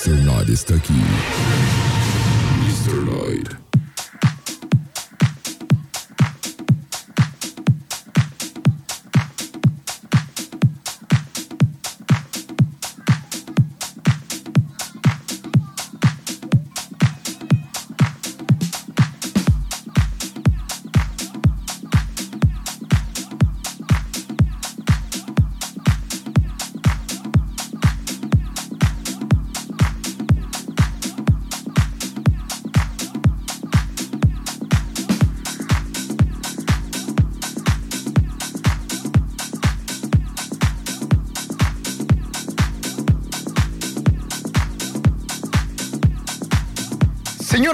Mr. 0.00 0.16
Night 0.24 0.48
está 0.48 0.76
aquí. 0.76 1.89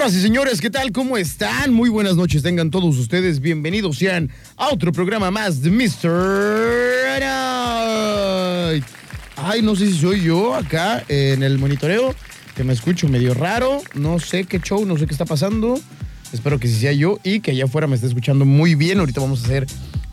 Señoras 0.07 0.23
y 0.23 0.25
señores, 0.25 0.61
¿qué 0.61 0.69
tal? 0.69 0.93
¿Cómo 0.93 1.17
están? 1.17 1.73
Muy 1.73 1.89
buenas 1.89 2.15
noches, 2.15 2.41
tengan 2.41 2.71
todos 2.71 2.97
ustedes 2.97 3.41
bienvenidos 3.41 3.97
sean 3.97 4.31
a 4.55 4.69
otro 4.69 4.93
programa 4.93 5.31
más 5.31 5.61
de 5.61 5.69
Mr. 5.69 7.19
Night. 7.19 8.85
Ay, 9.35 9.61
no 9.61 9.75
sé 9.75 9.87
si 9.87 9.97
soy 9.97 10.21
yo 10.21 10.55
acá 10.55 11.03
en 11.09 11.43
el 11.43 11.57
monitoreo, 11.57 12.15
que 12.55 12.63
me 12.63 12.71
escucho 12.71 13.09
medio 13.09 13.33
raro, 13.33 13.81
no 13.95 14.17
sé 14.19 14.45
qué 14.45 14.61
show, 14.61 14.85
no 14.85 14.95
sé 14.95 15.07
qué 15.07 15.11
está 15.11 15.25
pasando. 15.25 15.77
Espero 16.31 16.57
que 16.57 16.69
sí 16.69 16.79
sea 16.79 16.93
yo 16.93 17.19
y 17.25 17.41
que 17.41 17.51
allá 17.51 17.65
afuera 17.65 17.87
me 17.87 17.95
esté 17.95 18.07
escuchando 18.07 18.45
muy 18.45 18.75
bien. 18.75 18.99
Ahorita 18.99 19.19
vamos 19.19 19.41
a 19.41 19.45
hacer 19.45 19.67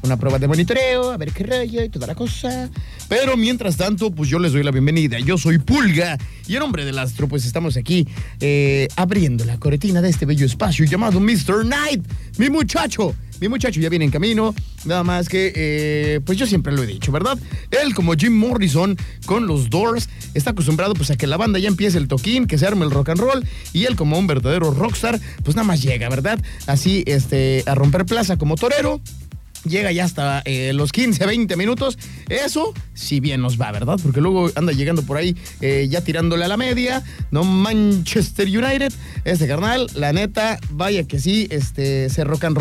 una 0.04 0.16
prueba 0.16 0.38
de 0.38 0.46
monitoreo, 0.46 1.10
a 1.10 1.16
ver 1.16 1.32
qué 1.32 1.44
raya 1.44 1.84
y 1.84 1.88
toda 1.88 2.06
la 2.06 2.14
cosa. 2.14 2.70
Pero 3.08 3.36
mientras 3.36 3.76
tanto, 3.76 4.10
pues 4.10 4.28
yo 4.28 4.38
les 4.38 4.52
doy 4.52 4.62
la 4.62 4.70
bienvenida. 4.70 5.18
Yo 5.18 5.38
soy 5.38 5.58
Pulga 5.58 6.18
y 6.46 6.54
en 6.54 6.60
nombre 6.60 6.84
del 6.84 6.98
astro, 6.98 7.26
pues 7.28 7.44
estamos 7.46 7.76
aquí 7.76 8.06
eh, 8.40 8.88
abriendo 8.96 9.44
la 9.44 9.58
cortina 9.58 10.02
de 10.02 10.10
este 10.10 10.26
bello 10.26 10.46
espacio 10.46 10.84
llamado 10.84 11.20
Mr. 11.20 11.64
Night. 11.64 12.04
Mi 12.38 12.50
muchacho, 12.50 13.14
mi 13.40 13.48
muchacho 13.48 13.80
ya 13.80 13.88
viene 13.88 14.04
en 14.04 14.10
camino. 14.10 14.54
Nada 14.84 15.02
más 15.02 15.28
que, 15.28 15.52
eh, 15.54 16.20
pues 16.24 16.38
yo 16.38 16.46
siempre 16.46 16.72
lo 16.72 16.82
he 16.82 16.86
dicho, 16.86 17.10
¿verdad? 17.10 17.38
Él, 17.70 17.94
como 17.94 18.14
Jim 18.14 18.36
Morrison 18.36 18.96
con 19.26 19.46
los 19.46 19.70
Doors, 19.70 20.08
está 20.34 20.50
acostumbrado 20.50 20.94
pues 20.94 21.10
a 21.10 21.16
que 21.16 21.26
la 21.26 21.36
banda 21.36 21.58
ya 21.58 21.68
empiece 21.68 21.96
el 21.98 22.08
toquín, 22.08 22.46
que 22.46 22.58
se 22.58 22.66
arme 22.66 22.84
el 22.84 22.90
rock 22.90 23.10
and 23.10 23.20
roll. 23.20 23.46
Y 23.72 23.84
él, 23.84 23.96
como 23.96 24.18
un 24.18 24.26
verdadero 24.26 24.70
rockstar, 24.70 25.18
pues 25.42 25.56
nada 25.56 25.66
más 25.66 25.82
llega, 25.82 26.08
¿verdad? 26.08 26.38
Así, 26.66 27.04
este, 27.06 27.62
a 27.66 27.74
romper 27.74 28.04
plaza 28.04 28.36
como 28.36 28.56
torero 28.56 29.00
llega 29.64 29.92
ya 29.92 30.04
hasta 30.04 30.42
eh, 30.44 30.72
los 30.72 30.92
15, 30.92 31.26
20 31.26 31.56
minutos. 31.56 31.98
Eso, 32.28 32.72
si 32.94 33.20
bien 33.20 33.40
nos 33.40 33.60
va, 33.60 33.72
¿verdad? 33.72 33.98
Porque 34.02 34.20
luego 34.20 34.50
anda 34.54 34.72
llegando 34.72 35.02
por 35.02 35.16
ahí 35.16 35.36
eh, 35.60 35.86
ya 35.90 36.02
tirándole 36.02 36.44
a 36.44 36.48
la 36.48 36.56
media. 36.56 37.02
No 37.30 37.44
Manchester 37.44 38.46
United. 38.46 38.92
Este 39.24 39.46
carnal, 39.46 39.86
la 39.94 40.12
neta, 40.12 40.58
vaya 40.70 41.04
que 41.04 41.18
sí, 41.18 41.46
este, 41.50 42.08
se 42.10 42.24
rock 42.24 42.44
and 42.44 42.54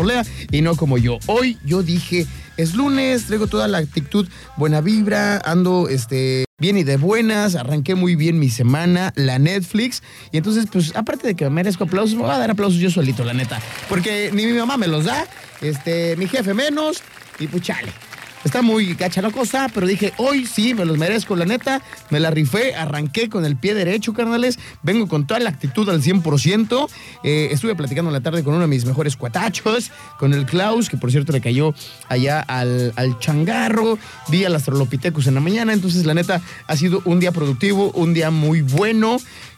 y 0.50 0.60
no 0.62 0.76
como 0.76 0.98
yo. 0.98 1.18
Hoy 1.26 1.58
yo 1.64 1.82
dije, 1.82 2.26
es 2.56 2.74
lunes, 2.74 3.26
traigo 3.26 3.46
toda 3.46 3.68
la 3.68 3.78
actitud, 3.78 4.28
buena 4.56 4.80
vibra, 4.80 5.38
ando, 5.38 5.88
este 5.88 6.44
bien 6.58 6.76
y 6.78 6.84
de 6.84 6.96
buenas, 6.96 7.56
arranqué 7.56 7.94
muy 7.94 8.14
bien 8.14 8.38
mi 8.38 8.48
semana, 8.48 9.12
la 9.16 9.38
Netflix, 9.38 10.02
y 10.30 10.36
entonces, 10.38 10.66
pues, 10.70 10.94
aparte 10.94 11.26
de 11.26 11.34
que 11.34 11.44
me 11.44 11.50
merezco 11.50 11.84
aplausos, 11.84 12.14
me 12.14 12.22
voy 12.22 12.30
a 12.30 12.38
dar 12.38 12.50
aplausos 12.50 12.78
yo 12.78 12.90
solito, 12.90 13.24
la 13.24 13.34
neta, 13.34 13.60
porque 13.88 14.30
ni 14.32 14.46
mi 14.46 14.52
mamá 14.52 14.76
me 14.76 14.86
los 14.86 15.04
da, 15.04 15.26
este, 15.60 16.16
mi 16.16 16.28
jefe 16.28 16.54
menos, 16.54 17.02
y 17.38 17.48
pues 17.48 17.62
chale. 17.62 17.92
Está 18.44 18.60
muy 18.60 18.94
gacha 18.94 19.22
la 19.22 19.30
cosa, 19.30 19.70
pero 19.72 19.86
dije, 19.86 20.12
hoy 20.18 20.46
sí 20.46 20.74
me 20.74 20.84
los 20.84 20.98
merezco, 20.98 21.34
la 21.34 21.46
neta. 21.46 21.80
Me 22.10 22.20
la 22.20 22.30
rifé, 22.30 22.74
arranqué 22.74 23.28
con 23.30 23.44
el 23.44 23.56
pie 23.56 23.74
derecho, 23.74 24.12
carnales. 24.12 24.58
Vengo 24.82 25.08
con 25.08 25.26
toda 25.26 25.40
la 25.40 25.48
actitud 25.48 25.88
al 25.88 26.02
100%. 26.02 26.88
Eh, 27.24 27.48
estuve 27.50 27.74
platicando 27.74 28.10
en 28.10 28.12
la 28.12 28.20
tarde 28.20 28.44
con 28.44 28.52
uno 28.52 28.62
de 28.62 28.68
mis 28.68 28.84
mejores 28.84 29.16
cuatachos, 29.16 29.90
con 30.18 30.34
el 30.34 30.44
Klaus, 30.44 30.90
que 30.90 30.98
por 30.98 31.10
cierto 31.10 31.32
le 31.32 31.40
cayó 31.40 31.74
allá 32.08 32.40
al, 32.40 32.92
al 32.96 33.18
changarro. 33.18 33.98
Vi 34.28 34.44
al 34.44 34.54
Astrolopithecus 34.54 35.26
en 35.26 35.34
la 35.34 35.40
mañana. 35.40 35.72
Entonces, 35.72 36.04
la 36.04 36.12
neta, 36.12 36.42
ha 36.66 36.76
sido 36.76 37.00
un 37.06 37.20
día 37.20 37.32
productivo, 37.32 37.92
un 37.92 38.12
día 38.12 38.30
muy 38.30 38.60
bueno. 38.60 39.16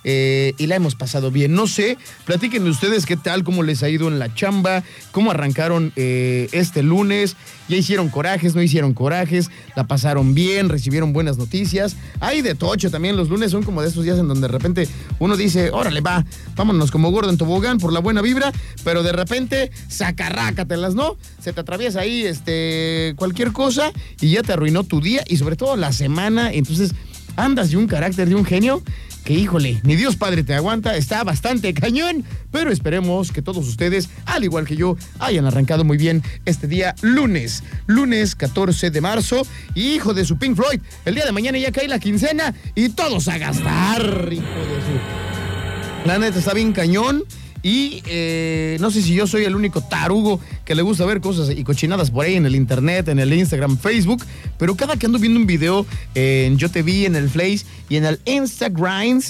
Eh, 0.08 0.54
y 0.56 0.68
la 0.68 0.76
hemos 0.76 0.94
pasado 0.94 1.32
bien. 1.32 1.52
No 1.52 1.66
sé, 1.66 1.98
platíquenme 2.26 2.70
ustedes 2.70 3.06
qué 3.06 3.16
tal, 3.16 3.42
cómo 3.42 3.64
les 3.64 3.82
ha 3.82 3.88
ido 3.88 4.06
en 4.06 4.20
la 4.20 4.32
chamba, 4.32 4.84
cómo 5.10 5.32
arrancaron 5.32 5.92
eh, 5.96 6.48
este 6.52 6.84
lunes, 6.84 7.34
ya 7.68 7.76
hicieron 7.76 8.08
corajes, 8.08 8.54
no 8.54 8.62
hicieron 8.62 8.75
corajes, 8.94 9.50
la 9.74 9.86
pasaron 9.86 10.34
bien, 10.34 10.68
recibieron 10.68 11.12
buenas 11.12 11.38
noticias. 11.38 11.96
Hay 12.20 12.42
de 12.42 12.54
tocho 12.54 12.90
también, 12.90 13.16
los 13.16 13.28
lunes 13.28 13.50
son 13.50 13.62
como 13.62 13.82
de 13.82 13.88
esos 13.88 14.04
días 14.04 14.18
en 14.18 14.28
donde 14.28 14.48
de 14.48 14.52
repente 14.52 14.88
uno 15.18 15.36
dice, 15.36 15.70
órale, 15.70 16.00
va, 16.00 16.24
vámonos 16.54 16.90
como 16.90 17.10
gordo 17.10 17.30
en 17.30 17.38
tobogán 17.38 17.78
por 17.78 17.92
la 17.92 18.00
buena 18.00 18.22
vibra, 18.22 18.52
pero 18.84 19.02
de 19.02 19.12
repente 19.12 19.70
sacarrácatelas, 19.88 20.94
¿no? 20.94 21.16
Se 21.40 21.52
te 21.52 21.60
atraviesa 21.60 22.00
ahí 22.00 22.24
este, 22.24 23.14
cualquier 23.16 23.52
cosa 23.52 23.92
y 24.20 24.30
ya 24.30 24.42
te 24.42 24.52
arruinó 24.52 24.84
tu 24.84 25.00
día 25.00 25.24
y 25.26 25.36
sobre 25.36 25.56
todo 25.56 25.76
la 25.76 25.92
semana, 25.92 26.52
entonces 26.52 26.92
andas 27.36 27.70
de 27.70 27.76
un 27.76 27.86
carácter, 27.86 28.28
de 28.28 28.34
un 28.34 28.44
genio 28.44 28.82
que 29.26 29.34
híjole, 29.34 29.80
ni 29.82 29.96
Dios 29.96 30.14
Padre 30.14 30.44
te 30.44 30.54
aguanta, 30.54 30.96
está 30.96 31.24
bastante 31.24 31.74
cañón, 31.74 32.24
pero 32.52 32.70
esperemos 32.70 33.32
que 33.32 33.42
todos 33.42 33.66
ustedes, 33.66 34.08
al 34.24 34.44
igual 34.44 34.66
que 34.66 34.76
yo, 34.76 34.96
hayan 35.18 35.46
arrancado 35.46 35.82
muy 35.82 35.96
bien 35.96 36.22
este 36.44 36.68
día 36.68 36.94
lunes, 37.02 37.64
lunes 37.86 38.36
14 38.36 38.90
de 38.90 39.00
marzo, 39.00 39.44
hijo 39.74 40.14
de 40.14 40.24
su 40.24 40.38
Pink 40.38 40.54
Floyd, 40.54 40.80
el 41.04 41.16
día 41.16 41.24
de 41.24 41.32
mañana 41.32 41.58
ya 41.58 41.72
cae 41.72 41.88
la 41.88 41.98
quincena 41.98 42.54
y 42.76 42.90
todos 42.90 43.26
a 43.26 43.36
gastar, 43.36 44.28
hijo 44.30 44.42
de 44.42 44.80
su... 44.80 46.06
La 46.06 46.20
neta 46.20 46.38
está 46.38 46.54
bien 46.54 46.72
cañón. 46.72 47.24
Y 47.66 48.00
eh, 48.06 48.76
no 48.78 48.92
sé 48.92 49.02
si 49.02 49.12
yo 49.12 49.26
soy 49.26 49.42
el 49.42 49.56
único 49.56 49.80
tarugo 49.80 50.38
que 50.64 50.76
le 50.76 50.82
gusta 50.82 51.04
ver 51.04 51.20
cosas 51.20 51.50
y 51.50 51.64
cochinadas 51.64 52.12
por 52.12 52.24
ahí 52.24 52.36
en 52.36 52.46
el 52.46 52.54
internet, 52.54 53.08
en 53.08 53.18
el 53.18 53.32
Instagram, 53.32 53.76
Facebook, 53.76 54.24
pero 54.56 54.76
cada 54.76 54.96
que 54.96 55.06
ando 55.06 55.18
viendo 55.18 55.40
un 55.40 55.46
video 55.46 55.84
en 56.14 56.58
Yo 56.58 56.70
Te 56.70 56.84
Vi, 56.84 57.06
en 57.06 57.16
el 57.16 57.28
Face 57.28 57.66
y 57.88 57.96
en 57.96 58.04
el 58.04 58.20
Instagram, 58.24 59.20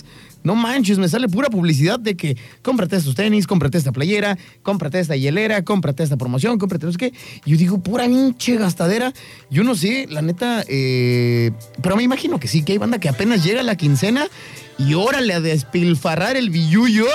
no 0.45 0.55
manches, 0.55 0.99
me 0.99 1.09
sale 1.09 1.31
pura 1.31 1.49
publicidad 1.49 1.99
de 1.99 2.15
que 2.15 2.37
cómprate 2.61 2.97
estos 2.97 3.15
tenis, 3.15 3.47
cómprate 3.47 3.79
esta 3.79 3.91
playera, 3.91 4.37
cómprate 4.63 5.01
esta 5.01 5.17
hielera, 5.17 5.65
cómprate 5.65 6.03
esta 6.03 6.19
promoción, 6.19 6.59
cómprate 6.59 6.85
no 6.85 6.93
sé 6.93 6.99
qué. 6.99 7.13
Y 7.47 7.53
yo 7.53 7.57
digo, 7.57 7.79
pura 7.79 8.05
hinche 8.05 8.59
gastadera. 8.59 9.15
Yo 9.51 9.65
no 9.65 9.75
sé, 9.75 10.09
la 10.11 10.21
neta, 10.21 10.63
eh, 10.69 11.53
pero 11.83 11.97
me 11.97 12.03
imagino 12.03 12.39
que 12.39 12.49
sí, 12.49 12.63
que 12.63 12.73
hay 12.73 12.79
banda 12.79 12.99
que 12.99 13.09
apenas 13.09 13.43
llega 13.43 13.63
la 13.63 13.77
quincena 13.77 14.29
y 14.77 14.93
órale 14.93 15.33
a 15.33 15.41
despilfarrar 15.41 16.37
el 16.37 16.51
billullo 16.51 17.07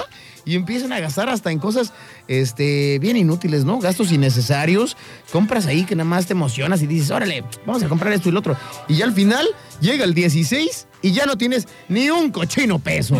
y 0.46 0.56
empiezan 0.56 0.92
a 0.94 1.00
gastar 1.00 1.30
hasta 1.30 1.52
en 1.52 1.60
cosas 1.60 1.94
este, 2.28 3.00
bien 3.00 3.18
inútiles, 3.18 3.66
¿no? 3.66 3.80
Gastos 3.80 4.12
innecesarios, 4.12 4.98
compras 5.32 5.66
ahí 5.66 5.84
que 5.84 5.96
nada 5.96 6.10
más 6.10 6.26
te 6.26 6.34
emocionas 6.34 6.82
y 6.82 6.88
dices, 6.88 7.12
órale, 7.12 7.44
vamos 7.66 7.84
a 7.84 7.90
comprar 7.90 8.14
esto 8.14 8.30
y 8.30 8.32
lo 8.32 8.40
otro. 8.40 8.58
Y 8.88 8.96
ya 8.96 9.06
al 9.06 9.14
final 9.14 9.48
llega 9.80 10.04
el 10.04 10.14
16 10.14 10.88
y 11.02 11.12
ya 11.12 11.26
no 11.26 11.38
tienes 11.38 11.68
ni 11.90 12.10
un 12.10 12.32
cochino 12.32 12.80
peso. 12.80 13.16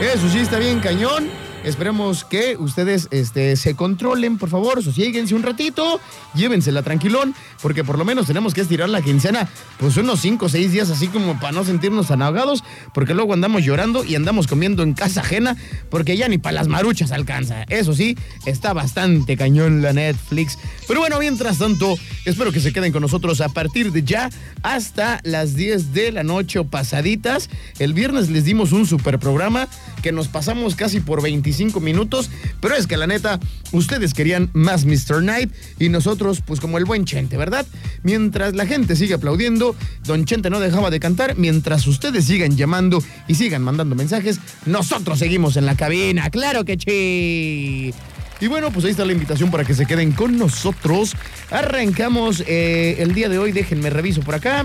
Eso 0.00 0.28
sí 0.30 0.38
está 0.38 0.58
bien 0.58 0.80
cañón. 0.80 1.49
Esperemos 1.62 2.24
que 2.24 2.56
ustedes 2.58 3.08
este, 3.10 3.54
se 3.54 3.74
controlen, 3.74 4.38
por 4.38 4.48
favor, 4.48 4.82
sosieguense 4.82 5.34
un 5.34 5.42
ratito, 5.42 6.00
llévensela 6.34 6.82
tranquilón, 6.82 7.34
porque 7.60 7.84
por 7.84 7.98
lo 7.98 8.04
menos 8.06 8.26
tenemos 8.26 8.54
que 8.54 8.62
estirar 8.62 8.88
la 8.88 9.02
quincena, 9.02 9.46
pues 9.78 9.96
unos 9.98 10.20
5 10.20 10.46
o 10.46 10.48
6 10.48 10.72
días 10.72 10.88
así 10.88 11.08
como 11.08 11.38
para 11.38 11.52
no 11.52 11.64
sentirnos 11.64 12.08
tan 12.08 12.22
ahogados, 12.22 12.64
porque 12.94 13.12
luego 13.12 13.34
andamos 13.34 13.62
llorando 13.62 14.04
y 14.04 14.14
andamos 14.14 14.46
comiendo 14.46 14.82
en 14.82 14.94
casa 14.94 15.20
ajena, 15.20 15.54
porque 15.90 16.16
ya 16.16 16.28
ni 16.28 16.38
para 16.38 16.54
las 16.54 16.68
maruchas 16.68 17.12
alcanza. 17.12 17.64
Eso 17.64 17.92
sí, 17.92 18.16
está 18.46 18.72
bastante 18.72 19.36
cañón 19.36 19.82
la 19.82 19.92
Netflix. 19.92 20.58
Pero 20.88 21.00
bueno, 21.00 21.18
mientras 21.18 21.58
tanto, 21.58 21.96
espero 22.24 22.52
que 22.52 22.60
se 22.60 22.72
queden 22.72 22.90
con 22.90 23.02
nosotros 23.02 23.42
a 23.42 23.50
partir 23.50 23.92
de 23.92 24.02
ya 24.02 24.30
hasta 24.62 25.20
las 25.24 25.54
10 25.54 25.92
de 25.92 26.12
la 26.12 26.22
noche 26.22 26.58
o 26.58 26.64
pasaditas. 26.64 27.50
El 27.78 27.92
viernes 27.92 28.30
les 28.30 28.44
dimos 28.44 28.72
un 28.72 28.86
super 28.86 29.18
programa 29.18 29.68
que 30.00 30.12
nos 30.12 30.28
pasamos 30.28 30.74
casi 30.74 31.00
por 31.00 31.22
25 31.22 31.80
minutos, 31.80 32.30
pero 32.60 32.74
es 32.74 32.86
que 32.86 32.96
la 32.96 33.06
neta, 33.06 33.40
ustedes 33.72 34.14
querían 34.14 34.50
más 34.52 34.84
Mr. 34.84 35.22
Night 35.22 35.50
y 35.78 35.88
nosotros, 35.88 36.42
pues 36.44 36.60
como 36.60 36.78
el 36.78 36.84
buen 36.84 37.04
Chente, 37.04 37.36
¿verdad? 37.36 37.66
Mientras 38.02 38.54
la 38.54 38.66
gente 38.66 38.96
sigue 38.96 39.14
aplaudiendo, 39.14 39.74
Don 40.04 40.24
Chente 40.24 40.50
no 40.50 40.60
dejaba 40.60 40.90
de 40.90 41.00
cantar, 41.00 41.36
mientras 41.36 41.86
ustedes 41.86 42.24
sigan 42.24 42.56
llamando 42.56 43.02
y 43.28 43.34
sigan 43.34 43.62
mandando 43.62 43.94
mensajes, 43.94 44.40
nosotros 44.66 45.18
seguimos 45.18 45.56
en 45.56 45.66
la 45.66 45.76
cabina, 45.76 46.30
claro 46.30 46.64
que 46.64 46.78
sí. 46.78 47.94
Y 48.40 48.46
bueno, 48.46 48.70
pues 48.70 48.86
ahí 48.86 48.92
está 48.92 49.04
la 49.04 49.12
invitación 49.12 49.50
para 49.50 49.64
que 49.64 49.74
se 49.74 49.84
queden 49.84 50.12
con 50.12 50.38
nosotros. 50.38 51.14
Arrancamos 51.50 52.42
eh, 52.46 52.96
el 52.98 53.12
día 53.12 53.28
de 53.28 53.38
hoy, 53.38 53.52
déjenme 53.52 53.90
reviso 53.90 54.22
por 54.22 54.34
acá. 54.34 54.64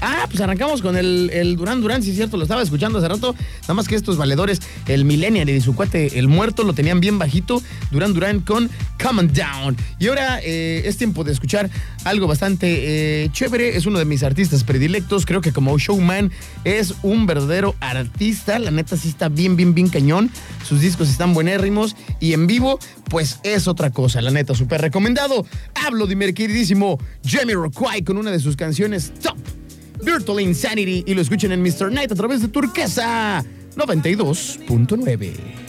Ah, 0.00 0.26
pues 0.28 0.40
arrancamos 0.40 0.80
con 0.80 0.96
el, 0.96 1.30
el 1.32 1.56
Durán 1.56 1.80
Durán, 1.80 2.02
sí 2.02 2.10
es 2.10 2.16
cierto, 2.16 2.36
lo 2.36 2.44
estaba 2.44 2.62
escuchando 2.62 2.98
hace 2.98 3.08
rato. 3.08 3.34
Nada 3.62 3.74
más 3.74 3.86
que 3.86 3.94
estos 3.94 4.16
valedores, 4.16 4.60
el 4.86 5.04
Millennial 5.04 5.48
y 5.50 5.60
su 5.60 5.74
cuate, 5.74 6.18
el 6.18 6.28
muerto, 6.28 6.64
lo 6.64 6.72
tenían 6.72 7.00
bien 7.00 7.18
bajito. 7.18 7.62
Durán 7.90 8.14
Durán 8.14 8.40
con 8.40 8.70
Come 9.02 9.24
Down. 9.24 9.76
Y 9.98 10.08
ahora 10.08 10.40
eh, 10.42 10.82
es 10.84 10.96
tiempo 10.96 11.24
de 11.24 11.32
escuchar 11.32 11.70
algo 12.04 12.26
bastante 12.26 13.24
eh, 13.24 13.28
chévere. 13.32 13.76
Es 13.76 13.86
uno 13.86 13.98
de 13.98 14.04
mis 14.04 14.22
artistas 14.22 14.64
predilectos. 14.64 15.26
Creo 15.26 15.40
que 15.40 15.52
como 15.52 15.78
showman 15.78 16.30
es 16.64 16.94
un 17.02 17.26
verdadero 17.26 17.74
artista. 17.80 18.58
La 18.58 18.70
neta 18.70 18.96
sí 18.96 19.08
está 19.08 19.28
bien, 19.28 19.56
bien, 19.56 19.74
bien 19.74 19.88
cañón. 19.88 20.30
Sus 20.66 20.80
discos 20.80 21.10
están 21.10 21.34
buenérrimos. 21.34 21.96
Y 22.20 22.32
en 22.32 22.46
vivo, 22.46 22.78
pues 23.08 23.40
es 23.42 23.68
otra 23.68 23.90
cosa. 23.90 24.20
La 24.20 24.30
neta, 24.30 24.54
súper 24.54 24.80
recomendado. 24.80 25.44
Hablo 25.74 26.06
de 26.06 26.16
mi 26.16 26.32
queridísimo 26.32 26.98
Jamie 27.24 27.54
Rockway 27.54 28.02
con 28.02 28.16
una 28.18 28.30
de 28.30 28.38
sus 28.40 28.56
canciones 28.56 29.12
top. 29.20 29.59
Virtual 30.02 30.40
Insanity 30.40 31.04
y 31.06 31.14
lo 31.14 31.22
escuchen 31.22 31.52
en 31.52 31.62
Mr. 31.62 31.92
Night 31.92 32.12
a 32.12 32.14
través 32.14 32.42
de 32.42 32.48
Turquesa 32.48 33.42
92.9. 33.76 35.60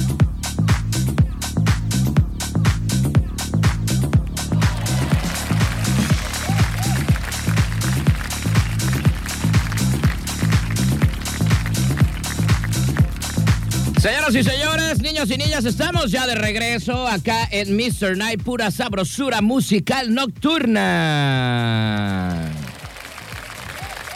Señoras 14.01 14.33
y 14.33 14.43
señores, 14.43 14.99
niños 14.99 15.29
y 15.29 15.37
niñas, 15.37 15.63
estamos 15.63 16.09
ya 16.09 16.25
de 16.25 16.33
regreso 16.33 17.07
acá 17.07 17.47
en 17.51 17.75
Mr. 17.75 18.17
Night, 18.17 18.41
pura 18.41 18.71
sabrosura 18.71 19.43
musical 19.43 20.11
nocturna. 20.11 20.81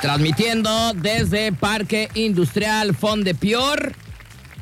Transmitiendo 0.06 0.94
desde 0.94 1.52
Parque 1.52 2.10
Industrial 2.14 2.94
Fondepior, 2.94 3.94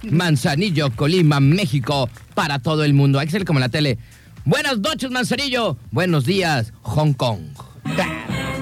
Manzanillo, 0.04 0.96
Colima, 0.96 1.42
México, 1.42 2.10
para 2.34 2.60
todo 2.60 2.86
el 2.86 2.94
mundo. 2.94 3.20
Ser 3.30 3.44
como 3.44 3.60
la 3.60 3.68
tele. 3.68 3.98
Buenas 4.46 4.80
noches, 4.80 5.12
Manzanillo. 5.12 5.76
Buenos 5.92 6.24
días, 6.24 6.72
Hong 6.84 7.12
Kong. 7.12 7.42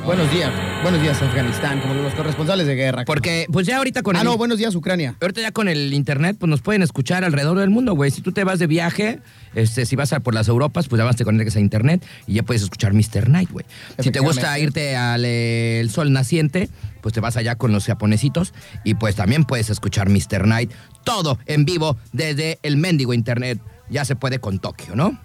Buenos 0.06 0.32
días, 0.32 0.52
buenos 0.82 1.00
días 1.00 1.22
Afganistán, 1.22 1.80
como 1.80 1.94
los 1.94 2.16
corresponsales 2.16 2.66
de 2.66 2.74
guerra. 2.74 3.06
Porque, 3.06 3.46
pues 3.52 3.68
ya 3.68 3.78
ahorita 3.78 4.02
con 4.02 4.16
ah, 4.16 4.20
el... 4.20 4.26
no, 4.26 4.36
buenos 4.36 4.58
días 4.58 4.74
Ucrania. 4.74 5.16
Ahorita 5.22 5.42
ya 5.42 5.52
con 5.52 5.68
el 5.68 5.94
internet, 5.94 6.38
pues 6.40 6.50
nos 6.50 6.62
pueden 6.62 6.82
escuchar 6.82 7.24
alrededor 7.24 7.60
del 7.60 7.70
mundo, 7.70 7.94
güey. 7.94 8.10
Si 8.10 8.22
tú 8.22 8.32
te 8.32 8.44
vas 8.44 8.58
de 8.58 8.66
viaje, 8.66 9.20
este, 9.54 9.86
si 9.86 9.96
vas 9.96 10.12
a 10.12 10.20
por 10.20 10.34
las 10.34 10.48
Europas, 10.48 10.88
pues 10.88 10.98
ya 11.00 11.06
vas 11.06 11.18
te 11.18 11.24
conectas 11.24 11.56
a 11.56 11.60
internet 11.60 12.04
y 12.26 12.34
ya 12.34 12.44
puedes 12.44 12.64
escuchar 12.64 12.94
Mr. 12.94 13.30
Night, 13.30 13.52
güey. 13.52 13.66
Si 14.00 14.10
te 14.10 14.20
gusta 14.20 14.58
irte 14.58 14.96
al 14.96 15.24
el 15.24 15.90
sol 15.92 16.12
naciente, 16.12 16.70
pues 17.02 17.14
te 17.14 17.20
vas 17.20 17.38
allá 17.38 17.56
con 17.56 17.72
los 17.72 17.86
japonesitos 17.86 18.56
y 18.84 18.96
pues 18.96 19.16
también 19.16 19.46
puedes 19.46 19.70
escuchar 19.70 20.10
Mr. 20.10 20.48
Night, 20.48 20.72
todo 21.04 21.38
en 21.46 21.64
vivo 21.64 21.96
desde 22.12 22.58
el 22.64 22.78
mendigo 22.78 23.14
internet. 23.14 23.60
Ya 23.92 24.04
se 24.04 24.16
puede 24.16 24.40
con 24.40 24.58
Tokio, 24.58 24.96
¿no? 24.96 25.20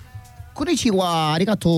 Konnichiwa, 0.52 1.34
arigato, 1.34 1.70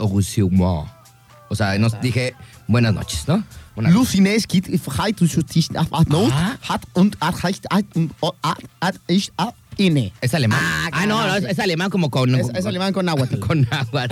ogusiuma. 0.00 1.03
O 1.48 1.54
sea, 1.54 1.78
nos 1.78 2.00
dije 2.00 2.34
buenas 2.66 2.94
noches, 2.94 3.26
¿no? 3.28 3.44
Buenas. 3.74 3.92
Lucines 3.92 4.46
geht 4.46 4.66
frei 4.80 5.12
zu 5.12 5.26
Schutz 5.26 5.68
auf 5.74 5.90
Not, 6.08 6.32
Ah. 6.32 6.56
hat 6.68 6.82
und 6.94 7.16
und 7.94 8.10
hat 8.80 9.00
ich 9.08 9.32
inne. 9.76 10.12
Es 10.20 10.34
alemán. 10.34 10.60
Ah, 10.62 10.88
Ah, 10.92 11.06
no, 11.06 11.34
es, 11.34 11.44
es 11.44 11.58
alemán 11.58 11.90
como 11.90 12.08
con... 12.10 12.34
Es, 12.34 12.48
es 12.54 12.66
alemán 12.66 12.92
con 12.92 13.06
náhuatl. 13.06 13.38
Con 13.40 13.66
agua. 13.70 14.06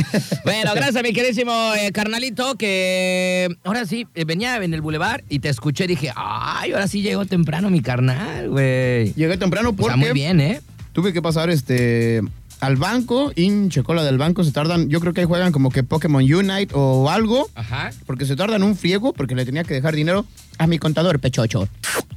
Bueno, 0.44 0.72
gracias 0.74 1.02
mi 1.04 1.12
queridísimo 1.12 1.52
eh, 1.74 1.92
carnalito 1.92 2.56
que 2.56 3.48
ahora 3.64 3.86
sí 3.86 4.06
eh, 4.14 4.24
venía 4.24 4.56
en 4.56 4.74
el 4.74 4.80
bulevar 4.80 5.22
y 5.28 5.38
te 5.38 5.48
escuché 5.48 5.84
y 5.84 5.88
dije, 5.88 6.12
ay, 6.16 6.72
ahora 6.72 6.88
sí 6.88 7.02
llegó 7.02 7.24
temprano 7.26 7.70
mi 7.70 7.80
carnal, 7.80 8.50
güey. 8.50 9.12
Llegué 9.14 9.36
temprano 9.36 9.72
porque 9.74 9.96
muy 9.96 10.12
bien, 10.12 10.40
¿eh? 10.40 10.60
tuve 10.92 11.12
que 11.12 11.22
pasar 11.22 11.48
este 11.48 12.22
al 12.62 12.76
banco, 12.76 13.32
in 13.36 13.68
Checola 13.70 14.02
del 14.04 14.18
banco, 14.18 14.44
se 14.44 14.52
tardan, 14.52 14.88
yo 14.88 15.00
creo 15.00 15.12
que 15.12 15.20
ahí 15.20 15.26
juegan 15.26 15.52
como 15.52 15.70
que 15.70 15.82
Pokémon 15.82 16.22
Unite 16.22 16.68
o 16.74 17.10
algo, 17.10 17.50
Ajá. 17.54 17.90
porque 18.06 18.24
se 18.24 18.36
tardan 18.36 18.62
un 18.62 18.76
friego, 18.76 19.12
porque 19.12 19.34
le 19.34 19.44
tenía 19.44 19.64
que 19.64 19.74
dejar 19.74 19.94
dinero 19.94 20.24
a 20.58 20.66
mi 20.66 20.78
contador, 20.78 21.18
Pechocho. 21.18 21.68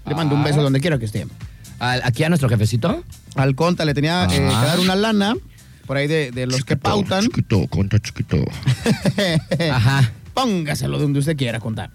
Le 0.08 0.14
mando 0.16 0.36
un 0.36 0.44
beso 0.44 0.62
donde 0.62 0.80
quiera 0.80 1.00
que 1.00 1.06
esté. 1.06 1.26
Al- 1.80 2.02
aquí 2.06 2.24
a 2.24 2.30
nuestro 2.30 2.48
jefecito. 2.48 3.04
Al 3.36 3.56
conta 3.56 3.84
le 3.86 3.94
tenía 3.94 4.26
eh, 4.26 4.28
Ah. 4.54 4.62
que 4.62 4.68
dar 4.68 4.80
una 4.80 4.96
lana, 4.96 5.34
por 5.88 5.98
ahí 5.98 6.08
de, 6.08 6.30
de 6.32 6.46
los 6.48 6.64
que 6.64 6.78
pautan. 6.78 7.24
Chiquito, 7.26 7.66
conta 7.68 8.00
chiquito. 8.00 8.38
Ajá. 9.72 10.12
Póngaselo 10.34 11.00
donde 11.00 11.20
usted 11.20 11.36
quiera 11.38 11.60
contar. 11.60 11.90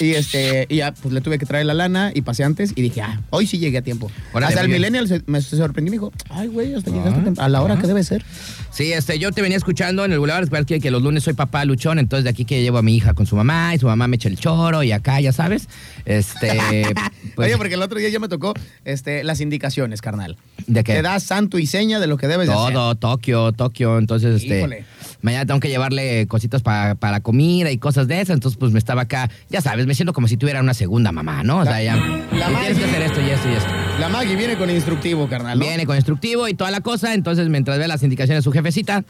Y 0.00 0.12
este, 0.12 0.66
y 0.68 0.76
ya, 0.76 0.92
pues 0.92 1.14
le 1.14 1.20
tuve 1.20 1.38
que 1.38 1.46
traer 1.46 1.66
la 1.66 1.74
lana 1.74 2.12
y 2.14 2.22
pasé 2.22 2.44
antes 2.44 2.72
y 2.74 2.82
dije, 2.82 3.00
ah, 3.00 3.20
hoy 3.30 3.46
sí 3.46 3.58
llegué 3.58 3.78
a 3.78 3.82
tiempo. 3.82 4.10
Órale, 4.32 4.48
hasta 4.48 4.60
el 4.60 4.68
millennial 4.68 5.08
se, 5.08 5.22
me 5.26 5.40
sorprendió 5.40 5.88
y 5.88 5.98
me 5.98 6.02
dijo, 6.02 6.12
ay, 6.28 6.48
güey, 6.48 6.74
hasta 6.74 6.90
llegaste 6.90 7.16
Ah, 7.38 7.44
a 7.44 7.48
la 7.48 7.62
hora 7.62 7.74
ah. 7.74 7.80
que 7.80 7.86
debe 7.86 8.04
ser. 8.04 8.24
Sí, 8.70 8.92
este, 8.92 9.18
yo 9.18 9.32
te 9.32 9.40
venía 9.40 9.56
escuchando 9.56 10.04
en 10.04 10.12
el 10.12 10.18
Boulevard 10.18 10.48
que, 10.66 10.80
que 10.80 10.90
los 10.90 11.02
lunes 11.02 11.22
soy 11.24 11.34
papá 11.34 11.64
luchón, 11.64 11.98
entonces 11.98 12.24
de 12.24 12.30
aquí 12.30 12.44
que 12.44 12.62
llevo 12.62 12.78
a 12.78 12.82
mi 12.82 12.94
hija 12.94 13.14
con 13.14 13.26
su 13.26 13.36
mamá 13.36 13.74
y 13.74 13.78
su 13.78 13.86
mamá 13.86 14.06
me 14.06 14.16
echa 14.16 14.28
el 14.28 14.38
choro 14.38 14.82
y 14.82 14.92
acá, 14.92 15.20
ya 15.20 15.32
sabes. 15.32 15.68
Este. 16.04 16.84
pues, 17.34 17.48
Oye, 17.48 17.56
porque 17.56 17.74
el 17.74 17.82
otro 17.82 17.98
día 17.98 18.08
ya 18.08 18.18
me 18.18 18.28
tocó 18.28 18.54
este, 18.84 19.24
las 19.24 19.40
indicaciones, 19.40 20.02
carnal. 20.02 20.36
¿De 20.66 20.84
qué? 20.84 20.94
Te 20.94 21.02
da 21.02 21.18
santo 21.20 21.58
y 21.58 21.66
seña 21.66 22.00
de 22.00 22.06
lo 22.06 22.16
que 22.16 22.26
debes 22.28 22.48
de 22.48 22.54
hacer. 22.54 22.74
Todo, 22.74 22.94
Tokio, 22.96 23.52
Tokio. 23.52 23.98
Entonces, 23.98 24.42
este. 24.42 24.58
Híjole. 24.58 24.84
Mañana 25.26 25.44
tengo 25.44 25.58
que 25.58 25.68
llevarle 25.68 26.28
cositas 26.28 26.62
pa- 26.62 26.94
para 26.94 27.18
comida 27.18 27.72
y 27.72 27.78
cosas 27.78 28.06
de 28.06 28.20
esas. 28.20 28.34
Entonces, 28.34 28.56
pues 28.60 28.70
me 28.70 28.78
estaba 28.78 29.02
acá, 29.02 29.28
ya 29.50 29.60
sabes, 29.60 29.84
me 29.88 29.94
siento 29.96 30.12
como 30.12 30.28
si 30.28 30.36
tuviera 30.36 30.60
una 30.60 30.72
segunda 30.72 31.10
mamá, 31.10 31.42
¿no? 31.42 31.58
O 31.58 31.64
sea, 31.64 31.82
ya. 31.82 31.96
la 31.96 32.02
"Tú 32.06 32.30
tienes 32.30 32.52
Maggie- 32.52 32.76
que 32.78 32.84
hacer 32.84 33.02
esto 33.02 33.20
y 33.20 33.30
esto 33.30 33.48
y 33.50 33.52
esto. 33.54 33.70
La 33.98 34.08
Maggie 34.08 34.36
viene 34.36 34.56
con 34.56 34.70
instructivo, 34.70 35.28
carnal. 35.28 35.58
¿no? 35.58 35.64
Viene 35.66 35.84
con 35.84 35.96
instructivo 35.96 36.46
y 36.46 36.54
toda 36.54 36.70
la 36.70 36.80
cosa. 36.80 37.12
Entonces, 37.12 37.48
mientras 37.48 37.76
ve 37.76 37.88
las 37.88 38.04
indicaciones 38.04 38.44
de 38.44 38.44
su 38.44 38.52
jefecita, 38.52 39.04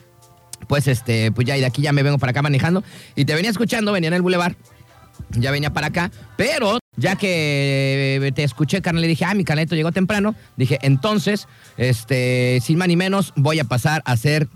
pues 0.69 0.89
este, 0.89 1.33
pues 1.33 1.47
ya, 1.47 1.55
y 1.59 1.61
de 1.61 1.67
aquí 1.67 1.83
ya 1.83 1.93
me 1.93 2.03
vengo 2.03 2.17
para 2.17 2.31
acá 2.31 2.41
manejando. 2.41 2.83
Y 3.15 3.27
te 3.27 3.35
venía 3.35 3.51
escuchando, 3.51 3.93
venía 3.93 4.09
en 4.09 4.15
el 4.15 4.23
bulevar. 4.23 4.57
Ya 5.33 5.51
venía 5.51 5.73
para 5.73 5.89
acá, 5.89 6.11
pero 6.37 6.79
ya 6.97 7.17
que 7.17 8.33
te 8.35 8.43
escuché, 8.43 8.81
carnal, 8.81 9.03
le 9.03 9.09
dije, 9.09 9.25
ah, 9.27 9.35
mi 9.35 9.45
canalito 9.45 9.75
llegó 9.75 9.93
temprano. 9.93 10.35
Dije, 10.57 10.79
entonces, 10.83 11.47
este, 11.77 12.59
sin 12.63 12.79
más 12.79 12.89
ni 12.89 12.97
menos, 12.97 13.33
voy 13.37 13.59
a 13.59 13.65
pasar 13.65 14.03
a 14.07 14.13
hacer, 14.13 14.49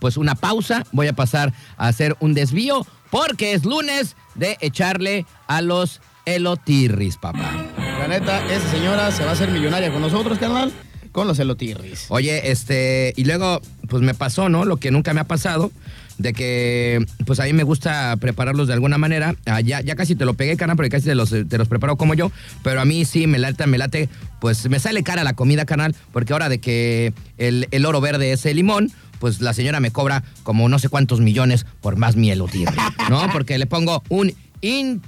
pues, 0.00 0.16
una 0.16 0.34
pausa. 0.34 0.84
Voy 0.92 1.06
a 1.08 1.12
pasar 1.12 1.52
a 1.76 1.88
hacer 1.88 2.16
un 2.20 2.34
desvío, 2.34 2.86
porque 3.10 3.52
es 3.52 3.64
lunes 3.64 4.16
de 4.34 4.56
echarle 4.60 5.26
a 5.46 5.60
los 5.60 6.00
elotirris, 6.26 7.16
papá. 7.16 7.52
La 7.98 8.08
neta, 8.08 8.44
esa 8.46 8.70
señora 8.70 9.10
se 9.12 9.24
va 9.24 9.30
a 9.30 9.32
hacer 9.34 9.50
millonaria 9.50 9.92
con 9.92 10.00
nosotros, 10.00 10.38
carnal, 10.38 10.72
con 11.12 11.28
los 11.28 11.38
elotirris. 11.38 12.06
Oye, 12.08 12.50
este, 12.50 13.12
y 13.16 13.24
luego, 13.24 13.60
pues 13.88 14.02
me 14.02 14.14
pasó, 14.14 14.48
¿no? 14.48 14.64
Lo 14.64 14.78
que 14.78 14.90
nunca 14.90 15.14
me 15.14 15.20
ha 15.20 15.24
pasado, 15.24 15.70
de 16.18 16.32
que, 16.32 17.04
pues 17.26 17.40
a 17.40 17.44
mí 17.44 17.52
me 17.52 17.62
gusta 17.62 18.16
prepararlos 18.18 18.68
de 18.68 18.74
alguna 18.74 18.98
manera. 18.98 19.34
Ah, 19.46 19.60
ya, 19.60 19.80
ya 19.80 19.96
casi 19.96 20.14
te 20.14 20.24
lo 20.24 20.34
pegué, 20.34 20.56
carnal, 20.56 20.76
porque 20.76 20.90
casi 20.90 21.06
te 21.06 21.14
los, 21.14 21.30
te 21.30 21.58
los 21.58 21.68
preparo 21.68 21.96
como 21.96 22.14
yo, 22.14 22.30
pero 22.62 22.80
a 22.80 22.84
mí 22.84 23.04
sí 23.04 23.26
me 23.26 23.38
late, 23.38 23.66
me 23.66 23.78
late, 23.78 24.08
pues 24.40 24.68
me 24.68 24.78
sale 24.78 25.02
cara 25.02 25.24
la 25.24 25.34
comida, 25.34 25.64
canal, 25.64 25.94
porque 26.12 26.32
ahora 26.32 26.48
de 26.48 26.58
que 26.58 27.12
el, 27.38 27.68
el 27.70 27.86
oro 27.86 28.00
verde 28.00 28.32
es 28.32 28.46
el 28.46 28.56
limón, 28.56 28.92
pues 29.24 29.40
la 29.40 29.54
señora 29.54 29.80
me 29.80 29.90
cobra 29.90 30.22
como 30.42 30.68
no 30.68 30.78
sé 30.78 30.90
cuántos 30.90 31.20
millones 31.20 31.64
por 31.80 31.96
más 31.96 32.14
miel 32.14 32.42
o 32.42 32.46
tirri, 32.46 32.76
¿no? 33.08 33.26
Porque 33.32 33.56
le 33.56 33.64
pongo 33.64 34.02
un 34.10 34.34
in 34.60 35.00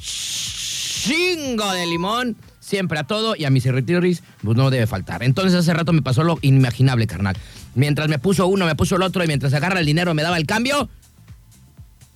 chingo 0.00 1.70
de 1.74 1.84
limón 1.84 2.34
siempre 2.60 2.98
a 2.98 3.04
todo 3.04 3.36
y 3.36 3.44
a 3.44 3.50
mis 3.50 3.66
irritirris 3.66 4.22
pues 4.42 4.56
no 4.56 4.70
debe 4.70 4.86
faltar. 4.86 5.22
Entonces 5.22 5.54
hace 5.54 5.74
rato 5.74 5.92
me 5.92 6.00
pasó 6.00 6.22
lo 6.22 6.38
inimaginable, 6.40 7.06
carnal. 7.06 7.36
Mientras 7.74 8.08
me 8.08 8.18
puso 8.18 8.46
uno, 8.46 8.64
me 8.64 8.74
puso 8.74 8.96
el 8.96 9.02
otro 9.02 9.22
y 9.22 9.26
mientras 9.26 9.52
agarra 9.52 9.80
el 9.80 9.84
dinero 9.84 10.14
me 10.14 10.22
daba 10.22 10.38
el 10.38 10.46
cambio, 10.46 10.88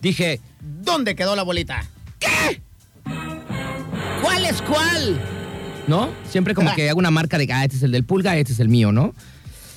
dije, 0.01 0.41
¿Dónde 0.83 1.15
quedó 1.15 1.37
la 1.37 1.43
bolita? 1.43 1.85
¿cuál 4.23 4.47
es 4.47 4.63
cuál? 4.63 5.21
¿No? 5.87 6.09
Siempre 6.31 6.55
como 6.55 6.75
que 6.75 6.89
hago 6.89 6.99
una 6.99 7.11
marca 7.11 7.37
de, 7.37 7.47
ah, 7.53 7.63
este 7.63 7.77
es 7.77 7.83
el 7.83 7.93
del 7.93 8.07
pulga, 8.07 8.39
este 8.39 8.55
es 8.55 8.61
el 8.61 8.71
mío, 8.71 8.91
¿no? 8.91 9.13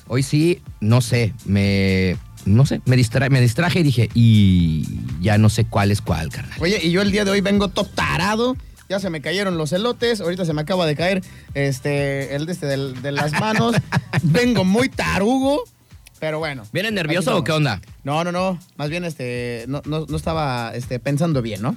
Hoy 0.08 0.24
sí, 0.24 0.62
no 0.80 1.02
sé, 1.02 1.34
me... 1.46 2.18
No 2.46 2.64
sé, 2.68 2.80
me, 2.86 2.96
distra- 2.96 3.30
me 3.32 3.42
distraje 3.42 3.80
y 3.80 3.84
dije, 3.84 4.10
y 4.14 4.86
ya 5.20 5.40
no 5.40 5.50
sé 5.50 5.66
cuál 5.66 5.90
es 5.90 6.00
cuál, 6.02 6.30
carnal. 6.30 6.60
Oye, 6.62 6.80
y 6.84 6.92
yo 6.92 7.02
el 7.02 7.12
día 7.12 7.26
de 7.26 7.32
hoy 7.32 7.42
vengo 7.42 7.70
todo 7.70 7.86
tarado. 7.86 8.56
Ya 8.88 9.00
se 9.00 9.10
me 9.10 9.20
cayeron 9.20 9.58
los 9.58 9.72
elotes. 9.74 10.22
Ahorita 10.22 10.46
se 10.46 10.54
me 10.54 10.62
acaba 10.62 10.86
de 10.86 10.96
caer 10.96 11.24
este, 11.56 12.36
el 12.36 12.46
de, 12.46 12.52
este 12.52 12.68
de 12.68 13.12
las 13.12 13.32
manos. 13.40 13.76
vengo 14.22 14.64
muy 14.64 14.90
tarugo. 14.90 15.64
Pero 16.20 16.38
bueno. 16.38 16.64
¿Vienes 16.72 16.92
aquí 16.92 16.96
nervioso 16.98 17.36
o 17.36 17.44
qué 17.44 17.52
onda? 17.52 17.82
No, 18.04 18.24
no, 18.24 18.32
no. 18.32 18.60
Más 18.78 18.90
bien, 18.92 19.06
este, 19.06 19.66
no, 19.68 19.82
no, 19.86 20.06
no 20.08 20.16
estaba 20.16 20.72
este, 20.76 21.00
pensando 21.00 21.42
bien, 21.42 21.64
¿no? 21.64 21.76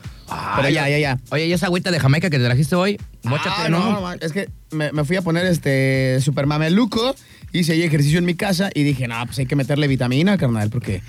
Pero 0.56 0.68
Ay, 0.68 0.74
ya, 0.74 0.88
ya, 0.90 0.98
ya. 0.98 1.18
Oye, 1.30 1.46
¿y 1.46 1.52
esa 1.54 1.66
agüita 1.66 1.90
de 1.90 1.98
Jamaica 1.98 2.28
que 2.28 2.38
te 2.38 2.44
trajiste 2.44 2.76
hoy? 2.76 3.00
Móchate, 3.24 3.50
Ah, 3.56 3.68
no, 3.70 4.00
man, 4.02 4.18
es 4.20 4.32
que 4.32 4.48
me, 4.70 4.92
me 4.92 5.04
fui 5.04 5.16
a 5.16 5.22
poner 5.22 5.46
este 5.46 6.20
super 6.20 6.46
mameluco, 6.46 7.14
hice 7.52 7.72
ahí 7.72 7.82
ejercicio 7.82 8.18
en 8.18 8.24
mi 8.24 8.34
casa 8.34 8.70
y 8.74 8.82
dije, 8.82 9.08
no, 9.08 9.16
pues 9.26 9.38
hay 9.38 9.46
que 9.46 9.56
meterle 9.56 9.88
vitamina, 9.88 10.36
carnal, 10.38 10.70
porque 10.70 11.02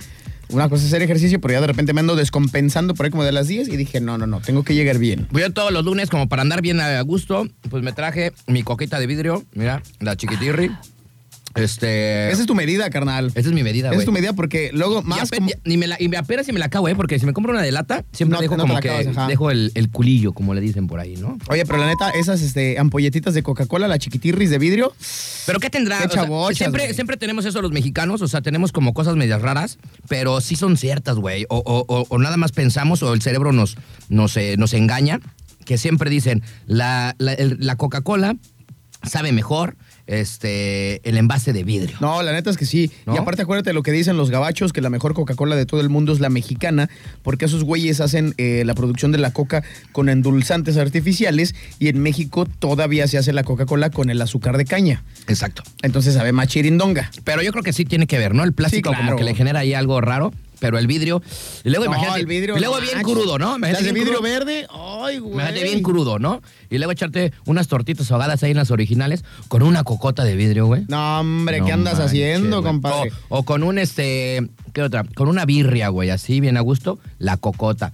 Una 0.52 0.68
cosa 0.68 0.84
es 0.84 0.90
hacer 0.90 1.04
ejercicio, 1.04 1.40
pero 1.40 1.54
ya 1.54 1.62
de 1.62 1.68
repente 1.68 1.94
me 1.94 2.00
ando 2.00 2.16
descompensando 2.16 2.96
por 2.96 3.06
ahí 3.06 3.12
como 3.12 3.24
de 3.24 3.32
las 3.32 3.48
10 3.48 3.68
y 3.68 3.78
dije, 3.78 4.02
no, 4.02 4.18
no, 4.18 4.26
no, 4.26 4.42
tengo 4.42 4.64
que 4.64 4.74
llegar 4.74 4.98
bien. 4.98 5.28
Pues 5.32 5.46
yo 5.46 5.54
todos 5.54 5.72
los 5.72 5.86
lunes, 5.86 6.10
como 6.10 6.28
para 6.28 6.42
andar 6.42 6.64
bien 6.64 6.80
a 6.80 7.00
gusto, 7.02 7.48
pues 7.70 7.84
me 7.84 7.94
traje 7.94 8.34
mi 8.48 8.64
coquita 8.64 9.00
de 9.00 9.06
vidrio, 9.06 9.44
mira, 9.54 9.84
la 10.00 10.16
chiquitirri. 10.16 10.72
Este. 11.64 12.32
Esa 12.32 12.42
es 12.42 12.48
tu 12.48 12.56
medida, 12.56 12.90
carnal. 12.90 13.28
Esa 13.36 13.50
es 13.50 13.54
mi 13.54 13.64
medida, 13.64 13.88
Esa 13.90 13.96
güey. 13.96 14.00
es 14.00 14.06
tu 14.06 14.12
medida 14.12 14.34
porque 14.34 14.72
Y 14.74 14.78
luego 14.78 15.02
más 15.04 15.30
como- 15.32 15.50
ni 15.66 15.78
me 15.78 15.88
la, 15.88 15.98
y 16.00 16.14
apenas 16.16 16.46
si 16.46 16.52
me 16.54 16.60
la 16.60 16.66
acabo, 16.66 16.88
¿eh? 16.90 16.96
Porque 16.96 17.20
si 17.20 17.26
me 17.26 17.34
compro 17.34 17.52
una 17.54 17.62
de 17.62 17.72
lata, 17.72 18.04
siempre 18.12 18.38
No, 18.38 18.42
dejo 18.42 18.58
no 18.58 18.64
como 18.64 18.74
la 18.76 18.82
que 18.82 18.90
acabas, 18.90 19.28
dejo 19.28 19.52
el, 19.52 19.72
el 19.76 19.90
culillo, 19.90 20.34
como 20.34 20.54
le 20.54 20.62
dicen 20.62 20.88
por 20.88 21.00
ahí, 21.00 21.16
¿no? 21.18 21.38
Oye, 21.50 21.66
pero 21.66 21.78
la 21.80 21.88
neta, 21.88 22.10
esas 22.12 22.42
este, 22.42 22.80
ampolletitas 22.80 23.34
de 23.34 23.44
Coca-Cola, 23.44 23.88
la 23.88 23.98
chiquitirris 24.00 24.50
de 24.50 24.58
vidrio, 24.60 24.94
Pero 25.46 25.60
¿qué 25.60 25.70
tendrá? 25.70 26.00
Qué 26.00 26.08
O 26.08 26.10
sea, 26.12 26.24
chabochas, 26.24 26.58
siempre, 26.58 26.94
siempre 26.94 27.18
tenemos 27.18 27.46
eso 27.46 27.62
los 27.62 27.72
mexicanos, 27.72 28.22
o 28.22 28.28
sea, 28.28 28.42
tenemos 28.42 28.72
como 28.72 28.94
cosas 28.94 29.16
medias 29.16 29.42
raras, 29.42 29.78
pero 30.08 30.42
sí 30.42 30.56
son 30.56 30.78
ciertas, 30.78 31.18
güey. 31.18 31.46
O, 31.50 31.58
o- 31.58 31.86
o- 31.88 32.06
o 32.10 32.18
nada 32.20 32.38
más 32.38 32.52
pensamos, 32.52 33.04
o 33.04 33.14
el 33.14 33.22
cerebro 33.22 33.52
nos, 33.52 33.78
nos, 34.10 34.36
eh, 34.38 34.56
nos 34.58 34.74
engaña, 34.74 35.20
que 35.66 35.78
siempre 35.78 36.10
dicen, 36.10 36.42
la, 36.66 37.16
la, 37.20 37.36
la 37.38 37.76
Coca-Cola 37.76 38.36
sabe 39.04 39.32
mejor 39.32 39.78
este, 40.10 41.08
el 41.08 41.18
envase 41.18 41.54
de 41.54 41.64
vidrio. 41.64 41.98
No, 42.02 42.22
la 42.24 42.32
neta 42.32 42.50
es 42.50 42.58
que 42.58 42.66
sí. 42.66 42.92
¿No? 43.06 43.14
Y 43.14 43.18
aparte 43.18 43.44
acuérdate 43.44 43.74
lo 43.74 43.84
que 43.84 43.92
dicen 43.92 44.18
los 44.18 44.30
gabachos, 44.32 44.74
que 44.74 44.82
la 44.82 44.90
mejor 44.90 45.14
Coca-Cola 45.14 45.56
de 45.56 45.66
todo 45.66 45.82
el 45.82 45.90
mundo 45.90 46.12
es 46.12 46.20
la 46.20 46.30
mexicana, 46.30 46.90
porque 47.22 47.46
esos 47.46 47.64
güeyes 47.64 48.02
hacen 48.02 48.34
eh, 48.38 48.64
la 48.66 48.74
producción 48.74 49.12
de 49.12 49.20
la 49.20 49.32
coca 49.32 49.64
con 49.92 50.10
endulzantes 50.10 50.78
artificiales 50.78 51.54
y 51.78 51.88
en 51.90 52.00
México 52.00 52.46
todavía 52.46 53.08
se 53.08 53.18
hace 53.18 53.34
la 53.34 53.44
Coca-Cola 53.44 53.92
con 53.92 54.10
el 54.10 54.22
azúcar 54.22 54.58
de 54.58 54.66
caña. 54.66 55.04
Exacto. 55.28 55.64
Entonces 55.84 56.16
sabe 56.16 56.32
más 56.32 56.48
chirindonga. 56.48 57.12
Pero 57.24 57.42
yo 57.44 57.52
creo 57.52 57.64
que 57.64 57.74
sí 57.74 57.86
tiene 57.86 58.08
que 58.08 58.18
ver, 58.18 58.34
¿no? 58.34 58.44
El 58.44 58.54
plástico 58.54 58.90
Sí, 58.90 58.96
claro. 58.96 59.06
como 59.06 59.18
que 59.18 59.24
le 59.24 59.36
genera 59.36 59.60
ahí 59.60 59.74
algo 59.74 60.02
raro, 60.02 60.34
pero 60.60 60.78
el 60.78 60.88
vidrio. 60.88 61.22
Y 61.64 61.70
luego 61.70 61.86
No, 61.86 61.92
imagínate. 61.92 62.20
el 62.20 62.26
vidrio 62.26 62.58
y 62.58 62.60
luego 62.60 62.76
no 62.76 62.82
bien 62.82 62.96
manches. 62.98 63.14
crudo, 63.14 63.38
¿no? 63.40 63.56
Imagínate 63.58 63.84
bien 63.84 63.96
vidrio 63.96 64.14
crudo. 64.20 64.24
verde, 64.24 64.68
ay, 64.70 65.18
güey. 65.20 65.34
Imagínate 65.34 65.64
bien 65.64 65.84
crudo, 65.84 66.20
¿no? 66.20 66.42
Y 66.70 66.78
luego 66.78 66.92
echarte 66.92 67.34
unas 67.46 67.68
tortitas 67.68 68.12
ahogadas 68.12 68.44
ahí 68.44 68.52
en 68.52 68.58
las 68.58 68.72
originales 68.72 69.24
con 69.48 69.64
una 69.64 69.84
cocota 69.84 70.24
de 70.24 70.36
vidrio, 70.36 70.66
güey. 70.68 70.86
No, 70.88 71.20
hombre, 71.22 71.60
No 71.60 71.66
¿qué 71.66 71.72
andas 71.72 71.94
manches, 71.96 72.08
haciendo, 72.12 72.62
güey. 72.62 72.72
compadre? 72.74 73.12
O, 73.30 73.40
o 73.40 73.44
con 73.44 73.64
un 73.64 73.80
este, 73.80 74.48
¿qué 74.74 74.82
otra? 74.84 75.04
Con 75.16 75.28
una 75.30 75.46
birria, 75.46 75.90
güey, 75.90 76.10
así 76.10 76.40
bien 76.40 76.58
a 76.58 76.62
gusto, 76.62 77.00
la 77.18 77.38
cocota. 77.38 77.92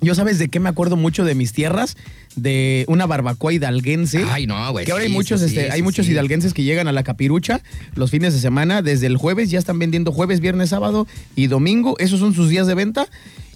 Yo 0.00 0.14
sabes 0.14 0.38
de 0.38 0.48
qué 0.48 0.60
me 0.60 0.68
acuerdo 0.68 0.96
mucho 0.96 1.24
de 1.24 1.34
mis 1.34 1.52
tierras, 1.52 1.96
de 2.34 2.84
una 2.88 3.06
barbacoa 3.06 3.52
hidalguense. 3.52 4.24
Ay, 4.30 4.46
no, 4.46 4.70
güey. 4.72 4.84
Que 4.84 4.92
ahora 4.92 5.04
hay 5.04 5.10
muchos, 5.10 5.40
sí, 5.40 5.46
este, 5.46 5.64
sí, 5.66 5.70
hay 5.72 5.82
muchos 5.82 6.06
hidalguenses 6.06 6.52
que 6.52 6.64
llegan 6.64 6.86
a 6.86 6.92
la 6.92 7.02
capirucha 7.02 7.62
los 7.94 8.10
fines 8.10 8.34
de 8.34 8.40
semana. 8.40 8.82
Desde 8.82 9.06
el 9.06 9.16
jueves 9.16 9.50
ya 9.50 9.58
están 9.58 9.78
vendiendo 9.78 10.12
jueves, 10.12 10.40
viernes, 10.40 10.68
sábado 10.70 11.06
y 11.34 11.46
domingo. 11.46 11.96
Esos 11.98 12.20
son 12.20 12.34
sus 12.34 12.50
días 12.50 12.66
de 12.66 12.74
venta. 12.74 13.08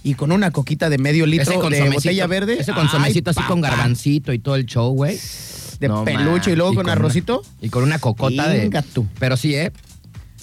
Y 0.03 0.15
con 0.15 0.31
una 0.31 0.49
coquita 0.49 0.89
de 0.89 0.97
medio 0.97 1.27
litro 1.27 1.61
de 1.69 1.89
botella 1.89 2.25
verde. 2.25 2.57
Ese 2.59 2.73
consomecito 2.73 3.29
Ay, 3.29 3.35
así 3.37 3.47
con 3.47 3.61
garbancito 3.61 4.33
y 4.33 4.39
todo 4.39 4.55
el 4.55 4.65
show, 4.65 4.91
güey. 4.93 5.19
De 5.79 5.87
No 5.87 6.03
peluche 6.03 6.51
y 6.51 6.55
luego 6.55 6.73
con 6.73 6.89
arrocito. 6.89 7.43
y 7.61 7.69
con 7.69 7.83
una 7.83 7.99
cocota 7.99 8.47
de. 8.47 8.61
Venga 8.61 8.81
tú. 8.81 9.05
Pero 9.19 9.37
sí, 9.37 9.53
¿eh? 9.53 9.71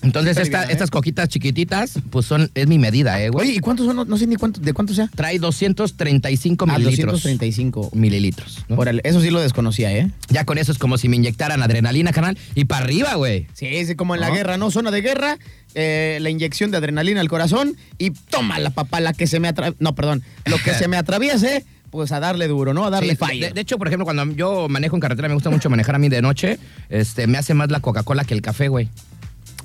Entonces, 0.02 0.30
Está 0.36 0.42
esta- 0.42 0.58
bien, 0.60 0.70
¿eh? 0.70 0.72
estas 0.74 0.90
coquitas 0.90 1.28
chiquititas, 1.28 1.94
pues 2.10 2.24
son, 2.26 2.50
es 2.54 2.66
mi 2.68 2.78
medida, 2.78 3.20
¿eh, 3.20 3.30
güey? 3.30 3.48
Oye, 3.48 3.56
¿y 3.56 3.60
cuántos 3.60 3.86
son? 3.86 3.96
No, 3.96 4.04
no 4.04 4.16
sé 4.16 4.26
ni 4.28 4.36
cuánto, 4.36 4.60
de 4.60 4.72
cuánto 4.72 4.94
sea. 4.94 5.08
Trae 5.14 5.38
235 5.40 6.66
Ah, 6.68 6.78
mililitros. 6.78 7.12
235. 7.14 7.90
Mililitros. 7.94 8.64
¿no? 8.68 8.76
Órale, 8.76 9.00
eso 9.04 9.20
sí 9.20 9.30
lo 9.30 9.40
desconocía, 9.40 9.90
¿eh? 9.96 10.10
Ya 10.28 10.44
con 10.44 10.56
eso 10.58 10.70
es 10.72 10.78
como 10.78 10.98
si 10.98 11.08
me 11.08 11.16
inyectaran 11.16 11.62
adrenalina, 11.62 12.12
canal, 12.12 12.38
y 12.54 12.64
para 12.66 12.84
arriba, 12.84 13.14
güey. 13.16 13.46
Sí, 13.54 13.66
es 13.66 13.94
como 13.96 14.14
en 14.14 14.20
la 14.20 14.30
guerra, 14.30 14.56
¿no? 14.56 14.70
Zona 14.70 14.90
de 14.92 15.00
guerra, 15.02 15.38
eh, 15.74 16.18
la 16.20 16.30
inyección 16.30 16.70
de 16.70 16.76
adrenalina 16.76 17.20
al 17.20 17.28
corazón 17.28 17.76
y 17.98 18.10
toma 18.10 18.58
la 18.60 18.70
papá, 18.70 19.00
la 19.00 19.12
que 19.12 19.26
se 19.26 19.40
me 19.40 19.48
atraviese. 19.48 19.76
No, 19.80 19.94
perdón, 19.94 20.22
lo 20.46 20.58
que 20.58 20.74
se 20.74 20.86
me 20.86 20.96
atraviese, 20.96 21.64
pues 21.90 22.12
a 22.12 22.20
darle 22.20 22.46
duro, 22.46 22.72
¿no? 22.72 22.84
A 22.84 22.90
darle 22.90 23.16
Sí, 23.16 23.40
de, 23.40 23.50
de 23.50 23.60
hecho, 23.60 23.78
por 23.78 23.88
ejemplo, 23.88 24.04
cuando 24.04 24.24
yo 24.36 24.68
manejo 24.68 24.94
en 24.96 25.00
carretera, 25.00 25.26
me 25.28 25.34
gusta 25.34 25.50
mucho 25.50 25.68
manejar 25.70 25.96
a 25.96 25.98
mí 25.98 26.08
de 26.08 26.22
noche, 26.22 26.58
este, 26.88 27.26
me 27.26 27.36
hace 27.38 27.54
más 27.54 27.70
la 27.70 27.80
Coca-Cola 27.80 28.24
que 28.24 28.34
el 28.34 28.42
café, 28.42 28.68
güey. 28.68 28.88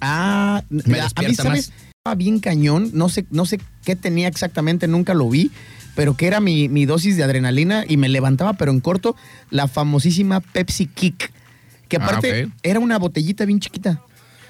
Ah, 0.04 0.64
Me 0.70 0.98
la- 0.98 1.10
a 1.16 1.22
mí, 1.22 1.36
¿sabes? 1.36 1.72
Estaba 2.06 2.16
bien 2.16 2.40
cañón, 2.40 2.92
no 2.94 3.08
sé, 3.10 3.26
no 3.32 3.46
sé 3.46 3.60
qué 3.86 3.96
tenía 3.96 4.28
exactamente, 4.28 4.88
nunca 4.88 5.14
lo 5.14 5.30
vi, 5.30 5.52
pero 5.96 6.16
que 6.18 6.28
era 6.28 6.40
mi, 6.42 6.68
mi 6.70 6.86
dosis 6.86 7.16
de 7.18 7.24
adrenalina 7.24 7.86
y 7.88 7.98
me 7.98 8.10
levantaba, 8.10 8.54
pero 8.54 8.72
en 8.72 8.82
corto, 8.82 9.16
la 9.52 9.68
famosísima 9.68 10.42
Pepsi 10.42 10.88
Kick, 10.88 11.32
que 11.88 11.98
Ah, 11.98 12.04
aparte 12.06 12.50
era 12.64 12.80
una 12.80 12.98
botellita 13.00 13.46
bien 13.46 13.60
chiquita. 13.60 14.02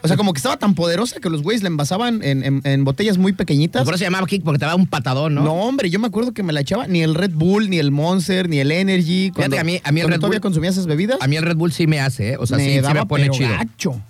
O 0.01 0.07
sea, 0.10 0.17
como 0.17 0.33
que 0.33 0.38
estaba 0.39 0.57
tan 0.57 0.75
poderosa 0.75 1.22
que 1.22 1.29
los 1.29 1.43
güeyes 1.43 1.62
la 1.63 1.67
envasaban 1.69 2.22
en, 2.24 2.43
en- 2.43 2.62
en 2.65 2.83
botellas 2.83 3.17
muy 3.17 3.31
pequeñitas. 3.31 3.86
Por 3.86 3.93
eso 3.93 4.00
se 4.00 4.03
llamaba 4.03 4.27
Kick, 4.27 4.43
porque 4.43 4.60
te 4.60 4.65
daba 4.65 4.75
un 4.75 4.86
patadón, 4.88 5.33
¿no? 5.33 5.43
¿no? 5.45 5.53
hombre, 5.53 5.89
yo 5.89 5.98
me 6.00 6.07
acuerdo 6.07 6.33
que 6.33 6.43
me 6.43 6.51
la 6.51 6.60
echaba 6.60 6.88
ni 6.88 7.01
el 7.03 7.15
Red 7.15 7.31
Bull, 7.31 7.69
ni 7.69 7.77
el 7.79 7.91
Monster, 7.91 8.50
ni 8.50 8.60
el 8.60 8.69
Energy. 8.72 9.31
Cuando, 9.33 9.55
que 9.55 9.62
a 9.62 9.63
mí- 9.63 9.79
a 9.81 9.91
mí 9.93 10.01
el 10.01 10.07
Red 10.10 10.17
todavía 10.17 10.39
Bull- 10.39 10.41
consumía 10.41 10.72
esas 10.72 10.88
bebidas, 10.88 11.19
A 11.22 11.27
mí 11.27 11.38
el 11.38 11.43
Red 11.43 11.55
Bull 11.55 11.72
sí 11.72 11.88
me 11.88 12.01
hace, 12.01 12.31
¿eh? 12.31 12.38
O 12.38 12.45
sea, 12.45 12.57
sí, 12.57 12.65
sí 12.65 12.79
daba 12.81 13.01
me 13.01 13.05
pone 13.05 13.24
pero 13.25 13.33
chido. 13.36 13.50
gacho. 13.51 14.01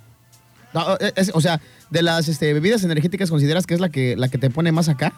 Es- 1.16 1.30
o 1.34 1.40
sea, 1.40 1.60
de 1.90 2.02
las 2.02 2.28
este, 2.28 2.52
bebidas 2.52 2.82
energéticas, 2.84 3.30
¿consideras 3.30 3.66
que 3.66 3.74
es 3.74 3.80
la 3.80 3.88
que, 3.88 4.16
la 4.16 4.28
que 4.28 4.38
te 4.38 4.50
pone 4.50 4.72
más 4.72 4.88
acá? 4.88 5.12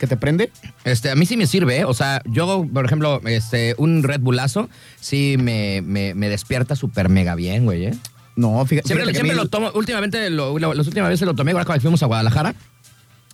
¿Que 0.00 0.06
te 0.06 0.16
prende? 0.16 0.50
Este, 0.84 1.10
a 1.10 1.14
mí 1.14 1.24
sí 1.24 1.36
me 1.36 1.46
sirve, 1.46 1.78
¿eh? 1.78 1.84
O 1.84 1.94
sea, 1.94 2.20
yo, 2.26 2.66
por 2.72 2.84
ejemplo, 2.84 3.20
este, 3.24 3.74
un 3.78 4.02
Red 4.02 4.20
Bullazo 4.20 4.68
sí 5.00 5.36
me, 5.38 5.80
me, 5.82 6.14
me 6.14 6.28
despierta 6.28 6.76
súper 6.76 7.08
mega 7.08 7.34
bien, 7.34 7.64
güey, 7.64 7.86
¿eh? 7.86 7.94
No, 8.36 8.64
fíjate. 8.66 8.88
Siempre, 8.88 9.04
fíjate 9.06 9.14
siempre 9.20 9.36
mí- 9.36 9.42
lo 9.42 9.48
tomo, 9.48 9.70
últimamente, 9.74 10.28
lo- 10.28 10.58
lo- 10.58 10.74
las 10.74 10.86
últimas 10.86 11.08
veces 11.08 11.26
lo 11.26 11.34
tomé, 11.34 11.52
igual 11.52 11.64
cuando 11.64 11.80
fuimos 11.80 12.02
a 12.02 12.06
Guadalajara, 12.06 12.54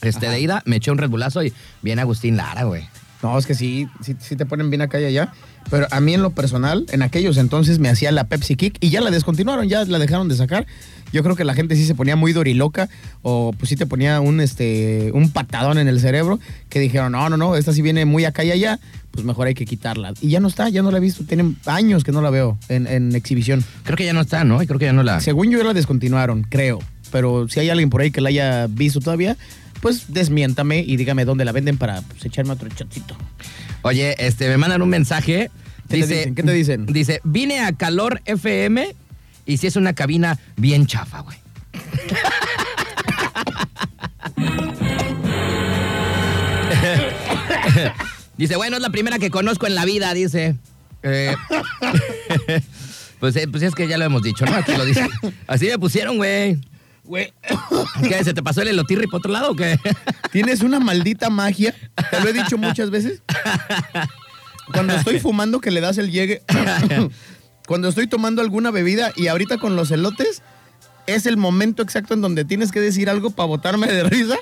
este, 0.02 0.26
Ajá. 0.26 0.34
de 0.36 0.40
ida, 0.40 0.62
me 0.64 0.76
eché 0.76 0.92
un 0.92 0.98
Red 0.98 1.08
Bullazo 1.10 1.42
y 1.42 1.52
viene 1.82 2.02
Agustín 2.02 2.36
Lara, 2.36 2.62
güey. 2.64 2.86
No, 3.22 3.38
es 3.38 3.46
que 3.46 3.54
sí, 3.54 3.86
sí, 4.02 4.16
sí 4.18 4.36
te 4.36 4.46
ponen 4.46 4.70
bien 4.70 4.82
acá 4.82 5.00
y 5.00 5.04
allá. 5.04 5.32
Pero 5.70 5.86
a 5.90 6.00
mí 6.00 6.12
en 6.12 6.22
lo 6.22 6.30
personal, 6.30 6.86
en 6.90 7.02
aquellos 7.02 7.36
entonces 7.36 7.78
me 7.78 7.88
hacía 7.88 8.10
la 8.10 8.24
Pepsi 8.24 8.56
Kick 8.56 8.76
y 8.80 8.90
ya 8.90 9.00
la 9.00 9.10
descontinuaron, 9.10 9.68
ya 9.68 9.84
la 9.84 9.98
dejaron 9.98 10.28
de 10.28 10.34
sacar. 10.34 10.66
Yo 11.12 11.22
creo 11.22 11.36
que 11.36 11.44
la 11.44 11.54
gente 11.54 11.76
sí 11.76 11.84
se 11.84 11.94
ponía 11.94 12.16
muy 12.16 12.32
doriloca 12.32 12.88
o 13.20 13.52
pues 13.56 13.68
sí 13.68 13.76
te 13.76 13.86
ponía 13.86 14.20
un, 14.20 14.40
este, 14.40 15.10
un 15.12 15.30
patadón 15.30 15.78
en 15.78 15.86
el 15.86 16.00
cerebro 16.00 16.40
que 16.68 16.80
dijeron, 16.80 17.12
no, 17.12 17.28
no, 17.28 17.36
no, 17.36 17.54
esta 17.54 17.72
sí 17.72 17.82
viene 17.82 18.06
muy 18.06 18.24
acá 18.24 18.44
y 18.44 18.50
allá, 18.50 18.80
pues 19.10 19.24
mejor 19.24 19.46
hay 19.46 19.54
que 19.54 19.66
quitarla. 19.66 20.14
Y 20.20 20.30
ya 20.30 20.40
no 20.40 20.48
está, 20.48 20.68
ya 20.70 20.82
no 20.82 20.90
la 20.90 20.98
he 20.98 21.00
visto, 21.00 21.24
tienen 21.24 21.56
años 21.66 22.02
que 22.02 22.12
no 22.12 22.22
la 22.22 22.30
veo 22.30 22.58
en, 22.68 22.86
en 22.86 23.14
exhibición. 23.14 23.62
Creo 23.84 23.96
que 23.96 24.06
ya 24.06 24.14
no 24.14 24.22
está, 24.22 24.42
¿no? 24.44 24.62
Y 24.62 24.66
creo 24.66 24.78
que 24.78 24.86
ya 24.86 24.92
no 24.92 25.02
la... 25.02 25.20
Según 25.20 25.50
yo 25.50 25.62
la 25.62 25.74
descontinuaron, 25.74 26.44
creo. 26.48 26.80
Pero 27.12 27.46
si 27.48 27.60
hay 27.60 27.68
alguien 27.68 27.90
por 27.90 28.00
ahí 28.00 28.10
que 28.10 28.22
la 28.22 28.30
haya 28.30 28.66
visto 28.68 29.00
todavía, 29.00 29.36
pues 29.82 30.14
desmiéntame 30.14 30.78
y 30.78 30.96
dígame 30.96 31.26
dónde 31.26 31.44
la 31.44 31.50
venden 31.50 31.76
para 31.76 32.02
pues, 32.02 32.24
echarme 32.24 32.52
otro 32.52 32.68
chocito. 32.68 33.16
Oye, 33.82 34.14
este, 34.24 34.48
me 34.48 34.56
mandan 34.56 34.80
un 34.80 34.88
mensaje. 34.88 35.50
¿Qué 35.88 35.88
te 35.88 35.96
dicen? 35.96 36.36
¿Qué 36.36 36.44
te 36.44 36.52
dicen? 36.52 36.86
Dice, 36.86 37.20
vine 37.24 37.58
a 37.60 37.72
Calor 37.72 38.22
FM 38.24 38.94
y 39.44 39.56
si 39.56 39.66
es 39.66 39.74
una 39.74 39.92
cabina 39.92 40.38
bien 40.56 40.86
chafa, 40.86 41.22
güey. 41.22 41.36
dice, 48.38 48.54
bueno, 48.54 48.76
es 48.76 48.82
la 48.82 48.90
primera 48.90 49.18
que 49.18 49.30
conozco 49.30 49.66
en 49.66 49.74
la 49.74 49.84
vida, 49.84 50.14
dice. 50.14 50.54
Eh, 51.02 51.34
pues, 53.18 53.34
eh, 53.34 53.48
pues 53.48 53.64
es 53.64 53.74
que 53.74 53.88
ya 53.88 53.98
lo 53.98 54.04
hemos 54.04 54.22
dicho, 54.22 54.46
¿no? 54.46 54.54
Aquí 54.54 54.76
lo 54.76 54.84
dice. 54.84 55.08
Así 55.48 55.66
me 55.66 55.76
pusieron, 55.76 56.18
güey. 56.18 56.60
Güey, 57.04 57.32
¿Qué? 58.08 58.22
¿Se 58.24 58.32
te 58.32 58.42
pasó 58.42 58.62
el 58.62 58.68
elotirri 58.68 59.06
por 59.08 59.18
otro 59.18 59.32
lado 59.32 59.50
o 59.50 59.56
qué? 59.56 59.78
tienes 60.30 60.60
una 60.62 60.78
maldita 60.80 61.30
magia. 61.30 61.74
Te 62.10 62.20
lo 62.20 62.28
he 62.28 62.32
dicho 62.32 62.56
muchas 62.58 62.90
veces. 62.90 63.22
Cuando 64.72 64.94
estoy 64.94 65.18
fumando 65.20 65.60
que 65.60 65.70
le 65.70 65.80
das 65.80 65.98
el 65.98 66.10
llegue. 66.10 66.42
Cuando 67.66 67.88
estoy 67.88 68.06
tomando 68.06 68.40
alguna 68.42 68.70
bebida 68.70 69.12
y 69.16 69.26
ahorita 69.26 69.58
con 69.58 69.76
los 69.76 69.90
elotes, 69.90 70.42
es 71.06 71.26
el 71.26 71.36
momento 71.36 71.82
exacto 71.82 72.14
en 72.14 72.20
donde 72.20 72.44
tienes 72.44 72.70
que 72.72 72.80
decir 72.80 73.10
algo 73.10 73.30
para 73.30 73.46
botarme 73.48 73.86
de 73.88 74.04
risa. 74.04 74.36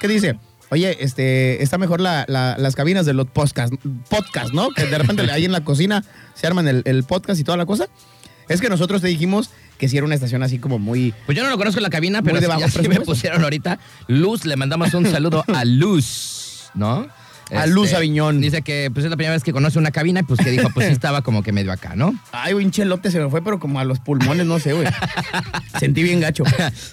¿Qué 0.00 0.08
dice? 0.08 0.38
Oye, 0.70 0.96
este, 1.04 1.62
está 1.64 1.78
mejor 1.78 2.00
la- 2.00 2.24
la- 2.28 2.56
las 2.56 2.76
cabinas 2.76 3.04
de 3.04 3.12
los 3.12 3.26
podcast, 3.26 3.72
podcast, 4.08 4.52
¿no? 4.52 4.70
Que 4.70 4.86
de 4.86 4.98
repente 4.98 5.28
ahí 5.32 5.44
en 5.44 5.50
la 5.52 5.64
cocina 5.64 6.04
se 6.34 6.46
arman 6.46 6.68
el, 6.68 6.82
el 6.86 7.02
podcast 7.02 7.40
y 7.40 7.44
toda 7.44 7.56
la 7.58 7.66
cosa. 7.66 7.86
Es 8.48 8.60
que 8.60 8.68
nosotros 8.68 9.02
te 9.02 9.08
dijimos 9.08 9.50
que 9.80 9.88
si 9.88 9.96
era 9.96 10.04
una 10.04 10.14
estación 10.14 10.42
así 10.42 10.58
como 10.58 10.78
muy, 10.78 11.14
Pues 11.26 11.36
yo 11.36 11.42
no 11.42 11.50
lo 11.50 11.56
conozco 11.56 11.78
en 11.78 11.84
la 11.84 11.90
cabina, 11.90 12.20
pero 12.22 12.34
Muy 12.34 12.40
de 12.40 12.46
sí, 12.46 12.48
bajo 12.50 12.60
ya 12.60 12.68
sí 12.68 12.86
me 12.88 13.00
pusieron 13.00 13.42
ahorita. 13.42 13.78
Luz, 14.06 14.44
le 14.44 14.54
mandamos 14.56 14.92
un 14.92 15.10
saludo 15.10 15.42
a 15.54 15.64
Luz, 15.64 16.70
¿no? 16.74 17.08
Este, 17.44 17.56
A 17.56 17.66
Luz 17.66 17.94
Aviñón. 17.94 18.40
Dice 18.40 18.62
que 18.62 18.90
pues 18.92 19.04
es 19.04 19.10
la 19.10 19.16
primera 19.16 19.34
vez 19.34 19.42
que 19.42 19.52
conoce 19.52 19.78
una 19.78 19.90
cabina 19.90 20.20
y 20.20 20.22
pues 20.22 20.38
que 20.38 20.50
dijo, 20.50 20.68
pues 20.72 20.86
sí 20.86 20.92
estaba 21.00 21.22
como 21.22 21.42
que 21.42 21.50
medio 21.50 21.72
acá, 21.72 21.96
¿no? 21.96 22.14
Ay, 22.30 22.54
un 22.54 22.70
chelote 22.70 23.10
se 23.10 23.18
me 23.18 23.28
fue, 23.28 23.42
pero 23.42 23.58
como 23.58 23.80
a 23.80 23.84
los 23.84 23.98
pulmones, 23.98 24.46
no 24.46 24.60
sé, 24.60 24.72
güey. 24.74 24.86
Sentí 25.80 26.02
bien 26.04 26.20
gacho. 26.20 26.44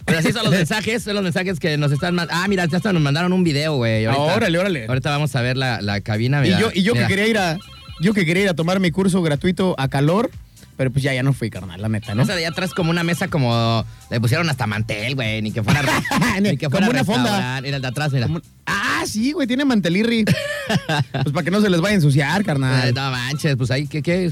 Pues 0.06 0.18
así 0.18 0.32
son 0.32 0.46
los 0.46 0.54
mensajes, 0.54 1.04
son 1.04 1.14
los 1.14 1.24
mensajes 1.24 1.60
que 1.60 1.78
nos 1.78 1.92
están 1.92 2.16
mandando. 2.16 2.42
Ah, 2.44 2.48
mira, 2.48 2.66
ya 2.66 2.78
hasta 2.78 2.92
nos 2.92 3.04
mandaron 3.04 3.34
un 3.34 3.44
video, 3.44 3.76
güey. 3.76 4.06
Ah, 4.06 4.16
órale, 4.18 4.58
órale. 4.58 4.86
Ahorita 4.88 5.12
vamos 5.12 5.36
a 5.36 5.42
ver 5.42 5.58
la, 5.58 5.82
la 5.82 6.02
cabina. 6.02 6.40
Y 6.40 6.50
mira, 6.50 6.60
yo, 6.60 6.70
y 6.74 6.82
yo 6.82 6.94
que 6.94 7.06
quería 7.06 7.28
ir 7.28 7.38
a, 7.38 7.58
yo 8.00 8.14
que 8.14 8.26
quería 8.26 8.44
ir 8.44 8.50
a 8.50 8.54
tomar 8.56 8.80
mi 8.80 8.90
curso 8.90 9.22
gratuito 9.22 9.76
a 9.78 9.90
calor, 9.90 10.32
pero 10.78 10.92
pues 10.92 11.04
ya, 11.04 11.14
ya 11.14 11.24
no 11.24 11.34
fui, 11.34 11.50
carnal, 11.50 11.82
la 11.82 11.90
neta, 11.90 12.14
¿no? 12.16 12.22
Esa 12.24 12.34
de 12.34 12.40
allá 12.40 12.50
atrás 12.50 12.74
como 12.74 12.92
una 12.92 13.04
mesa 13.04 13.28
como... 13.28 13.84
Le 14.10 14.22
pusieron 14.22 14.50
hasta 14.50 14.68
mantel, 14.68 15.16
güey. 15.16 15.42
Ni 15.42 15.52
que 15.52 15.64
fuera... 15.64 15.82
ni 16.42 16.56
que 16.56 16.70
fuera 16.70 16.86
Como 16.88 16.92
una 17.00 17.04
fonda. 17.04 17.60
Mira 17.62 17.76
el 17.78 17.82
de 17.82 17.88
atrás, 17.88 18.14
mira. 18.14 18.28
Como- 18.28 18.42
Ah, 18.66 19.04
sí, 19.08 19.32
güey, 19.32 19.48
tiene 19.48 19.66
mantelirri. 19.66 20.24
pues 20.26 21.32
para 21.34 21.44
que 21.44 21.52
no 21.52 21.62
se 21.62 21.70
les 21.70 21.82
vaya 21.82 21.94
a 21.94 21.96
ensuciar, 21.96 22.44
carnal. 22.46 22.94
no 22.96 23.12
manches, 23.12 23.56
pues 23.56 23.72
ahí, 23.72 23.88
¿qué, 23.88 24.02
qué? 24.02 24.32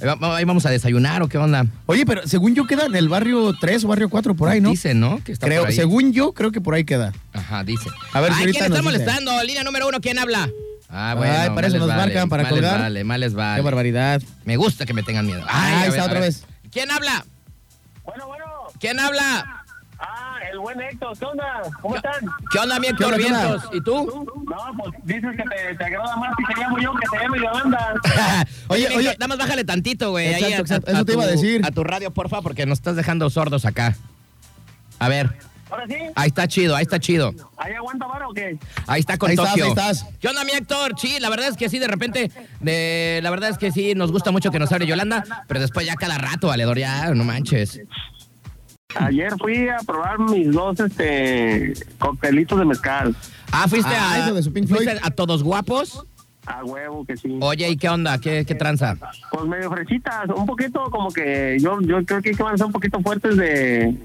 Ahí 0.00 0.06
va- 0.20 0.36
Ahí 0.36 0.44
vamos 0.44 0.66
a 0.66 0.70
desayunar 0.70 1.22
o 1.22 1.28
qué 1.28 1.38
onda. 1.38 1.66
Oye, 1.86 2.04
pero 2.06 2.26
según 2.26 2.54
yo 2.54 2.66
queda 2.66 2.86
en 2.86 2.94
el 2.96 3.08
barrio 3.08 3.54
3 3.60 3.84
o 3.84 3.88
barrio 3.88 4.08
4 4.08 4.34
por 4.34 4.48
ahí, 4.48 4.60
¿no? 4.60 4.70
Dice, 4.70 4.94
¿no? 4.94 5.22
Que 5.22 5.32
está 5.32 5.46
creo, 5.46 5.62
por 5.62 5.70
ahí. 5.70 5.76
según 5.76 6.12
yo, 6.12 6.32
creo 6.32 6.50
que 6.50 6.60
por 6.60 6.74
ahí 6.74 6.84
queda. 6.84 7.12
Ajá, 7.32 7.62
dice. 7.64 7.88
A 8.12 8.20
ver 8.20 8.32
si 8.32 8.38
Ay, 8.38 8.44
ahorita 8.46 8.58
¿quién 8.60 8.72
está 8.72 8.82
nos 8.82 8.92
dice. 8.92 9.04
molestando? 9.04 9.44
Línea 9.44 9.62
número 9.64 9.86
uno, 9.88 10.00
¿quién 10.00 10.18
habla? 10.18 10.48
Ah, 10.88 11.10
Ay, 11.12 11.16
bueno. 11.16 11.32
para 11.34 11.50
mal 11.54 11.64
eso 11.64 11.78
nos 11.78 11.88
vale, 11.88 12.02
marcan, 12.02 12.28
para 12.28 12.42
mal 12.44 12.52
colgar. 12.52 12.78
vale, 12.80 13.04
mal 13.04 13.20
les 13.20 13.34
vale. 13.34 13.56
Qué 13.56 13.62
barbaridad. 13.64 14.22
Me 14.44 14.56
gusta 14.56 14.86
que 14.86 14.94
me 14.94 15.02
tengan 15.02 15.26
miedo. 15.26 15.42
Ahí 15.48 15.74
a 15.74 15.80
ver, 15.80 15.88
está 15.90 16.04
otra 16.04 16.20
vez. 16.20 16.44
¿Quién 16.70 16.90
habla? 16.90 17.24
Bueno, 18.04 18.26
bueno. 18.26 18.44
¿Quién 18.78 19.00
habla? 19.00 19.64
Ah, 19.98 20.36
el 20.52 20.58
buen 20.58 20.80
Héctor, 20.80 21.16
¿qué 21.18 21.24
onda? 21.24 21.62
¿Cómo 21.80 21.96
están? 21.96 22.12
¿Qué 22.50 22.58
onda, 22.58 22.78
mi 22.78 22.86
¿Qué 22.88 22.90
Héctor 22.92 23.06
onda, 23.14 23.18
qué 23.18 23.26
onda? 23.26 23.46
Vientos? 23.48 23.70
¿Y 23.72 23.80
tú? 23.80 24.26
No, 24.46 24.76
pues 24.76 24.92
dices 25.04 25.30
que 25.36 25.42
te, 25.42 25.74
te 25.76 25.84
agrada 25.84 26.16
más 26.16 26.30
si 26.36 26.54
te 26.54 26.60
llamo 26.60 26.78
yo 26.78 26.92
que 26.94 27.08
te 27.16 27.22
llamo 27.24 27.36
Yolanda. 27.36 27.94
Oye, 28.68 28.86
oye. 28.88 28.96
Héctor, 29.10 29.16
nada 29.20 29.28
más 29.28 29.38
bájale 29.38 29.64
tantito, 29.64 30.10
güey. 30.10 30.34
ahí 30.34 30.44
Exacto, 30.44 30.56
a- 30.56 30.60
exacto. 30.60 30.90
a- 30.90 30.92
Eso 30.92 31.00
a 31.00 31.04
te 31.04 31.12
iba 31.12 31.22
a 31.24 31.26
decir. 31.26 31.64
A 31.64 31.70
tu 31.70 31.82
radio, 31.84 32.10
porfa, 32.12 32.42
porque 32.42 32.66
nos 32.66 32.78
estás 32.78 32.96
dejando 32.96 33.30
sordos 33.30 33.64
acá. 33.64 33.96
A 34.98 35.08
ver, 35.08 35.30
Ahora 35.70 35.86
sí, 35.88 35.96
ahí 36.14 36.28
está 36.28 36.46
chido, 36.46 36.76
ahí 36.76 36.82
está 36.82 37.00
chido. 37.00 37.32
¿ahí 37.56 37.72
aguanta 37.72 38.06
vara 38.06 38.28
o 38.28 38.32
qué? 38.32 38.58
Ahí 38.86 39.00
está 39.00 39.16
con 39.16 39.30
Ahí 39.30 39.36
estás, 39.36 39.54
ahí 39.54 39.68
estás. 39.68 40.06
¿Qué 40.20 40.28
onda, 40.28 40.44
mi 40.44 40.52
Héctor? 40.52 40.94
Sí, 40.98 41.16
la 41.20 41.30
verdad 41.30 41.48
es 41.48 41.56
que 41.56 41.68
sí, 41.68 41.78
de 41.78 41.88
repente, 41.88 42.30
de, 42.60 43.20
la 43.22 43.30
verdad 43.30 43.50
es 43.50 43.58
que 43.58 43.72
sí, 43.72 43.94
nos 43.94 44.12
gusta 44.12 44.30
mucho 44.30 44.50
que 44.50 44.58
nos 44.58 44.70
hable 44.72 44.86
Yolanda, 44.86 45.24
pero 45.48 45.60
después 45.60 45.86
ya 45.86 45.94
cada 45.96 46.18
rato, 46.18 46.48
valedor, 46.48 46.78
ya, 46.78 47.12
no 47.14 47.24
manches. 47.24 47.80
Ayer 48.96 49.32
fui 49.40 49.68
a 49.68 49.78
probar 49.78 50.20
mis 50.20 50.52
dos 50.52 50.78
este 50.78 51.72
coctelitos 51.98 52.58
de 52.58 52.64
mezcal. 52.64 53.16
Ah, 53.50 53.66
fuiste 53.68 53.92
Ah, 53.92 54.12
a, 54.12 54.18
eso 54.26 54.34
de 54.34 54.42
su 54.42 54.52
Pink 54.52 54.68
fuiste 54.68 54.90
Floyd. 54.90 55.00
a 55.02 55.10
Todos 55.10 55.42
Guapos. 55.42 56.06
A 56.46 56.62
huevo 56.62 57.04
que 57.06 57.16
sí. 57.16 57.38
Oye, 57.40 57.68
¿y 57.70 57.76
qué 57.76 57.88
onda? 57.88 58.18
¿Qué, 58.18 58.44
qué 58.44 58.54
tranza? 58.54 58.96
Pues 59.32 59.46
medio 59.46 59.70
fresitas, 59.70 60.28
un 60.36 60.44
poquito 60.46 60.84
como 60.90 61.08
que 61.10 61.56
yo 61.58 61.80
yo 61.80 62.04
creo 62.04 62.20
que 62.20 62.34
van 62.34 62.54
a 62.54 62.58
ser 62.58 62.66
un 62.66 62.72
poquito 62.72 63.00
fuertes 63.00 63.36
de, 63.36 63.96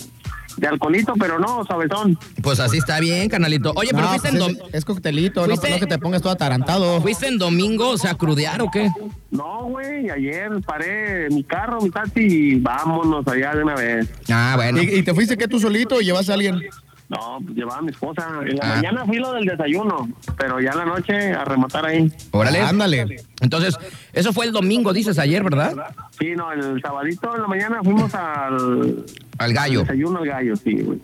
de 0.57 0.67
alcoholito, 0.67 1.13
pero 1.19 1.39
no, 1.39 1.63
suavezón. 1.65 2.17
Pues 2.41 2.59
así 2.59 2.77
está 2.77 2.99
bien, 2.99 3.29
canalito. 3.29 3.71
Oye, 3.75 3.89
pero 3.91 4.03
No, 4.03 4.09
fuiste, 4.09 4.29
pues 4.31 4.41
en 4.43 4.49
es, 4.51 4.57
dom- 4.59 4.69
es 4.73 4.85
coctelito, 4.85 5.41
no, 5.41 5.47
¿Fuiste? 5.47 5.69
no 5.69 5.79
que 5.79 5.85
te 5.87 5.97
pongas 5.99 6.21
todo 6.21 6.31
atarantado. 6.33 7.01
¿fuiste 7.01 7.27
en 7.27 7.37
domingo, 7.37 7.89
o 7.89 7.97
sea, 7.97 8.11
a 8.11 8.15
crudear 8.15 8.61
o 8.61 8.69
qué? 8.71 8.89
No, 9.31 9.65
güey, 9.65 10.09
ayer 10.09 10.49
paré 10.65 11.29
mi 11.29 11.43
carro, 11.43 11.79
mi 11.81 11.89
taxi 11.91 12.21
y 12.21 12.55
vámonos 12.59 13.27
allá 13.27 13.53
de 13.55 13.63
una 13.63 13.75
vez. 13.75 14.09
Ah, 14.29 14.53
bueno. 14.55 14.81
¿Y, 14.81 14.95
y 14.95 15.03
te 15.03 15.13
fuiste 15.13 15.37
que 15.37 15.47
tú 15.47 15.59
solito 15.59 15.95
o 15.95 15.99
llevas 16.01 16.29
a 16.29 16.33
alguien? 16.33 16.61
No, 17.09 17.39
pues 17.43 17.55
llevaba 17.57 17.79
a 17.79 17.81
mi 17.81 17.89
esposa. 17.89 18.27
En 18.45 18.55
la 18.57 18.63
Ah. 18.65 18.75
mañana 18.75 19.05
fui 19.05 19.17
lo 19.17 19.33
del 19.33 19.45
desayuno, 19.45 20.07
pero 20.37 20.59
ya 20.59 20.71
en 20.71 20.77
la 20.77 20.85
noche 20.85 21.33
a 21.33 21.43
rematar 21.43 21.85
ahí. 21.85 22.11
Órale. 22.31 22.61
Ándale. 22.61 23.23
Entonces, 23.41 23.75
eso 24.13 24.31
fue 24.31 24.45
el 24.45 24.51
domingo, 24.51 24.93
dices 24.93 25.17
ayer, 25.17 25.43
¿verdad? 25.43 25.73
Sí, 26.19 26.33
no, 26.35 26.51
el 26.51 26.79
sabadito 26.81 27.35
en 27.35 27.41
la 27.41 27.47
mañana 27.47 27.79
fuimos 27.83 28.13
al 28.13 29.05
Al 29.39 29.53
gallo. 29.53 29.81
desayuno 29.81 30.19
al 30.19 30.25
gallo, 30.27 30.55
sí, 30.55 30.73
güey. 30.81 30.99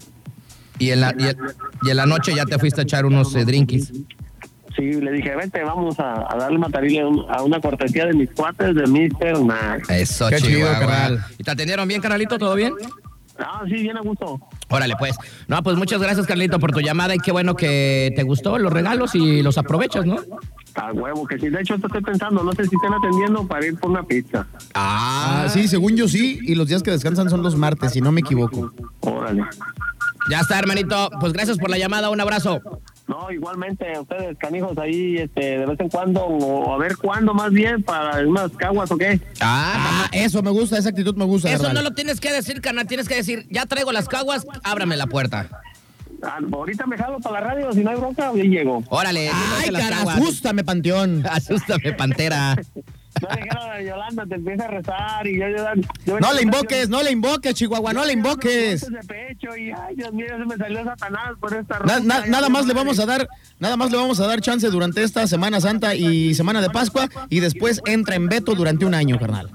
Y 0.78 0.92
en 0.92 1.02
la, 1.02 1.16
y, 1.18 1.88
y 1.88 1.90
en 1.90 1.98
la 1.98 2.06
noche 2.06 2.36
ya 2.36 2.46
te 2.46 2.60
fuiste 2.60 2.82
a 2.82 2.84
echar 2.84 3.06
unos 3.06 3.34
eh, 3.36 3.44
drinkies. 3.46 3.92
Sí, 4.76 4.82
le 5.02 5.12
dije, 5.14 5.34
vete, 5.38 5.64
vamos 5.64 5.98
a, 6.02 6.32
a 6.32 6.36
darle 6.38 6.58
matarile 6.60 7.00
a, 7.00 7.08
un- 7.08 7.26
a 7.30 7.42
una 7.44 7.62
cortesía 7.62 8.06
de 8.08 8.14
mis 8.14 8.30
cuates 8.32 8.76
de 8.76 8.86
Mister 8.88 9.40
Max. 9.40 9.90
Eso, 9.90 10.28
Qué 10.30 10.36
chido, 10.36 10.50
Chihuahua. 10.50 10.80
carnal. 10.80 11.26
¿Y 11.38 11.44
te 11.46 11.52
atendieron 11.52 11.88
bien, 11.88 12.02
canalito? 12.02 12.38
¿Todo 12.38 12.54
bien? 12.56 12.74
Ah, 13.40 13.64
sí, 13.66 13.74
bien 13.74 13.98
a 13.98 14.02
gusto. 14.02 14.40
Órale, 14.70 14.96
pues. 14.98 15.18
No, 15.48 15.62
pues 15.62 15.76
muchas 15.78 16.02
gracias, 16.02 16.26
Carlito, 16.26 16.60
por 16.60 16.72
tu 16.72 16.80
llamada 16.80 17.16
y 17.16 17.20
qué 17.20 17.32
bueno 17.32 17.56
que 17.56 18.14
te 18.16 18.24
gustó 18.24 18.58
los 18.58 18.72
regalos 18.72 19.16
y 19.16 19.42
los 19.42 19.58
aprovechas, 19.58 20.06
¿no? 20.06 20.18
A 20.76 20.92
huevo, 20.92 21.26
que 21.26 21.40
sí. 21.40 21.50
De 21.50 21.62
hecho, 21.62 21.76
estoy 21.76 22.02
pensando, 22.02 22.44
no 22.44 22.52
sé 22.54 22.66
si 22.66 22.76
están 22.76 22.94
atendiendo 22.94 23.48
para 23.48 23.66
ir 23.66 23.78
por 23.78 23.92
una 23.92 24.04
pizza. 24.04 24.46
Ah, 24.74 25.48
sí, 25.50 25.68
según 25.68 25.96
yo 25.96 26.08
sí. 26.08 26.40
Y 26.44 26.56
los 26.56 26.68
días 26.68 26.84
que 26.84 26.92
descansan 26.92 27.30
son 27.30 27.44
los 27.44 27.56
martes, 27.56 27.94
si 27.94 28.02
no 28.02 28.12
me 28.12 28.22
equivoco. 28.22 28.74
Órale. 29.02 29.44
Ya 30.30 30.40
está, 30.40 30.60
hermanito. 30.60 31.10
Pues 31.20 31.34
gracias 31.34 31.58
por 31.58 31.70
la 31.70 31.78
llamada. 31.78 32.10
Un 32.10 32.20
abrazo. 32.20 32.62
No, 33.08 33.30
igualmente, 33.32 33.86
ustedes, 34.00 34.36
canijos, 34.40 34.76
ahí 34.80 35.18
este, 35.18 35.60
de 35.60 35.66
vez 35.66 35.80
en 35.80 35.90
cuando, 35.90 36.22
o 36.26 36.74
a 36.74 36.78
ver 36.78 36.98
cuándo 36.98 37.34
más 37.36 37.52
bien, 37.52 37.84
para 37.84 38.28
unas 38.28 38.52
caguas 38.54 38.90
o 38.92 38.98
qué. 38.98 39.20
Ah, 39.42 40.06
Ah, 40.06 40.10
eso 40.12 40.42
me 40.42 40.50
gusta, 40.50 40.78
esa 40.78 40.90
actitud 40.90 41.16
me 41.16 41.26
gusta. 41.26 41.52
eso 41.52 41.72
no 41.72 41.82
lo 41.84 41.92
tienes 41.94 42.20
que 42.20 42.32
decir, 42.32 42.62
carnal. 42.62 42.88
Tienes 42.88 43.08
que 43.08 43.16
decir, 43.16 43.46
ya 43.52 43.66
traigo 43.68 43.92
las 43.92 44.08
caguas, 44.08 44.46
ábrame 44.64 44.98
la 44.98 45.06
puerta. 45.08 45.50
Ah, 46.24 46.40
ahorita 46.52 46.88
me 46.88 46.98
jalo 46.98 47.20
para 47.20 47.40
la 47.42 47.48
radio, 47.48 47.72
si 47.74 47.84
no 47.84 47.92
hay 47.92 47.98
bronca, 47.98 48.32
bien 48.32 48.50
llego. 48.50 48.84
Órale. 48.90 49.30
Ay, 49.32 49.70
cara, 49.72 50.02
asústame, 50.02 50.64
Panteón. 50.64 51.24
Asústame, 51.30 51.94
pantera. 51.94 52.56
No 53.22 53.30
dijeron 53.36 53.86
Yolanda, 53.86 54.26
te 54.26 54.36
empieza 54.36 54.66
a 54.66 54.68
rezar 54.68 55.28
y 55.28 55.40
yo... 55.40 55.48
yo, 55.48 55.64
yo 56.06 56.20
No 56.20 56.34
le 56.34 56.42
invoques, 56.44 56.90
no 56.90 57.02
le 57.02 57.12
invoques, 57.12 57.54
Chihuahua, 57.56 57.94
no 57.94 58.04
le 58.06 58.14
invoques. 58.14 58.82
De 58.92 59.00
pecho 59.08 59.56
y, 59.56 59.72
ay, 59.72 59.96
Dios 59.96 60.12
mío, 60.14 60.28
se 60.38 60.46
me 60.46 60.58
salió 60.58 60.84
Satanás 60.84 61.32
por 61.40 61.54
esta 61.54 61.80
Na- 61.80 62.00
na- 62.00 62.16
ropa. 62.18 62.28
nada 62.30 62.50
más 62.50 62.66
le 62.66 62.74
vamos 62.74 63.00
a 63.00 63.06
dar, 63.06 63.28
nada 63.60 63.78
más 63.78 63.92
le 63.92 63.98
vamos 63.98 64.20
a 64.20 64.28
dar 64.28 64.42
chance 64.42 64.68
durante 64.70 65.04
esta 65.04 65.26
Semana 65.28 65.62
Santa 65.62 65.96
y 65.96 66.34
Semana 66.36 66.62
de 66.62 66.70
Pascua 66.70 67.08
y 67.30 67.40
después 67.40 67.82
entra 67.86 68.16
en 68.16 68.28
veto 68.28 68.54
durante 68.56 68.86
un 68.86 68.94
año, 68.94 69.18
carnal. 69.20 69.50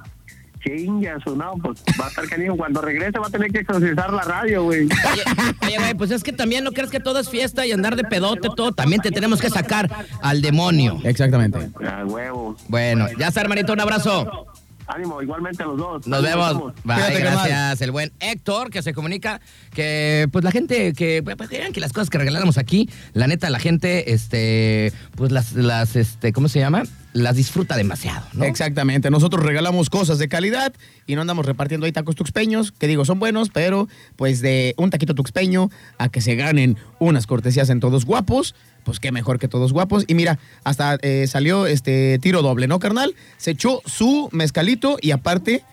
Chinga, 0.63 1.19
su 1.25 1.37
no, 1.37 1.55
pues 1.63 1.83
va 2.01 2.07
a 2.07 2.09
estar 2.09 2.29
canijo. 2.29 2.57
Cuando 2.57 2.81
regrese 2.81 3.19
va 3.19 3.27
a 3.27 3.31
tener 3.31 3.51
que 3.51 3.61
exorcizar 3.61 4.13
la 4.13 4.23
radio, 4.23 4.65
güey. 4.65 4.85
Oye, 4.85 5.23
oye, 5.63 5.79
güey, 5.79 5.95
pues 5.95 6.11
es 6.11 6.23
que 6.23 6.33
también 6.33 6.65
no 6.65 6.73
crees 6.73 6.91
que 6.91 7.01
todo 7.01 7.19
es 7.19 7.31
fiesta 7.31 7.67
y 7.67 7.73
andar 7.73 7.97
de 7.97 8.05
pedote, 8.05 8.49
todo. 8.55 8.73
También 8.73 9.01
te 9.01 9.11
tenemos 9.11 9.41
que 9.41 9.51
sacar 9.51 9.91
al 10.23 10.43
demonio. 10.43 10.99
Exactamente. 11.05 11.71
A 11.87 12.05
huevo. 12.05 12.57
Bueno, 12.69 13.07
ya 13.19 13.29
está, 13.29 13.41
hermanito. 13.41 13.73
Un 13.73 13.81
abrazo. 13.81 14.47
Ánimo, 14.87 15.23
igualmente 15.23 15.63
a 15.63 15.67
los 15.67 15.79
dos. 15.79 16.07
Nos 16.07 16.23
vemos. 16.23 16.75
Bye, 16.85 17.21
gracias. 17.21 17.81
El 17.81 17.93
buen 17.93 18.13
Héctor 18.19 18.71
que 18.71 18.83
se 18.83 18.93
comunica 18.93 19.41
que 19.73 20.29
pues 20.33 20.45
la 20.45 20.51
gente 20.51 20.93
que 20.95 21.23
pues, 21.23 21.49
vean 21.49 21.73
que 21.73 21.81
las 21.81 21.93
cosas 21.93 22.11
que 22.11 22.19
regalamos 22.19 22.59
aquí, 22.59 22.91
la 23.13 23.29
neta 23.29 23.51
la 23.51 23.61
gente 23.61 24.13
este 24.13 24.93
pues 25.15 25.31
las 25.31 25.53
las 25.53 25.95
este 25.95 26.33
¿cómo 26.33 26.49
se 26.49 26.59
llama? 26.59 26.83
Las 27.13 27.37
disfruta 27.37 27.77
demasiado, 27.77 28.27
¿no? 28.35 28.45
Exactamente. 28.45 29.11
Nosotros 29.11 29.43
regalamos 29.43 29.91
cosas 29.91 30.19
de 30.19 30.29
calidad 30.29 30.73
y 31.07 31.17
no 31.17 31.23
andamos 31.23 31.45
repartiendo 31.45 31.87
ahí 31.87 31.93
tacos 31.93 32.15
tuxpeños, 32.15 32.71
que 32.73 32.87
digo, 32.87 33.05
son 33.05 33.19
buenos, 33.19 33.51
pero 33.51 33.89
pues 34.17 34.41
de 34.41 34.75
un 34.77 34.91
taquito 34.91 35.15
tuxpeño 35.15 35.71
a 35.99 36.09
que 36.09 36.21
se 36.21 36.37
ganen 36.37 36.77
unas 37.01 37.27
cortesías 37.27 37.69
en 37.71 37.81
todos 37.81 38.05
guapos, 38.05 38.55
pues 38.85 39.01
qué 39.01 39.11
mejor 39.11 39.39
que 39.39 39.49
todos 39.49 39.73
guapos. 39.73 40.05
Y 40.07 40.15
mira, 40.15 40.39
hasta 40.63 40.99
eh, 41.03 41.27
salió 41.27 41.67
este 41.67 42.19
tiro 42.21 42.43
doble, 42.43 42.69
¿no, 42.69 42.79
carnal? 42.79 43.15
Se 43.39 43.53
echó 43.53 43.83
su 43.87 44.29
mezcalito 44.33 44.97
y 45.01 45.11
aparte, 45.11 45.65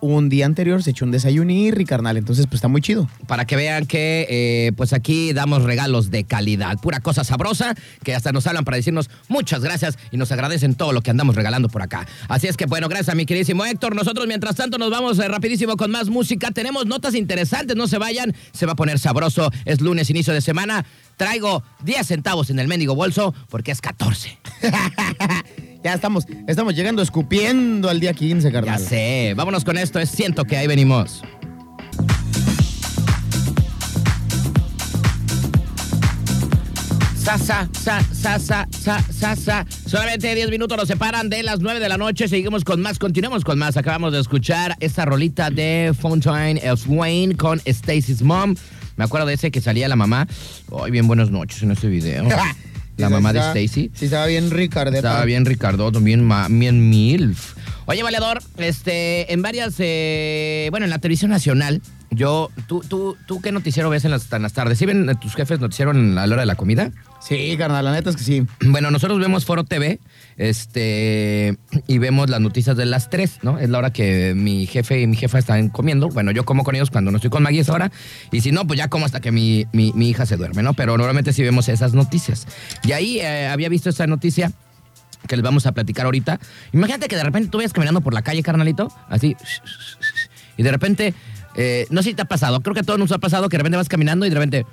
un 0.00 0.28
día 0.28 0.46
anterior 0.46 0.82
se 0.82 0.90
echó 0.90 1.04
un 1.04 1.10
desayunirri, 1.10 1.84
carnal. 1.84 2.16
Entonces, 2.16 2.46
pues 2.46 2.56
está 2.56 2.68
muy 2.68 2.80
chido. 2.80 3.08
Para 3.26 3.44
que 3.44 3.56
vean 3.56 3.86
que 3.86 4.26
eh, 4.28 4.72
pues 4.76 4.92
aquí 4.92 5.32
damos 5.32 5.62
regalos 5.62 6.10
de 6.10 6.24
calidad, 6.24 6.78
pura 6.78 7.00
cosa 7.00 7.24
sabrosa, 7.24 7.74
que 8.02 8.14
hasta 8.14 8.32
nos 8.32 8.46
hablan 8.46 8.64
para 8.64 8.76
decirnos 8.76 9.10
muchas 9.28 9.62
gracias 9.62 9.98
y 10.10 10.16
nos 10.16 10.30
agradecen 10.32 10.74
todo 10.74 10.92
lo 10.92 11.02
que 11.02 11.10
andamos 11.10 11.34
regalando 11.34 11.68
por 11.68 11.82
acá. 11.82 12.06
Así 12.28 12.46
es 12.46 12.56
que 12.56 12.66
bueno, 12.66 12.88
gracias 12.88 13.10
a 13.10 13.14
mi 13.14 13.26
queridísimo 13.26 13.64
Héctor. 13.64 13.94
Nosotros 13.94 14.26
mientras 14.26 14.56
tanto 14.56 14.78
nos 14.78 14.90
vamos 14.90 15.18
eh, 15.18 15.28
rapidísimo 15.28 15.76
con 15.76 15.90
más 15.90 16.08
música. 16.08 16.50
Tenemos 16.50 16.86
notas 16.86 17.14
interesantes, 17.14 17.76
no 17.76 17.88
se 17.88 17.98
vayan, 17.98 18.34
se 18.52 18.66
va 18.66 18.72
a 18.72 18.76
poner 18.76 18.98
sabroso. 18.98 19.50
Es 19.64 19.80
lunes, 19.80 20.10
inicio 20.10 20.32
de 20.32 20.40
semana. 20.40 20.84
Traigo 21.16 21.62
10 21.84 22.06
centavos 22.06 22.50
en 22.50 22.58
el 22.58 22.68
mendigo 22.68 22.94
bolso 22.94 23.34
porque 23.48 23.72
es 23.72 23.80
14. 23.80 24.38
Ya 25.86 25.94
estamos, 25.94 26.26
estamos 26.48 26.74
llegando 26.74 27.00
escupiendo 27.00 27.88
al 27.88 28.00
día 28.00 28.12
15, 28.12 28.48
Ya 28.48 28.52
carnal. 28.52 28.80
sé, 28.80 29.34
vámonos 29.36 29.64
con 29.64 29.78
esto, 29.78 30.00
es 30.00 30.10
siento 30.10 30.42
que 30.42 30.56
ahí 30.56 30.66
venimos. 30.66 31.22
Sa, 37.16 37.38
sa, 37.38 37.68
sa, 37.72 38.02
sa, 38.12 38.38
sa, 38.40 38.66
sa, 38.72 39.00
sa, 39.12 39.36
sa. 39.36 39.64
Solamente 39.86 40.34
10 40.34 40.50
minutos 40.50 40.76
nos 40.76 40.88
separan 40.88 41.28
de 41.28 41.44
las 41.44 41.60
9 41.60 41.78
de 41.78 41.88
la 41.88 41.96
noche. 41.96 42.26
Seguimos 42.26 42.64
con 42.64 42.82
más, 42.82 42.98
continuamos 42.98 43.44
con 43.44 43.56
más. 43.56 43.76
Acabamos 43.76 44.12
de 44.12 44.18
escuchar 44.18 44.74
esta 44.80 45.04
rolita 45.04 45.50
de 45.50 45.94
Fontaine 45.96 46.68
of 46.68 46.84
Wayne 46.88 47.36
con 47.36 47.60
Stacy's 47.64 48.22
Mom. 48.22 48.56
Me 48.96 49.04
acuerdo 49.04 49.28
de 49.28 49.34
ese 49.34 49.52
que 49.52 49.60
salía 49.60 49.86
la 49.86 49.94
mamá. 49.94 50.26
Ay, 50.82 50.90
bien 50.90 51.06
buenas 51.06 51.30
noches 51.30 51.62
en 51.62 51.70
este 51.70 51.86
video. 51.86 52.24
La 52.96 53.10
mamá 53.10 53.32
de 53.32 53.40
Stacy. 53.40 53.90
Sí, 53.94 54.04
estaba 54.06 54.26
bien 54.26 54.50
Ricardeta. 54.50 54.98
Estaba 54.98 55.24
bien 55.24 55.44
Ricardo, 55.44 55.90
bien, 55.90 56.28
bien 56.50 56.88
MILF. 56.88 57.54
Oye, 57.88 58.02
Valedor, 58.02 58.42
este, 58.58 59.32
en 59.32 59.42
varias, 59.42 59.74
eh, 59.78 60.66
bueno, 60.72 60.84
en 60.84 60.90
la 60.90 60.98
televisión 60.98 61.30
nacional, 61.30 61.80
yo, 62.10 62.50
¿tú, 62.66 62.80
tú, 62.80 63.16
tú 63.26 63.40
qué 63.40 63.52
noticiero 63.52 63.88
ves 63.90 64.04
en 64.04 64.10
las, 64.10 64.32
en 64.32 64.42
las 64.42 64.52
tardes? 64.52 64.78
¿Sí 64.78 64.86
ven 64.86 65.06
tus 65.20 65.34
jefes 65.36 65.60
noticiero 65.60 65.92
en- 65.92 66.18
a 66.18 66.26
la 66.26 66.32
hora 66.34 66.42
de 66.42 66.46
la 66.46 66.56
comida? 66.56 66.90
Sí, 67.20 67.54
carnal, 67.56 67.84
la 67.84 67.92
neta 67.92 68.10
es 68.10 68.16
que 68.16 68.24
sí. 68.24 68.44
Bueno, 68.60 68.90
nosotros 68.90 69.20
vemos 69.20 69.44
Foro 69.44 69.62
TV, 69.62 70.00
este, 70.36 71.56
y 71.86 71.98
vemos 71.98 72.28
las 72.28 72.40
noticias 72.40 72.76
de 72.76 72.86
las 72.86 73.08
3, 73.08 73.38
¿no? 73.42 73.58
Es 73.60 73.68
la 73.70 73.78
hora 73.78 73.92
que 73.92 74.34
mi 74.34 74.66
jefe 74.66 75.00
y 75.00 75.06
mi 75.06 75.16
jefa 75.16 75.38
están 75.38 75.68
comiendo. 75.68 76.08
Bueno, 76.08 76.32
yo 76.32 76.44
como 76.44 76.64
con 76.64 76.74
ellos 76.74 76.90
cuando 76.90 77.12
no 77.12 77.18
estoy 77.18 77.30
con 77.30 77.44
Maggie 77.44 77.60
esa 77.60 77.72
hora, 77.72 77.92
y 78.32 78.40
si 78.40 78.50
no, 78.50 78.66
pues 78.66 78.78
ya 78.78 78.88
como 78.88 79.06
hasta 79.06 79.20
que 79.20 79.30
mi, 79.30 79.66
mi- 79.72 79.92
mi 79.94 80.08
hija 80.10 80.26
se 80.26 80.36
duerme, 80.36 80.64
¿no? 80.64 80.74
Pero 80.74 80.96
normalmente 80.98 81.32
sí 81.32 81.42
vemos 81.42 81.68
esas 81.68 81.94
noticias. 81.94 82.48
Y 82.82 82.92
ahí 82.92 83.20
eh, 83.20 83.46
había 83.46 83.68
visto 83.68 83.90
esa 83.90 84.06
noticia 84.08 84.50
que 85.26 85.36
les 85.36 85.42
vamos 85.42 85.66
a 85.66 85.72
platicar 85.72 86.06
ahorita. 86.06 86.38
Imagínate 86.72 87.08
que 87.08 87.16
de 87.16 87.24
repente 87.24 87.48
tú 87.50 87.58
vayas 87.58 87.72
caminando 87.72 88.00
por 88.00 88.14
la 88.14 88.22
calle, 88.22 88.42
carnalito, 88.42 88.92
así, 89.08 89.36
y 90.56 90.62
de 90.62 90.70
repente, 90.70 91.14
eh, 91.56 91.86
no 91.90 92.02
sé 92.02 92.10
si 92.10 92.14
te 92.14 92.22
ha 92.22 92.26
pasado, 92.26 92.60
creo 92.60 92.74
que 92.74 92.80
a 92.80 92.84
todos 92.84 92.98
nos 92.98 93.12
ha 93.12 93.18
pasado 93.18 93.48
que 93.48 93.56
de 93.56 93.58
repente 93.58 93.76
vas 93.76 93.88
caminando 93.88 94.24
y 94.26 94.30
de 94.30 94.34
repente... 94.34 94.66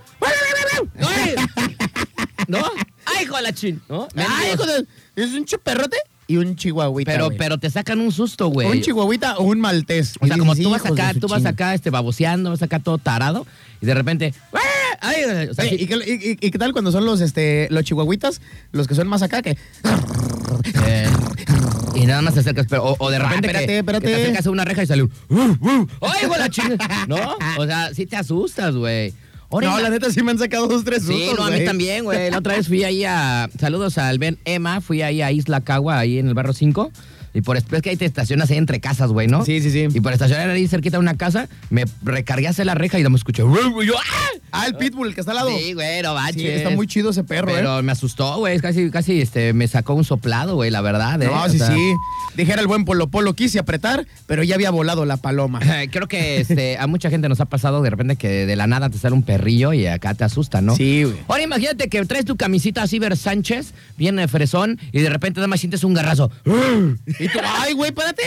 ¡Ay! 0.99 1.35
¿No? 2.47 2.59
¡Ay, 3.05 3.23
hijo 3.23 3.35
de 3.37 3.41
la 3.41 3.53
chin! 3.53 3.81
¿no? 3.89 4.07
Ay, 4.15 4.53
hijo 4.53 4.65
de- 4.65 4.85
Es 5.15 5.33
un 5.33 5.45
chiperrote 5.45 5.97
y 6.27 6.37
un 6.37 6.55
chihuahuita. 6.55 7.11
Pero, 7.11 7.29
pero 7.37 7.57
te 7.57 7.69
sacan 7.69 7.99
un 7.99 8.11
susto, 8.11 8.47
güey. 8.47 8.67
Un 8.69 8.81
chihuahuita 8.81 9.37
o 9.37 9.43
un 9.43 9.59
maltés. 9.59 10.15
O 10.19 10.27
sea, 10.27 10.37
como 10.37 10.55
tú 10.55 10.69
vas 10.69 10.81
"Hijos 10.85 10.95
de 10.95 11.01
acá, 11.01 11.19
tú 11.19 11.27
vas 11.27 11.39
chinga". 11.39 11.49
acá 11.49 11.73
este, 11.73 11.89
baboseando, 11.89 12.49
vas 12.49 12.61
acá 12.61 12.79
todo 12.79 12.97
tarado, 12.97 13.45
y 13.81 13.85
de 13.85 13.93
repente. 13.93 14.33
¡ah! 14.53 14.59
¡Ay! 15.01 15.23
O 15.49 15.53
sea, 15.53 15.65
Oye, 15.65 15.77
sí, 15.77 15.83
¿y, 15.83 15.87
qué, 15.87 15.95
y- 15.95 16.31
y- 16.31 16.47
y 16.47 16.51
qué 16.51 16.57
tal 16.57 16.71
cuando 16.71 16.91
son 16.91 17.05
los, 17.05 17.19
este, 17.21 17.67
los 17.71 17.83
chihuahuitas, 17.83 18.41
los 18.71 18.87
que 18.87 18.95
son 18.95 19.07
más 19.07 19.21
acá 19.21 19.41
que... 19.41 19.57
eh, 20.85 21.07
y 21.95 22.05
nada 22.05 22.21
más 22.21 22.33
te 22.33 22.39
acercas, 22.41 22.65
pero, 22.69 22.83
o, 22.85 22.95
o 22.99 23.09
de 23.11 23.17
Ah, 23.17 23.19
repente. 23.29 23.47
espérate, 23.47 23.67
que, 23.67 23.77
espérate. 23.79 24.05
que 24.07 24.13
te 24.15 24.21
acercas 24.23 24.47
a 24.47 24.51
una 24.51 24.65
reja 24.65 24.83
y 24.83 24.87
sale 24.87 25.03
un. 25.03 25.11
¡uh, 25.29 25.57
uh! 25.61 25.87
¡Ay, 26.01 26.19
hijo 26.23 26.33
de 26.33 26.39
la 26.39 26.49
chinga! 26.49 26.75
¿No? 27.07 27.17
O 27.57 27.65
sea, 27.65 27.93
sí 27.93 28.05
te 28.05 28.15
asustas, 28.15 28.75
güey. 28.75 29.13
Ahora 29.51 29.67
No, 29.69 29.79
la 29.79 29.89
neta 29.91 30.09
sí 30.11 30.23
me 30.23 30.31
han 30.31 30.39
sacado 30.39 30.67
dos, 30.67 30.83
tres 30.83 31.03
sustos, 31.03 31.15
Sí, 31.15 31.31
no, 31.37 31.45
a 31.45 31.51
mí 31.51 31.63
también, 31.63 32.03
güey. 32.05 32.31
La 32.31 32.39
otra 32.39 32.55
vez 32.55 32.67
fui 32.67 32.83
ahí 32.83 33.03
a. 33.05 33.49
Saludos 33.59 33.97
al 33.99 34.17
Ben 34.17 34.39
Emma. 34.45 34.81
Fui 34.81 35.01
ahí 35.03 35.21
a 35.21 35.31
Isla 35.31 35.61
Cagua, 35.61 35.99
ahí 35.99 36.17
en 36.17 36.27
el 36.27 36.33
barrio 36.33 36.53
5. 36.53 36.91
Y 37.33 37.41
por 37.41 37.55
después 37.55 37.81
que 37.81 37.89
ahí 37.89 37.97
te 37.97 38.05
estacionas 38.05 38.49
ahí 38.51 38.57
entre 38.57 38.79
casas, 38.79 39.11
güey, 39.11 39.27
¿no? 39.27 39.45
Sí, 39.45 39.61
sí, 39.61 39.71
sí. 39.71 39.87
Y 39.93 40.01
por 40.01 40.13
estacionar 40.13 40.49
ahí 40.49 40.67
cerquita 40.67 40.97
de 40.97 41.01
una 41.01 41.17
casa, 41.17 41.49
me 41.69 41.85
recargué 42.03 42.47
hacia 42.47 42.65
la 42.65 42.75
reja 42.75 42.99
y 42.99 43.03
me 43.03 43.15
escuché. 43.15 43.43
Y 43.43 43.85
yo, 43.85 43.93
¡ah! 43.97 44.39
Ah, 44.55 44.67
el 44.67 44.75
pitbull, 44.75 45.07
el 45.07 45.15
que 45.15 45.21
está 45.21 45.31
al 45.31 45.37
lado. 45.37 45.49
Sí, 45.57 45.73
güey, 45.73 46.03
no 46.03 46.13
manches. 46.13 46.41
Sí, 46.41 46.47
está 46.47 46.69
muy 46.69 46.85
chido 46.85 47.09
ese 47.09 47.23
perro, 47.23 47.47
Pero 47.47 47.79
¿eh? 47.79 47.81
me 47.81 47.91
asustó, 47.91 48.37
güey. 48.37 48.59
Casi, 48.59 48.91
casi 48.91 49.19
este, 49.19 49.51
me 49.51 49.67
sacó 49.67 49.95
un 49.95 50.03
soplado, 50.03 50.53
güey, 50.53 50.69
la 50.69 50.81
verdad. 50.81 51.19
¿eh? 51.23 51.25
No, 51.25 51.41
O 51.41 51.49
sí, 51.49 51.57
sea, 51.57 51.73
sí. 51.73 51.93
Dijera 52.37 52.61
el 52.61 52.67
buen 52.67 52.85
Polo 52.85 53.07
Polo, 53.07 53.33
quise 53.33 53.57
apretar, 53.57 54.05
pero 54.27 54.43
ya 54.43 54.53
había 54.53 54.69
volado 54.69 55.05
la 55.05 55.17
paloma. 55.17 55.59
Creo 55.91 56.07
que 56.07 56.37
este, 56.37 56.77
a 56.77 56.85
mucha 56.85 57.09
gente 57.09 57.29
nos 57.29 57.39
ha 57.41 57.45
pasado 57.45 57.81
de 57.81 57.89
repente 57.89 58.15
que 58.15 58.45
de 58.45 58.55
la 58.55 58.67
nada 58.67 58.91
te 58.91 58.99
sale 58.99 59.15
un 59.15 59.23
perrillo 59.23 59.73
y 59.73 59.87
acá 59.87 60.13
te 60.13 60.23
asusta, 60.23 60.61
¿no? 60.61 60.75
Sí, 60.75 61.03
güey. 61.03 61.17
Ahora 61.27 61.41
imagínate 61.43 61.89
que 61.89 62.05
traes 62.05 62.25
tu 62.25 62.35
camisita 62.37 62.83
así, 62.83 62.99
Ver 62.99 63.17
Sánchez, 63.17 63.73
bien 63.97 64.19
fresón, 64.29 64.79
y 64.91 65.01
de 65.01 65.09
repente 65.09 65.39
nada 65.39 65.47
más 65.47 65.61
sientes 65.61 65.83
un 65.83 65.95
garrazo. 65.95 66.29
Ay, 67.61 67.73
güey, 67.73 67.89
espérate. 67.89 68.23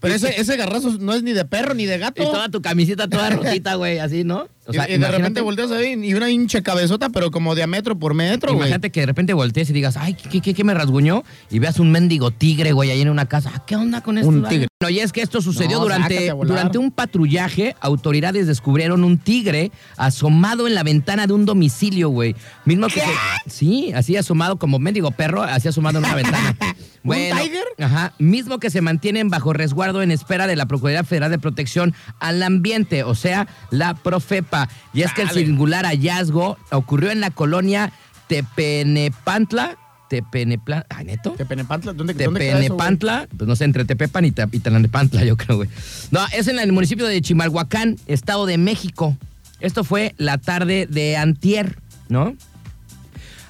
Pero 0.00 0.14
ese, 0.14 0.40
ese 0.40 0.56
garrazo 0.56 0.96
no 1.00 1.14
es 1.14 1.22
ni 1.22 1.32
de 1.32 1.44
perro 1.44 1.74
ni 1.74 1.86
de 1.86 1.98
gato. 1.98 2.22
Y 2.22 2.26
toda 2.26 2.48
tu 2.48 2.62
camisita 2.62 3.08
toda 3.08 3.30
rotita, 3.30 3.74
güey, 3.74 3.98
así, 3.98 4.24
¿no? 4.24 4.48
O 4.66 4.72
Y- 4.72 4.76
y, 4.94 4.98
de 4.98 5.10
repente 5.10 5.40
volteas 5.40 5.70
ahí 5.72 5.98
y 6.00 6.14
una 6.14 6.30
hincha 6.30 6.62
cabezota, 6.62 7.08
pero 7.08 7.30
como 7.30 7.54
de 7.54 7.62
a 7.62 7.66
metro 7.66 7.98
por 7.98 8.14
metro, 8.14 8.50
güey. 8.52 8.60
Imagínate 8.68 8.90
que 8.90 9.00
de 9.00 9.06
repente 9.06 9.32
voltees 9.32 9.68
y 9.70 9.72
digas, 9.72 9.96
ay, 9.96 10.14
¿qué, 10.14 10.40
qué, 10.40 10.54
qué 10.54 10.64
me 10.64 10.74
rasguñó? 10.74 11.24
Y 11.50 11.58
veas 11.58 11.80
un 11.80 11.90
mendigo 11.90 12.30
tigre, 12.30 12.72
güey, 12.72 12.90
ahí 12.90 13.00
en 13.00 13.08
una 13.10 13.26
casa. 13.26 13.50
Ah, 13.54 13.64
¿Qué 13.66 13.74
onda 13.74 14.00
con 14.02 14.18
esto? 14.18 14.28
Un 14.28 14.46
tigre. 14.48 14.68
Bueno, 14.80 14.96
y 14.96 15.00
es 15.00 15.12
que 15.12 15.22
esto 15.22 15.40
sucedió 15.42 15.78
No, 15.78 15.82
durante, 15.84 16.30
durante 16.30 16.78
un 16.78 16.90
patrullaje. 16.92 17.74
Autoridades 17.80 18.46
descubrieron 18.46 19.02
un 19.02 19.18
tigre 19.18 19.72
asomado 19.96 20.66
en 20.68 20.74
la 20.74 20.82
ventana 20.82 21.26
de 21.26 21.32
un 21.32 21.44
domicilio, 21.46 22.10
güey. 22.10 22.36
Mismo 22.64 22.86
que 22.88 23.00
se- 23.00 23.06
sí, 23.50 23.92
así 23.94 24.16
asomado 24.16 24.58
como 24.58 24.78
mendigo 24.78 25.10
perro, 25.10 25.42
así 25.42 25.68
asomado 25.68 25.98
en 25.98 26.04
una 26.04 26.14
ventana. 26.14 26.56
¿Un 27.02 27.14
tiger? 27.16 27.64
Ajá, 27.78 28.12
mismo 28.18 28.58
que 28.58 28.68
se 28.68 28.82
mantienen 28.82 29.30
bajo 29.30 29.54
resguardo 29.80 30.02
en 30.02 30.10
espera 30.10 30.46
de 30.46 30.56
la 30.56 30.66
Procuraduría 30.66 31.04
Federal 31.04 31.30
de 31.30 31.38
Protección 31.38 31.94
al 32.18 32.42
Ambiente, 32.42 33.02
o 33.02 33.14
sea, 33.14 33.48
la 33.70 33.94
Profepa. 33.94 34.68
Y 34.92 35.02
es 35.02 35.14
que 35.14 35.22
el 35.22 35.30
singular 35.30 35.86
hallazgo 35.86 36.58
ocurrió 36.70 37.10
en 37.10 37.20
la 37.20 37.30
colonia 37.30 37.90
Tepenepantla. 38.28 39.78
Tepenepla, 40.10 40.84
¿ah, 40.90 41.02
neto? 41.02 41.30
Tepenepantla, 41.30 41.94
¿dónde, 41.94 42.12
dónde 42.12 42.40
queda 42.40 42.58
eso? 42.58 42.58
Tepenepantla, 42.58 43.28
pues 43.34 43.48
no 43.48 43.56
sé, 43.56 43.64
entre 43.64 43.86
Tepepan 43.86 44.26
y, 44.26 44.34
y 44.52 44.58
Tlalnepantla, 44.58 45.24
yo 45.24 45.38
creo, 45.38 45.56
güey. 45.56 45.70
No, 46.10 46.20
es 46.36 46.46
en 46.48 46.58
el 46.58 46.72
municipio 46.72 47.06
de 47.06 47.22
Chimalhuacán, 47.22 47.96
Estado 48.06 48.44
de 48.44 48.58
México. 48.58 49.16
Esto 49.60 49.82
fue 49.82 50.14
la 50.18 50.36
tarde 50.36 50.86
de 50.90 51.16
Antier, 51.16 51.78
¿no? 52.10 52.34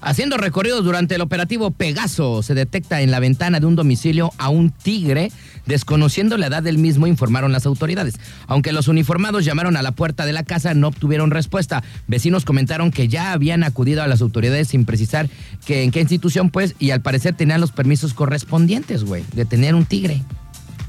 Haciendo 0.03 0.39
recorridos 0.39 0.83
durante 0.83 1.15
el 1.15 1.21
operativo 1.21 1.71
Pegaso, 1.73 2.43
se 2.43 2.55
detecta 2.55 3.03
en 3.03 3.11
la 3.11 3.21
ventana 3.21 3.61
de 3.61 3.67
un 3.67 3.77
domicilio 3.77 4.33
a 4.39 4.49
un 4.49 4.71
tigre. 4.71 5.31
Desconociendo 5.67 6.39
la 6.39 6.47
edad 6.47 6.63
del 6.63 6.79
mismo, 6.79 7.07
informaron 7.07 7.53
las 7.53 7.67
autoridades. 7.67 8.15
Aunque 8.47 8.73
los 8.73 8.89
uniformados 8.89 9.45
llamaron 9.45 9.77
a 9.77 9.83
la 9.83 9.93
puerta 9.93 10.25
de 10.25 10.33
la 10.33 10.43
casa, 10.43 10.73
no 10.73 10.89
obtuvieron 10.89 11.31
respuesta. 11.31 11.83
Vecinos 12.07 12.47
comentaron 12.47 12.91
que 12.91 13.09
ya 13.09 13.33
habían 13.33 13.63
acudido 13.63 14.03
a 14.03 14.07
las 14.07 14.23
autoridades 14.23 14.69
sin 14.69 14.87
precisar 14.87 15.29
que 15.67 15.83
en 15.83 15.91
qué 15.91 16.01
institución, 16.01 16.49
pues, 16.49 16.75
y 16.79 16.93
al 16.93 17.03
parecer 17.03 17.35
tenían 17.35 17.61
los 17.61 17.73
permisos 17.73 18.15
correspondientes, 18.15 19.05
güey, 19.05 19.23
de 19.35 19.45
tener 19.45 19.75
un 19.75 19.85
tigre. 19.85 20.23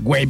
Güey, 0.02 0.28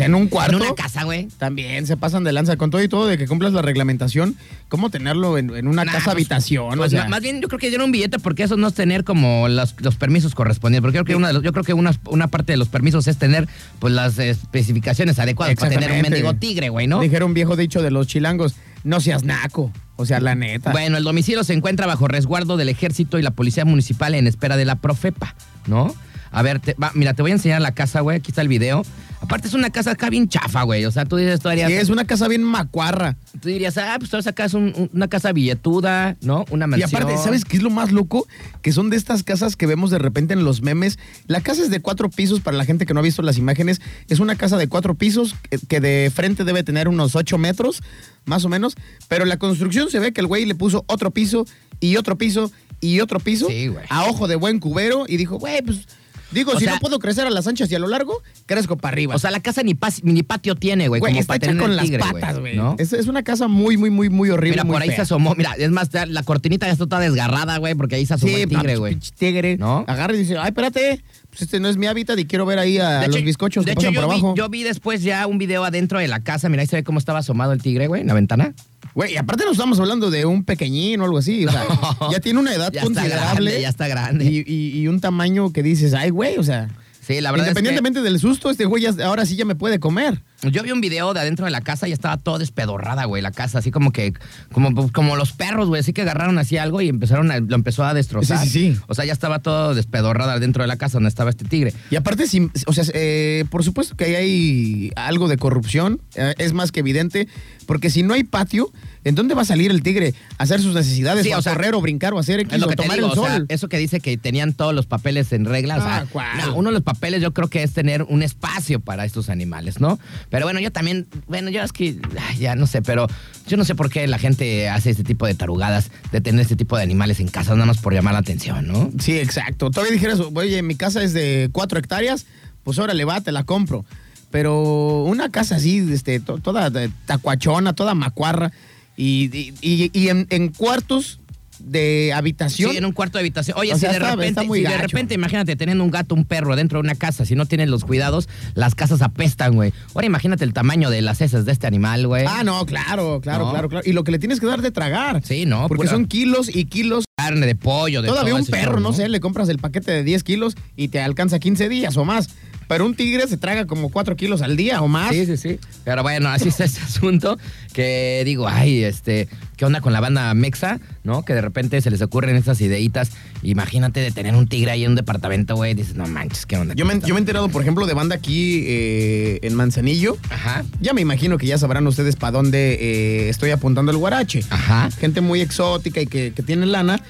en 0.00 0.14
un 0.14 0.28
cuarto. 0.28 0.56
En 0.56 0.62
una 0.62 0.74
casa, 0.74 1.04
güey. 1.04 1.28
También 1.38 1.86
se 1.86 1.96
pasan 1.96 2.24
de 2.24 2.32
lanza 2.32 2.56
con 2.56 2.70
todo 2.70 2.82
y 2.82 2.88
todo 2.88 3.06
de 3.06 3.18
que 3.18 3.26
cumplas 3.28 3.52
la 3.52 3.60
reglamentación. 3.62 4.34
¿Cómo 4.68 4.88
tenerlo 4.90 5.36
en, 5.36 5.54
en 5.54 5.66
una 5.68 5.84
Nah, 5.84 5.92
casa 5.92 6.04
pues, 6.06 6.14
habitación? 6.14 6.76
Pues 6.78 6.88
o 6.88 6.90
sea, 6.96 7.08
más 7.08 7.20
bien 7.20 7.40
yo 7.42 7.48
creo 7.48 7.58
que 7.58 7.68
dieron 7.68 7.86
un 7.86 7.92
billete 7.92 8.18
porque 8.18 8.44
eso 8.44 8.56
no 8.56 8.68
es 8.68 8.74
tener 8.74 9.04
como 9.04 9.46
los, 9.48 9.74
los 9.80 9.96
permisos 9.96 10.34
correspondientes. 10.34 10.82
Porque 10.82 10.96
yo 10.98 11.04
creo 11.04 11.16
que, 11.16 11.18
una, 11.18 11.28
de 11.28 11.34
los- 11.34 11.42
yo 11.42 11.52
creo 11.52 11.64
que 11.64 11.74
una, 11.74 11.92
una 12.06 12.28
parte 12.28 12.52
de 12.52 12.56
los 12.56 12.68
permisos 12.68 13.06
es 13.08 13.18
tener 13.18 13.46
pues 13.78 13.92
las 13.92 14.18
especificaciones 14.18 15.18
adecuadas 15.18 15.54
para 15.56 15.70
tener 15.70 15.92
un 15.92 16.02
mendigo 16.02 16.34
tigre, 16.34 16.68
güey, 16.70 16.86
¿no? 16.86 17.00
Dijera 17.00 17.24
un 17.24 17.34
viejo 17.34 17.56
dicho 17.56 17.82
de 17.82 17.90
los 17.90 18.06
chilangos, 18.06 18.54
no 18.84 19.00
seas 19.00 19.22
naco. 19.22 19.72
O 19.96 20.06
sea, 20.06 20.18
la 20.20 20.34
neta. 20.34 20.72
Bueno, 20.72 20.96
el 20.96 21.04
domicilio 21.04 21.44
se 21.44 21.52
encuentra 21.52 21.86
bajo 21.86 22.08
resguardo 22.08 22.56
del 22.56 22.70
ejército 22.70 23.18
y 23.18 23.22
la 23.22 23.32
policía 23.32 23.66
municipal 23.66 24.14
en 24.14 24.26
espera 24.26 24.56
de 24.56 24.64
la 24.64 24.76
Profepa, 24.76 25.34
¿no? 25.66 25.94
A 26.32 26.42
ver, 26.42 26.60
te- 26.60 26.74
va, 26.74 26.92
mira, 26.94 27.14
te 27.14 27.22
voy 27.22 27.30
a 27.32 27.34
enseñar 27.34 27.60
la 27.60 27.72
casa, 27.72 28.00
güey. 28.00 28.18
Aquí 28.18 28.30
está 28.30 28.42
el 28.42 28.48
video. 28.48 28.82
Aparte 29.20 29.48
es 29.48 29.54
una 29.54 29.68
casa 29.68 29.90
acá 29.90 30.08
bien 30.08 30.28
chafa, 30.28 30.62
güey. 30.62 30.84
O 30.86 30.90
sea, 30.90 31.04
tú 31.04 31.16
dices, 31.16 31.40
tú 31.40 31.48
harías, 31.50 31.68
Sí, 31.70 31.76
es 31.76 31.90
una 31.90 32.06
casa 32.06 32.26
bien 32.26 32.42
macuarra. 32.42 33.16
tú 33.40 33.48
dirías, 33.50 33.76
ah, 33.76 33.96
pues 33.98 34.10
tú 34.10 34.16
acá 34.16 34.44
es 34.46 34.54
un- 34.54 34.72
un- 34.74 34.90
una 34.94 35.08
casa 35.08 35.32
billetuda, 35.32 36.16
¿no? 36.22 36.46
Una 36.50 36.64
Y 36.64 36.68
mansión. 36.68 37.02
aparte, 37.02 37.18
¿sabes 37.22 37.44
qué 37.44 37.58
es 37.58 37.62
lo 37.62 37.68
más 37.70 37.92
loco? 37.92 38.26
Que 38.62 38.72
son 38.72 38.88
de 38.88 38.96
estas 38.96 39.22
casas 39.22 39.56
que 39.56 39.66
vemos 39.66 39.90
de 39.90 39.98
repente 39.98 40.32
en 40.32 40.44
los 40.44 40.62
memes. 40.62 40.98
La 41.26 41.42
casa 41.42 41.62
es 41.62 41.70
de 41.70 41.80
cuatro 41.80 42.08
pisos, 42.08 42.40
para 42.40 42.56
la 42.56 42.64
gente 42.64 42.86
que 42.86 42.94
no 42.94 43.00
ha 43.00 43.02
visto 43.02 43.20
las 43.22 43.36
imágenes. 43.36 43.80
Es 44.08 44.20
una 44.20 44.36
casa 44.36 44.56
de 44.56 44.68
cuatro 44.68 44.94
pisos 44.94 45.34
que, 45.50 45.58
que 45.58 45.80
de 45.80 46.10
frente 46.14 46.44
debe 46.44 46.62
tener 46.62 46.88
unos 46.88 47.14
ocho 47.14 47.36
metros, 47.36 47.82
más 48.24 48.44
o 48.46 48.48
menos. 48.48 48.74
Pero 49.08 49.26
la 49.26 49.36
construcción 49.38 49.90
se 49.90 49.98
ve 49.98 50.12
que 50.12 50.20
el 50.22 50.28
güey 50.28 50.46
le 50.46 50.54
puso 50.54 50.84
otro 50.86 51.10
piso 51.10 51.44
y 51.78 51.96
otro 51.96 52.16
piso 52.16 52.50
y 52.80 53.00
otro 53.00 53.20
piso 53.20 53.48
Sí, 53.48 53.68
güey. 53.68 53.84
a 53.90 54.04
ojo 54.04 54.28
de 54.28 54.36
buen 54.36 54.60
cubero 54.60 55.04
y 55.06 55.18
dijo, 55.18 55.38
güey, 55.38 55.60
pues... 55.60 55.86
Digo, 56.32 56.52
O 56.52 56.58
si 56.58 56.64
sea- 56.64 56.74
no 56.74 56.80
puedo 56.80 56.98
crecer 56.98 57.26
a 57.26 57.30
las 57.30 57.46
anchas 57.46 57.70
y 57.70 57.74
a 57.74 57.78
lo 57.78 57.88
largo, 57.88 58.22
crezco 58.46 58.76
para 58.76 58.92
arriba. 58.92 59.14
O 59.14 59.18
sea, 59.18 59.30
la 59.30 59.40
casa 59.40 59.62
ni, 59.62 59.74
pas- 59.74 60.00
ni 60.02 60.22
patio 60.22 60.54
tiene, 60.54 60.88
güey. 60.88 61.00
Como 61.00 61.18
está 61.18 61.36
hecha 61.36 61.56
con 61.56 61.74
las 61.76 61.90
patas, 61.90 62.38
güey. 62.38 62.56
¿no? 62.56 62.76
Es, 62.78 62.92
es 62.92 63.06
una 63.08 63.22
casa 63.22 63.48
muy, 63.48 63.76
muy, 63.76 63.90
muy, 63.90 64.08
muy 64.10 64.30
horrible. 64.30 64.52
Mira, 64.52 64.64
muy 64.64 64.74
por 64.74 64.82
ahí 64.82 64.88
fea. 64.88 64.96
se 64.96 65.02
asomó. 65.02 65.34
Mira, 65.34 65.54
es 65.58 65.70
más, 65.70 65.88
la 66.08 66.22
cortinita 66.22 66.66
ya 66.66 66.72
está 66.72 66.86
toda 66.86 67.00
desgarrada, 67.00 67.58
güey, 67.58 67.74
porque 67.74 67.96
ahí 67.96 68.06
se 68.06 68.14
asomó 68.14 68.32
Sí, 68.34 68.42
el 68.42 68.48
tigre, 68.48 68.76
güey. 68.76 68.96
tigre. 69.18 69.56
¿No? 69.56 69.84
Agarra 69.88 70.14
y 70.14 70.18
dice, 70.18 70.38
ay, 70.38 70.48
espérate, 70.48 71.02
pues 71.30 71.42
este 71.42 71.58
no 71.60 71.68
es 71.68 71.76
mi 71.76 71.86
hábitat 71.86 72.18
y 72.18 72.24
quiero 72.26 72.46
ver 72.46 72.58
ahí 72.58 72.78
a 72.78 73.00
De 73.00 73.06
los 73.08 73.16
hecho- 73.16 73.24
bizcochos 73.24 73.64
de 73.64 73.74
que 73.74 73.80
hecho, 73.86 73.88
pasan 73.92 73.94
yo 73.94 74.20
por 74.22 74.34
vi, 74.34 74.38
yo 74.40 74.48
vi 74.48 74.62
después 74.62 75.02
ya 75.02 75.26
un 75.26 75.38
video 75.38 75.64
adentro 75.64 75.98
de 75.98 76.08
la 76.08 76.20
casa. 76.20 76.48
Mira, 76.48 76.60
ahí 76.62 76.66
se 76.68 76.76
ve 76.76 76.84
cómo 76.84 76.98
estaba 76.98 77.18
asomado 77.20 77.52
el 77.52 77.60
tigre, 77.62 77.86
güey, 77.88 78.02
en 78.02 78.06
la 78.06 78.14
ventana. 78.14 78.54
Güey, 79.00 79.14
y 79.14 79.16
aparte 79.16 79.46
no 79.46 79.52
estamos 79.52 79.80
hablando 79.80 80.10
de 80.10 80.26
un 80.26 80.44
pequeñín 80.44 81.00
o 81.00 81.04
algo 81.04 81.16
así. 81.16 81.46
O 81.46 81.50
sea, 81.50 81.64
ya 82.12 82.20
tiene 82.20 82.38
una 82.38 82.54
edad 82.54 82.70
Ya 82.70 82.82
está 82.82 82.92
considerable. 83.00 83.50
grande, 83.50 83.62
ya 83.62 83.68
está 83.70 83.88
grande. 83.88 84.24
Y, 84.26 84.44
y- 84.46 84.78
y 84.78 84.88
un 84.88 85.00
tamaño 85.00 85.54
que 85.54 85.62
dices, 85.62 85.94
ay, 85.94 86.10
güey, 86.10 86.36
o 86.36 86.42
sea. 86.42 86.68
Sí, 87.00 87.18
la 87.22 87.30
verdad 87.32 87.46
es 87.48 87.54
que- 87.54 87.60
independientemente 87.60 88.02
del 88.02 88.18
susto, 88.20 88.50
este 88.50 88.66
güey 88.66 88.82
ya- 88.82 88.94
ahora 89.06 89.24
sí 89.24 89.36
ya 89.36 89.46
me 89.46 89.54
puede 89.54 89.80
comer. 89.80 90.20
Yo 90.42 90.62
vi 90.62 90.70
un 90.72 90.80
video 90.80 91.12
de 91.14 91.20
adentro 91.20 91.44
de 91.44 91.50
la 91.50 91.60
casa 91.60 91.86
y 91.88 91.92
estaba 91.92 92.16
todo 92.16 92.38
despedorrada, 92.38 93.04
güey, 93.04 93.22
la 93.22 93.30
casa, 93.30 93.58
así 93.58 93.70
como 93.70 93.92
que, 93.92 94.14
como, 94.52 94.90
como 94.92 95.16
los 95.16 95.32
perros, 95.32 95.68
güey, 95.68 95.80
así 95.80 95.92
que 95.92 96.02
agarraron 96.02 96.38
así 96.38 96.56
algo 96.56 96.80
y 96.80 96.88
empezaron 96.88 97.30
a- 97.30 97.40
lo 97.40 97.54
empezó 97.54 97.84
a 97.84 97.92
destrozar. 97.94 98.38
Sí, 98.44 98.48
sí, 98.50 98.72
sí. 98.74 98.80
O 98.88 98.94
sea, 98.94 99.04
ya 99.04 99.12
estaba 99.12 99.40
todo 99.40 99.74
despedorrada 99.74 100.38
dentro 100.38 100.62
de 100.62 100.68
la 100.68 100.76
casa 100.76 100.94
donde 100.94 101.08
estaba 101.08 101.30
este 101.30 101.44
tigre. 101.44 101.74
Y 101.90 101.96
aparte, 101.96 102.26
si- 102.26 102.50
o 102.66 102.72
sea, 102.72 102.84
eh, 102.94 103.44
por 103.50 103.64
supuesto 103.64 103.96
que 103.96 104.04
ahí 104.04 104.14
hay 104.14 104.92
algo 104.96 105.28
de 105.28 105.36
corrupción, 105.36 106.00
eh, 106.14 106.34
es 106.38 106.52
más 106.52 106.72
que 106.72 106.80
evidente, 106.80 107.28
porque 107.66 107.90
si 107.90 108.02
no 108.02 108.14
hay 108.14 108.24
patio, 108.24 108.72
¿en 109.04 109.14
dónde 109.14 109.34
va 109.34 109.42
a 109.42 109.44
salir 109.44 109.70
el 109.70 109.82
tigre? 109.82 110.14
¿A 110.38 110.42
hacer 110.42 110.60
sus 110.60 110.74
necesidades, 110.74 111.24
Sí, 111.24 111.32
o, 111.32 111.38
o 111.38 111.42
sea, 111.42 111.52
correr, 111.52 111.74
o 111.74 111.80
brincar, 111.80 112.12
o 112.14 112.18
hacer 112.18 112.40
X, 112.40 112.52
Es 112.54 112.60
lo 112.60 112.66
o 112.66 112.70
que 112.70 112.76
tomar 112.76 112.96
digo, 112.96 113.12
el 113.12 113.18
o 113.18 113.22
sea, 113.22 113.34
sol? 113.36 113.46
eso 113.48 113.68
que 113.68 113.78
dice 113.78 114.00
que 114.00 114.16
tenían 114.16 114.52
todos 114.54 114.74
los 114.74 114.86
papeles 114.86 115.32
en 115.32 115.44
regla. 115.44 115.76
o 115.78 115.80
sea, 115.82 115.96
Ah, 115.98 116.06
¿cuál? 116.10 116.38
no, 116.38 116.54
uno 116.56 116.70
de 116.70 116.74
los 116.74 116.82
papeles 116.82 117.22
yo 117.22 117.32
creo 117.32 117.48
que 117.48 117.62
es 117.62 117.72
tener 117.72 118.02
un 118.04 118.22
espacio 118.22 118.80
para 118.80 119.04
estos 119.04 119.28
animales, 119.30 119.80
¿no? 119.80 119.98
Pero 120.30 120.46
bueno, 120.46 120.60
yo 120.60 120.70
también, 120.70 121.06
bueno, 121.26 121.50
yo 121.50 121.62
es 121.62 121.72
que, 121.72 121.98
ya 122.38 122.54
no 122.54 122.66
sé, 122.66 122.82
pero 122.82 123.06
yo 123.46 123.56
no 123.56 123.64
sé 123.64 123.74
por 123.74 123.90
qué 123.90 124.06
la 124.06 124.18
gente 124.18 124.68
hace 124.68 124.90
este 124.90 125.02
tipo 125.04 125.26
de 125.26 125.34
tarugadas 125.34 125.90
de 126.12 126.20
tener 126.20 126.40
este 126.40 126.56
tipo 126.56 126.76
de 126.76 126.84
animales 126.84 127.18
en 127.20 127.28
casa, 127.28 127.52
nada 127.54 127.66
más 127.66 127.78
por 127.78 127.92
llamar 127.92 128.12
la 128.14 128.20
atención, 128.20 128.66
¿no? 128.68 128.90
Sí, 129.00 129.18
exacto. 129.18 129.70
Todavía 129.70 129.92
dijeras, 129.92 130.20
oye, 130.20 130.62
mi 130.62 130.76
casa 130.76 131.02
es 131.02 131.12
de 131.12 131.50
cuatro 131.52 131.78
hectáreas, 131.78 132.26
pues 132.62 132.78
órale, 132.78 133.04
va, 133.04 133.20
te 133.20 133.32
la 133.32 133.42
compro. 133.44 133.84
Pero 134.30 135.02
una 135.04 135.28
casa 135.30 135.56
así, 135.56 135.78
este, 135.92 136.20
to- 136.20 136.38
toda 136.38 136.70
tacuachona, 137.06 137.72
toda 137.74 137.94
macuarra, 137.94 138.52
y, 138.96 139.24
y- 139.36 139.52
y- 139.60 139.90
y 139.92 140.08
en 140.08 140.48
cuartos 140.50 141.18
de 141.64 142.12
habitación. 142.14 142.70
Sí, 142.72 142.76
en 142.76 142.84
un 142.84 142.92
cuarto 142.92 143.18
de 143.18 143.20
habitación. 143.22 143.56
Oye, 143.58 143.72
O 143.72 143.74
si, 143.76 143.80
sea, 143.80 143.90
de, 143.90 143.96
está- 143.96 144.10
repente, 144.10 144.28
está 144.28 144.42
muy 144.44 144.58
si 144.60 144.64
de 144.66 144.76
repente, 144.78 145.14
imagínate, 145.14 145.56
teniendo 145.56 145.84
un 145.84 145.90
gato, 145.90 146.14
un 146.14 146.24
perro 146.24 146.56
dentro 146.56 146.78
de 146.78 146.80
una 146.84 146.94
casa, 146.94 147.24
si 147.24 147.34
no 147.34 147.46
tienes 147.46 147.68
los 147.68 147.84
cuidados, 147.84 148.28
las 148.54 148.74
casas 148.74 149.02
apestan, 149.02 149.54
güey. 149.54 149.72
Ahora 149.94 150.06
imagínate 150.06 150.44
el 150.44 150.52
tamaño 150.52 150.90
de 150.90 151.02
las 151.02 151.20
heces 151.20 151.44
de 151.44 151.52
este 151.52 151.66
animal, 151.66 152.06
güey. 152.06 152.24
Ah, 152.26 152.42
no, 152.44 152.64
claro, 152.66 153.20
claro, 153.22 153.46
No. 153.46 153.50
claro, 153.52 153.68
claro. 153.68 153.88
Y 153.88 153.92
lo 153.92 154.04
que 154.04 154.12
le 154.12 154.18
tienes 154.18 154.40
que 154.40 154.46
dar 154.46 154.62
de 154.62 154.70
tragar. 154.70 155.22
Sí, 155.24 155.46
no, 155.46 155.68
Porque 155.68 155.82
pura 155.82 155.90
son 155.90 156.06
kilos 156.06 156.54
y 156.54 156.64
kilos. 156.66 157.04
carne 157.16 157.44
de 157.46 157.54
pollo, 157.54 158.00
de 158.00 158.08
Todavía 158.08 158.30
todo 158.32 158.40
un 158.40 158.46
perro, 158.46 158.80
no 158.80 158.92
sé, 158.94 159.06
le 159.10 159.20
compras 159.20 159.48
el 159.50 159.58
paquete 159.58 159.92
de 159.92 160.02
10 160.04 160.24
kilos 160.24 160.54
y 160.74 160.88
te 160.88 161.00
alcanza 161.02 161.38
15 161.38 161.68
días 161.68 161.96
o 161.98 162.04
más. 162.06 162.30
Pero 162.70 162.86
un 162.86 162.94
tigre 162.94 163.26
se 163.26 163.36
traga 163.36 163.66
como 163.66 163.90
4 163.90 164.14
kilos 164.14 164.42
al 164.42 164.56
día 164.56 164.80
o 164.80 164.86
más. 164.86 165.10
Sí, 165.12 165.26
sí, 165.26 165.36
sí. 165.36 165.58
Pero 165.82 166.04
bueno, 166.04 166.28
así 166.28 166.50
está 166.50 166.62
este 166.62 166.80
asunto 166.84 167.36
que 167.72 168.22
digo, 168.24 168.46
ay, 168.46 168.84
este, 168.84 169.26
¿qué 169.56 169.64
onda 169.64 169.80
con 169.80 169.92
la 169.92 169.98
banda 169.98 170.32
Mexa? 170.34 170.78
¿No? 171.02 171.24
Que 171.24 171.34
de 171.34 171.40
repente 171.40 171.80
se 171.80 171.90
les 171.90 172.00
ocurren 172.00 172.36
estas 172.36 172.60
ideitas. 172.60 173.10
Imagínate 173.42 173.98
de 173.98 174.12
tener 174.12 174.36
un 174.36 174.46
tigre 174.46 174.70
ahí 174.70 174.84
en 174.84 174.90
un 174.90 174.94
departamento, 174.96 175.56
güey. 175.56 175.74
Dices, 175.74 175.96
no 175.96 176.06
manches, 176.06 176.46
¿qué 176.46 176.58
onda? 176.58 176.74
Yo 176.74 176.84
me, 176.86 177.00
yo 177.00 177.08
me 177.08 177.14
he 177.16 177.18
enterado, 177.18 177.48
por 177.48 177.60
ejemplo, 177.60 177.86
de 177.86 177.94
banda 177.94 178.14
aquí 178.14 178.62
eh, 178.68 179.40
en 179.42 179.54
Manzanillo. 179.56 180.16
Ajá, 180.30 180.64
Ya 180.80 180.92
me 180.92 181.00
imagino 181.00 181.38
que 181.38 181.46
ya 181.46 181.58
sabrán 181.58 181.84
ustedes 181.88 182.14
para 182.14 182.30
dónde 182.30 182.74
eh, 182.80 183.28
estoy 183.30 183.50
apuntando 183.50 183.90
el 183.90 183.98
guarache. 183.98 184.44
ajá. 184.48 184.90
Gente 184.92 185.20
muy 185.20 185.40
exótica 185.40 186.00
y 186.00 186.06
que, 186.06 186.32
que 186.32 186.42
tiene 186.44 186.66
lana. 186.66 187.02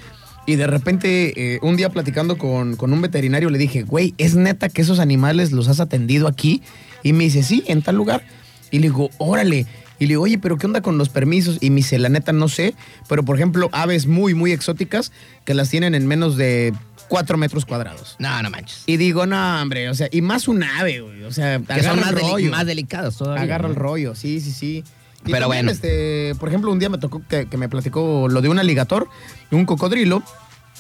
Y 0.51 0.57
de 0.57 0.67
repente, 0.67 1.55
eh, 1.55 1.59
un 1.63 1.77
día 1.77 1.91
platicando 1.91 2.37
con, 2.37 2.75
con 2.75 2.93
un 2.93 3.01
veterinario, 3.01 3.51
le 3.51 3.59
dije, 3.59 3.83
güey, 3.83 4.15
¿es 4.19 4.35
neta 4.35 4.69
que 4.69 4.83
esos 4.83 4.99
animales 4.99 5.53
los 5.53 5.69
has 5.69 5.79
atendido 5.79 6.27
aquí? 6.27 6.61
Y 7.05 7.13
me 7.13 7.23
dice, 7.23 7.45
sí, 7.45 7.63
en 7.69 7.83
tal 7.83 7.95
lugar. 7.95 8.25
Y 8.73 8.79
le 8.79 8.89
digo, 8.89 9.11
órale. 9.19 9.67
Y 10.01 10.07
le 10.07 10.09
digo, 10.09 10.23
oye, 10.25 10.39
pero 10.39 10.59
¿qué 10.59 10.67
onda 10.67 10.81
con 10.81 10.99
los 10.99 11.09
permisos? 11.09 11.59
Y 11.61 11.71
me 11.71 11.77
dice, 11.77 12.01
la 12.01 12.09
neta 12.09 12.33
no 12.33 12.49
sé. 12.49 12.75
Pero, 13.09 13.25
por 13.25 13.37
ejemplo, 13.37 13.69
aves 13.71 14.09
muy, 14.09 14.35
muy 14.35 14.51
exóticas 14.51 15.13
que 15.45 15.55
las 15.55 15.69
tienen 15.71 15.95
en 15.95 16.09
menos 16.09 16.37
de 16.37 16.73
4 17.09 17.39
metros 17.39 17.65
cuadrados. 17.65 18.17
No, 18.19 18.43
no 18.43 18.51
manches. 18.51 18.83
Y 18.87 18.97
digo, 18.97 19.27
no, 19.27 19.63
hombre, 19.63 19.89
o 19.89 19.95
sea, 19.95 20.09
y 20.11 20.21
más 20.21 20.49
un 20.49 20.65
ave, 20.65 21.01
güey. 21.01 21.23
O 21.23 21.33
sea, 21.33 21.61
Que 21.61 21.85
son 21.85 22.01
más, 22.01 22.11
deli- 22.13 22.29
rollo. 22.29 22.51
más 22.51 22.67
delicados 22.67 23.17
todavía. 23.19 23.45
Agarra 23.45 23.69
¿no? 23.69 23.75
el 23.75 23.77
rollo, 23.77 24.17
sí, 24.17 24.41
sí, 24.41 24.51
sí. 24.51 24.85
Y 25.27 25.31
Pero 25.33 25.47
también, 25.47 25.67
bueno. 25.67 25.71
este, 25.71 26.35
por 26.41 26.49
ejemplo, 26.49 26.73
un 26.73 26.79
día 26.79 26.89
me 26.89 26.99
tocó 26.99 27.23
que, 27.29 27.47
que 27.47 27.57
me 27.57 27.69
platicó 27.69 28.29
lo 28.29 28.41
de 28.41 28.49
un 28.49 28.59
alligator, 28.59 29.09
de 29.51 29.57
un 29.57 29.67
cocodrilo. 29.67 30.23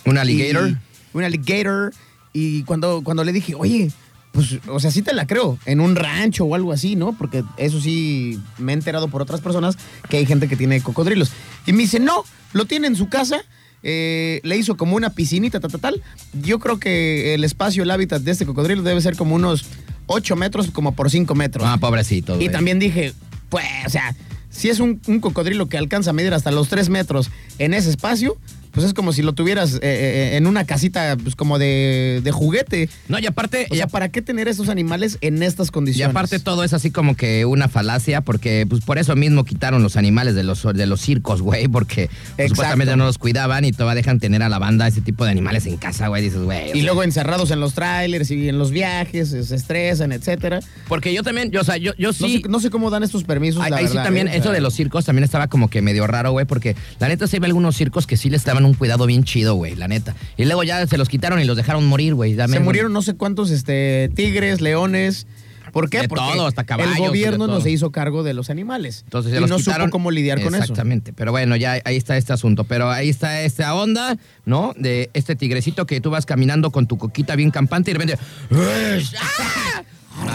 Un 0.07 0.19
alligator. 0.19 0.71
Y- 0.71 0.77
un 1.13 1.25
alligator. 1.25 1.93
Y 2.33 2.63
cuando, 2.63 3.03
cuando 3.03 3.23
le 3.25 3.33
dije, 3.33 3.55
oye, 3.55 3.91
pues, 4.33 4.59
o 4.69 4.79
sea, 4.81 4.91
sí 4.91 5.03
te 5.03 5.13
la 5.13 5.27
creo, 5.27 5.59
en 5.67 5.81
un 5.81 5.97
rancho 5.97 6.45
o 6.45 6.55
algo 6.55 6.73
así, 6.73 6.95
¿no? 6.97 7.17
Porque 7.19 7.43
eso 7.57 7.81
sí 7.81 8.41
me 8.59 8.73
he 8.73 8.75
enterado 8.75 9.09
por 9.09 9.21
otras 9.21 9.41
personas 9.41 9.77
que 10.09 10.17
hay 10.19 10.27
gente 10.27 10.47
que 10.49 10.57
tiene 10.57 10.81
cocodrilos. 10.81 11.33
Y 11.67 11.73
me 11.73 11.83
dice, 11.83 11.99
no, 12.01 12.25
lo 12.53 12.65
tiene 12.65 12.87
en 12.87 12.97
su 12.97 13.09
casa. 13.09 13.43
eh, 13.83 14.41
le 14.45 14.57
hizo 14.57 14.77
como 14.77 14.95
una 14.97 15.11
piscinita, 15.11 15.59
tal, 15.59 15.71
tal, 15.73 15.81
tal. 15.81 16.03
Yo 16.43 16.59
creo 16.61 16.79
que 16.79 17.35
el 17.35 17.45
espacio, 17.45 17.83
el 17.83 17.91
hábitat 17.91 18.23
de 18.23 18.31
este 18.31 18.47
cocodrilo 18.47 18.83
debe 18.83 19.01
ser 19.01 19.17
como 19.17 19.35
unos 19.35 19.65
8 20.07 20.37
metros, 20.37 20.71
como 20.71 20.95
por 20.95 21.11
5 21.11 21.35
metros. 21.35 21.65
Ah, 21.67 21.79
pobrecito. 21.79 22.41
Y 22.41 22.49
también 22.51 22.79
dije, 22.79 23.13
pues, 23.51 23.67
o 23.87 23.91
sea, 23.91 24.15
si 24.49 24.69
es 24.69 24.81
un, 24.81 24.97
cocodrilo 25.21 25.69
que 25.69 25.79
alcanza 25.79 26.11
a 26.11 26.13
medir 26.13 26.33
hasta 26.33 26.51
los 26.51 26.69
3 26.69 26.89
metros 26.89 27.31
en 27.59 27.75
ese 27.75 27.91
espacio, 27.91 28.37
pues 28.73 28.87
es 28.87 28.95
como 28.95 29.13
si 29.13 29.23
lo 29.23 29.33
tuvieras 29.33 29.75
eh, 29.75 29.79
eh, 29.83 30.37
en 30.37 30.47
una 30.47 30.65
casita, 30.65 31.17
pues 31.23 31.37
como 31.37 31.59
de, 31.59 32.21
de 32.23 32.33
juguete. 32.33 32.89
No, 33.09 33.19
y 33.19 33.27
aparte, 33.27 33.67
O 33.71 33.75
sea, 33.75 33.87
¿para 33.87 34.09
qué 34.11 34.23
tener 34.23 34.49
estos 34.49 34.69
animales 34.69 35.19
en 35.21 35.43
estas 35.43 35.69
Y 35.69 35.71
condiciones? 35.71 36.11
aparte 36.15 36.39
todo 36.39 36.65
es 36.65 36.73
así 36.73 36.91
como 36.91 37.17
que 37.17 37.45
una 37.45 37.69
falacia, 37.69 38.21
porque 38.21 38.67
pues 38.69 38.83
por 38.85 38.99
eso 38.99 39.17
mismo 39.17 39.45
quitaron 39.45 39.83
los 39.83 39.97
animales 39.97 40.35
de 40.35 40.45
los, 40.45 40.63
de 40.63 40.87
los 40.87 41.01
circos, 41.01 41.43
güey, 41.43 41.69
porque 41.69 42.11
pues, 42.37 42.51
supuestamente 42.51 42.97
no 42.97 43.05
los 43.05 43.19
cuidaban 43.19 43.65
y 43.65 43.73
todavía 43.73 43.97
dejan 43.97 44.21
tener 44.21 44.43
a 44.43 44.49
la 44.49 44.59
banda 44.59 44.87
ese 44.89 45.01
tipo 45.01 45.25
de 45.25 45.31
animales 45.31 45.67
en 45.67 45.77
casa, 45.77 46.09
güey. 46.09 46.23
Dices, 46.23 46.41
güey. 46.43 46.77
Y 46.77 46.83
luego 46.83 47.03
encerrados 47.03 47.51
en 47.51 47.61
los 47.61 47.75
trailers 47.75 48.31
y 48.31 48.49
en 48.49 48.59
los 48.59 48.71
viajes, 48.71 49.31
se 49.31 49.55
estresan, 49.55 50.13
etcétera. 50.13 50.61
Porque 50.89 51.13
yo 51.15 51.23
también, 51.23 51.51
yo, 51.51 51.61
o 51.61 51.65
sea, 51.65 51.77
yo, 51.77 51.93
yo 51.97 52.09
No, 52.09 52.13
sí. 52.13 52.41
sé, 52.43 52.49
no 52.49 52.61
sé 52.61 52.71
cómo 52.71 52.91
dan 52.91 53.03
estos 53.03 53.25
permisos. 53.25 53.63
Ahí, 53.63 53.71
la 53.71 53.77
ahí 53.79 53.89
sí 53.89 53.95
también, 53.95 54.29
¿eh? 54.29 54.33
O 54.33 54.35
eso 54.35 54.43
sea, 54.45 54.53
de 54.53 54.61
los 54.61 54.75
circos 54.75 55.05
también 55.05 55.25
estaba 55.25 55.49
como 55.49 55.69
que 55.69 55.83
medio 55.83 56.07
raro, 56.07 56.33
güey, 56.33 56.47
porque 56.47 56.77
la 56.99 57.09
neta 57.09 57.27
se 57.27 57.39
ve 57.41 57.47
algunos 57.47 57.77
circos 57.77 58.07
que 58.07 58.17
sí 58.17 58.31
les 58.31 58.45
daban 58.61 58.65
un 58.65 58.75
cuidado 58.75 59.07
bien 59.07 59.25
chido, 59.25 59.55
güey, 59.55 59.75
la 59.75 59.89
neta. 59.89 60.15
Y 60.37 60.45
luego 60.45 60.63
ya 60.63 60.87
se 60.87 60.99
los 60.99 61.09
quitaron 61.09 61.41
y 61.41 61.45
los 61.45 61.57
dejaron 61.57 61.87
morir, 61.87 62.15
güey. 62.15 62.37
Se 62.37 62.61
murieron 62.61 62.93
no 62.93 63.03
sé 63.03 63.15
cuántos 63.15 63.51
este, 63.51 64.11
tigres, 64.15 64.61
leones. 64.61 65.27
¿Por 65.73 65.89
qué? 65.89 66.01
De 66.01 66.09
Porque 66.09 66.25
todo, 66.33 66.49
hasta 66.49 66.65
caballos, 66.65 66.97
el 66.97 67.07
gobierno 67.07 67.47
no 67.47 67.61
se 67.61 67.71
hizo 67.71 67.93
cargo 67.93 68.25
de 68.25 68.35
los 68.35 68.51
animales. 68.51 69.03
Entonces 69.05 69.33
y 69.33 69.39
los 69.39 69.49
no 69.49 69.59
quitaron. 69.59 69.87
supo 69.87 69.93
cómo 69.93 70.11
lidiar 70.11 70.43
con 70.43 70.55
eso. 70.55 70.65
Exactamente. 70.65 71.13
Pero 71.13 71.31
bueno, 71.31 71.55
ya 71.55 71.81
ahí 71.85 71.97
está 71.97 72.17
este 72.17 72.33
asunto. 72.33 72.65
Pero 72.65 72.91
ahí 72.91 73.09
está 73.09 73.43
esta 73.43 73.73
onda, 73.75 74.19
¿no? 74.45 74.75
De 74.77 75.11
este 75.15 75.37
tigrecito 75.37 75.87
que 75.87 76.01
tú 76.01 76.11
vas 76.11 76.27
caminando 76.27 76.73
con 76.73 76.89
tu 76.89 76.99
coquita 76.99 77.37
bien 77.37 77.53
campante 77.53 77.93
y 77.93 77.95
de 77.95 77.99
repente. 78.01 78.23
¡Ah! 78.51 79.83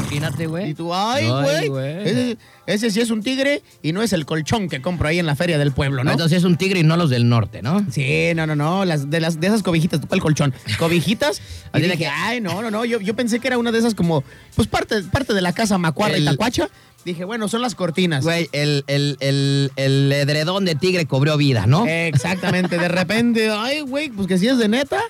Imagínate, 0.05 0.45
güey. 0.47 0.69
Y 0.69 0.73
tú, 0.73 0.93
ay, 0.93 1.27
güey. 1.67 2.07
Ese, 2.07 2.37
ese 2.67 2.91
sí 2.91 3.01
es 3.01 3.09
un 3.09 3.21
tigre 3.23 3.61
y 3.81 3.91
no 3.91 4.01
es 4.01 4.13
el 4.13 4.25
colchón 4.25 4.69
que 4.69 4.81
compro 4.81 5.07
ahí 5.07 5.19
en 5.19 5.25
la 5.25 5.35
feria 5.35 5.57
del 5.57 5.71
pueblo, 5.71 6.03
¿no? 6.03 6.11
Entonces 6.11 6.39
es 6.39 6.43
un 6.43 6.57
tigre 6.57 6.79
y 6.79 6.83
no 6.83 6.95
los 6.97 7.09
del 7.09 7.27
norte, 7.27 7.61
¿no? 7.61 7.85
Sí, 7.91 8.31
no, 8.35 8.45
no, 8.47 8.55
no. 8.55 8.85
Las, 8.85 9.09
de, 9.09 9.19
las, 9.19 9.39
de 9.39 9.47
esas 9.47 9.63
cobijitas, 9.63 9.99
¿tú 10.01 10.07
cuál 10.07 10.21
colchón? 10.21 10.53
Cobijitas. 10.79 11.41
Y 11.75 11.77
Así 11.77 11.81
de 11.87 11.91
dije, 11.91 11.97
que- 12.05 12.07
ay, 12.07 12.39
no, 12.39 12.61
no, 12.61 12.71
no. 12.71 12.85
Yo, 12.85 13.01
yo 13.01 13.15
pensé 13.15 13.39
que 13.39 13.47
era 13.47 13.57
una 13.57 13.71
de 13.71 13.79
esas 13.79 13.95
como, 13.95 14.23
pues 14.55 14.67
parte, 14.67 15.01
parte 15.03 15.33
de 15.33 15.41
la 15.41 15.51
casa 15.51 15.77
Macuarra 15.77 16.13
y 16.17 16.21
El- 16.21 16.25
Tacuacha. 16.25 16.69
Dije, 17.03 17.23
bueno, 17.25 17.47
son 17.49 17.61
las 17.61 17.75
cortinas. 17.75 18.23
Güey, 18.23 18.49
el, 18.53 18.83
el, 18.87 19.17
el, 19.19 19.71
el 19.75 20.11
edredón 20.11 20.63
de 20.65 20.73
tigre 20.75 21.05
cobrió 21.05 21.35
vida, 21.37 21.67
¿no? 21.67 21.85
Exactamente. 21.85 22.77
De 22.77 22.87
repente, 22.87 23.49
ay, 23.55 23.81
güey, 23.81 24.09
pues 24.09 24.27
que 24.27 24.37
si 24.37 24.47
es 24.47 24.57
de 24.57 24.67
neta. 24.69 25.01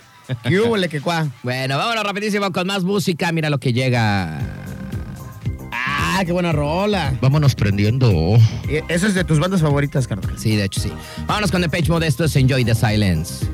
¿Qué 0.44 0.60
hubo, 0.60 0.76
le 0.76 0.90
que 0.90 1.02
cuá? 1.02 1.28
Bueno, 1.44 1.78
vámonos 1.78 2.04
rapidísimo 2.04 2.52
con 2.52 2.66
más 2.66 2.84
música. 2.84 3.32
Mira 3.32 3.50
lo 3.52 3.60
que 3.60 3.72
llega. 3.74 4.40
Ah, 6.18 6.24
qué 6.24 6.32
buena 6.32 6.54
rola. 6.54 7.14
Vámonos 7.20 7.56
prendiendo. 7.56 8.10
Eh, 8.70 8.82
Eso 8.88 9.06
es 9.08 9.16
de 9.16 9.26
tus 9.26 9.38
bandas 9.38 9.60
favoritas, 9.62 10.08
carnal. 10.08 10.34
Sí, 10.38 10.56
de 10.56 10.64
hecho 10.64 10.80
sí. 10.80 10.90
Vámonos 11.28 11.52
con 11.52 11.62
The 11.62 11.68
Page 11.68 11.90
Mode. 11.90 12.08
Esto 12.08 12.24
es 12.24 12.34
Enjoy 12.38 12.64
the 12.64 12.74
Silence. 12.74 13.46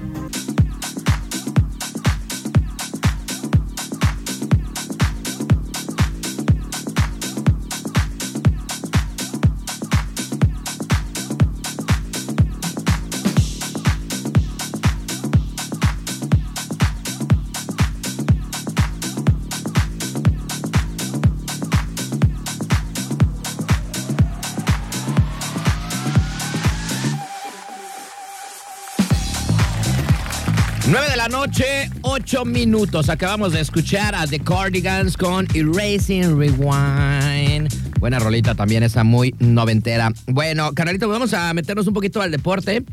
La 31.21 31.27
noche, 31.27 31.89
ocho 32.01 32.45
minutos. 32.45 33.07
Acabamos 33.09 33.53
de 33.53 33.59
escuchar 33.61 34.15
a 34.15 34.25
The 34.25 34.39
Cardigans 34.39 35.15
con 35.17 35.47
Erasing 35.53 36.35
Rewind. 36.39 37.71
Buena 37.99 38.17
rolita 38.17 38.55
también, 38.55 38.81
esa 38.81 39.03
muy 39.03 39.35
noventera. 39.37 40.11
Bueno, 40.25 40.71
carnalito, 40.73 41.07
vamos 41.07 41.33
a 41.35 41.53
meternos 41.53 41.85
un 41.85 41.93
poquito 41.93 42.21
al 42.23 42.31
deporte. 42.31 42.83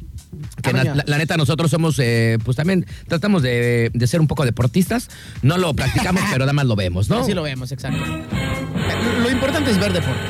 Que 0.62 0.70
Ah, 0.70 0.72
la, 0.72 0.78
venga. 0.82 0.94
la- 0.96 1.04
la 1.06 1.18
neta, 1.18 1.38
nosotros 1.38 1.70
somos, 1.70 1.98
eh, 2.00 2.36
pues 2.44 2.56
también 2.58 2.84
tratamos 3.06 3.42
de, 3.42 3.90
de 3.94 4.06
ser 4.06 4.20
un 4.20 4.26
poco 4.26 4.44
deportistas. 4.44 5.08
No 5.40 5.56
lo 5.56 5.72
practicamos, 5.74 6.22
pero 6.30 6.40
nada 6.44 6.52
más 6.52 6.66
lo 6.66 6.76
vemos, 6.76 7.08
¿no? 7.08 7.20
Así 7.20 7.32
lo 7.32 7.42
vemos, 7.42 7.72
exacto. 7.72 7.98
Eh, 8.04 9.22
Lo 9.22 9.30
importante 9.30 9.70
es 9.70 9.78
ver 9.78 9.92
deporte. 9.94 10.20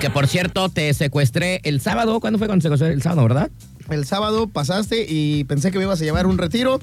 Que 0.00 0.08
por 0.08 0.26
cierto, 0.28 0.70
te 0.70 0.92
secuestré 0.94 1.60
el 1.64 1.80
sábado. 1.82 2.20
¿Cuándo 2.20 2.38
fue 2.38 2.46
cuando 2.48 2.62
te 2.62 2.68
secuestré? 2.68 2.92
El 2.94 3.02
sábado, 3.02 3.22
¿verdad? 3.24 3.50
El 3.90 4.06
sábado 4.06 4.46
pasaste 4.48 5.04
y 5.06 5.44
pensé 5.44 5.70
que 5.70 5.76
me 5.78 5.84
ibas 5.84 6.00
a 6.00 6.04
llevar 6.04 6.26
un 6.26 6.38
retiro, 6.38 6.80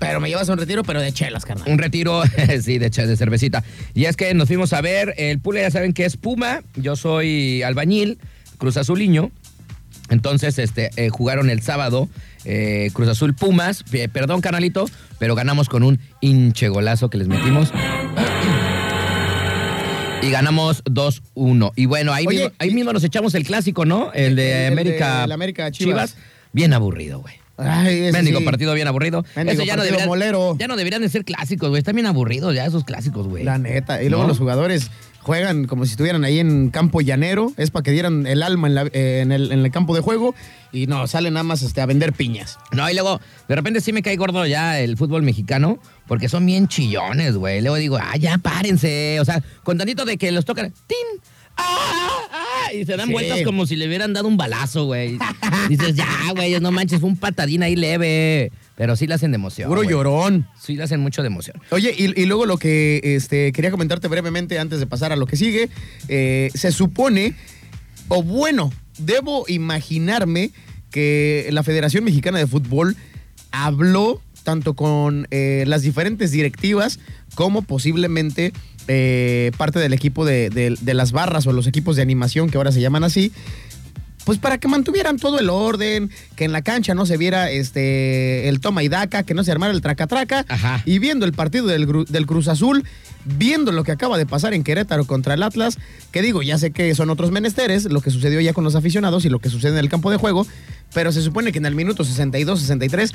pero 0.00 0.18
me 0.18 0.28
llevas 0.28 0.48
a 0.48 0.52
un 0.52 0.58
retiro, 0.58 0.82
pero 0.82 1.00
de 1.00 1.12
chelas, 1.12 1.44
carnal. 1.44 1.68
Un 1.70 1.78
retiro, 1.78 2.22
sí, 2.62 2.78
de, 2.78 2.90
de 2.90 3.16
cervecita. 3.16 3.62
Y 3.94 4.06
es 4.06 4.16
que 4.16 4.34
nos 4.34 4.48
fuimos 4.48 4.72
a 4.72 4.80
ver, 4.80 5.14
el 5.18 5.38
Pule 5.38 5.60
ya 5.60 5.70
saben 5.70 5.92
que 5.92 6.04
es 6.04 6.16
Puma, 6.16 6.62
yo 6.74 6.96
soy 6.96 7.62
albañil, 7.62 8.18
Cruz 8.58 8.76
Azuliño. 8.76 9.30
Entonces, 10.08 10.58
este, 10.58 10.90
eh, 10.96 11.08
jugaron 11.10 11.50
el 11.50 11.62
sábado 11.62 12.08
eh, 12.44 12.90
Cruz 12.92 13.08
Azul 13.08 13.34
Pumas, 13.34 13.84
eh, 13.92 14.08
perdón, 14.08 14.40
canalito, 14.40 14.86
pero 15.20 15.36
ganamos 15.36 15.68
con 15.68 15.84
un 15.84 16.00
hinche 16.20 16.68
golazo 16.68 17.10
que 17.10 17.18
les 17.18 17.28
metimos. 17.28 17.70
Y 20.22 20.30
ganamos 20.30 20.82
2-1. 20.84 21.72
Y 21.76 21.86
bueno, 21.86 22.12
ahí, 22.12 22.26
Oye, 22.26 22.38
mismo, 22.38 22.54
ahí 22.58 22.70
mismo 22.74 22.92
nos 22.92 23.04
echamos 23.04 23.34
el 23.34 23.44
clásico, 23.44 23.84
¿no? 23.84 24.12
El 24.12 24.34
de 24.34 24.66
El 24.66 24.74
de 24.74 24.80
América, 24.80 25.22
América 25.22 25.70
Chivas. 25.70 26.16
Bien 26.52 26.72
aburrido, 26.72 27.20
güey. 27.20 27.39
Ay, 27.62 28.00
ese 28.00 28.12
Mendigo 28.12 28.38
sí. 28.40 28.44
partido 28.44 28.74
bien 28.74 28.88
aburrido. 28.88 29.24
Ese 29.36 29.64
ya 29.66 29.76
no, 29.76 29.82
deberían, 29.82 30.08
molero. 30.08 30.56
ya 30.58 30.66
no 30.68 30.76
deberían 30.76 31.02
de 31.02 31.08
ser 31.08 31.24
clásicos, 31.24 31.68
güey. 31.68 31.78
Están 31.80 31.94
bien 31.94 32.06
aburridos 32.06 32.54
ya 32.54 32.66
esos 32.66 32.84
clásicos, 32.84 33.26
güey. 33.26 33.44
La 33.44 33.58
neta. 33.58 34.02
Y 34.02 34.08
luego 34.08 34.22
¿No? 34.24 34.28
los 34.28 34.38
jugadores 34.38 34.90
juegan 35.22 35.66
como 35.66 35.84
si 35.84 35.90
estuvieran 35.92 36.24
ahí 36.24 36.38
en 36.38 36.70
campo 36.70 37.00
llanero. 37.00 37.52
Es 37.56 37.70
para 37.70 37.82
que 37.82 37.90
dieran 37.90 38.26
el 38.26 38.42
alma 38.42 38.68
en, 38.68 38.74
la- 38.74 38.86
eh, 38.92 39.20
en 39.22 39.32
el, 39.32 39.52
en 39.52 39.60
el 39.60 39.70
campo 39.70 39.94
de 39.94 40.00
juego. 40.00 40.34
Y 40.72 40.86
no, 40.86 41.06
salen 41.06 41.34
nada 41.34 41.44
más 41.44 41.62
este, 41.62 41.80
a 41.80 41.86
vender 41.86 42.12
piñas. 42.12 42.56
No, 42.72 42.88
y 42.88 42.94
luego, 42.94 43.20
de 43.48 43.54
repente 43.56 43.80
sí 43.80 43.92
me 43.92 44.02
cae 44.02 44.16
gordo 44.16 44.46
ya 44.46 44.78
el 44.80 44.96
fútbol 44.96 45.22
mexicano, 45.22 45.78
porque 46.06 46.28
son 46.28 46.46
bien 46.46 46.68
chillones, 46.68 47.34
güey. 47.36 47.60
Luego 47.60 47.76
digo, 47.76 47.98
ah, 48.00 48.16
ya 48.16 48.38
párense. 48.38 49.18
O 49.20 49.24
sea, 49.24 49.42
con 49.64 49.78
tantito 49.78 50.04
de 50.04 50.16
que 50.16 50.30
los 50.30 50.44
tocan, 50.44 50.72
¡tin! 50.86 50.96
¡Ah! 51.60 52.20
¡Ah! 52.32 52.72
Y 52.74 52.84
se 52.84 52.96
dan 52.96 53.06
Sí. 53.08 53.12
vueltas 53.12 53.42
como 53.44 53.66
si 53.66 53.76
le 53.76 53.86
hubieran 53.86 54.12
dado 54.12 54.28
un 54.28 54.36
balazo, 54.36 54.84
güey. 54.86 55.18
Dices, 55.68 55.94
ya, 55.94 56.06
güey, 56.34 56.58
no 56.60 56.70
manches, 56.72 57.02
un 57.02 57.16
patadín 57.16 57.62
ahí 57.62 57.76
leve. 57.76 58.52
Pero 58.76 58.96
sí 58.96 59.06
le 59.06 59.14
hacen 59.14 59.30
de 59.32 59.36
emoción. 59.36 59.68
Puro 59.68 59.82
güey. 59.82 59.90
llorón. 59.90 60.46
Sí 60.58 60.74
le 60.76 60.84
hacen 60.84 61.00
mucho 61.00 61.20
de 61.22 61.26
emoción. 61.28 61.60
Oye, 61.70 61.94
y, 61.96 62.18
y 62.20 62.26
luego 62.26 62.46
lo 62.46 62.56
que 62.56 63.00
este, 63.02 63.52
quería 63.52 63.70
comentarte 63.70 64.08
brevemente 64.08 64.58
antes 64.58 64.78
de 64.80 64.86
pasar 64.86 65.12
a 65.12 65.16
lo 65.16 65.26
que 65.26 65.36
sigue, 65.36 65.68
eh, 66.08 66.50
se 66.54 66.72
supone, 66.72 67.34
o 68.08 68.22
bueno, 68.22 68.72
debo 68.98 69.44
imaginarme 69.48 70.50
que 70.90 71.48
la 71.52 71.62
Federación 71.62 72.04
Mexicana 72.04 72.38
de 72.38 72.46
Fútbol 72.46 72.96
habló 73.52 74.20
tanto 74.44 74.74
con 74.74 75.26
eh, 75.30 75.64
las 75.66 75.82
diferentes 75.82 76.30
directivas 76.30 76.98
como 77.34 77.62
posiblemente 77.62 78.52
eh, 78.88 79.52
parte 79.56 79.78
del 79.78 79.92
equipo 79.92 80.24
de, 80.24 80.50
de- 80.50 80.76
de 80.80 80.94
las 80.94 81.12
barras 81.12 81.46
o 81.46 81.52
los 81.52 81.66
equipos 81.66 81.96
de 81.96 82.02
animación 82.02 82.50
que 82.50 82.56
ahora 82.56 82.72
se 82.72 82.80
llaman 82.80 83.04
así, 83.04 83.32
pues 84.24 84.38
para 84.38 84.58
que 84.58 84.68
mantuvieran 84.68 85.16
todo 85.16 85.38
el 85.38 85.48
orden, 85.48 86.10
que 86.36 86.44
en 86.44 86.52
la 86.52 86.60
cancha 86.62 86.94
no 86.94 87.06
se 87.06 87.16
viera 87.16 87.50
este 87.50 88.48
el 88.48 88.60
toma 88.60 88.82
y 88.82 88.88
daca, 88.88 89.22
que 89.22 89.32
no 89.34 89.42
se 89.44 89.50
armara 89.52 89.72
el 89.72 89.80
traca-traca. 89.80 90.44
Ajá. 90.48 90.82
Y 90.84 90.98
viendo 90.98 91.24
el 91.24 91.32
partido 91.32 91.66
del 91.66 92.26
Cruz 92.26 92.48
Azul, 92.48 92.84
viendo 93.24 93.72
lo 93.72 93.82
que 93.82 93.92
acaba 93.92 94.18
de 94.18 94.26
pasar 94.26 94.52
en 94.52 94.62
Querétaro 94.62 95.06
contra 95.06 95.34
el 95.34 95.42
Atlas, 95.42 95.78
que 96.12 96.20
digo, 96.20 96.42
ya 96.42 96.58
sé 96.58 96.70
que 96.70 96.94
son 96.94 97.08
otros 97.10 97.30
menesteres, 97.30 97.84
lo 97.86 98.00
que 98.02 98.10
sucedió 98.10 98.40
ya 98.40 98.52
con 98.52 98.62
los 98.64 98.74
aficionados 98.76 99.24
y 99.24 99.30
lo 99.30 99.38
que 99.38 99.48
sucede 99.48 99.72
en 99.72 99.78
el 99.78 99.88
campo 99.88 100.10
de 100.10 100.16
juego, 100.18 100.46
pero 100.92 101.12
se 101.12 101.22
supone 101.22 101.50
que 101.50 101.58
en 101.58 101.66
el 101.66 101.74
minuto 101.74 102.04
62, 102.04 102.60
63, 102.60 103.12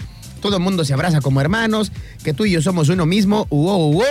todo 0.47 0.57
el 0.57 0.63
mundo 0.63 0.85
se 0.85 0.93
abraza 0.93 1.21
como 1.21 1.41
hermanos, 1.41 1.91
que 2.23 2.33
tú 2.33 2.45
y 2.45 2.51
yo 2.51 2.61
somos 2.61 2.89
uno 2.89 3.05
mismo, 3.05 3.47
uo, 3.49 3.77
uo, 3.89 4.03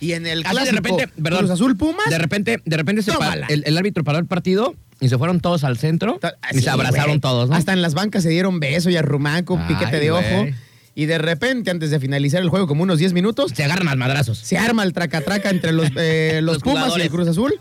y 0.00 0.12
en 0.12 0.26
el 0.26 0.40
Así 0.44 0.50
clásico 0.54 0.64
de 0.74 0.76
repente, 0.96 1.08
perdón, 1.22 1.38
Cruz 1.40 1.50
Azul 1.52 1.76
Pumas, 1.76 2.10
De 2.10 2.18
repente, 2.18 2.60
de 2.64 2.76
repente 2.76 3.02
se 3.02 3.12
pa- 3.12 3.18
Tómala. 3.18 3.46
el, 3.48 3.62
el 3.66 3.78
árbitro 3.78 4.02
paró 4.04 4.18
el 4.18 4.26
partido 4.26 4.74
y 5.00 5.08
se 5.08 5.18
fueron 5.18 5.40
todos 5.40 5.64
al 5.64 5.76
centro 5.78 6.18
y 6.52 6.60
se 6.60 6.70
abrazaron 6.70 7.20
todos, 7.20 7.48
¿no? 7.50 7.56
Hasta 7.56 7.72
en 7.72 7.82
las 7.82 7.94
bancas 7.94 8.22
se 8.22 8.28
dieron 8.28 8.60
beso 8.60 8.90
y 8.90 8.96
arrumaco, 8.96 9.58
Ay, 9.60 9.74
piquete 9.74 9.98
de 10.00 10.10
ojo. 10.12 10.46
Y 10.94 11.06
de 11.06 11.16
repente, 11.18 11.70
antes 11.70 11.90
de 11.90 11.98
finalizar 12.00 12.42
el 12.42 12.50
juego, 12.50 12.66
como 12.66 12.82
unos 12.82 12.98
10 12.98 13.12
minutos, 13.14 13.52
Se 13.56 13.64
agarran 13.64 13.88
al 13.88 13.96
madrazos. 13.96 14.36
se 14.38 14.58
arma 14.58 14.82
el 14.82 14.92
traca-traca 14.92 15.48
entre 15.48 15.72
los, 15.72 15.88
eh, 15.96 16.40
los, 16.42 16.56
Los 16.56 16.62
Pumas 16.62 16.92
y 16.98 17.00
el 17.00 17.08
Cruz 17.10 17.26
Azul. 17.28 17.54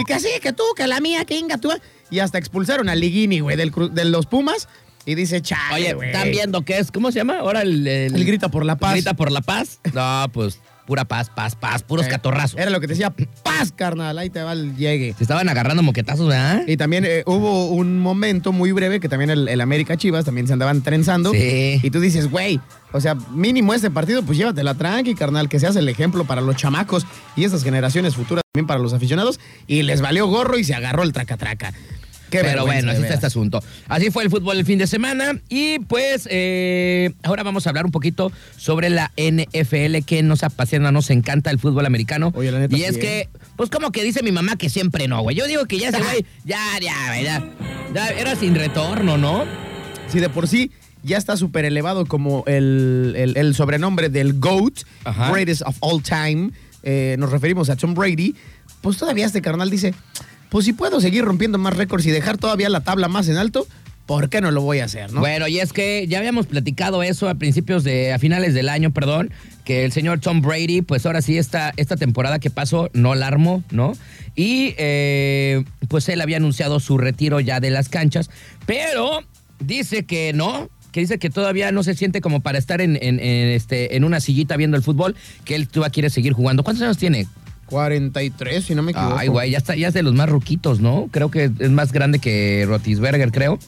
Y 0.00 0.04
que 0.04 0.20
sí, 0.20 0.28
que 0.40 0.52
tú, 0.52 0.62
que 0.76 0.86
la 0.86 1.00
mía, 1.00 1.24
que 1.24 1.36
inga 1.36 1.58
tú. 1.58 1.70
Y 2.10 2.20
hasta 2.20 2.38
expulsaron 2.38 2.88
a 2.88 2.94
Liguini, 2.94 3.40
güey, 3.40 3.56
de 3.56 4.04
los 4.04 4.26
Pumas. 4.26 4.68
Y 5.08 5.14
dice, 5.14 5.40
chale, 5.40 5.74
Oye, 5.74 5.94
güey. 5.94 6.10
están 6.10 6.30
viendo 6.30 6.62
qué 6.62 6.78
es, 6.78 6.92
¿cómo 6.92 7.10
se 7.10 7.18
llama? 7.20 7.38
Ahora 7.38 7.62
el, 7.62 7.86
el, 7.86 8.14
El 8.14 8.24
grita 8.26 8.50
por 8.50 8.66
la 8.66 8.76
paz. 8.76 8.92
Grita 8.92 9.14
por 9.14 9.32
la 9.32 9.40
paz. 9.40 9.80
No, 9.94 10.26
pues 10.32 10.60
pura 10.86 11.04
paz, 11.06 11.30
paz, 11.34 11.54
paz, 11.54 11.82
puros 11.82 12.06
Eh, 12.06 12.10
catorrazos. 12.10 12.58
Era 12.58 12.70
lo 12.70 12.80
que 12.80 12.86
te 12.86 12.92
decía, 12.94 13.10
paz, 13.42 13.72
carnal, 13.76 14.16
ahí 14.18 14.30
te 14.30 14.42
va 14.42 14.52
el 14.52 14.74
llegue. 14.76 15.14
Se 15.18 15.24
estaban 15.24 15.46
agarrando 15.48 15.82
moquetazos, 15.82 16.28
¿verdad? 16.28 16.62
Y 16.66 16.76
también 16.78 17.04
eh, 17.06 17.22
hubo 17.26 17.68
un 17.68 17.98
momento 17.98 18.52
muy 18.52 18.72
breve 18.72 18.98
que 19.00 19.08
también 19.08 19.28
el, 19.30 19.48
el 19.48 19.60
América 19.60 19.96
Chivas 19.98 20.24
también 20.26 20.46
se 20.46 20.52
andaban 20.54 20.82
trenzando. 20.82 21.32
Sí. 21.32 21.80
Y 21.82 21.90
tú 21.90 22.00
dices, 22.00 22.30
güey, 22.30 22.60
o 22.92 23.00
sea, 23.02 23.14
mínimo 23.14 23.72
este 23.74 23.90
partido, 23.90 24.22
pues 24.22 24.36
llévatela 24.38 24.74
tranqui, 24.74 25.14
carnal, 25.14 25.48
que 25.50 25.58
seas 25.60 25.76
el 25.76 25.88
ejemplo 25.90 26.24
para 26.24 26.40
los 26.40 26.56
chamacos 26.56 27.06
y 27.36 27.44
esas 27.44 27.62
generaciones 27.64 28.14
futuras 28.14 28.42
también 28.54 28.66
para 28.66 28.80
los 28.80 28.92
aficionados. 28.94 29.40
Y 29.66 29.82
les 29.82 30.00
valió 30.00 30.26
gorro 30.26 30.58
y 30.58 30.64
se 30.64 30.74
agarró 30.74 31.02
el 31.02 31.12
traca-traca. 31.12 31.72
Qué 32.30 32.40
Pero 32.40 32.66
bueno, 32.66 32.90
así 32.92 33.02
está 33.02 33.14
este 33.14 33.26
asunto. 33.26 33.62
Así 33.88 34.10
fue 34.10 34.22
el 34.24 34.30
fútbol 34.30 34.58
el 34.58 34.64
fin 34.66 34.78
de 34.78 34.86
semana. 34.86 35.38
Y 35.48 35.78
pues 35.80 36.28
eh, 36.30 37.12
ahora 37.22 37.42
vamos 37.42 37.66
a 37.66 37.70
hablar 37.70 37.84
un 37.86 37.90
poquito 37.90 38.30
sobre 38.56 38.90
la 38.90 39.10
NFL 39.16 40.04
que 40.06 40.22
nos 40.22 40.42
apasiona, 40.42 40.92
nos 40.92 41.10
encanta 41.10 41.50
el 41.50 41.58
fútbol 41.58 41.86
americano. 41.86 42.32
Oye, 42.34 42.52
la 42.52 42.58
neta, 42.58 42.76
y 42.76 42.80
sí, 42.80 42.84
es 42.84 42.96
¿eh? 42.96 43.00
que, 43.00 43.28
pues 43.56 43.70
como 43.70 43.90
que 43.92 44.02
dice 44.04 44.22
mi 44.22 44.32
mamá 44.32 44.56
que 44.56 44.68
siempre 44.68 45.08
no, 45.08 45.22
güey. 45.22 45.36
Yo 45.36 45.46
digo 45.46 45.64
que 45.66 45.78
ya 45.78 45.88
ese 45.88 46.00
güey, 46.02 46.26
ya, 46.44 46.60
ya, 46.80 47.20
ya, 47.22 47.44
ya 47.94 48.08
era 48.10 48.36
sin 48.36 48.54
retorno, 48.54 49.16
¿no? 49.16 49.44
Si 50.08 50.20
de 50.20 50.28
por 50.28 50.48
sí 50.48 50.70
ya 51.02 51.16
está 51.16 51.36
súper 51.36 51.64
elevado 51.64 52.06
como 52.06 52.44
el, 52.46 53.14
el- 53.16 53.36
el 53.36 53.54
sobrenombre 53.54 54.08
del 54.10 54.38
GOAT, 54.38 54.80
Ajá. 55.04 55.30
Greatest 55.32 55.62
of 55.64 55.76
All 55.80 56.02
Time, 56.02 56.50
eh, 56.82 57.16
nos 57.18 57.30
referimos 57.30 57.70
a 57.70 57.76
Tom 57.76 57.94
Brady, 57.94 58.34
pues 58.82 58.96
todavía 58.98 59.26
este 59.26 59.40
carnal 59.42 59.70
dice, 59.70 59.94
pues 60.50 60.64
si 60.64 60.72
puedo 60.72 61.00
seguir 61.00 61.24
rompiendo 61.24 61.58
más 61.58 61.76
récords 61.76 62.06
y 62.06 62.10
dejar 62.10 62.38
todavía 62.38 62.68
la 62.68 62.80
tabla 62.80 63.08
más 63.08 63.28
en 63.28 63.36
alto, 63.36 63.66
¿por 64.06 64.30
qué 64.30 64.40
no 64.40 64.50
lo 64.50 64.62
voy 64.62 64.78
a 64.78 64.84
hacer, 64.86 65.12
no? 65.12 65.20
Bueno, 65.20 65.48
y 65.48 65.58
es 65.60 65.72
que 65.72 66.06
ya 66.08 66.18
habíamos 66.18 66.46
platicado 66.46 67.02
eso 67.02 67.28
a 67.28 67.34
principios 67.34 67.84
de, 67.84 68.12
a 68.12 68.18
finales 68.18 68.54
del 68.54 68.68
año, 68.70 68.90
perdón, 68.92 69.30
que 69.64 69.84
el 69.84 69.92
señor 69.92 70.20
Tom 70.20 70.40
Brady, 70.40 70.80
pues 70.82 71.04
ahora 71.04 71.20
sí, 71.20 71.36
esta, 71.36 71.74
esta 71.76 71.96
temporada 71.96 72.38
que 72.38 72.48
pasó 72.48 72.88
no 72.94 73.14
la 73.14 73.26
armó, 73.26 73.62
¿no? 73.70 73.92
Y 74.34 74.74
eh, 74.78 75.64
pues 75.88 76.08
él 76.08 76.20
había 76.22 76.38
anunciado 76.38 76.80
su 76.80 76.96
retiro 76.96 77.40
ya 77.40 77.60
de 77.60 77.68
las 77.70 77.88
canchas, 77.90 78.30
pero 78.64 79.20
dice 79.60 80.06
que 80.06 80.32
no, 80.32 80.70
que 80.92 81.00
dice 81.00 81.18
que 81.18 81.28
todavía 81.28 81.70
no 81.72 81.82
se 81.82 81.94
siente 81.94 82.22
como 82.22 82.40
para 82.40 82.56
estar 82.58 82.80
en, 82.80 82.96
en- 82.96 83.20
en, 83.20 83.48
este, 83.48 83.96
en 83.96 84.04
una 84.04 84.20
sillita 84.20 84.56
viendo 84.56 84.78
el 84.78 84.82
fútbol, 84.82 85.16
que 85.44 85.54
él 85.54 85.68
todavía 85.68 85.92
quiere 85.92 86.08
seguir 86.10 86.32
jugando. 86.32 86.62
¿Cuántos 86.62 86.82
años 86.82 86.96
tiene? 86.96 87.26
43, 87.68 88.64
si 88.64 88.74
no 88.74 88.82
me 88.82 88.92
equivoco. 88.92 89.16
Ay, 89.16 89.28
güey, 89.28 89.50
ya 89.50 89.58
está, 89.58 89.76
ya 89.76 89.88
es 89.88 89.94
de 89.94 90.02
los 90.02 90.14
más 90.14 90.28
ruquitos, 90.28 90.80
¿no? 90.80 91.08
Creo 91.10 91.30
que 91.30 91.50
es 91.58 91.70
más 91.70 91.92
grande 91.92 92.18
que 92.18 92.64
Rotisberger, 92.66 93.30
creo. 93.30 93.58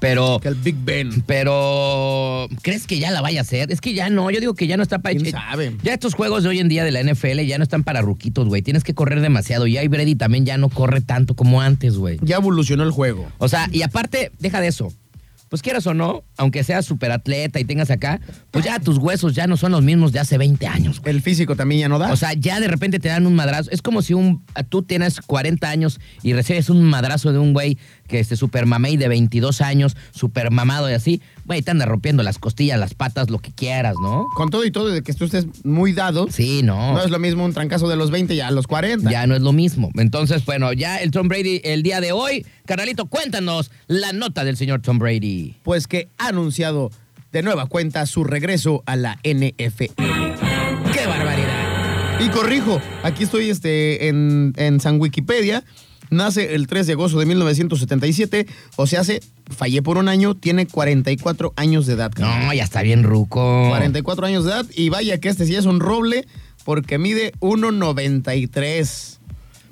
Pero... 0.00 0.38
Que 0.40 0.48
el 0.48 0.54
Big 0.54 0.76
Ben. 0.84 1.22
Pero, 1.26 2.48
¿crees 2.62 2.86
que 2.86 2.98
ya 2.98 3.10
la 3.10 3.20
vaya 3.20 3.40
a 3.40 3.42
hacer? 3.42 3.70
Es 3.70 3.80
que 3.80 3.94
ya 3.94 4.10
no, 4.10 4.30
yo 4.30 4.40
digo 4.40 4.54
que 4.54 4.66
ya 4.66 4.76
no 4.76 4.82
está 4.82 5.00
para... 5.00 5.14
¿Quién 5.14 5.30
sabe? 5.30 5.76
Ya 5.82 5.94
estos 5.94 6.14
juegos 6.14 6.42
de 6.42 6.48
hoy 6.48 6.60
en 6.60 6.68
día 6.68 6.84
de 6.84 6.90
la 6.90 7.02
NFL 7.02 7.40
ya 7.40 7.58
no 7.58 7.64
están 7.64 7.84
para 7.84 8.00
ruquitos, 8.00 8.48
güey. 8.48 8.62
Tienes 8.62 8.84
que 8.84 8.94
correr 8.94 9.20
demasiado. 9.20 9.66
Y 9.66 9.76
ahí 9.76 9.88
Brady 9.88 10.14
también 10.14 10.46
ya 10.46 10.56
no 10.56 10.68
corre 10.68 11.00
tanto 11.00 11.34
como 11.34 11.60
antes, 11.60 11.96
güey. 11.96 12.18
Ya 12.22 12.36
evolucionó 12.36 12.84
el 12.84 12.90
juego. 12.90 13.30
O 13.38 13.48
sea, 13.48 13.68
y 13.70 13.82
aparte, 13.82 14.32
deja 14.38 14.60
de 14.60 14.68
eso. 14.68 14.92
Pues 15.52 15.60
quieras 15.60 15.86
o 15.86 15.92
no, 15.92 16.24
aunque 16.38 16.64
seas 16.64 16.86
súper 16.86 17.12
atleta 17.12 17.60
y 17.60 17.64
tengas 17.66 17.90
acá, 17.90 18.22
pues 18.50 18.64
ya 18.64 18.78
tus 18.78 18.96
huesos 18.96 19.34
ya 19.34 19.46
no 19.46 19.58
son 19.58 19.72
los 19.72 19.82
mismos 19.82 20.10
de 20.10 20.18
hace 20.18 20.38
20 20.38 20.66
años, 20.66 20.98
güey. 20.98 21.14
El 21.14 21.20
físico 21.20 21.56
también 21.56 21.82
ya 21.82 21.88
no 21.90 21.98
da. 21.98 22.10
O 22.10 22.16
sea, 22.16 22.32
ya 22.32 22.58
de 22.58 22.68
repente 22.68 22.98
te 22.98 23.10
dan 23.10 23.26
un 23.26 23.34
madrazo. 23.34 23.70
Es 23.70 23.82
como 23.82 24.00
si 24.00 24.14
un, 24.14 24.46
tú 24.70 24.82
tienes 24.82 25.20
40 25.20 25.68
años 25.68 26.00
y 26.22 26.32
recibes 26.32 26.70
un 26.70 26.82
madrazo 26.84 27.34
de 27.34 27.38
un 27.38 27.52
güey 27.52 27.76
que 28.08 28.20
este 28.20 28.36
super 28.36 28.66
mamey 28.66 28.96
de 28.96 29.08
22 29.08 29.60
años, 29.60 29.96
super 30.12 30.50
mamado 30.50 30.90
y 30.90 30.94
así. 30.94 31.22
Güey, 31.44 31.62
te 31.62 31.70
anda 31.70 31.86
rompiendo 31.86 32.22
las 32.22 32.38
costillas, 32.38 32.78
las 32.78 32.94
patas, 32.94 33.30
lo 33.30 33.38
que 33.38 33.52
quieras, 33.52 33.94
¿no? 34.02 34.26
Con 34.34 34.50
todo 34.50 34.64
y 34.64 34.70
todo, 34.70 34.88
de 34.88 35.02
que 35.02 35.12
tú 35.14 35.24
estés 35.24 35.46
muy 35.64 35.92
dado, 35.92 36.26
Sí, 36.30 36.62
no. 36.62 36.94
no 36.94 37.02
es 37.02 37.10
lo 37.10 37.18
mismo 37.18 37.44
un 37.44 37.52
trancazo 37.52 37.88
de 37.88 37.96
los 37.96 38.10
20 38.10 38.36
ya 38.36 38.48
a 38.48 38.50
los 38.50 38.66
40. 38.66 39.10
Ya 39.10 39.26
no 39.26 39.34
es 39.34 39.42
lo 39.42 39.52
mismo. 39.52 39.90
Entonces, 39.96 40.44
bueno, 40.44 40.72
ya 40.72 40.98
el 40.98 41.10
Tom 41.10 41.28
Brady 41.28 41.60
el 41.64 41.82
día 41.82 42.00
de 42.00 42.12
hoy. 42.12 42.46
Carnalito, 42.66 43.06
cuéntanos 43.06 43.70
la 43.86 44.12
nota 44.12 44.44
del 44.44 44.56
señor 44.56 44.82
Tom 44.82 44.98
Brady. 44.98 45.56
Pues 45.62 45.86
que 45.86 46.08
ha 46.18 46.28
anunciado 46.28 46.90
de 47.32 47.42
nueva 47.42 47.66
cuenta 47.66 48.04
su 48.06 48.24
regreso 48.24 48.82
a 48.86 48.96
la 48.96 49.18
NFL. 49.24 49.94
¡Qué 50.92 51.06
barbaridad! 51.06 52.20
Y 52.20 52.28
corrijo, 52.28 52.80
aquí 53.02 53.24
estoy 53.24 53.50
este, 53.50 54.08
en, 54.08 54.52
en 54.56 54.80
San 54.80 55.00
Wikipedia. 55.00 55.64
Nace 56.12 56.54
el 56.54 56.66
3 56.66 56.86
de 56.86 56.92
agosto 56.92 57.18
de 57.18 57.24
1977, 57.24 58.46
o 58.76 58.86
sea, 58.86 59.00
hace, 59.00 59.22
fallé 59.50 59.80
por 59.80 59.96
un 59.96 60.08
año, 60.08 60.34
tiene 60.34 60.66
44 60.66 61.54
años 61.56 61.86
de 61.86 61.94
edad. 61.94 62.12
No, 62.18 62.52
ya 62.52 62.64
está 62.64 62.82
bien 62.82 63.02
ruco. 63.02 63.66
44 63.70 64.26
años 64.26 64.44
de 64.44 64.50
edad 64.50 64.66
y 64.76 64.90
vaya 64.90 65.18
que 65.18 65.30
este 65.30 65.46
sí 65.46 65.54
es 65.54 65.64
un 65.64 65.80
roble 65.80 66.26
porque 66.64 66.98
mide 66.98 67.32
1.93. 67.40 69.20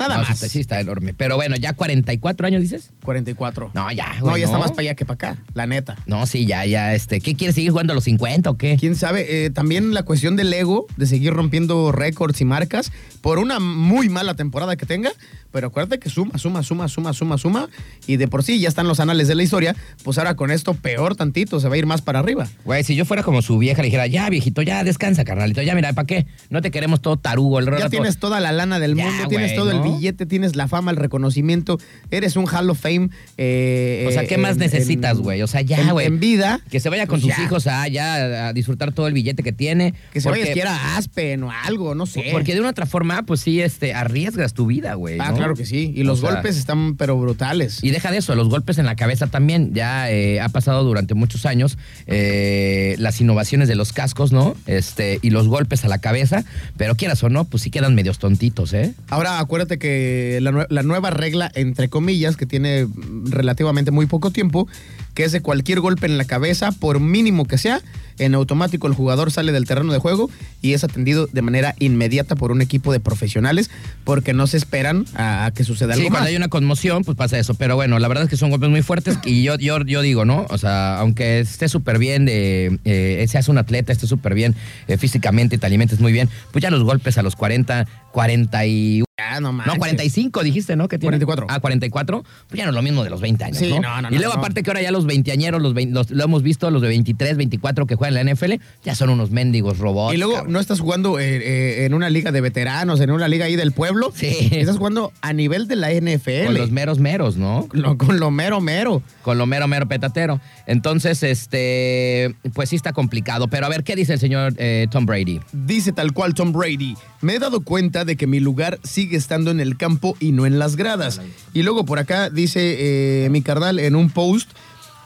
Nada 0.00 0.16
No, 0.16 0.22
más. 0.28 0.38
Sí, 0.38 0.60
está 0.60 0.80
enorme. 0.80 1.14
Pero 1.14 1.36
bueno, 1.36 1.56
ya 1.56 1.74
44 1.74 2.46
años, 2.46 2.62
dices. 2.62 2.90
44. 3.04 3.70
No, 3.74 3.92
ya, 3.92 4.16
No, 4.20 4.36
ya 4.36 4.46
está 4.46 4.58
más 4.58 4.70
para 4.70 4.80
allá 4.82 4.94
que 4.94 5.04
para 5.04 5.14
acá, 5.14 5.36
la 5.54 5.66
neta. 5.66 5.96
No, 6.06 6.26
sí, 6.26 6.46
ya, 6.46 6.64
ya, 6.66 6.94
este. 6.94 7.20
¿Qué 7.20 7.34
quieres 7.36 7.54
seguir 7.54 7.70
jugando 7.70 7.92
a 7.92 7.94
los 7.94 8.04
50 8.04 8.50
o 8.50 8.56
qué? 8.56 8.76
Quién 8.80 8.96
sabe, 8.96 9.44
Eh, 9.44 9.50
también 9.50 9.92
la 9.94 10.02
cuestión 10.02 10.36
del 10.36 10.52
ego, 10.52 10.86
de 10.96 11.06
seguir 11.06 11.32
rompiendo 11.34 11.92
récords 11.92 12.40
y 12.40 12.44
marcas 12.44 12.90
por 13.20 13.38
una 13.38 13.60
muy 13.60 14.08
mala 14.08 14.34
temporada 14.34 14.76
que 14.76 14.86
tenga, 14.86 15.10
pero 15.52 15.66
acuérdate 15.66 15.98
que 15.98 16.08
suma, 16.08 16.38
suma, 16.38 16.62
suma, 16.62 16.88
suma, 16.88 17.12
suma, 17.12 17.36
suma, 17.38 17.68
y 18.06 18.16
de 18.16 18.26
por 18.28 18.42
sí 18.42 18.58
ya 18.58 18.68
están 18.68 18.88
los 18.88 18.98
anales 19.00 19.28
de 19.28 19.34
la 19.34 19.42
historia, 19.42 19.76
pues 20.02 20.16
ahora 20.16 20.34
con 20.34 20.50
esto 20.50 20.72
peor 20.74 21.16
tantito, 21.16 21.60
se 21.60 21.68
va 21.68 21.74
a 21.74 21.78
ir 21.78 21.84
más 21.86 22.00
para 22.00 22.20
arriba. 22.20 22.48
Güey, 22.64 22.82
si 22.84 22.94
yo 22.96 23.04
fuera 23.04 23.22
como 23.22 23.42
su 23.42 23.58
vieja, 23.58 23.82
le 23.82 23.86
dijera, 23.86 24.06
ya, 24.06 24.30
viejito, 24.30 24.62
ya 24.62 24.82
descansa, 24.84 25.24
carnalito, 25.24 25.60
ya, 25.60 25.74
mira, 25.74 25.92
¿para 25.92 26.06
qué? 26.06 26.26
No 26.48 26.62
te 26.62 26.70
queremos 26.70 27.02
todo 27.02 27.18
tarugo, 27.18 27.58
el 27.58 27.66
Ya 27.66 27.70
rato. 27.72 27.90
tienes 27.90 28.18
toda 28.18 28.40
la 28.40 28.52
lana 28.52 28.78
del 28.78 28.94
Ya, 28.96 29.04
mundo, 29.04 29.28
tienes 29.28 29.48
güey, 29.50 29.56
todo 29.58 29.70
el 29.70 29.76
¿no? 29.78 29.82
Billete, 29.96 30.26
tienes 30.26 30.56
la 30.56 30.68
fama, 30.68 30.90
el 30.90 30.96
reconocimiento, 30.96 31.78
eres 32.10 32.36
un 32.36 32.46
Hall 32.46 32.70
of 32.70 32.78
Fame. 32.80 33.10
eh, 33.36 34.04
O 34.08 34.12
sea, 34.12 34.26
¿qué 34.26 34.34
en- 34.34 34.40
más 34.42 34.56
necesitas, 34.56 35.18
güey? 35.18 35.42
O 35.42 35.46
sea, 35.46 35.60
ya, 35.60 35.92
güey. 35.92 36.06
En 36.06 36.20
vida. 36.20 36.60
Que 36.70 36.80
se 36.80 36.88
vaya 36.88 37.06
con 37.06 37.20
pues 37.20 37.32
sus 37.32 37.38
ya. 37.38 37.44
hijos 37.44 37.66
a, 37.66 37.86
ya, 37.88 38.48
a 38.48 38.52
disfrutar 38.52 38.92
todo 38.92 39.06
el 39.06 39.12
billete 39.14 39.42
que 39.42 39.52
tiene. 39.52 39.94
Que 40.12 40.20
se 40.20 40.28
vaya 40.30 40.44
porque- 40.46 40.62
a 40.62 40.96
Aspen 40.96 41.42
o 41.44 41.50
algo, 41.50 41.94
no 41.94 42.06
sé. 42.06 42.28
Porque 42.32 42.54
de 42.54 42.60
una 42.60 42.70
otra 42.70 42.86
forma, 42.86 43.22
pues 43.24 43.40
sí, 43.40 43.60
este, 43.60 43.94
arriesgas 43.94 44.54
tu 44.54 44.66
vida, 44.66 44.94
güey. 44.94 45.18
Ah, 45.20 45.30
¿no? 45.30 45.36
claro 45.36 45.54
que 45.54 45.66
sí. 45.66 45.92
Y 45.94 46.02
los 46.04 46.18
O 46.18 46.22
sea, 46.22 46.32
golpes 46.34 46.56
están 46.56 46.96
pero 46.96 47.18
brutales. 47.18 47.82
Y 47.82 47.90
deja 47.90 48.10
de 48.10 48.18
eso, 48.18 48.34
los 48.34 48.48
golpes 48.48 48.78
en 48.78 48.86
la 48.86 48.96
cabeza 48.96 49.26
también. 49.26 49.72
Ya 49.74 50.10
eh, 50.10 50.40
ha 50.40 50.48
pasado 50.48 50.84
durante 50.84 51.14
muchos 51.14 51.46
años 51.46 51.78
eh, 52.06 52.94
las 52.98 53.20
innovaciones 53.20 53.68
de 53.68 53.74
los 53.74 53.92
cascos, 53.92 54.32
¿no? 54.32 54.54
Este, 54.66 55.18
y 55.22 55.30
los 55.30 55.48
golpes 55.48 55.84
a 55.84 55.88
la 55.88 55.98
cabeza. 55.98 56.44
Pero 56.76 56.94
quieras 56.96 57.22
o 57.22 57.28
no, 57.28 57.44
pues 57.44 57.62
sí 57.62 57.70
quedan 57.70 57.94
medios 57.94 58.18
tontitos, 58.18 58.72
¿eh? 58.74 58.94
Ahora 59.08 59.38
acuérdate 59.38 59.78
que 59.80 60.38
la, 60.40 60.66
la 60.70 60.82
nueva 60.84 61.10
regla, 61.10 61.50
entre 61.56 61.88
comillas, 61.88 62.36
que 62.36 62.46
tiene 62.46 62.86
relativamente 63.24 63.90
muy 63.90 64.06
poco 64.06 64.30
tiempo, 64.30 64.68
que 65.14 65.24
es 65.24 65.32
de 65.32 65.40
cualquier 65.40 65.80
golpe 65.80 66.06
en 66.06 66.18
la 66.18 66.24
cabeza, 66.24 66.72
por 66.72 67.00
mínimo 67.00 67.44
que 67.44 67.58
sea, 67.58 67.80
en 68.18 68.34
automático 68.34 68.86
el 68.86 68.92
jugador 68.92 69.30
sale 69.32 69.50
del 69.50 69.64
terreno 69.66 69.92
de 69.94 69.98
juego 69.98 70.28
y 70.60 70.74
es 70.74 70.84
atendido 70.84 71.26
de 71.32 71.40
manera 71.40 71.74
inmediata 71.78 72.36
por 72.36 72.52
un 72.52 72.60
equipo 72.60 72.92
de 72.92 73.00
profesionales 73.00 73.70
porque 74.04 74.34
no 74.34 74.46
se 74.46 74.58
esperan 74.58 75.06
a, 75.14 75.46
a 75.46 75.50
que 75.52 75.64
suceda 75.64 75.94
Sí, 75.94 76.00
algo 76.00 76.10
cuando 76.10 76.24
más. 76.24 76.28
hay 76.30 76.36
una 76.36 76.48
conmoción, 76.48 77.02
pues 77.02 77.16
pasa 77.16 77.38
eso. 77.38 77.54
Pero 77.54 77.76
bueno, 77.76 77.98
la 77.98 78.08
verdad 78.08 78.24
es 78.24 78.30
que 78.30 78.36
son 78.36 78.50
golpes 78.50 78.68
muy 78.68 78.82
fuertes 78.82 79.18
y 79.24 79.42
yo, 79.42 79.56
yo, 79.56 79.80
yo 79.84 80.02
digo, 80.02 80.26
¿no? 80.26 80.46
O 80.50 80.58
sea, 80.58 80.98
aunque 80.98 81.40
esté 81.40 81.68
súper 81.70 81.98
bien, 81.98 82.26
de, 82.26 82.78
eh, 82.84 83.24
seas 83.26 83.48
un 83.48 83.56
atleta, 83.56 83.90
esté 83.92 84.06
súper 84.06 84.34
bien 84.34 84.54
eh, 84.86 84.98
físicamente, 84.98 85.56
te 85.56 85.64
alimentes 85.64 85.98
muy 86.00 86.12
bien, 86.12 86.28
pues 86.52 86.62
ya 86.62 86.70
los 86.70 86.84
golpes 86.84 87.16
a 87.16 87.22
los 87.22 87.36
40, 87.36 87.86
40 88.12 88.66
y... 88.66 89.02
Ya, 89.18 89.38
no. 89.40 89.52
No, 89.52 89.76
45 89.76 90.42
dijiste, 90.42 90.76
¿no? 90.76 90.88
Que 90.88 90.98
tiene? 90.98 91.18
44. 91.18 91.46
Ah, 91.50 91.60
44. 91.60 92.24
Pues 92.48 92.58
ya 92.58 92.64
no 92.64 92.70
es 92.70 92.74
lo 92.74 92.80
mismo 92.82 93.04
de 93.04 93.10
los 93.10 93.20
20 93.20 93.44
años, 93.44 93.58
Sí, 93.58 93.68
¿no? 93.70 93.80
no, 93.80 94.02
no, 94.02 94.08
Y 94.14 94.18
luego 94.18 94.32
aparte 94.34 94.62
que 94.62 94.70
ahora 94.70 94.80
ya 94.82 94.90
los 94.90 95.06
veinteañeros, 95.10 95.60
los, 95.60 95.74
los- 95.74 96.10
lo 96.10 96.24
hemos 96.24 96.42
visto, 96.42 96.70
los 96.70 96.80
de 96.82 96.88
23, 96.88 97.36
24 97.36 97.86
que 97.86 97.96
juegan 97.96 98.16
en 98.16 98.26
la 98.26 98.32
NFL, 98.34 98.54
ya 98.84 98.94
son 98.94 99.10
unos 99.10 99.30
mendigos 99.30 99.78
robots. 99.78 100.14
Y 100.14 100.16
luego 100.18 100.34
cabrón. 100.34 100.52
no 100.52 100.60
estás 100.60 100.78
jugando 100.80 101.18
eh, 101.18 101.36
eh, 101.36 101.84
en 101.84 101.94
una 101.94 102.08
liga 102.10 102.30
de 102.32 102.40
veteranos, 102.40 103.00
en 103.00 103.10
una 103.10 103.26
liga 103.28 103.46
ahí 103.46 103.56
del 103.56 103.72
pueblo. 103.72 104.12
Sí. 104.14 104.34
Estás 104.52 104.76
jugando 104.78 105.12
a 105.20 105.32
nivel 105.32 105.66
de 105.68 105.76
la 105.76 105.90
NFL. 105.92 106.44
Con 106.46 106.54
los 106.54 106.70
meros 106.70 106.98
meros, 107.00 107.36
¿no? 107.36 107.68
Lo- 107.72 107.98
con 107.98 108.20
lo 108.20 108.30
mero 108.30 108.60
mero. 108.60 109.02
Con 109.22 109.36
lo 109.38 109.46
mero 109.46 109.66
mero 109.68 109.86
petatero. 109.88 110.40
Entonces, 110.66 111.22
este, 111.22 112.34
pues 112.54 112.68
sí 112.70 112.76
está 112.76 112.92
complicado. 112.92 113.48
Pero 113.48 113.66
a 113.66 113.68
ver, 113.68 113.82
¿qué 113.84 113.96
dice 113.96 114.12
el 114.14 114.18
señor 114.20 114.54
eh, 114.58 114.86
Tom 114.90 115.06
Brady? 115.06 115.40
Dice 115.52 115.92
tal 115.92 116.12
cual 116.12 116.34
Tom 116.34 116.52
Brady, 116.52 116.94
me 117.20 117.34
he 117.34 117.38
dado 117.38 117.60
cuenta 117.60 118.04
de 118.04 118.16
que 118.16 118.26
mi 118.26 118.40
lugar 118.40 118.78
sigue 118.84 119.16
estando 119.16 119.50
en 119.50 119.60
el 119.60 119.76
campo 119.76 120.16
y 120.20 120.32
no 120.32 120.46
en 120.46 120.58
las 120.58 120.76
gradas. 120.76 121.20
Y 121.52 121.62
luego 121.62 121.84
por 121.84 121.98
acá 121.98 122.30
dice 122.30 123.28
mi 123.30 123.42
carnal 123.42 123.78
en 123.78 123.96
un 123.96 124.10
post, 124.10 124.50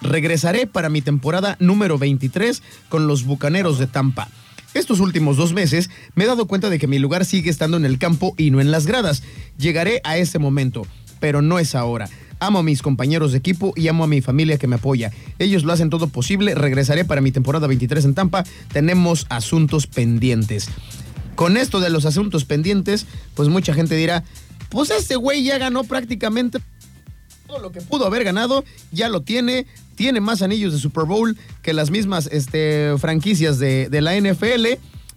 regresaré 0.05 0.67
para 0.67 0.89
mi 0.89 1.03
temporada 1.03 1.57
número 1.59 1.99
23 1.99 2.63
con 2.89 3.07
los 3.09 3.25
Bucaneros 3.25 3.79
de 3.79 3.87
Tampa. 3.89 4.29
Estos 4.75 5.01
últimos 5.01 5.37
dos 5.37 5.53
meses 5.53 5.91
me 6.15 6.25
he 6.25 6.27
dado 6.27 6.47
cuenta 6.47 6.69
de 6.69 6.79
que 6.79 6.87
mi 6.87 6.99
lugar 6.99 7.25
sigue 7.25 7.51
estando 7.51 7.77
en 7.77 7.85
el 7.85 7.99
campo 7.99 8.35
y 8.37 8.51
no 8.51 8.61
en 8.61 8.71
las 8.71 8.87
gradas. 8.87 9.23
Llegaré 9.57 10.01
a 10.05 10.19
ese 10.19 10.39
momento, 10.39 10.87
pero 11.21 11.43
no 11.43 11.59
es 11.59 11.75
ahora. 11.75 12.09
Amo 12.41 12.59
a 12.59 12.63
mis 12.63 12.83
compañeros 12.83 13.33
de 13.33 13.39
equipo 13.39 13.73
y 13.77 13.89
amo 13.89 14.05
a 14.05 14.09
mi 14.09 14.21
familia 14.21 14.59
que 14.59 14.67
me 14.67 14.77
apoya. 14.77 15.13
Ellos 15.39 15.65
lo 15.65 15.73
hacen 15.73 15.91
todo 15.91 16.09
posible. 16.09 16.55
Regresaré 16.55 17.05
para 17.05 17.21
mi 17.21 17.31
temporada 17.31 17.67
23 17.67 18.05
en 18.05 18.15
Tampa. 18.15 18.45
Tenemos 18.73 19.27
asuntos 19.31 19.87
pendientes. 19.87 20.69
Con 21.37 21.57
esto 21.57 21.81
de 21.81 21.91
los 21.91 22.05
asuntos 22.05 22.45
pendientes, 22.45 23.07
pues 23.35 23.49
mucha 23.49 23.75
gente 23.75 23.95
dirá, 23.95 24.25
pues 24.69 24.91
este 24.91 25.17
güey 25.17 25.45
ya 25.45 25.59
ganó 25.59 25.85
prácticamente 25.85 26.59
todo 27.47 27.59
lo 27.59 27.73
que 27.73 27.81
pudo 27.81 28.07
haber 28.07 28.25
ganado, 28.25 28.65
ya 28.91 29.09
lo 29.09 29.23
tiene, 29.23 29.67
tiene 29.95 30.21
más 30.21 30.43
anillos 30.43 30.73
de 30.73 30.79
Super 30.79 31.05
Bowl 31.05 31.37
que 31.63 31.73
las 31.73 31.91
mismas 31.91 32.29
este, 32.33 32.95
franquicias 32.99 33.59
de, 33.59 33.89
de 33.89 34.01
la 34.01 34.19
NFL, 34.19 34.67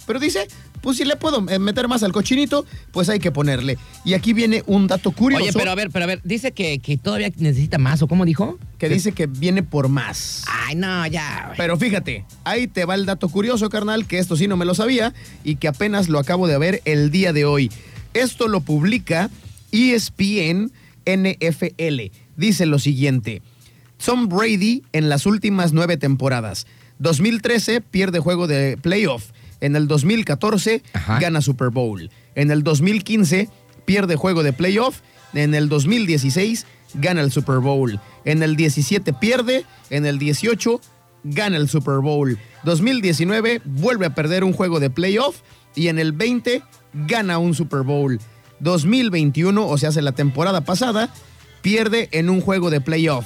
pero 0.05 0.19
dice, 0.19 0.47
pues 0.81 0.97
si 0.97 1.05
le 1.05 1.15
puedo 1.15 1.45
eh, 1.49 1.59
meter 1.59 1.87
más 1.87 2.03
al 2.03 2.11
cochinito, 2.11 2.65
pues 2.91 3.09
hay 3.09 3.19
que 3.19 3.31
ponerle. 3.31 3.77
Y 4.05 4.13
aquí 4.13 4.33
viene 4.33 4.63
un 4.67 4.87
dato 4.87 5.11
curioso 5.11 5.43
Oye, 5.43 5.53
pero 5.53 5.71
a 5.71 5.75
ver, 5.75 5.89
pero 5.89 6.03
a 6.03 6.07
ver, 6.07 6.21
dice 6.23 6.51
que, 6.51 6.79
que 6.79 6.97
todavía 6.97 7.29
necesita 7.37 7.77
más, 7.77 8.01
¿o 8.01 8.07
cómo 8.07 8.25
dijo? 8.25 8.57
que 8.77 8.89
dice 8.89 9.11
que 9.11 9.25
viene 9.25 9.63
por 9.63 9.89
más. 9.89 10.43
Ay, 10.47 10.75
no, 10.75 11.05
ya. 11.07 11.45
güey. 11.47 11.57
Pero 11.57 11.77
fíjate, 11.77 12.25
ahí 12.43 12.67
te 12.67 12.85
va 12.85 12.95
el 12.95 13.05
dato 13.05 13.27
curioso, 13.27 13.69
carnal, 13.69 14.05
que 14.05 14.19
esto 14.19 14.35
sí 14.35 14.47
no 14.47 14.55
me 14.55 14.65
lo 14.65 14.75
sabía 14.75 15.13
y 15.43 15.55
que 15.55 15.67
apenas 15.67 16.09
lo 16.09 16.19
acabo 16.19 16.47
de 16.47 16.57
ver 16.57 16.81
el 16.85 17.11
día 17.11 17.33
de 17.33 17.45
hoy. 17.45 17.71
Esto 18.13 18.47
lo 18.47 18.61
publica 18.61 19.29
ESPN 19.71 20.71
NFL. 21.05 22.11
Dice 22.35 22.65
lo 22.65 22.79
siguiente. 22.79 23.41
Tom 24.03 24.29
Brady 24.29 24.83
en 24.93 25.09
las 25.09 25.25
últimas 25.25 25.73
nueve 25.73 25.97
temporadas. 25.97 26.67
2013 26.99 27.81
pierde 27.81 28.19
juego 28.19 28.47
de 28.47 28.77
playoff. 28.77 29.31
En 29.59 29.75
el 29.75 29.87
2014 29.87 30.83
Ajá. 30.93 31.19
gana 31.19 31.41
Super 31.41 31.69
Bowl. 31.69 32.09
En 32.35 32.51
el 32.51 32.63
2015 32.63 33.49
pierde 33.85 34.15
juego 34.15 34.43
de 34.43 34.53
playoff. 34.53 35.01
En 35.33 35.55
el 35.55 35.69
2016 35.69 36.65
gana 36.95 37.21
el 37.21 37.31
Super 37.31 37.57
Bowl. 37.57 37.99
En 38.25 38.43
el 38.43 38.55
17 38.55 39.13
pierde. 39.13 39.65
En 39.89 40.05
el 40.05 40.19
18 40.19 40.79
gana 41.23 41.57
el 41.57 41.67
Super 41.69 41.99
Bowl. 41.99 42.37
2019 42.63 43.61
vuelve 43.65 44.05
a 44.05 44.15
perder 44.15 44.43
un 44.43 44.53
juego 44.53 44.79
de 44.79 44.89
playoff. 44.89 45.41
Y 45.75 45.89
en 45.89 45.99
el 45.99 46.11
20 46.11 46.63
gana 46.93 47.37
un 47.37 47.53
Super 47.53 47.81
Bowl. 47.81 48.19
2021, 48.59 49.67
o 49.67 49.77
sea, 49.77 49.89
hace 49.89 50.01
la 50.01 50.13
temporada 50.13 50.61
pasada, 50.61 51.13
pierde 51.61 52.09
en 52.11 52.29
un 52.29 52.41
juego 52.41 52.69
de 52.69 52.81
playoff. 52.81 53.25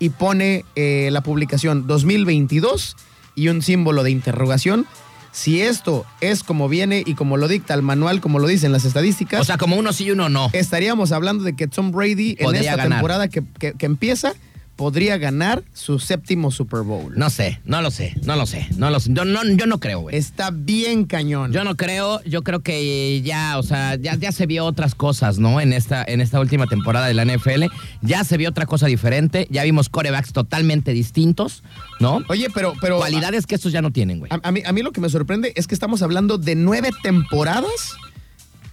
Y 0.00 0.08
pone 0.08 0.64
eh, 0.74 1.10
la 1.12 1.20
publicación 1.22 1.86
2022 1.86 2.96
y 3.36 3.46
un 3.48 3.62
símbolo 3.62 4.02
de 4.02 4.10
interrogación. 4.10 4.86
Si 5.32 5.60
esto 5.62 6.04
es 6.20 6.42
como 6.42 6.68
viene 6.68 7.04
y 7.06 7.14
como 7.14 7.36
lo 7.36 7.46
dicta 7.46 7.74
el 7.74 7.82
manual, 7.82 8.20
como 8.20 8.40
lo 8.40 8.48
dicen 8.48 8.72
las 8.72 8.84
estadísticas, 8.84 9.40
O 9.40 9.44
sea, 9.44 9.58
como 9.58 9.76
uno 9.76 9.92
sí 9.92 10.06
y 10.06 10.10
uno 10.10 10.28
no. 10.28 10.50
estaríamos 10.52 11.12
hablando 11.12 11.44
de 11.44 11.54
que 11.54 11.68
Tom 11.68 11.92
Brady 11.92 12.30
en 12.38 12.44
Podría 12.46 12.62
esta 12.62 12.76
ganar. 12.76 12.98
temporada 12.98 13.28
que, 13.28 13.44
que- 13.60 13.74
que 13.74 13.86
empieza 13.86 14.32
podría 14.80 15.18
ganar 15.18 15.62
su 15.74 15.98
séptimo 15.98 16.50
Super 16.50 16.80
Bowl. 16.80 17.12
No 17.14 17.28
sé, 17.28 17.60
no 17.66 17.82
lo 17.82 17.90
sé, 17.90 18.14
no 18.24 18.34
lo 18.34 18.46
sé, 18.46 18.66
no 18.78 18.88
lo 18.88 18.98
sé. 18.98 19.10
Yo 19.12 19.26
no, 19.26 19.44
yo 19.44 19.66
no 19.66 19.78
creo, 19.78 20.00
güey. 20.00 20.16
Está 20.16 20.50
bien 20.50 21.04
cañón. 21.04 21.52
Yo 21.52 21.64
no 21.64 21.76
creo, 21.76 22.24
yo 22.24 22.42
creo 22.42 22.60
que 22.60 23.20
ya, 23.20 23.58
o 23.58 23.62
sea, 23.62 23.96
ya, 23.96 24.14
ya 24.14 24.32
se 24.32 24.46
vio 24.46 24.64
otras 24.64 24.94
cosas, 24.94 25.38
¿no? 25.38 25.60
En 25.60 25.74
esta, 25.74 26.02
en 26.02 26.22
esta 26.22 26.40
última 26.40 26.66
temporada 26.66 27.08
de 27.08 27.12
la 27.12 27.26
NFL. 27.26 27.64
Ya 28.00 28.24
se 28.24 28.38
vio 28.38 28.48
otra 28.48 28.64
cosa 28.64 28.86
diferente. 28.86 29.46
Ya 29.50 29.64
vimos 29.64 29.90
corebacks 29.90 30.32
totalmente 30.32 30.92
distintos, 30.94 31.62
¿no? 31.98 32.22
Oye, 32.30 32.48
pero, 32.54 32.72
pero 32.80 32.96
Cualidades 32.96 33.46
que 33.46 33.56
estos 33.56 33.72
ya 33.72 33.82
no 33.82 33.90
tienen, 33.90 34.20
güey. 34.20 34.32
a, 34.32 34.40
a 34.42 34.50
mí, 34.50 34.62
a 34.64 34.72
mí 34.72 34.80
lo 34.80 34.92
que 34.92 35.02
me 35.02 35.10
sorprende 35.10 35.52
es 35.56 35.66
que 35.66 35.74
estamos 35.74 36.00
hablando 36.00 36.38
de 36.38 36.54
nueve 36.54 36.88
temporadas 37.02 37.96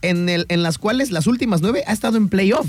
en, 0.02 0.30
el, 0.30 0.46
en 0.48 0.64
las 0.64 0.78
cuales 0.78 1.12
las 1.12 1.28
últimas 1.28 1.62
nueve 1.62 1.84
ha 1.86 1.92
estado 1.92 2.16
en 2.16 2.30
playoff. 2.30 2.68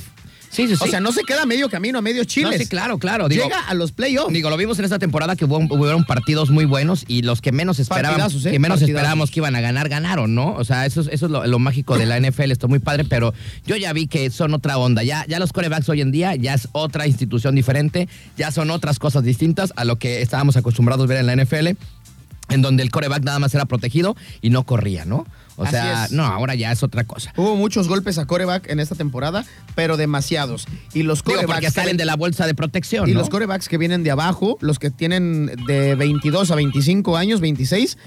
Sí, 0.50 0.66
sí, 0.66 0.76
sí. 0.76 0.84
O 0.84 0.86
sea, 0.86 1.00
no 1.00 1.12
se 1.12 1.22
queda 1.24 1.42
a 1.42 1.46
medio 1.46 1.68
camino, 1.68 1.98
a 1.98 2.02
medio 2.02 2.22
No, 2.22 2.24
chiles. 2.24 2.58
sí, 2.60 2.66
claro, 2.66 2.98
claro. 2.98 3.28
Digo, 3.28 3.44
Llega 3.44 3.60
a 3.60 3.74
los 3.74 3.92
playoffs. 3.92 4.32
Digo, 4.32 4.50
lo 4.50 4.56
vimos 4.56 4.78
en 4.78 4.84
esta 4.86 4.98
temporada 4.98 5.36
que 5.36 5.44
hubo, 5.44 5.58
hubieron 5.58 6.04
partidos 6.04 6.50
muy 6.50 6.64
buenos 6.64 7.04
y 7.06 7.22
los 7.22 7.40
que 7.40 7.52
menos 7.52 7.78
esperábamos, 7.78 8.34
¿eh? 8.46 8.50
que 8.52 8.58
menos 8.58 8.78
Partidazos. 8.78 8.88
esperábamos 8.88 9.30
que 9.30 9.40
iban 9.40 9.54
a 9.56 9.60
ganar, 9.60 9.88
ganaron, 9.88 10.34
¿no? 10.34 10.54
O 10.54 10.64
sea, 10.64 10.86
eso, 10.86 11.02
es- 11.02 11.08
eso 11.12 11.26
es 11.26 11.32
lo, 11.32 11.46
lo 11.46 11.58
mágico 11.58 11.98
de 11.98 12.06
la 12.06 12.18
NFL, 12.18 12.50
está 12.50 12.66
muy 12.66 12.78
padre, 12.78 13.04
pero 13.04 13.34
yo 13.66 13.76
ya 13.76 13.92
vi 13.92 14.06
que 14.06 14.30
son 14.30 14.54
otra 14.54 14.78
onda. 14.78 15.02
Ya, 15.02 15.24
ya 15.28 15.38
los 15.38 15.52
corebacks 15.52 15.88
hoy 15.88 16.00
en 16.00 16.12
día 16.12 16.34
ya 16.34 16.54
es 16.54 16.68
otra 16.72 17.06
institución 17.06 17.54
diferente, 17.54 18.08
ya 18.36 18.50
son 18.50 18.70
otras 18.70 18.98
cosas 18.98 19.24
distintas 19.24 19.72
a 19.76 19.84
lo 19.84 19.96
que 19.96 20.22
estábamos 20.22 20.56
acostumbrados 20.56 21.04
a 21.04 21.08
ver 21.08 21.18
en 21.18 21.26
la 21.26 21.36
NFL, 21.36 21.76
en 22.50 22.62
donde 22.62 22.82
el 22.82 22.90
coreback 22.90 23.22
nada 23.24 23.38
más 23.38 23.54
era 23.54 23.66
protegido 23.66 24.16
y 24.40 24.50
no 24.50 24.64
corría, 24.64 25.04
¿no? 25.04 25.26
O 25.58 25.64
Así 25.64 25.72
sea, 25.72 26.04
es. 26.04 26.12
no, 26.12 26.24
ahora 26.24 26.54
ya 26.54 26.70
es 26.72 26.82
otra 26.84 27.02
cosa. 27.04 27.32
Hubo 27.36 27.56
muchos 27.56 27.88
golpes 27.88 28.16
a 28.18 28.26
coreback 28.26 28.70
en 28.70 28.78
esta 28.80 28.94
temporada, 28.94 29.44
pero 29.74 29.96
demasiados. 29.96 30.66
Y 30.94 31.02
los 31.02 31.18
Digo, 31.24 31.34
corebacks 31.36 31.46
porque 31.56 31.66
que 31.66 31.72
salen 31.72 31.96
de 31.96 32.04
la 32.04 32.14
bolsa 32.16 32.46
de 32.46 32.54
protección, 32.54 33.08
Y 33.08 33.12
¿no? 33.12 33.18
los 33.18 33.28
corebacks 33.28 33.68
que 33.68 33.76
vienen 33.76 34.04
de 34.04 34.12
abajo, 34.12 34.56
los 34.60 34.78
que 34.78 34.90
tienen 34.90 35.46
de 35.66 35.96
22 35.96 36.50
a 36.52 36.54
25 36.54 37.16
años, 37.16 37.40
26, 37.40 37.98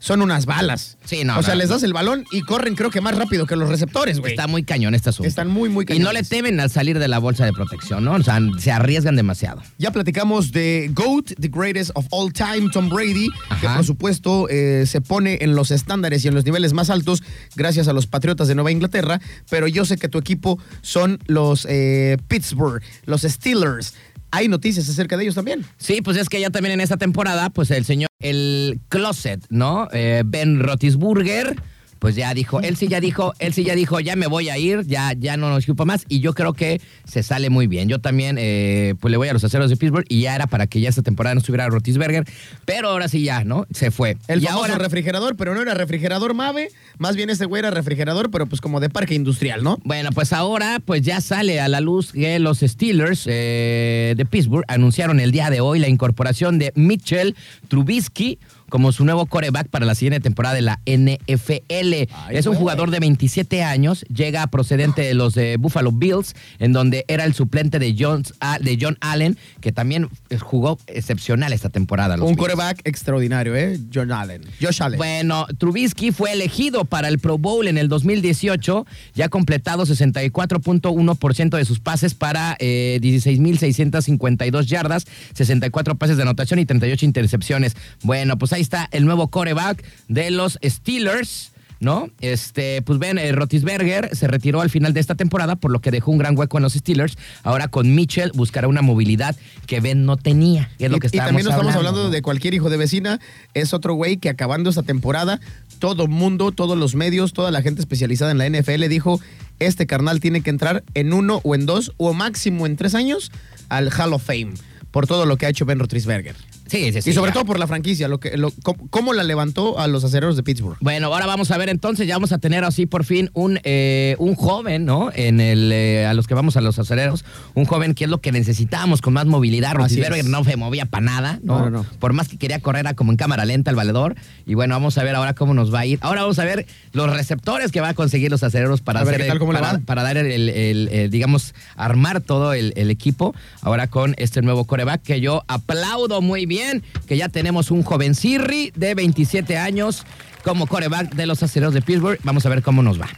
son 0.00 0.22
unas 0.22 0.46
balas. 0.46 0.98
Sí, 1.04 1.22
no, 1.24 1.38
O 1.38 1.42
sea, 1.42 1.54
no, 1.54 1.60
les 1.60 1.68
das 1.68 1.84
el 1.84 1.92
balón 1.92 2.24
y 2.32 2.40
corren 2.40 2.74
creo 2.74 2.90
que 2.90 3.00
más 3.00 3.16
rápido 3.16 3.46
que 3.46 3.54
los 3.54 3.68
receptores, 3.68 4.18
güey. 4.18 4.32
Está 4.32 4.48
muy 4.48 4.64
cañón 4.64 4.94
este 4.94 5.10
asunto. 5.10 5.28
Están 5.28 5.48
muy, 5.48 5.68
muy 5.68 5.84
Y 5.88 5.98
no 6.00 6.12
le 6.12 6.20
cañones. 6.20 6.28
temen 6.28 6.58
al 6.60 6.70
salir 6.70 6.98
de 6.98 7.06
la 7.06 7.18
bolsa 7.18 7.44
de 7.44 7.52
protección, 7.52 8.04
¿no? 8.04 8.14
O 8.14 8.22
sea, 8.22 8.40
se 8.58 8.72
arriesgan 8.72 9.14
demasiado. 9.14 9.62
Ya 9.78 9.92
platicamos 9.92 10.50
de 10.52 10.90
GOAT, 10.94 11.34
the 11.38 11.48
greatest 11.48 11.90
of 11.94 12.06
all 12.10 12.32
time, 12.32 12.70
Tom 12.72 12.88
Brady, 12.88 13.28
que 13.60 13.68
por 13.68 13.84
supuesto 13.84 14.48
eh, 14.48 14.84
se 14.86 15.00
pone 15.00 15.38
en 15.42 15.54
los 15.54 15.70
estándares 15.70 16.24
y 16.24 16.28
en 16.28 16.34
los 16.34 16.44
niveles 16.44 16.72
más 16.72 16.90
altos 16.90 17.22
gracias 17.54 17.86
a 17.86 17.92
los 17.92 18.06
Patriotas 18.06 18.48
de 18.48 18.54
Nueva 18.54 18.72
Inglaterra, 18.72 19.20
pero 19.50 19.68
yo 19.68 19.84
sé 19.84 19.98
que 19.98 20.08
tu 20.08 20.18
equipo 20.18 20.58
son 20.80 21.18
los 21.26 21.66
eh, 21.68 22.16
Pittsburgh, 22.28 22.82
los 23.04 23.22
Steelers. 23.22 23.94
¿Hay 24.32 24.48
noticias 24.48 24.88
acerca 24.88 25.16
de 25.16 25.24
ellos 25.24 25.34
también? 25.34 25.64
Sí, 25.76 26.02
pues 26.02 26.16
es 26.16 26.28
que 26.28 26.40
ya 26.40 26.50
también 26.50 26.74
en 26.74 26.80
esta 26.80 26.96
temporada, 26.96 27.50
pues 27.50 27.70
el 27.70 27.84
señor, 27.84 28.08
el 28.20 28.80
closet, 28.88 29.44
¿no? 29.50 29.88
Eh, 29.92 30.22
ben 30.24 30.60
Rotisburger, 30.60 31.56
pues 32.00 32.16
ya 32.16 32.32
dijo, 32.34 32.60
él 32.60 32.76
sí 32.76 32.88
ya 32.88 32.98
dijo, 32.98 33.34
él 33.38 33.52
sí 33.52 33.62
ya 33.62 33.74
dijo, 33.74 34.00
ya 34.00 34.16
me 34.16 34.26
voy 34.26 34.48
a 34.48 34.58
ir, 34.58 34.84
ya, 34.86 35.12
ya 35.12 35.36
no 35.36 35.50
nos 35.50 35.64
ocupa 35.64 35.84
más, 35.84 36.06
y 36.08 36.20
yo 36.20 36.32
creo 36.32 36.54
que 36.54 36.80
se 37.04 37.22
sale 37.22 37.50
muy 37.50 37.66
bien. 37.66 37.88
Yo 37.88 38.00
también, 38.00 38.36
eh, 38.38 38.94
pues 39.00 39.12
le 39.12 39.18
voy 39.18 39.28
a 39.28 39.34
los 39.34 39.44
aceros 39.44 39.70
de 39.70 39.76
Pittsburgh, 39.76 40.06
y 40.08 40.22
ya 40.22 40.34
era 40.34 40.46
para 40.46 40.66
que 40.66 40.80
ya 40.80 40.88
esta 40.88 41.02
temporada 41.02 41.34
no 41.34 41.40
estuviera 41.40 41.68
Rotisberger, 41.68 42.24
pero 42.64 42.88
ahora 42.88 43.06
sí 43.08 43.22
ya, 43.22 43.44
¿no? 43.44 43.66
Se 43.70 43.90
fue. 43.90 44.16
El 44.28 44.42
y 44.42 44.46
famoso 44.46 44.64
ahora, 44.64 44.78
refrigerador, 44.78 45.36
pero 45.36 45.54
no 45.54 45.60
era 45.60 45.74
refrigerador 45.74 46.32
Mave, 46.32 46.70
más 46.96 47.16
bien 47.16 47.28
ese 47.28 47.44
güey 47.44 47.60
era 47.60 47.70
refrigerador, 47.70 48.30
pero 48.30 48.46
pues 48.46 48.62
como 48.62 48.80
de 48.80 48.88
parque 48.88 49.14
industrial, 49.14 49.62
¿no? 49.62 49.78
Bueno, 49.84 50.10
pues 50.12 50.32
ahora 50.32 50.80
pues 50.82 51.02
ya 51.02 51.20
sale 51.20 51.60
a 51.60 51.68
la 51.68 51.80
luz 51.80 52.12
que 52.12 52.38
los 52.38 52.60
Steelers 52.60 53.24
eh, 53.26 54.14
de 54.16 54.24
Pittsburgh 54.24 54.64
anunciaron 54.68 55.20
el 55.20 55.32
día 55.32 55.50
de 55.50 55.60
hoy 55.60 55.80
la 55.80 55.88
incorporación 55.88 56.58
de 56.58 56.72
Mitchell 56.76 57.36
Trubisky 57.68 58.38
como 58.70 58.92
su 58.92 59.04
nuevo 59.04 59.26
coreback 59.26 59.68
para 59.68 59.84
la 59.84 59.94
siguiente 59.94 60.20
temporada 60.20 60.54
de 60.54 60.62
la 60.62 60.80
NFL. 60.86 62.08
es 62.30 62.46
un 62.46 62.52
güey. 62.52 62.58
jugador 62.58 62.90
de 62.90 63.00
27 63.00 63.62
años, 63.62 64.04
llega 64.04 64.46
procedente 64.46 65.02
de 65.02 65.14
los 65.14 65.34
de 65.34 65.56
Buffalo 65.58 65.92
Bills, 65.92 66.34
en 66.58 66.72
donde 66.72 67.04
era 67.08 67.24
el 67.24 67.34
suplente 67.34 67.78
de, 67.78 67.94
Jones, 67.98 68.32
de 68.60 68.78
John 68.80 68.96
Allen, 69.00 69.36
que 69.60 69.72
también 69.72 70.08
eh, 70.30 70.38
jugó 70.38 70.78
excepcional 70.86 71.52
esta 71.52 71.68
temporada. 71.68 72.16
los 72.16 72.24
Un 72.28 72.36
Bills. 72.36 72.40
coreback 72.40 72.80
extraordinario, 72.84 73.54
¿eh? 73.56 73.78
John 73.92 74.12
Allen. 74.12 74.42
Josh 74.60 74.82
Allen. 74.82 74.98
Bueno, 74.98 75.46
Trubisky 75.58 76.12
fue 76.12 76.32
elegido 76.32 76.84
para 76.84 77.08
el 77.08 77.18
Pro 77.18 77.36
Bowl 77.38 77.66
en 77.68 77.76
el 77.78 77.88
2018, 77.88 78.86
ya 79.14 79.26
ha 79.26 79.28
completado 79.28 79.84
64.1% 79.84 81.56
de 81.56 81.64
sus 81.64 81.80
pases 81.80 82.14
para 82.14 82.56
eh, 82.60 82.98
16.652 83.02 84.64
yardas, 84.66 85.06
64 85.34 85.96
pases 85.96 86.16
de 86.16 86.22
anotación 86.22 86.58
y 86.60 86.66
38 86.66 87.04
intercepciones. 87.04 87.76
Bueno, 88.02 88.38
pues 88.38 88.52
ahí 88.60 88.62
está 88.62 88.88
el 88.92 89.06
nuevo 89.06 89.28
coreback 89.28 89.82
de 90.08 90.30
los 90.30 90.58
Steelers. 90.62 91.52
¿No? 91.82 92.10
Este, 92.20 92.82
pues 92.82 92.98
ven, 92.98 93.16
eh, 93.16 93.32
Rotisberger 93.32 94.14
se 94.14 94.28
retiró 94.28 94.60
al 94.60 94.68
final 94.68 94.92
de 94.92 95.00
esta 95.00 95.14
temporada, 95.14 95.56
por 95.56 95.70
lo 95.70 95.80
que 95.80 95.90
dejó 95.90 96.10
un 96.10 96.18
gran 96.18 96.36
hueco 96.36 96.58
en 96.58 96.62
los 96.62 96.74
Steelers. 96.74 97.16
Ahora 97.42 97.68
con 97.68 97.94
Mitchell 97.94 98.32
buscará 98.34 98.68
una 98.68 98.82
movilidad 98.82 99.34
que 99.66 99.80
Ben 99.80 100.04
no 100.04 100.18
tenía. 100.18 100.68
que 100.76 100.84
Es 100.84 100.90
lo 100.90 100.98
y, 100.98 101.00
que 101.00 101.06
y 101.06 101.16
también 101.16 101.48
estamos 101.48 101.74
hablando 101.74 102.04
¿no? 102.04 102.10
de 102.10 102.20
cualquier 102.20 102.52
hijo 102.52 102.68
de 102.68 102.76
vecina, 102.76 103.18
es 103.54 103.72
otro 103.72 103.94
güey 103.94 104.18
que 104.18 104.28
acabando 104.28 104.68
esta 104.68 104.82
temporada, 104.82 105.40
todo 105.78 106.06
mundo, 106.06 106.52
todos 106.52 106.76
los 106.76 106.94
medios, 106.94 107.32
toda 107.32 107.50
la 107.50 107.62
gente 107.62 107.80
especializada 107.80 108.30
en 108.30 108.36
la 108.36 108.46
NFL 108.46 108.86
dijo, 108.88 109.18
este 109.58 109.86
carnal 109.86 110.20
tiene 110.20 110.42
que 110.42 110.50
entrar 110.50 110.84
en 110.92 111.14
uno 111.14 111.40
o 111.44 111.54
en 111.54 111.64
dos 111.64 111.94
o 111.96 112.12
máximo 112.12 112.66
en 112.66 112.76
tres 112.76 112.94
años 112.94 113.32
al 113.70 113.90
Hall 113.90 114.12
of 114.12 114.22
Fame 114.22 114.52
por 114.90 115.06
todo 115.06 115.24
lo 115.24 115.38
que 115.38 115.46
ha 115.46 115.48
hecho 115.48 115.64
Ben 115.64 115.78
Roethlisberger. 115.78 116.36
Sí, 116.70 116.92
sí, 116.92 117.02
sí. 117.02 117.10
y 117.10 117.12
sobre 117.12 117.30
ya. 117.30 117.34
todo 117.34 117.44
por 117.44 117.58
la 117.58 117.66
franquicia, 117.66 118.06
lo 118.08 118.20
que, 118.20 118.36
lo, 118.36 118.52
cómo, 118.62 118.88
cómo 118.90 119.12
la 119.12 119.22
levantó 119.24 119.78
a 119.78 119.86
los 119.88 120.04
acereros 120.04 120.36
de 120.36 120.42
Pittsburgh. 120.42 120.76
Bueno, 120.80 121.08
ahora 121.08 121.26
vamos 121.26 121.50
a 121.50 121.58
ver 121.58 121.68
entonces, 121.68 122.06
ya 122.06 122.14
vamos 122.14 122.32
a 122.32 122.38
tener 122.38 122.64
así 122.64 122.86
por 122.86 123.04
fin 123.04 123.30
un, 123.34 123.58
eh, 123.64 124.16
un 124.18 124.34
joven, 124.34 124.84
¿no? 124.84 125.10
En 125.14 125.40
el, 125.40 125.70
eh, 125.72 126.06
a 126.06 126.14
los 126.14 126.26
que 126.26 126.34
vamos 126.34 126.56
a 126.56 126.60
los 126.60 126.78
aceleros, 126.78 127.24
un 127.54 127.64
joven 127.64 127.94
que 127.94 128.04
es 128.04 128.10
lo 128.10 128.20
que 128.20 128.32
necesitábamos 128.32 129.00
con 129.02 129.12
más 129.14 129.26
movilidad. 129.26 129.74
Es. 129.80 130.24
no 130.26 130.44
se 130.44 130.56
movía 130.56 130.86
para 130.86 131.04
nada, 131.04 131.40
¿no? 131.42 131.58
No, 131.58 131.64
no, 131.64 131.70
no. 131.82 131.86
Por 131.98 132.12
más 132.12 132.28
que 132.28 132.36
quería 132.38 132.60
correr 132.60 132.80
era 132.80 132.94
como 132.94 133.10
en 133.10 133.16
cámara 133.16 133.44
lenta 133.44 133.70
el 133.70 133.76
valedor. 133.76 134.14
Y 134.46 134.54
bueno, 134.54 134.74
vamos 134.74 134.96
a 134.98 135.02
ver 135.02 135.14
ahora 135.14 135.34
cómo 135.34 135.54
nos 135.54 135.72
va 135.74 135.80
a 135.80 135.86
ir. 135.86 135.98
Ahora 136.02 136.22
vamos 136.22 136.38
a 136.38 136.44
ver 136.44 136.66
los 136.92 137.10
receptores 137.10 137.72
que 137.72 137.80
va 137.80 137.88
a 137.90 137.94
conseguir 137.94 138.30
los 138.30 138.42
aceleros 138.42 138.80
para 138.80 139.00
A 139.00 139.02
hacer 139.02 139.16
¿qué 139.18 139.24
tal, 139.24 139.32
el- 139.32 139.38
cómo 139.38 139.52
le 139.52 139.58
para, 139.84 140.02
dar 140.02 140.16
el, 140.16 140.26
el- 140.30 140.48
el- 140.48 140.88
el, 140.88 141.10
digamos, 141.10 141.54
armar 141.76 142.20
todo 142.20 142.52
el, 142.52 142.72
el 142.76 142.90
equipo. 142.90 143.34
Ahora 143.62 143.88
con 143.88 144.14
este 144.18 144.40
nuevo 144.42 144.64
coreback 144.64 145.02
que 145.02 145.20
yo 145.20 145.44
aplaudo 145.48 146.20
muy 146.20 146.46
bien, 146.46 146.59
que 147.06 147.16
ya 147.16 147.28
tenemos 147.28 147.70
un 147.70 147.82
joven 147.82 148.14
Sirri 148.14 148.72
de 148.74 148.94
27 148.94 149.56
años 149.58 150.04
como 150.44 150.66
coreback 150.66 151.14
de 151.14 151.26
los 151.26 151.42
acereros 151.42 151.74
de 151.74 151.82
Pittsburgh. 151.82 152.18
Vamos 152.22 152.46
a 152.46 152.48
ver 152.48 152.62
cómo 152.62 152.82
nos 152.82 153.00
va. 153.00 153.08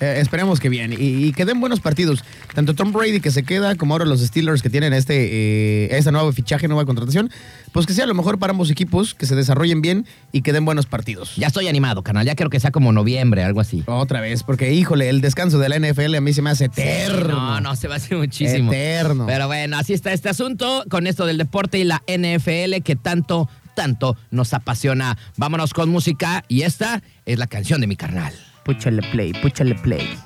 Eh, 0.00 0.18
esperemos 0.20 0.60
que 0.60 0.68
bien 0.68 0.92
y, 0.92 1.26
y 1.26 1.32
que 1.32 1.44
den 1.44 1.60
buenos 1.60 1.80
partidos. 1.80 2.22
Tanto 2.54 2.74
Tom 2.74 2.92
Brady 2.92 3.20
que 3.20 3.30
se 3.30 3.42
queda 3.42 3.76
como 3.76 3.94
ahora 3.94 4.04
los 4.04 4.20
Steelers 4.20 4.62
que 4.62 4.70
tienen 4.70 4.92
este, 4.92 5.14
eh, 5.16 5.88
este 5.90 6.12
nuevo 6.12 6.32
fichaje, 6.32 6.68
nueva 6.68 6.84
contratación, 6.84 7.30
pues 7.72 7.86
que 7.86 7.92
sea 7.92 8.06
lo 8.06 8.14
mejor 8.14 8.38
para 8.38 8.52
ambos 8.52 8.70
equipos, 8.70 9.14
que 9.14 9.26
se 9.26 9.34
desarrollen 9.34 9.80
bien 9.80 10.06
y 10.32 10.42
que 10.42 10.52
den 10.52 10.64
buenos 10.64 10.86
partidos. 10.86 11.36
Ya 11.36 11.48
estoy 11.48 11.68
animado, 11.68 12.02
canal. 12.02 12.26
Ya 12.26 12.34
creo 12.34 12.50
que 12.50 12.60
sea 12.60 12.70
como 12.70 12.92
noviembre, 12.92 13.42
algo 13.42 13.60
así. 13.60 13.82
Otra 13.86 14.20
vez, 14.20 14.42
porque 14.42 14.72
híjole, 14.72 15.08
el 15.08 15.20
descanso 15.20 15.58
de 15.58 15.68
la 15.68 15.78
NFL 15.78 16.14
a 16.14 16.20
mí 16.20 16.32
se 16.32 16.42
me 16.42 16.50
hace 16.50 16.66
eterno. 16.66 17.34
No, 17.34 17.60
no, 17.60 17.76
se 17.76 17.88
va 17.88 17.94
a 17.94 17.96
hacer 17.98 18.18
muchísimo. 18.18 18.72
Eterno. 18.72 19.26
Pero 19.26 19.46
bueno, 19.46 19.78
así 19.78 19.92
está 19.92 20.12
este 20.12 20.28
asunto 20.28 20.84
con 20.90 21.06
esto 21.06 21.26
del 21.26 21.38
deporte 21.38 21.78
y 21.78 21.84
la 21.84 22.02
NFL 22.06 22.82
que 22.84 22.96
tanto, 22.96 23.48
tanto 23.74 24.16
nos 24.30 24.52
apasiona. 24.54 25.16
Vámonos 25.36 25.72
con 25.72 25.88
música 25.88 26.44
y 26.48 26.62
esta 26.62 27.02
es 27.24 27.38
la 27.38 27.46
canción 27.46 27.80
de 27.80 27.86
mi 27.86 27.96
carnal. 27.96 28.34
Púchale 28.66 29.00
play, 29.12 29.32
púchale 29.32 29.76
play. 29.76 30.18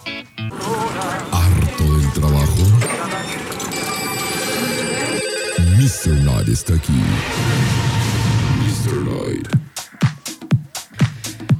harto 1.30 1.98
del 1.98 2.10
trabajo. 2.14 2.62
Mr. 5.76 6.22
Knight 6.22 6.48
está 6.48 6.72
aquí. 6.72 6.98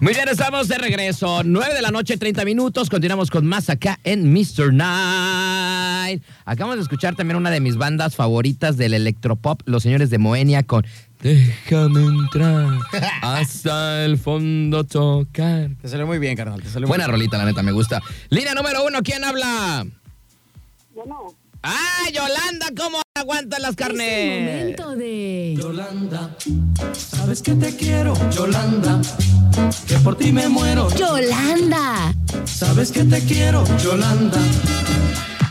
Muy 0.00 0.14
bien, 0.14 0.28
estamos 0.30 0.66
de 0.68 0.78
regreso. 0.78 1.42
9 1.44 1.74
de 1.74 1.82
la 1.82 1.90
noche, 1.90 2.16
30 2.16 2.44
minutos. 2.46 2.88
Continuamos 2.88 3.30
con 3.30 3.46
más 3.46 3.68
acá 3.68 4.00
en 4.02 4.32
Mr. 4.32 4.72
Night. 4.72 6.22
Acabamos 6.46 6.76
de 6.76 6.82
escuchar 6.82 7.16
también 7.16 7.36
una 7.36 7.50
de 7.50 7.60
mis 7.60 7.76
bandas 7.76 8.16
favoritas 8.16 8.78
del 8.78 8.94
electropop, 8.94 9.60
Los 9.66 9.82
Señores 9.82 10.08
de 10.08 10.16
Moenia, 10.16 10.62
con 10.62 10.86
Déjame 11.22 12.02
entrar 12.02 12.78
hasta 13.22 14.06
el 14.06 14.16
fondo 14.16 14.84
tocar. 14.84 15.68
Te 15.82 15.88
salió 15.88 16.06
muy 16.06 16.18
bien, 16.18 16.34
carnal. 16.34 16.62
Te 16.62 16.70
salió 16.70 16.88
Buena 16.88 17.04
muy 17.04 17.10
bien. 17.12 17.20
rolita, 17.20 17.36
la 17.36 17.44
neta, 17.44 17.62
me 17.62 17.72
gusta. 17.72 18.00
Línea 18.30 18.54
número 18.54 18.86
uno, 18.86 19.02
¿quién 19.02 19.22
habla? 19.22 19.86
Bueno, 20.94 21.34
¡Ah, 21.62 22.04
Yolanda! 22.10 22.68
¿Cómo 22.74 23.02
aguantan 23.20 23.62
las 23.62 23.70
Es 23.72 23.76
el 23.78 23.86
carnes? 23.86 24.40
momento 24.58 24.96
de 24.96 25.54
Yolanda, 25.58 26.36
sabes 26.92 27.42
que 27.42 27.52
te 27.54 27.76
quiero, 27.76 28.14
Yolanda, 28.30 29.00
que 29.86 29.94
por 29.98 30.16
ti 30.16 30.32
me 30.32 30.48
muero, 30.48 30.88
Yolanda. 30.94 32.14
sabes 32.44 32.90
que 32.92 33.04
te 33.04 33.20
quiero, 33.24 33.64
Yolanda. 33.78 34.38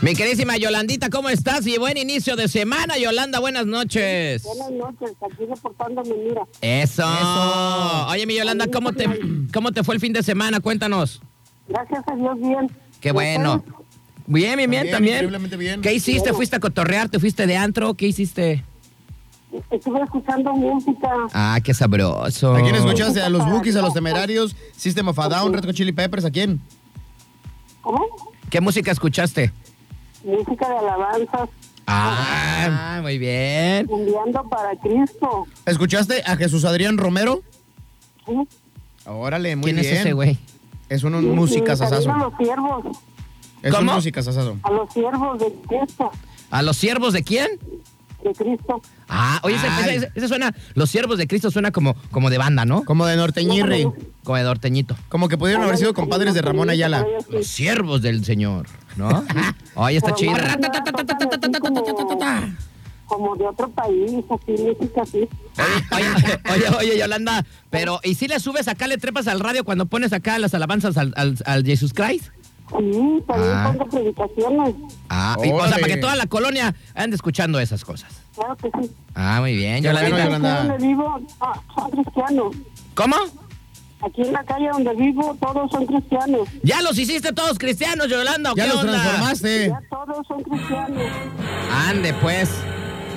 Mi 0.02 0.14
queridísima 0.14 0.56
Yolandita, 0.56 1.10
¿cómo 1.10 1.28
estás? 1.28 1.66
Y 1.66 1.76
buen 1.76 1.98
inicio 1.98 2.34
de 2.34 2.48
semana, 2.48 2.96
Yolanda, 2.96 3.38
buenas 3.38 3.66
noches. 3.66 4.42
buenas 4.44 4.70
noches, 4.70 5.10
aquí 5.20 5.44
reportándome, 5.46 6.14
mira. 6.26 6.42
Eso. 6.62 7.02
Eso. 7.02 8.06
Oye, 8.08 8.26
mi 8.26 8.34
Yolanda, 8.36 8.66
¿cómo 8.72 8.92
te, 8.92 9.06
¿cómo 9.52 9.72
te 9.72 9.84
fue 9.84 9.94
el 9.94 10.00
fin 10.00 10.12
de 10.14 10.22
semana? 10.22 10.60
Cuéntanos. 10.60 11.20
Gracias 11.68 12.02
a 12.10 12.16
Dios, 12.16 12.38
bien. 12.40 12.70
Qué 13.00 13.12
bueno. 13.12 13.62
Bien, 14.32 14.56
bien, 14.56 14.70
bien, 14.70 14.90
También, 14.92 15.14
increíblemente 15.16 15.56
bien. 15.56 15.80
¿Qué 15.80 15.92
hiciste? 15.92 16.32
¿Fuiste 16.32 16.54
a 16.54 16.60
cotorrear? 16.60 17.08
¿Te 17.08 17.18
fuiste 17.18 17.48
de 17.48 17.56
antro? 17.56 17.94
¿Qué 17.94 18.06
hiciste? 18.06 18.64
Estuve 19.72 20.00
escuchando 20.02 20.52
música. 20.54 21.10
Ah, 21.34 21.58
qué 21.64 21.74
sabroso. 21.74 22.54
¿A 22.54 22.62
quién 22.62 22.76
escuchaste? 22.76 23.20
¿A 23.20 23.28
los 23.28 23.44
Bookies, 23.50 23.74
a 23.74 23.82
los 23.82 23.92
Temerarios, 23.92 24.54
System 24.76 25.08
of 25.08 25.18
a 25.18 25.28
Down, 25.28 25.52
Red 25.52 25.64
Hot 25.64 25.74
Chili 25.74 25.90
Peppers? 25.90 26.24
¿A 26.24 26.30
quién? 26.30 26.60
¿Cómo? 27.82 28.06
¿Qué 28.48 28.60
música 28.60 28.92
escuchaste? 28.92 29.50
Música 30.24 30.68
de 30.68 30.76
alabanzas, 30.78 31.48
Ah, 31.88 33.00
muy 33.02 33.18
bien. 33.18 33.88
enviando 33.90 34.48
para 34.48 34.76
Cristo. 34.76 35.48
¿Escuchaste 35.66 36.22
a 36.24 36.36
Jesús 36.36 36.64
Adrián 36.64 36.98
Romero? 36.98 37.42
¿sí? 38.26 38.34
Órale, 39.06 39.56
muy 39.56 39.72
¿Quién 39.72 39.80
bien. 39.80 39.92
es 39.92 40.00
ese 40.00 40.12
güey? 40.12 40.38
Es 40.88 41.02
un 41.02 41.20
Y- 41.20 41.26
música 41.26 41.74
sasazo. 41.74 42.12
Los 42.16 42.32
siervos, 42.36 42.84
Es 43.62 43.74
¿Cómo? 43.74 43.94
música 43.94 44.22
sasazo. 44.22 44.56
a 44.62 44.70
los 44.70 44.92
siervos 44.92 45.38
de 45.38 45.52
Cristo, 45.68 46.10
¿A 46.50 46.62
los 46.62 46.76
siervos 46.76 47.12
de 47.12 47.22
quién? 47.22 47.48
de 48.24 48.32
Cristo. 48.34 48.82
Ah, 49.08 49.40
oye, 49.42 49.54
ese, 49.56 49.66
Ay. 49.66 49.96
ese- 49.96 50.12
ese 50.14 50.28
suena, 50.28 50.54
los 50.74 50.90
siervos 50.90 51.16
de 51.16 51.26
Cristo 51.26 51.50
suena 51.50 51.70
como, 51.70 51.94
como 52.10 52.28
de 52.28 52.36
banda, 52.36 52.66
¿no? 52.66 52.84
Como 52.84 53.06
de 53.06 53.16
Norteñirri. 53.16 53.86
Como 54.24 54.36
de 54.36 54.44
norteñito. 54.44 54.94
Como 55.08 55.28
que 55.28 55.38
pudieron 55.38 55.62
haber 55.64 55.78
sido 55.78 55.94
compadres 55.94 56.34
de 56.34 56.42
Ramón 56.42 56.68
Ayala. 56.68 57.06
Los 57.30 57.46
siervos 57.46 58.02
del 58.02 58.22
Señor, 58.24 58.66
¿no? 58.96 59.24
Oye, 59.74 59.96
está 59.96 60.14
chido. 60.14 60.34
como 63.06 63.34
de 63.36 63.44
otro 63.46 63.68
país, 63.70 64.12
así, 64.30 64.52
música 64.62 65.02
así. 65.02 65.28
Oye, 65.92 66.06
oye, 66.54 66.76
oye, 66.78 66.98
Yolanda, 66.98 67.44
pero 67.68 67.98
¿y 68.04 68.14
si 68.14 68.28
le 68.28 68.38
subes 68.38 68.68
acá, 68.68 68.86
le 68.86 68.98
trepas 68.98 69.26
al 69.26 69.40
radio 69.40 69.64
cuando 69.64 69.86
pones 69.86 70.12
acá 70.12 70.38
las 70.38 70.54
alabanzas 70.54 70.96
al, 70.96 71.12
al, 71.16 71.36
al 71.44 71.64
Jesus 71.64 71.92
Christ? 71.92 72.26
Sí, 72.78 73.22
también 73.26 73.52
Ah. 73.52 73.72
pongo 73.72 73.90
predicaciones. 73.90 74.74
Ah, 75.08 75.36
y, 75.44 75.50
o 75.50 75.60
sea, 75.66 75.76
para 75.78 75.86
que 75.88 75.96
toda 75.96 76.14
la 76.16 76.26
colonia 76.26 76.74
ande 76.94 77.16
escuchando 77.16 77.58
esas 77.58 77.84
cosas. 77.84 78.10
Claro 78.34 78.56
que 78.56 78.70
sí. 78.80 78.90
Ah, 79.14 79.38
muy 79.40 79.56
bien, 79.56 79.82
Yolanda. 79.82 80.08
Yolanda. 80.24 80.58
Aquí 80.60 80.68
donde 80.68 80.86
vivo 80.86 81.20
ah, 81.40 81.60
son 81.74 81.90
cristianos. 81.90 82.56
¿Cómo? 82.94 83.16
Aquí 84.02 84.22
en 84.22 84.32
la 84.32 84.42
calle 84.44 84.68
donde 84.72 84.94
vivo 84.94 85.36
todos 85.40 85.70
son 85.70 85.84
cristianos. 85.86 86.48
¿Ya 86.62 86.80
los 86.80 86.96
hiciste 86.98 87.32
todos 87.32 87.58
cristianos, 87.58 88.08
Yolanda? 88.08 88.52
¿o 88.52 88.56
Ya 88.56 88.62
qué 88.64 88.68
los 88.70 88.78
onda? 88.80 88.92
transformaste. 88.92 89.68
Ya 89.68 89.80
todos 89.90 90.26
son 90.26 90.42
cristianos. 90.42 91.02
Ande, 91.70 92.14
pues. 92.14 92.50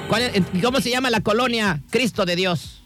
¿Cuál 0.10 0.24
es- 0.24 0.44
¿Cómo 0.62 0.82
se 0.82 0.90
llama 0.90 1.10
la 1.10 1.22
colonia? 1.22 1.82
Cristo 1.90 2.26
de 2.26 2.36
Dios. 2.36 2.83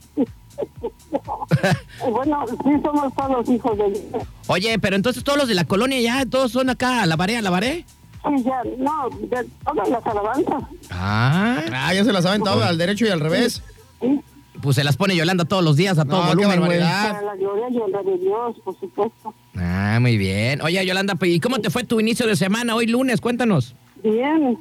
Bueno, 2.12 2.46
sí 2.48 2.72
somos 2.84 3.14
todos 3.16 3.50
hijos 3.50 3.78
de 3.78 3.90
Dios. 3.92 4.24
Oye, 4.48 4.80
pero 4.80 4.96
entonces 4.96 5.24
todos 5.24 5.38
los 5.38 5.48
de 5.48 5.56
la 5.56 5.66
colonia 5.66 6.00
ya, 6.00 6.26
todos 6.26 6.52
son 6.52 6.70
acá, 6.70 7.04
alabaré, 7.04 7.38
alabaré. 7.38 7.86
Sí, 8.24 8.44
ya, 8.44 8.62
no, 8.78 9.10
de 9.20 9.46
todas 9.64 9.90
las 9.90 10.06
alabanzas. 10.06 10.64
Ah, 10.92 11.62
Ah, 11.72 11.94
ya 11.94 12.04
se 12.04 12.12
las 12.14 12.24
saben 12.24 12.42
todo 12.44 12.64
al 12.64 12.78
derecho 12.78 13.06
y 13.06 13.10
al 13.10 13.20
revés. 13.20 13.62
Sí, 14.02 14.20
pues 14.62 14.76
se 14.76 14.84
las 14.84 14.98
pone 14.98 15.16
Yolanda 15.16 15.46
todos 15.46 15.64
los 15.64 15.76
días 15.76 15.98
a 16.00 16.06
todo 16.06 16.22
No, 16.24 16.28
volumen, 16.30 16.60
barbaridad. 16.60 17.12
para 17.14 17.22
la 17.22 17.36
gloria 17.36 17.66
y 17.70 17.78
honra 17.78 18.02
de 18.04 18.18
Dios, 18.18 18.56
por 18.64 18.80
supuesto. 18.80 19.34
Ah, 19.56 19.98
muy 20.02 20.18
bien. 20.18 20.62
Oye, 20.62 20.84
Yolanda, 20.86 21.16
¿y 21.22 21.40
cómo 21.40 21.60
te 21.60 21.70
fue 21.70 21.84
tu 21.84 22.00
inicio 22.00 22.26
de 22.28 22.36
semana 22.36 22.76
hoy 22.76 22.88
lunes? 22.88 23.22
Cuéntanos. 23.22 23.76
Bien, 24.04 24.58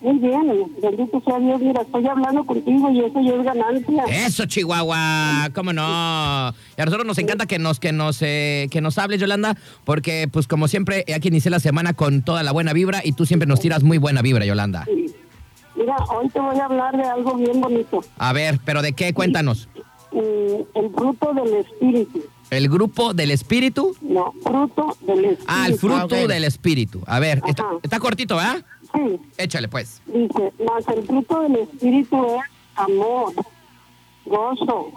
muy 0.00 0.18
bien. 0.18 0.72
Bendito 0.82 1.22
sea 1.24 1.38
Dios. 1.38 1.60
Mira, 1.60 1.82
estoy 1.82 2.06
hablando 2.06 2.44
contigo 2.44 2.90
y 2.90 3.00
eso 3.00 3.20
ya 3.20 3.34
es 3.34 3.44
ganancia. 3.44 4.04
Eso, 4.26 4.46
Chihuahua, 4.46 5.50
cómo 5.54 5.72
no. 5.72 5.82
Y 5.82 6.80
a 6.80 6.84
nosotros 6.84 7.06
nos 7.06 7.18
encanta 7.18 7.46
que 7.46 7.58
nos 7.58 7.78
que 7.80 7.92
nos 7.92 8.18
eh, 8.22 8.68
que 8.70 8.80
nos 8.80 8.98
hables, 8.98 9.20
Yolanda, 9.20 9.56
porque 9.84 10.28
pues 10.32 10.46
como 10.46 10.68
siempre 10.68 11.04
hay 11.12 11.20
que 11.20 11.28
iniciar 11.28 11.52
la 11.52 11.60
semana 11.60 11.92
con 11.92 12.22
toda 12.22 12.42
la 12.42 12.52
buena 12.52 12.72
vibra 12.72 13.00
y 13.04 13.12
tú 13.12 13.26
siempre 13.26 13.46
nos 13.46 13.60
tiras 13.60 13.82
muy 13.82 13.98
buena 13.98 14.22
vibra, 14.22 14.44
Yolanda. 14.44 14.84
Sí. 14.86 15.06
Mira, 15.76 15.96
hoy 16.14 16.28
te 16.28 16.40
voy 16.40 16.58
a 16.58 16.64
hablar 16.64 16.96
de 16.96 17.04
algo 17.04 17.34
bien 17.36 17.60
bonito. 17.60 18.00
A 18.18 18.32
ver, 18.32 18.58
pero 18.64 18.82
¿de 18.82 18.92
qué? 18.92 19.14
Cuéntanos. 19.14 19.68
Mm, 20.12 20.78
el 20.78 20.90
fruto 20.90 21.32
del 21.32 21.54
espíritu. 21.54 22.22
El 22.50 22.68
grupo 22.68 23.14
del 23.14 23.30
espíritu. 23.30 23.94
No, 24.02 24.34
fruto 24.42 24.96
del 25.06 25.24
espíritu. 25.24 25.44
Ah, 25.46 25.66
el 25.68 25.74
fruto 25.78 26.16
Ah, 26.16 26.26
del 26.26 26.44
espíritu. 26.44 27.00
A 27.06 27.20
ver, 27.20 27.40
está, 27.82 28.00
cortito, 28.00 28.36
¿verdad? 28.36 28.64
Sí, 28.94 29.20
Échale, 29.38 29.68
pues. 29.68 30.00
dice, 30.06 30.52
mas 30.64 30.86
el 30.88 31.04
fruto 31.06 31.42
del 31.42 31.56
espíritu 31.56 32.34
es 32.36 32.42
amor, 32.76 33.32
gozo, 34.26 34.92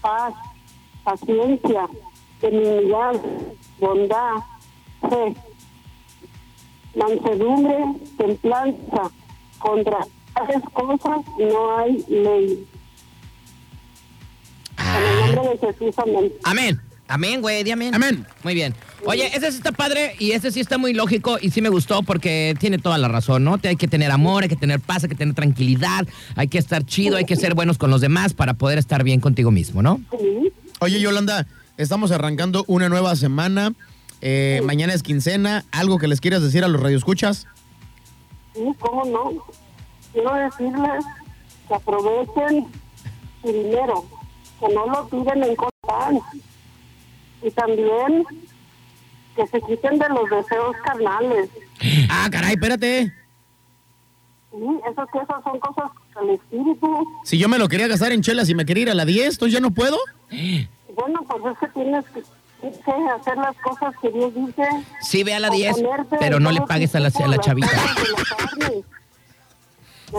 paz, 0.00 0.34
paciencia, 1.04 1.86
benignidad, 2.40 3.14
bondad, 3.78 4.36
fe, 5.08 5.34
mansedumbre, 6.94 7.76
templanza. 8.16 9.10
Contra 9.58 9.98
tales 10.34 10.62
cosas 10.74 11.20
no 11.38 11.78
hay 11.78 12.04
ley. 12.08 12.66
En 14.78 15.02
el 15.02 15.34
nombre 15.34 15.56
de 15.56 15.58
Jesús, 15.66 15.98
amén. 15.98 16.32
Amén. 16.44 16.80
Amén, 17.08 17.40
güey, 17.40 17.62
di 17.62 17.70
amén. 17.70 17.94
Amén. 17.94 18.26
Muy 18.42 18.54
bien. 18.54 18.74
Oye, 19.04 19.28
ese 19.28 19.50
sí 19.52 19.58
está 19.58 19.70
padre 19.72 20.16
y 20.18 20.32
ese 20.32 20.50
sí 20.50 20.58
está 20.60 20.76
muy 20.76 20.92
lógico 20.92 21.38
y 21.40 21.50
sí 21.50 21.62
me 21.62 21.68
gustó 21.68 22.02
porque 22.02 22.54
tiene 22.58 22.78
toda 22.78 22.98
la 22.98 23.06
razón, 23.06 23.44
¿no? 23.44 23.58
Te- 23.58 23.68
Hay 23.68 23.76
que 23.76 23.86
tener 23.86 24.10
amor, 24.10 24.42
hay 24.42 24.48
que 24.48 24.56
tener 24.56 24.80
paz, 24.80 25.04
hay 25.04 25.10
que 25.10 25.14
tener 25.14 25.34
tranquilidad, 25.34 26.06
hay 26.34 26.48
que 26.48 26.58
estar 26.58 26.84
chido, 26.84 27.16
hay 27.16 27.24
que 27.24 27.36
ser 27.36 27.54
buenos 27.54 27.78
con 27.78 27.90
los 27.90 28.00
demás 28.00 28.34
para 28.34 28.54
poder 28.54 28.78
estar 28.78 29.04
bien 29.04 29.20
contigo 29.20 29.50
mismo, 29.52 29.82
¿no? 29.82 30.00
Sí, 30.18 30.52
Oye, 30.80 31.00
Yolanda, 31.00 31.46
estamos 31.76 32.10
arrancando 32.10 32.64
una 32.66 32.88
nueva 32.88 33.14
semana. 33.16 33.72
Eh, 34.20 34.60
mañana 34.64 34.92
es 34.92 35.02
quincena. 35.02 35.64
¿Algo 35.70 35.98
que 35.98 36.08
les 36.08 36.20
quieras 36.20 36.42
decir 36.42 36.64
a 36.64 36.68
los 36.68 36.80
radioescuchas? 36.82 37.46
Sí, 38.54 38.62
cómo 38.80 39.04
no. 39.04 39.44
Quiero 40.12 40.34
decirles 40.34 41.04
que 41.68 41.74
aprovechen 41.74 42.66
su 43.42 43.48
dinero, 43.52 44.04
que 44.58 44.74
no 44.74 44.86
lo 44.86 45.06
tiren 45.06 45.44
en 45.44 45.54
cosas. 45.56 46.14
Y 47.42 47.50
también 47.50 48.24
que 49.36 49.46
se 49.46 49.60
quiten 49.60 49.98
de 49.98 50.08
los 50.08 50.28
deseos 50.30 50.76
carnales. 50.84 51.50
Ah, 52.08 52.28
caray, 52.30 52.54
espérate. 52.54 53.12
Sí, 54.50 54.58
esas 54.90 55.08
cosas 55.10 55.44
son 55.44 55.60
cosas 55.60 55.90
del 56.18 56.30
espíritu. 56.30 57.06
Si 57.24 57.36
yo 57.38 57.48
me 57.48 57.58
lo 57.58 57.68
quería 57.68 57.88
gastar 57.88 58.12
en 58.12 58.22
chelas 58.22 58.48
y 58.48 58.54
me 58.54 58.64
quería 58.64 58.84
ir 58.84 58.90
a 58.90 58.94
la 58.94 59.04
10, 59.04 59.34
entonces 59.34 59.52
ya 59.52 59.60
no 59.60 59.70
puedo. 59.70 59.98
Bueno, 60.94 61.20
pues 61.28 61.52
es 61.52 61.58
que 61.58 61.68
tienes 61.68 62.04
que, 62.06 62.22
que 62.62 62.92
hacer 63.20 63.36
las 63.36 63.54
cosas 63.58 63.94
que 64.00 64.10
Dios 64.10 64.34
dice. 64.34 64.62
Sí, 65.02 65.22
ve 65.22 65.34
a 65.34 65.40
la 65.40 65.50
10, 65.50 65.72
Oponerte 65.78 66.16
pero 66.18 66.40
no 66.40 66.50
le 66.50 66.62
pagues 66.62 66.94
a 66.94 67.00
la, 67.00 67.08
a 67.08 67.28
la 67.28 67.38
chavita. 67.38 67.68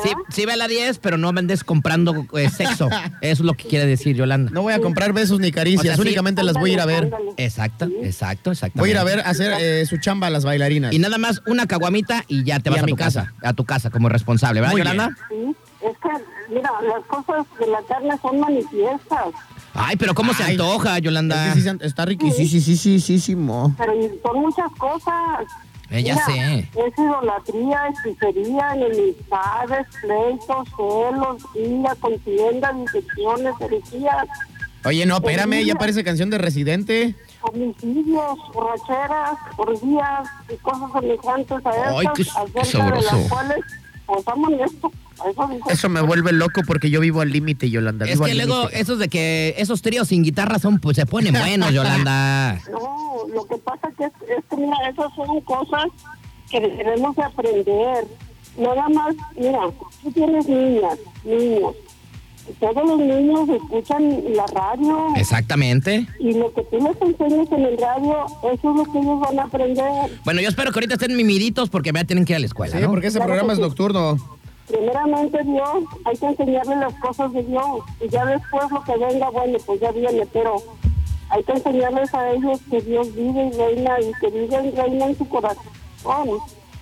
Sí, 0.03 0.09
sí 0.29 0.45
ve 0.45 0.53
a 0.53 0.57
la 0.57 0.67
10, 0.67 0.99
pero 0.99 1.17
no 1.17 1.31
vendes 1.33 1.63
comprando 1.63 2.25
eh, 2.37 2.49
sexo. 2.49 2.89
Eso 3.21 3.21
es 3.21 3.39
lo 3.39 3.53
que 3.53 3.67
quiere 3.67 3.85
decir 3.85 4.15
Yolanda. 4.15 4.51
No 4.51 4.61
voy 4.63 4.73
a 4.73 4.79
comprar 4.79 5.13
besos 5.13 5.39
ni 5.39 5.51
caricias, 5.51 5.81
O 5.81 5.87
sea, 5.87 5.95
sí. 5.95 6.01
únicamente 6.01 6.43
las 6.43 6.55
voy 6.55 6.71
a 6.71 6.73
ir 6.73 6.79
a 6.81 6.85
ver. 6.85 7.11
Exacto, 7.37 7.87
exacto, 8.01 8.51
exacto. 8.51 8.79
Voy 8.79 8.89
a 8.89 8.91
ir 8.93 8.97
a 8.97 9.03
ver 9.03 9.19
a 9.21 9.29
hacer 9.29 9.53
eh, 9.59 9.85
su 9.85 9.97
chamba 9.97 10.27
a 10.27 10.29
las 10.29 10.43
bailarinas. 10.45 10.93
Y 10.93 10.99
nada 10.99 11.17
más 11.17 11.41
una 11.47 11.67
caguamita 11.67 12.23
y 12.27 12.43
ya 12.43 12.59
te 12.59 12.69
Y 12.69 12.71
vas 12.71 12.79
a 12.79 12.83
a, 12.83 12.85
mi 12.85 12.91
tu 12.91 12.97
casa. 12.97 13.33
a 13.41 13.53
tu 13.53 13.65
casa 13.65 13.89
como 13.89 14.09
responsable, 14.09 14.59
¿verdad, 14.61 14.73
Muy 14.73 14.81
Yolanda? 14.81 15.15
Sí, 15.29 15.55
es 15.81 15.97
que, 15.97 16.53
mira, 16.53 16.69
las 16.81 17.05
cosas 17.05 17.45
de 17.59 17.67
la 17.67 17.81
carne 17.87 18.13
son 18.21 18.39
manifiestas. 18.39 19.27
Ay, 19.73 19.95
pero 19.95 20.15
¿cómo 20.15 20.33
se 20.33 20.43
antoja, 20.43 20.97
Yolanda? 20.99 21.49
Es 21.49 21.53
que 21.53 21.61
sí 21.61 21.69
está 21.81 22.05
riquísimo. 22.05 23.75
Pero 23.77 23.93
y 23.95 24.09
son 24.23 24.39
muchas 24.41 24.71
cosas. 24.77 25.45
Eh, 25.89 26.03
ya 26.03 26.13
Mira, 26.13 26.25
sé. 26.25 26.59
Es 26.75 26.97
idolatría, 26.97 27.81
hechicería, 27.89 28.73
enemistades, 28.75 29.87
pleitos, 30.01 30.67
celos, 30.75 31.43
ira, 31.55 31.95
contiendas, 31.95 32.75
infecciones, 32.75 33.53
herejías, 33.61 34.27
Oye, 34.85 35.05
no, 35.05 35.15
espérame, 35.17 35.65
ya 35.65 35.75
parece 35.75 36.03
canción 36.03 36.29
de 36.29 36.37
Residente. 36.37 37.15
homicidios, 37.41 38.37
borracheras, 38.53 39.37
orgías 39.57 40.29
y 40.49 40.55
cosas 40.57 40.91
semejantes 40.93 41.65
a 41.65 41.69
estas, 41.71 41.95
Ay, 41.97 42.07
qué- 42.15 42.23
de 42.77 43.01
las 43.01 43.29
cuales, 43.29 43.59
pues 44.05 44.23
vamos 44.25 44.51
esto, 44.65 44.91
eso 45.69 45.89
me 45.89 46.01
vuelve 46.01 46.31
loco 46.31 46.61
porque 46.65 46.89
yo 46.89 46.99
vivo 46.99 47.21
al 47.21 47.31
límite, 47.31 47.69
Yolanda. 47.69 48.05
Es 48.05 48.13
vivo 48.13 48.25
que 48.25 48.35
luego 48.35 48.69
esos 48.69 48.99
de 48.99 49.07
que 49.09 49.55
esos 49.57 49.81
tríos 49.81 50.07
sin 50.09 50.23
guitarra 50.23 50.59
son, 50.59 50.79
pues 50.79 50.95
se 50.97 51.05
ponen 51.05 51.33
buenos, 51.33 51.71
Yolanda. 51.73 52.59
No, 52.71 53.33
lo 53.33 53.45
que 53.47 53.57
pasa 53.57 53.89
que 53.97 54.05
es, 54.05 54.11
es 54.37 54.45
que, 54.49 54.57
mira, 54.57 54.75
esas 54.91 55.13
son 55.15 55.41
cosas 55.41 55.85
que 56.51 56.59
debemos 56.59 57.15
de 57.15 57.23
aprender. 57.23 58.05
Nada 58.57 58.87
más, 58.89 59.15
mira, 59.35 59.59
tú 60.03 60.11
tienes 60.11 60.47
niñas, 60.47 60.97
niños. 61.25 61.75
Todos 62.61 62.87
los 62.87 62.97
niños 62.99 63.49
escuchan 63.49 64.23
la 64.33 64.45
radio 64.47 65.07
Exactamente. 65.17 66.07
y 66.19 66.33
lo 66.33 66.53
que 66.53 66.61
tú 66.63 66.77
les 66.77 67.01
enseñas 67.01 67.51
en 67.51 67.65
el 67.65 67.77
radio, 67.77 68.25
eso 68.53 68.71
es 68.71 68.77
lo 68.77 68.83
que 68.91 68.99
ellos 68.99 69.19
van 69.19 69.39
a 69.39 69.43
aprender. 69.43 70.11
Bueno, 70.23 70.39
yo 70.39 70.47
espero 70.47 70.71
que 70.71 70.77
ahorita 70.79 70.93
estén 70.93 71.15
mimiditos 71.17 71.69
porque 71.69 71.91
me 71.91 72.05
tienen 72.05 72.23
que 72.23 72.31
ir 72.33 72.37
a 72.37 72.39
la 72.39 72.45
escuela, 72.45 72.77
Sí, 72.77 72.81
¿no? 72.81 72.89
porque 72.89 73.07
ese 73.07 73.17
Claro 73.17 73.31
programa 73.31 73.51
es 73.53 73.57
sí. 73.57 73.63
nocturno. 73.63 74.36
Primeramente 74.67 75.39
Dios, 75.43 75.83
hay 76.05 76.17
que 76.17 76.25
enseñarle 76.25 76.75
las 76.75 76.93
cosas 76.95 77.31
de 77.33 77.43
Dios 77.43 77.63
y 78.05 78.09
ya 78.09 78.25
después 78.25 78.63
lo 78.71 78.83
que 78.83 78.97
venga, 78.97 79.29
bueno, 79.29 79.57
pues 79.65 79.79
ya 79.79 79.91
viene, 79.91 80.25
pero 80.33 80.55
hay 81.29 81.43
que 81.43 81.51
enseñarles 81.53 82.13
a 82.13 82.31
ellos 82.31 82.59
que 82.69 82.81
Dios 82.81 83.13
vive 83.15 83.47
y 83.47 83.57
reina 83.57 83.95
y 84.01 84.11
que 84.19 84.27
vive 84.29 84.67
y 84.67 84.71
reina 84.71 85.05
en 85.05 85.17
su 85.17 85.27
corazón 85.29 85.63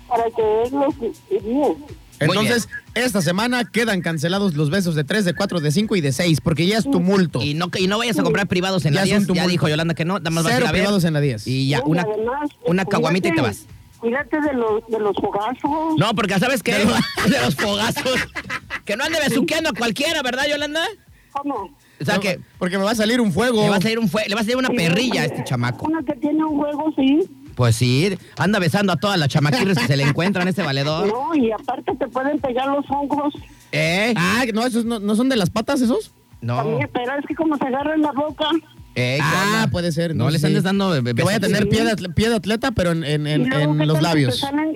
para 0.08 0.24
que 0.30 0.62
Él 0.64 0.70
los 0.72 0.98
guíe. 0.98 1.76
Entonces, 2.18 2.68
esta 2.94 3.20
semana 3.20 3.64
quedan 3.70 4.00
cancelados 4.00 4.54
los 4.54 4.70
besos 4.70 4.94
de 4.94 5.04
3, 5.04 5.24
de 5.26 5.34
4, 5.34 5.60
de 5.60 5.70
5 5.70 5.96
y 5.96 6.00
de 6.00 6.12
6, 6.12 6.40
porque 6.40 6.66
ya 6.66 6.78
es 6.78 6.84
tumulto. 6.90 7.42
Y 7.42 7.52
no, 7.54 7.66
y 7.78 7.86
no 7.88 7.98
vayas 7.98 8.18
a 8.18 8.22
comprar 8.22 8.46
privados 8.48 8.86
en 8.86 8.94
Ya 8.94 9.04
la 9.04 9.06
es 9.06 9.12
un 9.20 9.26
10. 9.34 9.36
Ya 9.44 9.46
dijo 9.46 9.68
Yolanda 9.68 9.92
que 9.94 10.06
no, 10.06 10.18
nada 10.18 10.30
más 10.30 10.44
vas 10.44 10.52
a 10.54 10.56
ir 10.56 10.60
Cero 10.62 10.68
a 10.68 10.72
ver. 10.72 10.80
privados 10.80 11.04
en 11.04 11.12
la 11.12 11.20
10. 11.20 11.46
Y 11.46 11.68
ya, 11.68 11.82
una, 11.84 12.06
una 12.06 12.84
cuídate- 12.84 12.88
caguamita 12.90 13.28
y 13.28 13.32
te 13.34 13.42
vas. 13.42 13.66
Cuídate 14.06 14.40
de 14.40 14.52
los, 14.52 14.86
de 14.88 15.00
los 15.00 15.16
fogazos. 15.16 15.96
No, 15.98 16.14
porque 16.14 16.38
¿sabes 16.38 16.62
qué? 16.62 16.72
De 17.28 17.40
los 17.44 17.56
fogazos. 17.56 18.28
que 18.84 18.96
no 18.96 19.04
ande 19.04 19.18
besuqueando 19.28 19.70
a 19.70 19.72
cualquiera, 19.72 20.22
¿verdad, 20.22 20.44
Yolanda? 20.48 20.82
¿Cómo? 21.32 21.70
O 22.00 22.04
sea, 22.04 22.14
No, 22.14 22.20
que 22.20 22.38
Porque 22.58 22.78
me 22.78 22.84
va 22.84 22.92
a 22.92 22.94
salir 22.94 23.20
un 23.20 23.32
fuego. 23.32 23.62
le 23.62 23.70
va 23.70 23.76
a 23.76 23.80
salir 23.80 23.98
un 23.98 24.08
le 24.28 24.34
va 24.34 24.40
a 24.42 24.44
salir 24.44 24.56
una 24.56 24.68
perrilla 24.68 25.22
a 25.22 25.24
este 25.24 25.42
chamaco. 25.44 25.86
Una 25.86 26.02
que 26.04 26.12
tiene 26.14 26.44
un 26.44 26.56
juego, 26.56 26.92
sí. 26.96 27.28
Pues 27.56 27.74
sí, 27.74 28.16
anda 28.36 28.58
besando 28.58 28.92
a 28.92 28.96
todas 28.96 29.18
las 29.18 29.28
chamaquirres 29.28 29.78
que 29.78 29.86
se 29.86 29.96
le 29.96 30.02
encuentran 30.08 30.46
este 30.46 30.62
valedor. 30.62 31.08
No, 31.08 31.34
y 31.34 31.50
aparte 31.50 31.96
te 31.96 32.06
pueden 32.06 32.38
pegar 32.38 32.68
los 32.68 32.84
hongos. 32.90 33.34
¿Eh? 33.72 34.12
Ah, 34.16 34.44
no, 34.54 34.64
esos 34.66 34.84
no, 34.84 35.00
no 35.00 35.16
son 35.16 35.28
de 35.28 35.36
las 35.36 35.50
patas 35.50 35.80
esos. 35.80 36.12
No. 36.42 36.56
También, 36.58 36.88
pero 36.92 37.18
es 37.18 37.26
que 37.26 37.34
como 37.34 37.56
se 37.56 37.64
agarra 37.66 37.94
en 37.94 38.02
la 38.02 38.12
boca. 38.12 38.50
Eh, 38.96 39.18
¿qué 39.18 39.22
Ah, 39.22 39.42
onda? 39.46 39.70
puede 39.70 39.92
ser. 39.92 40.16
No, 40.16 40.30
les 40.30 40.40
sé. 40.40 40.46
andes 40.48 40.62
dando 40.62 40.90
Que 41.04 41.12
vaya 41.22 41.36
a 41.36 41.40
tener 41.40 41.68
pie 41.68 41.84
de, 41.84 41.92
atle- 41.92 42.14
pie 42.14 42.28
de 42.30 42.36
atleta, 42.36 42.70
pero 42.72 42.92
en, 42.92 43.04
en- 43.04 43.26
en- 43.26 43.52
en 43.52 43.78
¿qué 43.78 43.86
los 43.86 43.96
que 43.98 44.02
labios. 44.02 44.34
Te 44.34 44.40
salen. 44.40 44.72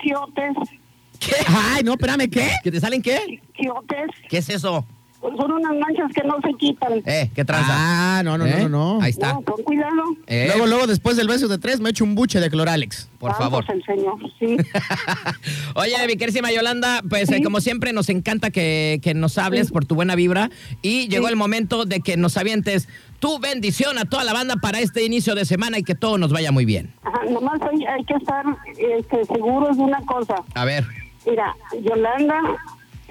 ¿Qué? 1.19 1.33
Ay, 1.49 1.83
no, 1.85 1.93
espérame, 1.93 2.31
¿qué? 2.31 2.51
¿Que 2.63 2.71
te 2.71 2.81
salen 2.81 3.03
qué? 3.03 3.41
Quiotes, 3.55 4.11
¿Qué 4.29 4.39
es 4.39 4.49
eso? 4.49 4.87
pues 5.21 5.35
son 5.37 5.53
unas 5.53 5.73
manchas 5.79 6.11
que 6.15 6.23
no 6.27 6.39
se 6.43 6.55
quitan. 6.55 7.03
Eh, 7.05 7.31
¿qué 7.35 7.45
tranza? 7.45 7.69
Ah, 7.75 8.23
no, 8.25 8.39
no, 8.39 8.47
¿Eh? 8.47 8.55
no, 8.63 8.69
no, 8.71 8.95
no. 8.97 9.03
Ahí 9.03 9.11
está. 9.11 9.35
No, 9.35 9.43
con 9.43 9.63
cuidado. 9.65 9.91
Eh, 10.27 10.47
Luego, 10.47 10.67
luego, 10.67 10.87
después 10.87 11.19
del 11.19 11.29
beso 11.29 11.47
de 11.47 11.59
tres, 11.59 11.79
me 11.79 11.91
echo 11.91 12.05
un 12.05 12.15
buche 12.15 12.41
de 12.41 12.49
cloralex. 12.49 13.11
por 13.19 13.35
favor. 13.37 13.63
el 13.71 13.85
Señor, 13.85 14.17
sí. 14.39 14.57
Oye, 15.75 15.95
mi 16.07 16.17
querísima 16.17 16.51
Yolanda, 16.53 17.03
pues 17.09 17.31
eh, 17.31 17.37
Sí. 17.37 17.43
como 17.43 17.61
siempre 17.61 17.93
nos 17.93 18.09
encanta 18.09 18.51
que, 18.51 18.99
que 19.03 19.13
nos 19.13 19.37
hables 19.37 19.71
por 19.71 19.85
tu 19.85 19.95
buena 19.95 20.15
vibra 20.15 20.51
y 20.81 21.09
llegó 21.09 21.27
Sí. 21.27 21.33
el 21.33 21.37
momento 21.37 21.85
de 21.85 22.01
que 22.01 22.17
nos 22.17 22.39
avientes 22.39 22.89
tu 23.21 23.39
bendición 23.39 23.99
a 23.99 24.05
toda 24.07 24.25
la 24.25 24.33
banda 24.33 24.57
para 24.57 24.81
este 24.81 25.05
inicio 25.05 25.35
de 25.35 25.45
semana 25.45 25.79
y 25.79 25.83
que 25.85 25.95
todo 25.95 26.19
nos 26.19 26.33
vaya 26.33 26.51
muy 26.53 26.65
bien. 26.65 26.93
Ajá, 27.05 27.21
nomás 27.31 27.61
hay, 27.63 27.85
hay 27.87 28.05
que 28.05 28.15
estar 28.15 28.45
este, 28.77 29.25
seguros 29.27 29.77
de 29.77 29.83
una 29.85 30.01
cosa. 30.07 30.37
A 30.55 30.65
ver, 30.65 30.85
Mira, 31.27 31.55
Yolanda 31.83 32.41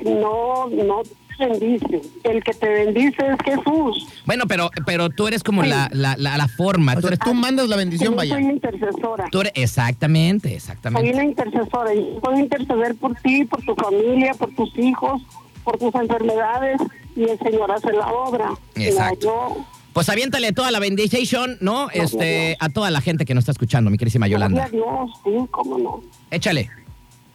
no, 0.03 0.67
no 0.69 1.01
te 1.37 1.47
bendice. 1.47 2.01
El 2.23 2.43
que 2.43 2.53
te 2.53 2.67
bendice 2.67 3.17
es 3.27 3.37
Jesús. 3.45 4.07
bueno, 4.25 4.45
pero, 4.47 4.69
pero 4.85 5.09
tú 5.09 5.27
eres 5.27 5.43
como 5.43 5.63
la, 5.63 5.89
la, 5.93 6.15
la, 6.17 6.37
la 6.37 6.47
forma. 6.47 6.93
O 6.93 6.95
Tú 6.95 7.01
sea, 7.01 7.09
eres, 7.09 7.19
tú 7.19 7.33
mandas 7.33 7.67
la 7.69 7.75
bendición, 7.77 8.11
Yo 8.13 8.17
vaya. 8.17 8.35
soy 8.35 8.43
intercesora. 8.45 9.25
tú 9.31 9.41
eres- 9.41 9.53
exactamente, 9.55 10.49
Soy 10.49 10.55
exactamente. 10.57 11.13
una 11.13 11.23
intercesora 11.23 11.93
y 11.93 12.17
puedo 12.21 12.37
interceder 12.39 12.95
por 12.95 13.15
ti, 13.15 13.45
por 13.45 13.61
tu 13.63 13.75
familia, 13.75 14.33
por 14.33 14.49
tus 14.55 14.75
hijos, 14.77 15.21
por 15.63 15.77
tus 15.77 15.93
enfermedades 15.95 16.81
y 17.15 17.23
el 17.23 17.37
Señor 17.39 17.71
hace 17.71 17.91
la 17.93 18.07
obra. 18.07 18.49
Mira, 18.75 18.89
Exacto. 18.89 19.19
yo, 19.21 19.65
Pues 19.99 20.07
aviéntale 20.07 20.53
toda 20.53 20.71
la 20.71 20.79
bendición, 20.79 21.57
¿no? 21.59 21.89
Este, 21.91 22.55
a 22.61 22.69
toda 22.69 22.89
la 22.89 23.01
gente 23.01 23.25
que 23.25 23.33
nos 23.33 23.41
está 23.41 23.51
escuchando, 23.51 23.91
mi 23.91 23.97
querísima 23.97 24.29
Yolanda. 24.29 24.69
Dios, 24.69 25.11
sí, 25.25 25.31
cómo 25.51 25.77
no. 25.77 25.99
Échale. 26.31 26.69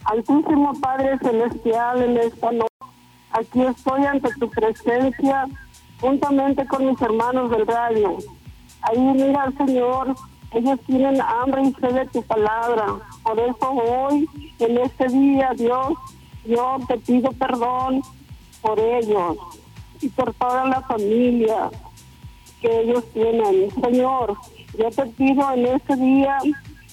Altísimo 0.05 0.73
Padre 0.81 1.19
Celestial, 1.19 2.03
en 2.05 2.17
esta 2.17 2.53
noche, 2.53 2.73
aquí 3.33 3.61
estoy 3.61 4.07
ante 4.07 4.31
tu 4.41 4.49
presencia, 4.49 5.45
juntamente 6.01 6.65
con 6.65 6.87
mis 6.87 6.99
hermanos 7.03 7.51
del 7.51 7.67
radio. 7.67 8.17
Ahí 8.81 8.99
mira, 8.99 9.53
Señor, 9.59 10.15
ellos 10.53 10.81
tienen 10.87 11.21
hambre 11.21 11.65
y 11.65 11.75
sed 11.75 11.93
de 11.93 12.07
tu 12.07 12.23
palabra. 12.23 12.87
Por 13.25 13.41
eso 13.41 13.73
hoy, 13.73 14.27
en 14.61 14.79
este 14.79 15.09
día, 15.09 15.51
Dios, 15.55 15.93
yo 16.47 16.79
te 16.89 16.97
pido 16.97 17.31
perdón 17.33 18.01
por 18.63 18.81
ellos 18.81 19.37
y 20.01 20.09
por 20.09 20.33
toda 20.33 20.65
la 20.65 20.81
familia 20.81 21.71
que 22.65 22.81
ellos 22.81 23.05
tienen. 23.13 23.71
Señor, 23.71 24.35
yo 24.79 24.91
te 24.91 25.07
pido 25.07 25.53
en 25.53 25.67
este 25.67 25.97
día 25.97 26.39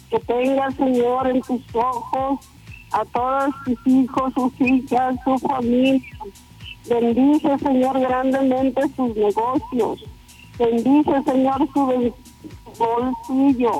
que 0.10 0.20
tengas, 0.20 0.76
Señor, 0.76 1.28
en 1.28 1.42
tus 1.42 1.62
ojos 1.74 2.40
a 2.92 3.06
todos 3.06 3.56
tus 3.64 3.88
hijos, 3.88 4.34
sus 4.34 4.62
hijas, 4.62 5.16
su 5.24 5.38
familia. 5.40 6.02
Bendice, 6.90 7.58
Señor, 7.60 8.02
grandemente 8.02 8.82
sus 8.98 9.16
negocios. 9.16 10.04
Bendice, 10.60 11.24
Señor, 11.24 11.66
su 11.72 12.14
bolsillo, 12.78 13.72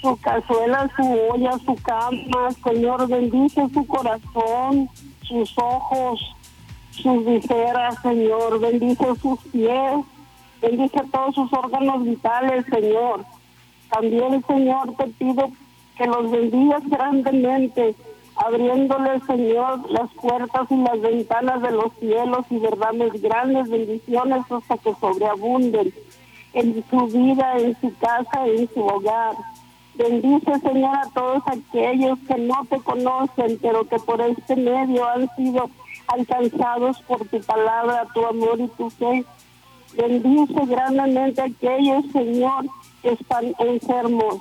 su 0.00 0.16
cazuela, 0.22 0.90
su 0.96 1.02
olla, 1.30 1.52
su 1.66 1.74
cama. 1.82 2.50
Señor, 2.64 3.06
bendice 3.08 3.68
su 3.74 3.86
corazón, 3.86 4.88
sus 5.22 5.52
ojos, 5.58 6.34
sus 6.92 7.26
viseras, 7.26 8.00
Señor. 8.00 8.58
Bendice 8.58 9.04
sus 9.20 9.38
pies. 9.52 10.06
Bendice 10.64 11.02
todos 11.12 11.34
sus 11.34 11.52
órganos 11.52 12.04
vitales, 12.04 12.64
Señor. 12.66 13.22
También, 13.90 14.42
Señor, 14.46 14.96
te 14.96 15.08
pido 15.08 15.50
que 15.98 16.06
los 16.06 16.30
bendigas 16.30 16.82
grandemente, 16.88 17.94
abriéndole, 18.36 19.20
Señor, 19.26 19.90
las 19.90 20.10
puertas 20.14 20.66
y 20.70 20.76
las 20.76 21.00
ventanas 21.02 21.60
de 21.60 21.70
los 21.70 21.92
cielos 22.00 22.46
y 22.48 22.58
derrames 22.60 23.12
grandes 23.20 23.68
bendiciones 23.68 24.40
hasta 24.50 24.78
que 24.78 24.94
sobreabunden 24.94 25.92
en 26.54 26.84
su 26.88 27.06
vida, 27.08 27.58
en 27.58 27.78
su 27.82 27.94
casa, 27.98 28.46
en 28.46 28.66
su 28.72 28.86
hogar. 28.86 29.36
Bendice, 29.96 30.60
Señor, 30.60 30.96
a 30.96 31.10
todos 31.12 31.42
aquellos 31.46 32.18
que 32.26 32.36
no 32.36 32.64
te 32.70 32.78
conocen, 32.78 33.58
pero 33.60 33.86
que 33.86 33.98
por 33.98 34.22
este 34.22 34.56
medio 34.56 35.06
han 35.06 35.28
sido 35.36 35.68
alcanzados 36.06 37.02
por 37.02 37.26
tu 37.28 37.38
palabra, 37.42 38.06
tu 38.14 38.24
amor 38.24 38.58
y 38.60 38.68
tu 38.68 38.88
fe. 38.88 39.24
Bendice 39.96 40.66
grandemente 40.66 41.40
a 41.40 41.44
aquellos, 41.44 42.04
Señor, 42.12 42.66
que 43.02 43.10
están 43.12 43.54
enfermos, 43.58 44.38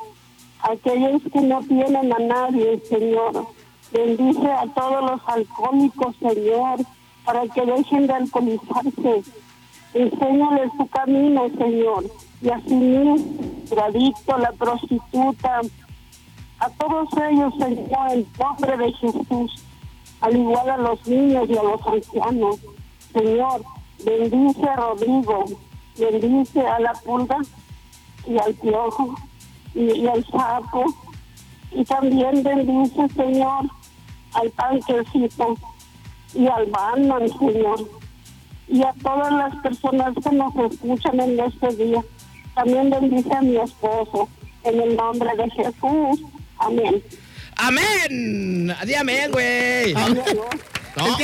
aquellos 0.62 1.22
que 1.32 1.41
no 1.41 1.62
tienen 1.62 2.12
a 2.12 2.20
nadie, 2.20 2.82
Señor. 2.89 3.47
Bendice 3.91 4.51
a 4.51 4.66
todos 4.74 5.12
los 5.12 5.22
alcohólicos, 5.28 6.16
Señor, 6.18 6.80
para 7.24 7.47
que 7.47 7.66
dejen 7.66 8.08
de 8.08 8.14
alcoholizarse. 8.14 9.24
Enséñales 9.93 10.72
su 10.76 10.88
camino, 10.88 11.47
Señor. 11.58 12.06
Y 12.41 12.49
así 12.49 12.74
el 13.72 13.80
adicto, 13.80 14.38
la 14.38 14.51
prostituta, 14.54 15.62
a 16.60 16.70
todos 16.70 17.10
ellos, 17.30 17.54
Señor, 17.60 18.12
en 18.12 18.28
nombre 18.39 18.78
de 18.78 18.93
Jesús, 18.93 19.64
al 20.22 20.36
igual 20.36 20.70
a 20.70 20.78
los 20.78 21.08
niños 21.08 21.47
y 21.49 21.58
a 21.58 21.64
los 21.64 21.82
ancianos. 21.86 22.60
Señor, 23.14 23.62
bendice 24.04 24.64
a 24.68 24.76
Rodrigo, 24.76 25.45
bendice 25.97 26.62
a 26.62 26.80
la 26.80 26.93
pulga 26.93 27.38
y 28.28 28.38
al 28.38 28.54
piojo 28.56 29.16
y, 29.74 29.91
y 29.91 30.08
al 30.08 30.26
sapo. 30.28 30.86
Y 31.72 31.84
también 31.86 32.43
bendice, 32.43 33.10
Señor, 33.16 33.66
al 34.34 34.51
tanquecito 34.51 35.56
y 36.34 36.47
al 36.47 36.66
Batman, 36.68 37.28
Señor. 37.39 37.89
Y 38.68 38.82
a 38.84 38.93
todas 39.01 39.32
las 39.34 39.56
personas 39.58 40.14
que 40.24 40.36
nos 40.36 40.56
escuchan 40.72 41.20
en 41.20 41.39
este 41.39 41.76
día. 41.76 42.04
También 42.56 42.89
bendice 42.89 43.34
a 43.34 43.41
mi 43.41 43.58
esposo. 43.58 44.30
En 44.64 44.80
el 44.80 44.95
nombre 44.95 45.30
de 45.36 45.49
Jesús. 45.51 46.22
Amén. 46.58 47.04
¡Amén! 47.58 48.74
¡Di 48.86 48.93
amén, 48.95 49.32
güey! 49.32 49.93
No, 49.93 51.18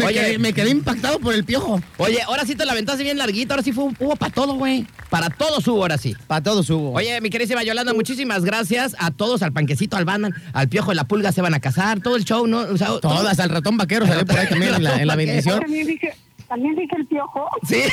me, 0.00 0.10
oye, 0.10 0.20
quedé, 0.20 0.38
me 0.38 0.52
quedé 0.52 0.70
impactado 0.70 1.18
por 1.20 1.34
el 1.34 1.44
piojo. 1.44 1.80
oye, 1.98 2.20
ahora 2.22 2.44
sí 2.44 2.54
te 2.54 2.64
la 2.66 2.72
aventaste 2.72 3.02
bien 3.02 3.18
larguito, 3.18 3.52
ahora 3.54 3.62
sí 3.62 3.72
fue, 3.72 3.84
hubo 3.98 4.16
para 4.16 4.32
todo, 4.32 4.54
güey. 4.54 4.86
Para 5.08 5.30
todo 5.30 5.58
hubo 5.58 5.82
ahora 5.82 5.98
sí. 5.98 6.16
Para 6.26 6.42
todos 6.42 6.68
hubo. 6.70 6.92
Oye, 6.92 7.20
mi 7.20 7.30
querísima 7.30 7.62
Yolanda, 7.62 7.92
muchísimas 7.94 8.44
gracias 8.44 8.94
a 8.98 9.10
todos, 9.10 9.42
al 9.42 9.52
panquecito, 9.52 9.96
al 9.96 10.04
Batman, 10.04 10.34
al 10.52 10.68
piojo 10.68 10.90
de 10.90 10.96
la 10.96 11.04
pulga, 11.04 11.32
se 11.32 11.40
van 11.42 11.54
a 11.54 11.60
casar, 11.60 12.00
todo 12.00 12.16
el 12.16 12.24
show, 12.24 12.46
¿no? 12.46 12.58
O 12.60 12.76
sea, 12.76 12.88
todo- 12.88 13.00
Todas, 13.00 13.38
al 13.40 13.50
ratón 13.50 13.76
vaquero 13.76 14.06
salió 14.06 14.24
por 14.24 14.38
ahí 14.38 14.48
también 14.48 14.74
en 14.74 14.82
la, 14.84 14.96
en 15.02 15.06
la 15.06 15.16
bendición. 15.16 15.60
También 15.60 15.86
dije, 15.86 16.12
también 16.50 16.74
dije 16.74 16.96
el 16.96 17.06
piojo. 17.06 17.48
Sí. 17.66 17.82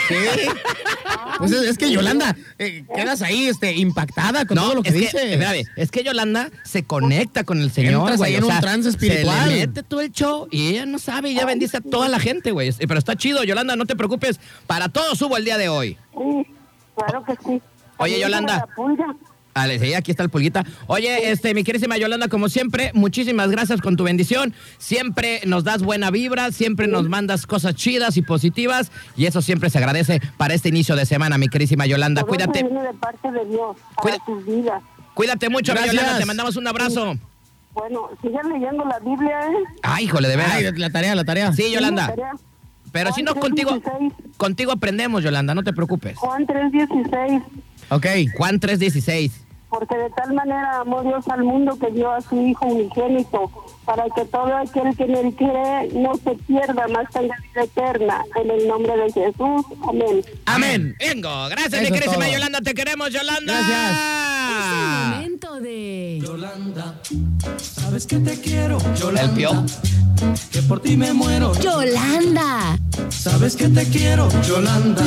Pues 1.40 1.52
es, 1.52 1.62
es 1.64 1.78
que 1.78 1.92
Yolanda, 1.92 2.36
eh, 2.58 2.84
quedas 2.96 3.22
ahí 3.22 3.48
este, 3.48 3.76
impactada 3.76 4.46
con 4.46 4.58
todo 4.58 4.74
lo 4.74 4.82
que, 4.82 4.90
es 4.90 4.96
dice. 4.96 5.18
Que, 5.18 5.66
es 5.76 5.92
que 5.92 6.04
Yolanda 6.04 6.50
se 6.64 6.84
conecta 6.84 7.44
con 7.44 7.62
el 7.62 7.70
Señor, 7.70 8.02
Entras 8.02 8.18
güey. 8.18 8.32
ahí 8.32 8.38
en 8.38 8.44
o 8.44 8.48
un 8.48 8.60
trance 8.60 8.90
espiritual. 8.90 9.44
Se 9.44 9.56
le 9.56 9.68
mete 9.68 9.84
todo 9.84 10.02
el 10.02 10.12
show 10.12 10.48
y 10.50 10.70
ella 10.70 10.88
no 10.88 10.98
sabe, 10.98 11.30
y 11.30 11.34
ella 11.34 11.46
bendice 11.46 11.78
a 11.78 11.82
toda 11.82 12.08
la 12.08 12.20
gente, 12.20 12.52
güey. 12.52 12.72
Pero 12.72 12.98
está 12.98 13.16
chido, 13.16 13.44
Yolanda, 13.44 13.76
no 13.76 13.86
te 13.86 13.96
preocupes. 13.96 14.40
Para 14.66 14.90
todos 14.90 15.22
hubo 15.22 15.38
el 15.38 15.46
día 15.46 15.58
de 15.58 15.70
hoy. 15.70 15.98
Sí, 16.18 16.48
claro 16.96 17.24
que 17.24 17.36
sí. 17.46 17.62
Oye, 17.98 18.20
Yolanda. 18.20 18.68
Dale, 19.58 19.80
sí, 19.80 19.94
aquí 19.96 20.12
está 20.12 20.22
el 20.22 20.30
pulguita. 20.30 20.64
Oye, 20.86 21.32
este, 21.32 21.56
mi 21.56 21.64
querísima 21.64 21.98
Yolanda, 21.98 22.28
como 22.28 22.48
siempre, 22.48 22.92
muchísimas 22.94 23.50
gracias 23.50 23.82
con 23.82 23.96
tu 23.96 24.04
bendición. 24.04 24.54
Siempre 24.78 25.42
nos 25.48 25.64
das 25.64 25.82
buena 25.82 26.12
vibra, 26.12 26.52
siempre 26.52 26.86
nos 26.88 27.10
mandas 27.10 27.48
cosas 27.48 27.74
chidas 27.74 28.18
y 28.18 28.22
positivas. 28.22 28.92
Y 29.16 29.26
eso 29.26 29.42
siempre 29.42 29.72
se 29.72 29.80
agradece 29.80 30.22
para 30.38 30.54
este 30.54 30.70
inicio 30.70 30.96
de 30.96 31.08
semana, 31.08 31.40
mi 31.40 31.48
querísima 31.48 31.88
Yolanda. 31.88 32.22
Eso 32.22 32.28
Cuídate, 32.28 32.62
viene 32.62 32.84
de 32.84 32.94
parte 32.94 33.32
de 33.32 33.46
Dios 33.46 33.76
para 33.96 34.02
Cuida- 34.20 34.26
tus 34.28 34.46
vidas. 34.46 34.84
cuídate 35.16 35.50
mucho, 35.50 35.72
mi 35.74 35.80
Gracias. 35.80 35.96
Yolanda. 35.96 36.20
Te 36.20 36.26
mandamos 36.28 36.56
un 36.56 36.68
abrazo. 36.68 37.16
Bueno, 37.74 38.10
sigan 38.22 38.48
leyendo 38.50 38.86
la 38.86 39.00
Biblia, 39.00 39.40
¿eh? 39.42 39.56
Ay, 39.82 40.06
híjole, 40.06 40.28
de 40.28 40.36
Ay, 40.36 40.64
veras. 40.66 40.80
la 40.80 40.90
tarea, 40.92 41.16
la 41.16 41.24
tarea. 41.26 41.52
Sí, 41.54 41.72
Yolanda. 41.72 42.06
Sí, 42.06 42.10
tarea. 42.12 42.32
Pero 42.92 43.12
si 43.12 43.22
no, 43.24 43.34
contigo, 43.36 43.72
3:16. 43.72 44.14
contigo 44.38 44.72
aprendemos, 44.72 45.24
Yolanda, 45.24 45.54
no 45.56 45.64
te 45.64 45.74
preocupes. 45.74 46.16
Juan 46.18 46.46
3.16, 46.46 47.44
Ok. 47.90 48.06
Juan 48.36 48.60
3.16. 48.60 49.32
porque 49.70 49.98
de 49.98 50.10
tal 50.12 50.34
manera 50.34 50.82
amó 50.82 51.02
Dios 51.04 51.28
al 51.30 51.44
mundo 51.44 51.78
que 51.80 51.92
dio 51.92 52.12
a 52.12 52.22
su 52.22 52.40
Hijo 52.42 52.66
unigénito, 52.68 53.52
para 53.86 54.06
que 54.16 54.26
todo 54.26 54.56
aquel 54.56 54.96
que 54.96 55.04
en 55.04 55.16
él 55.16 55.36
cree 55.36 55.90
no 55.94 56.16
se 56.16 56.36
pierda, 56.46 56.88
más 56.88 57.10
tenga 57.12 57.36
vida 57.54 57.64
eterna. 57.64 58.24
En 58.42 58.52
el 58.52 58.68
nombre 58.68 58.96
de 58.98 59.12
Jesús, 59.12 59.66
amén. 59.88 60.24
Amén. 60.46 60.96
Vengo. 61.00 61.48
Gracias, 61.50 61.74
Eso 61.74 61.82
mi 61.82 61.88
es 61.88 61.94
querísima 61.94 62.26
todo. 62.26 62.34
Yolanda. 62.34 62.62
Te 62.62 62.74
queremos, 62.74 63.10
Yolanda. 63.12 63.60
Es 63.60 63.68
Gracias. 63.68 65.14
el 65.14 65.16
momento 65.16 65.60
de 65.60 66.20
Yolanda, 66.22 67.02
sabes 67.58 68.06
que 68.08 68.18
te 68.18 68.40
quiero, 68.40 68.78
Yolanda. 68.96 69.22
El 69.22 69.32
pio. 69.32 69.66
Que 70.52 70.62
por 70.64 70.82
ti 70.82 70.98
me 70.98 71.14
muero. 71.14 71.54
Yolanda. 71.60 72.78
Sabes 73.10 73.56
que 73.56 73.68
te 73.68 73.86
quiero, 73.90 74.28
Yolanda. 74.42 75.04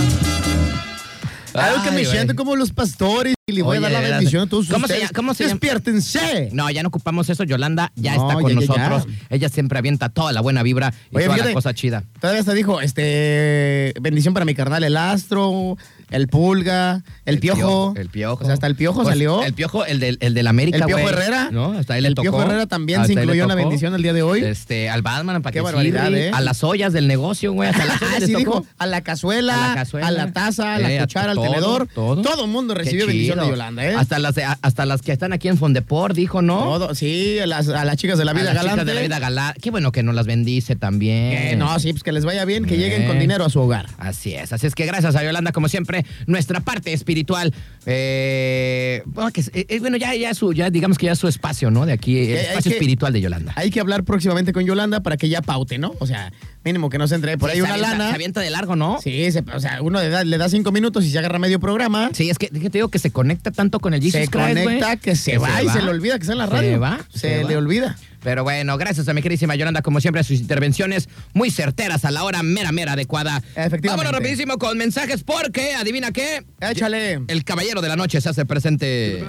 Algo 1.55 1.83
que 1.85 1.91
me 1.91 2.05
siento 2.05 2.35
como 2.35 2.57
los 2.57 2.73
pastores 2.73 3.35
y 3.47 3.53
le 3.53 3.63
voy 3.63 3.79
Oye, 3.79 3.87
a 3.87 3.91
dar 3.91 4.03
la 4.03 4.09
bendición 4.19 4.43
a 4.45 4.47
todos 4.49 4.69
¿Cómo 4.69 4.87
se 4.87 4.93
ustedes. 4.95 5.13
cómo 5.13 5.35
se? 5.35 5.45
Despiértense. 5.45 6.51
No, 6.53 6.71
ya 6.71 6.83
no 6.83 6.89
ocupamos 6.89 7.29
eso. 7.29 7.45
Yolanda 7.45 7.91
ya 7.97 8.15
No, 8.17 8.29
está 8.29 8.35
con 8.41 8.53
ya, 8.55 8.61
ya, 8.61 8.67
ya. 8.75 8.89
nosotros. 8.89 9.15
Ella 9.29 9.49
siempre 9.49 9.79
avienta 9.79 10.09
toda 10.09 10.33
la 10.33 10.41
buena 10.41 10.63
vibra 10.63 10.93
y 11.11 11.17
Oye, 11.17 11.25
toda 11.27 11.37
la 11.37 11.43
fíjate, 11.43 11.55
cosa 11.55 11.75
chida. 11.75 12.05
Todavía 12.21 12.41
hasta 12.41 12.53
dijo, 12.55 12.81
este, 12.81 13.95
bendición 14.01 14.35
para 14.35 14.45
mi 14.45 14.55
carnal, 14.55 14.85
el 14.85 14.97
astro, 14.97 15.77
el 16.11 16.29
pulga, 16.29 17.03
el, 17.25 17.39
piojo. 17.39 17.95
El 17.97 18.09
piojo. 18.09 18.43
O 18.43 18.45
sea, 18.45 18.55
hasta 18.55 18.67
el 18.67 18.75
piojo 18.77 19.03
Pues, 19.03 19.09
salió. 19.09 19.43
El 19.43 19.55
piojo, 19.55 19.85
el 19.87 20.01
del, 20.01 20.19
el 20.21 20.35
del 20.35 20.47
América, 20.47 20.79
El 20.79 20.85
Piojo. 20.85 21.09
Herrera. 21.09 21.49
¿No? 21.53 21.73
Hasta 21.73 21.95
ahí 21.95 22.01
le 22.01 22.09
El 22.09 22.15
tocó. 22.15 22.25
Piojo 22.25 22.43
Herrera 22.43 22.67
también 22.67 22.99
se 23.07 23.13
Hasta 23.13 23.23
incluyó 23.23 23.43
en 23.45 23.49
la 23.49 23.55
bendición 23.55 23.95
el 23.95 24.03
día 24.03 24.13
de 24.13 24.23
hoy. 24.23 24.43
Este, 24.45 24.91
al 24.91 25.03
Batman, 25.03 25.43
para 25.43 25.53
Qué 25.53 25.59
que 25.59 25.63
barbaridad, 25.63 26.07
sirve, 26.07 26.29
¿eh? 26.29 26.31
A 26.35 26.41
las 26.41 26.63
ollas 26.65 26.93
del 26.93 27.07
negocio, 27.09 27.53
güey. 27.53 27.69
Hasta 27.71 27.85
las 27.85 28.03
ollas 28.03 28.15
Ah, 28.23 28.27
sí 28.27 28.35
dijo, 28.35 28.67
a 28.79 28.87
la 28.87 29.01
cazuela, 29.03 29.73
A 29.73 30.07
a 30.07 30.11
la 30.11 30.33
taza, 30.33 30.75
a 30.75 30.79
la 30.79 30.91
Eh, 30.93 30.99
a 30.99 31.03
cuchara, 31.03 31.33
al 31.33 31.41
tenedor. 31.41 31.89
todo. 31.95 32.21
Todo 32.23 32.45
el 32.45 32.51
mundo 32.51 32.75
recibió 32.75 33.07
bendición 33.07 33.39
de 33.39 33.49
Yolanda, 33.49 33.85
¿eh? 33.87 33.95
Hasta 33.95 34.19
las, 34.19 34.35
hasta 34.63 34.87
las 34.87 35.03
que 35.03 35.13
están 35.13 35.33
aquí 35.33 35.49
en 35.49 35.57
Fondeport, 35.59 36.15
dijo, 36.17 36.43
¿no? 36.43 36.59
Todo, 36.65 36.95
sí, 36.95 37.39
a 37.39 37.47
las, 37.47 37.69
a 37.69 37.85
las 37.85 37.97
chicas 37.97 38.19
de 38.19 38.25
la 38.25 38.33
A 38.33 38.35
vida 38.35 38.45
las 38.53 38.53
chicas 38.55 38.67
galante. 38.77 38.91
de 38.91 38.95
la 38.95 39.01
vida 39.03 39.19
galante. 39.19 39.61
Qué 39.61 39.71
bueno 39.71 39.93
que 39.93 40.03
nos 40.03 40.15
las 40.15 40.27
bendice 40.27 40.77
también. 40.77 41.51
Que 41.51 41.57
no, 41.57 41.79
sí, 41.79 41.93
pues 41.93 42.03
que 42.03 42.13
les 42.13 42.25
vaya 42.25 42.45
bien, 42.45 42.65
que 42.65 42.75
Eh. 42.75 42.79
lleguen 42.79 43.07
con 43.07 43.19
dinero 43.19 43.45
a 43.45 43.51
su 43.51 43.61
hogar. 43.61 43.87
Así 43.99 44.35
es, 44.35 44.53
así 44.53 44.67
es 44.67 44.75
que 44.75 44.87
gracias 44.87 45.15
a 45.17 45.23
Yolanda, 45.25 45.53
como 45.53 45.69
siempre, 45.69 46.00
nuestra 46.27 46.61
parte 46.61 46.93
espiritual. 46.93 47.53
eh, 47.87 49.03
bueno, 49.07 49.31
que 49.33 49.41
es- 49.41 49.51
eh, 49.55 49.79
bueno, 49.81 49.97
ya, 49.97 50.15
ya 50.15 50.35
su, 50.35 50.53
ya 50.53 50.71
digamos 50.71 50.99
que 50.99 51.07
ya 51.07 51.15
su 51.15 51.29
espacio, 51.29 51.71
¿no? 51.71 51.87
De 51.87 51.93
aquí, 51.93 52.19
el 52.19 52.39
hay 52.39 52.45
espacio 52.47 52.71
que- 52.71 52.77
espiritual 52.77 53.13
de 53.13 53.21
Yolanda. 53.21 53.53
Hay 53.57 53.71
que 53.71 53.81
hablar 53.81 54.05
próximamente 54.05 54.53
con 54.53 54.65
Yolanda 54.65 55.01
para 55.01 55.17
que 55.17 55.29
ya 55.29 55.41
paute, 55.43 55.79
¿no? 55.79 55.95
O 55.99 56.07
sea, 56.07 56.33
mínimo 56.65 56.91
que 56.91 56.99
no 56.99 57.09
se 57.09 57.15
entre 57.15 57.39
por 57.39 57.51
Sí, 57.51 57.55
ahí 57.55 57.61
se 57.61 57.65
una 57.65 57.75
avienta- 57.75 57.91
lana. 57.99 58.09
Se 58.11 58.15
avienta 58.15 58.41
de 58.41 58.51
largo, 58.51 58.77
¿no? 58.77 58.99
Sí, 59.03 59.33
se- 59.33 59.45
o 59.55 59.61
sea, 59.61 59.81
uno 59.83 60.01
le 60.01 60.09
da, 60.09 60.25
le 60.25 60.39
da 60.39 60.49
cinco 60.49 60.73
minutos 60.73 61.05
y 61.05 61.11
se 61.11 61.19
agarra 61.19 61.39
medio 61.39 61.59
programa. 61.61 62.11
Sí, 62.13 62.29
es 62.31 62.39
que, 62.39 62.49
te 62.49 62.69
digo 62.71 62.89
que 62.89 62.99
se 62.99 63.11
conecta 63.11 63.51
tanto 63.51 63.81
con 63.81 63.95
el 63.95 64.01
Jesus 64.03 64.21
se 64.21 64.29
Christ, 64.29 64.47
conecta, 64.49 64.97
que 64.97 65.17
se 65.17 65.39
va 65.39 65.63
y 65.63 65.69
se 65.69 65.83
le 65.83 65.91
olvida 65.91 66.17
que 66.19 66.23
está 66.23 66.33
en 66.33 66.39
la 66.39 66.47
Se 66.49 66.53
radio. 66.53 66.81
va, 66.81 67.01
Se, 67.13 67.19
se 67.41 67.45
le 67.45 67.57
olvida. 67.57 67.97
Pero 68.23 68.45
bueno, 68.45 68.77
gracias 68.77 69.09
a 69.09 69.15
mi 69.15 69.23
queridísima 69.23 69.55
Yolanda, 69.55 69.83
como 69.83 70.01
siempre, 70.01 70.21
a 70.21 70.25
sus 70.25 70.41
intervenciones 70.41 71.09
muy 71.33 71.51
certeras 71.51 72.05
a 72.05 72.11
la 72.11 72.25
hora 72.25 72.43
mera, 72.43 72.73
mera 72.73 72.93
adecuada. 72.93 73.39
Efectivamente. 73.57 73.89
Vámonos 73.89 74.13
rapidísimo 74.13 74.59
con 74.59 74.77
mensajes 74.79 75.25
porque, 75.25 75.75
adivina 75.75 76.13
qué, 76.13 76.45
Échale. 76.61 77.21
el 77.27 77.45
caballero 77.45 77.81
de 77.81 77.89
la 77.89 77.97
noche 77.97 78.21
se 78.21 78.29
hace 78.29 78.45
presente. 78.45 79.25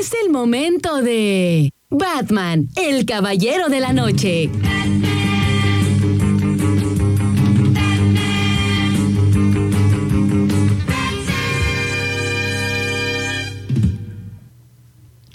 Es 0.00 0.12
el 0.22 0.30
momento 0.30 1.02
de 1.02 1.70
Batman, 1.90 2.68
el 2.76 3.06
caballero 3.06 3.68
de 3.68 3.80
la 3.80 3.92
noche. 3.92 4.50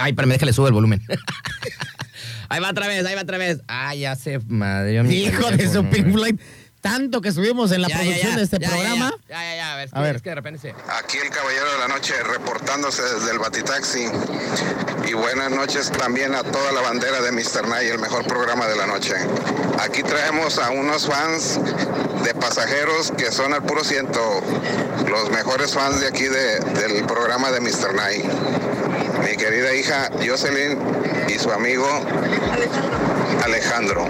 Ay, 0.04 0.12
espérame, 0.12 0.32
déjale 0.34 0.54
sube 0.54 0.68
el 0.68 0.74
volumen. 0.74 1.02
ahí 2.50 2.60
va 2.60 2.70
otra 2.72 2.88
vez, 2.88 3.06
ahí 3.06 3.16
va 3.16 3.22
otra 3.22 3.38
vez. 3.38 3.60
Ay, 3.68 4.02
ya 4.02 4.16
se 4.16 4.40
madrió 4.48 5.04
mi 5.04 5.16
Hijo 5.16 5.50
de 5.52 5.72
su 5.72 5.86
Pink 5.86 6.12
Floyd. 6.12 6.40
Tanto 6.82 7.22
que 7.22 7.32
subimos 7.32 7.72
en 7.72 7.82
la 7.82 7.88
Ya, 7.88 7.96
producción 7.96 8.32
ya, 8.32 8.38
de 8.38 8.44
este 8.44 8.60
programa. 8.60 9.14
Ya, 9.30 9.42
ya, 9.42 9.56
ya, 9.56 9.74
a 9.74 9.76
ver, 9.78 9.88
es 9.88 9.94
A 9.94 9.96
que- 9.96 10.02
ver. 10.04 10.16
es 10.18 10.22
que 10.22 10.30
de 10.32 10.36
repente 10.36 10.60
se... 10.60 10.70
Aquí 11.02 11.18
el 11.18 11.30
Caballero 11.30 11.72
de 11.72 11.80
la 11.80 11.88
Noche 11.88 12.14
reportándose 12.30 13.02
desde 13.02 13.32
el 13.32 13.40
Batitaxi. 13.40 14.06
Y 15.08 15.14
buenas 15.14 15.50
noches 15.52 15.90
también 15.94 16.36
a 16.36 16.44
toda 16.44 16.74
la 16.74 16.82
bandera 16.82 17.22
de 17.22 17.32
Mr. 17.32 17.70
Night, 17.70 17.90
el 17.90 18.00
mejor 18.00 18.26
programa 18.28 18.68
de 18.68 18.76
la 18.76 18.86
noche. 18.86 19.14
Aquí 19.80 20.04
traemos 20.04 20.58
a 20.60 20.72
unos 20.72 21.08
fans 21.08 21.58
de 22.26 22.34
pasajeros 22.36 23.14
que 23.18 23.32
son 23.32 23.54
al 23.54 23.64
puro 23.64 23.86
ciento. 23.86 24.20
Los 25.10 25.30
mejores 25.32 25.74
fans 25.74 26.02
de 26.02 26.08
aquí 26.10 26.26
de- 26.26 26.60
del 26.60 27.06
programa 27.06 27.50
de 27.52 27.62
Mr. 27.62 27.94
Night. 27.96 28.26
Mi 29.24 29.38
querida 29.38 29.74
hija 29.76 30.10
Jocelyn 30.26 30.78
y 31.34 31.40
su 31.40 31.52
amigo 31.52 31.86
Alejandro. 33.44 34.08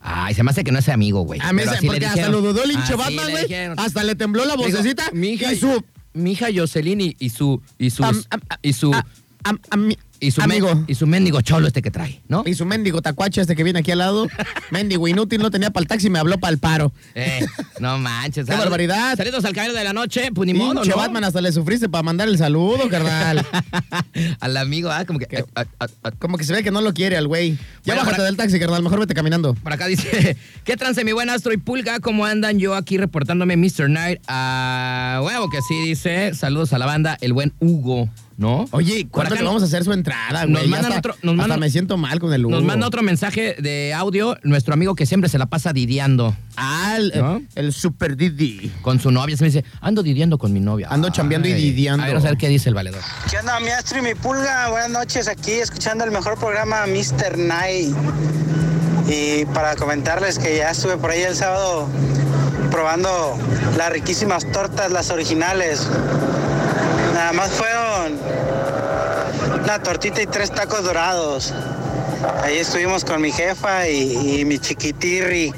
Ay, 0.00 0.34
se 0.34 0.42
me 0.42 0.50
hace 0.50 0.64
que 0.64 0.72
no 0.72 0.78
es 0.78 0.88
amigo, 0.88 1.22
güey. 1.22 1.40
A 1.42 1.52
mí 1.52 1.62
se- 1.62 1.80
le 1.80 1.86
porque 1.86 2.06
hasta 2.06 2.28
lo 2.28 2.40
dudó 2.40 2.64
el 2.64 2.72
hinche 2.72 2.94
Batman, 2.94 3.30
güey. 3.30 3.54
Hasta 3.76 4.02
le 4.04 4.14
tembló 4.14 4.44
la 4.44 4.56
Digo, 4.56 4.68
vocecita. 4.68 5.04
mi 5.12 5.28
hija 5.30 5.52
y 5.52 5.56
su. 5.56 5.82
Mi 6.12 6.32
hija 6.32 6.48
Jocelyn 6.52 7.00
y, 7.00 7.16
y 7.20 7.28
su... 7.30 7.62
Y. 7.78 7.88
Am- 8.02 8.20
am- 8.30 8.40
y 8.62 8.72
su... 8.72 8.92
a- 8.92 9.06
am- 9.44 9.60
ami- 9.70 9.96
y 10.20 10.30
su 10.30 10.40
men- 10.42 10.50
amigo. 10.50 10.84
y 10.86 10.94
su 10.94 11.06
mendigo 11.06 11.40
cholo 11.40 11.66
este 11.66 11.82
que 11.82 11.90
trae, 11.90 12.20
¿no? 12.28 12.42
Y 12.46 12.54
su 12.54 12.66
mendigo 12.66 13.00
tacuache 13.02 13.40
este 13.40 13.56
que 13.56 13.64
viene 13.64 13.78
aquí 13.80 13.90
al 13.90 13.98
lado. 13.98 14.28
mendigo 14.70 15.08
inútil, 15.08 15.40
no 15.40 15.50
tenía 15.50 15.70
para 15.70 15.82
el 15.82 15.88
taxi, 15.88 16.10
me 16.10 16.18
habló 16.18 16.38
para 16.38 16.52
el 16.52 16.58
paro. 16.58 16.92
Eh, 17.14 17.44
no 17.80 17.98
manches. 17.98 18.46
Qué 18.46 18.54
barbaridad. 18.54 19.16
Saludos 19.16 19.44
al 19.44 19.52
caballero 19.54 19.76
de 19.78 19.84
la 19.84 19.92
noche, 19.92 20.30
pues 20.34 20.46
ni 20.46 20.54
modo, 20.54 20.74
Pinche 20.74 20.90
¿no? 20.90 20.96
Batman, 20.96 21.24
hasta 21.24 21.40
le 21.40 21.50
sufriste 21.52 21.88
para 21.88 22.02
mandar 22.02 22.28
el 22.28 22.38
saludo, 22.38 22.88
carnal. 22.88 23.44
al 24.40 24.56
amigo, 24.56 24.90
ah, 24.90 25.04
como 25.04 25.18
que... 25.18 25.26
¿Qué? 25.26 25.44
ah, 25.54 25.64
ah, 25.80 25.86
ah. 26.04 26.10
Como 26.18 26.36
que 26.38 26.44
se 26.44 26.52
ve 26.52 26.62
que 26.62 26.70
no 26.70 26.80
lo 26.80 26.92
quiere 26.92 27.16
al 27.16 27.26
güey. 27.26 27.52
Ya 27.52 27.58
Bueno, 27.94 28.00
bájate 28.02 28.16
para- 28.16 28.24
del 28.24 28.36
taxi, 28.36 28.58
carnal. 28.58 28.82
Mejor 28.82 29.00
vete 29.00 29.14
caminando. 29.14 29.54
Por 29.54 29.72
acá 29.72 29.86
dice, 29.86 30.36
¿qué 30.64 30.76
trance 30.76 31.04
mi 31.04 31.12
buen 31.12 31.30
Astro 31.30 31.52
y 31.52 31.56
Pulga? 31.56 32.00
¿Cómo 32.00 32.26
andan? 32.26 32.58
Yo 32.58 32.74
aquí 32.74 32.98
reportándome 32.98 33.56
Mr. 33.56 33.88
Night. 33.88 34.20
A 34.28 35.20
huevo 35.24 35.48
que 35.50 35.58
sí, 35.62 35.80
dice. 35.82 36.34
Saludos 36.34 36.72
a 36.72 36.78
la 36.78 36.86
banda, 36.86 37.16
el 37.20 37.32
buen 37.32 37.52
Hugo, 37.60 38.08
¿no? 38.40 38.64
Oye, 38.72 39.06
¿cuándo 39.10 39.34
le 39.34 39.42
vamos 39.42 39.62
a 39.62 39.66
hacer 39.66 39.84
su 39.84 39.92
entrada, 39.92 40.44
güey? 40.46 40.54
Nos 40.54 40.66
mandan 40.68 40.92
hasta- 40.94 40.98
otro- 41.10 41.12
nos 41.22 41.34
hasta 41.34 41.42
mandan- 41.42 41.60
me 41.60 41.70
siento 41.70 41.96
mal 41.98 42.18
con 42.18 42.32
el 42.32 42.44
Hugo. 42.46 42.54
Nos 42.56 42.64
manda 42.64 42.86
otro 42.86 43.02
mensaje 43.02 43.54
de 43.60 43.92
audio, 43.94 44.36
nuestro 44.42 44.72
amigo 44.74 44.94
que 44.94 45.04
siempre 45.04 45.28
se 45.28 45.36
la 45.38 45.44
pasa 45.46 45.72
didiando 45.74 46.34
Ah, 46.56 46.94
el, 46.98 47.12
¿No? 47.16 47.42
el 47.54 47.72
Super 47.72 48.16
Didi. 48.16 48.72
con 48.82 48.98
su 48.98 49.10
novia. 49.10 49.36
Se 49.36 49.44
me 49.44 49.50
dice, 49.50 49.64
ando 49.82 50.02
didiando 50.02 50.38
con 50.38 50.52
mi 50.52 50.60
novia. 50.60 50.88
Ando 50.90 51.10
chambeando 51.10 51.48
y 51.48 51.52
Ay. 51.52 51.60
didiando. 51.62 52.02
A 52.02 52.06
ver, 52.06 52.16
a 52.16 52.20
ver 52.20 52.36
qué 52.38 52.48
dice 52.48 52.68
el 52.70 52.74
valedor. 52.74 53.00
¿Qué 53.30 53.36
onda, 53.38 53.60
mi 53.60 53.68
astro 53.68 53.98
y 53.98 54.02
mi 54.02 54.14
pulga? 54.14 54.70
Buenas 54.70 54.90
noches, 54.90 55.28
aquí 55.28 55.52
escuchando 55.52 56.04
el 56.04 56.10
mejor 56.10 56.38
programa 56.38 56.86
Mr. 56.86 57.36
Night. 57.38 57.94
Y 59.08 59.44
para 59.46 59.76
comentarles 59.76 60.38
que 60.38 60.56
ya 60.56 60.70
estuve 60.70 60.96
por 60.96 61.10
ahí 61.10 61.22
el 61.22 61.34
sábado 61.36 61.88
probando 62.70 63.36
las 63.76 63.90
riquísimas 63.92 64.50
tortas, 64.52 64.90
las 64.92 65.10
originales. 65.10 65.86
Nada 67.14 67.32
más 67.32 67.50
fueron 67.50 68.18
una 69.62 69.82
tortita 69.82 70.22
y 70.22 70.26
tres 70.26 70.50
tacos 70.50 70.84
dorados. 70.84 71.52
Ahí 72.42 72.58
estuvimos 72.58 73.04
con 73.04 73.20
mi 73.20 73.32
jefa 73.32 73.88
y, 73.88 74.44
mi 74.44 74.58
chiquitirri. 74.58 75.52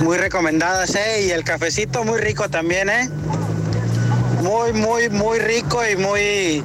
Muy 0.00 0.18
recomendadas, 0.18 0.94
¿eh? 0.94 1.26
Y 1.26 1.30
el 1.30 1.44
cafecito 1.44 2.04
muy 2.04 2.20
rico 2.20 2.48
también, 2.48 2.90
¿eh? 2.90 3.08
Muy, 4.42 4.72
muy, 4.72 5.08
muy 5.08 5.38
rico 5.38 5.80
y 5.86 5.96
muy 5.96 6.62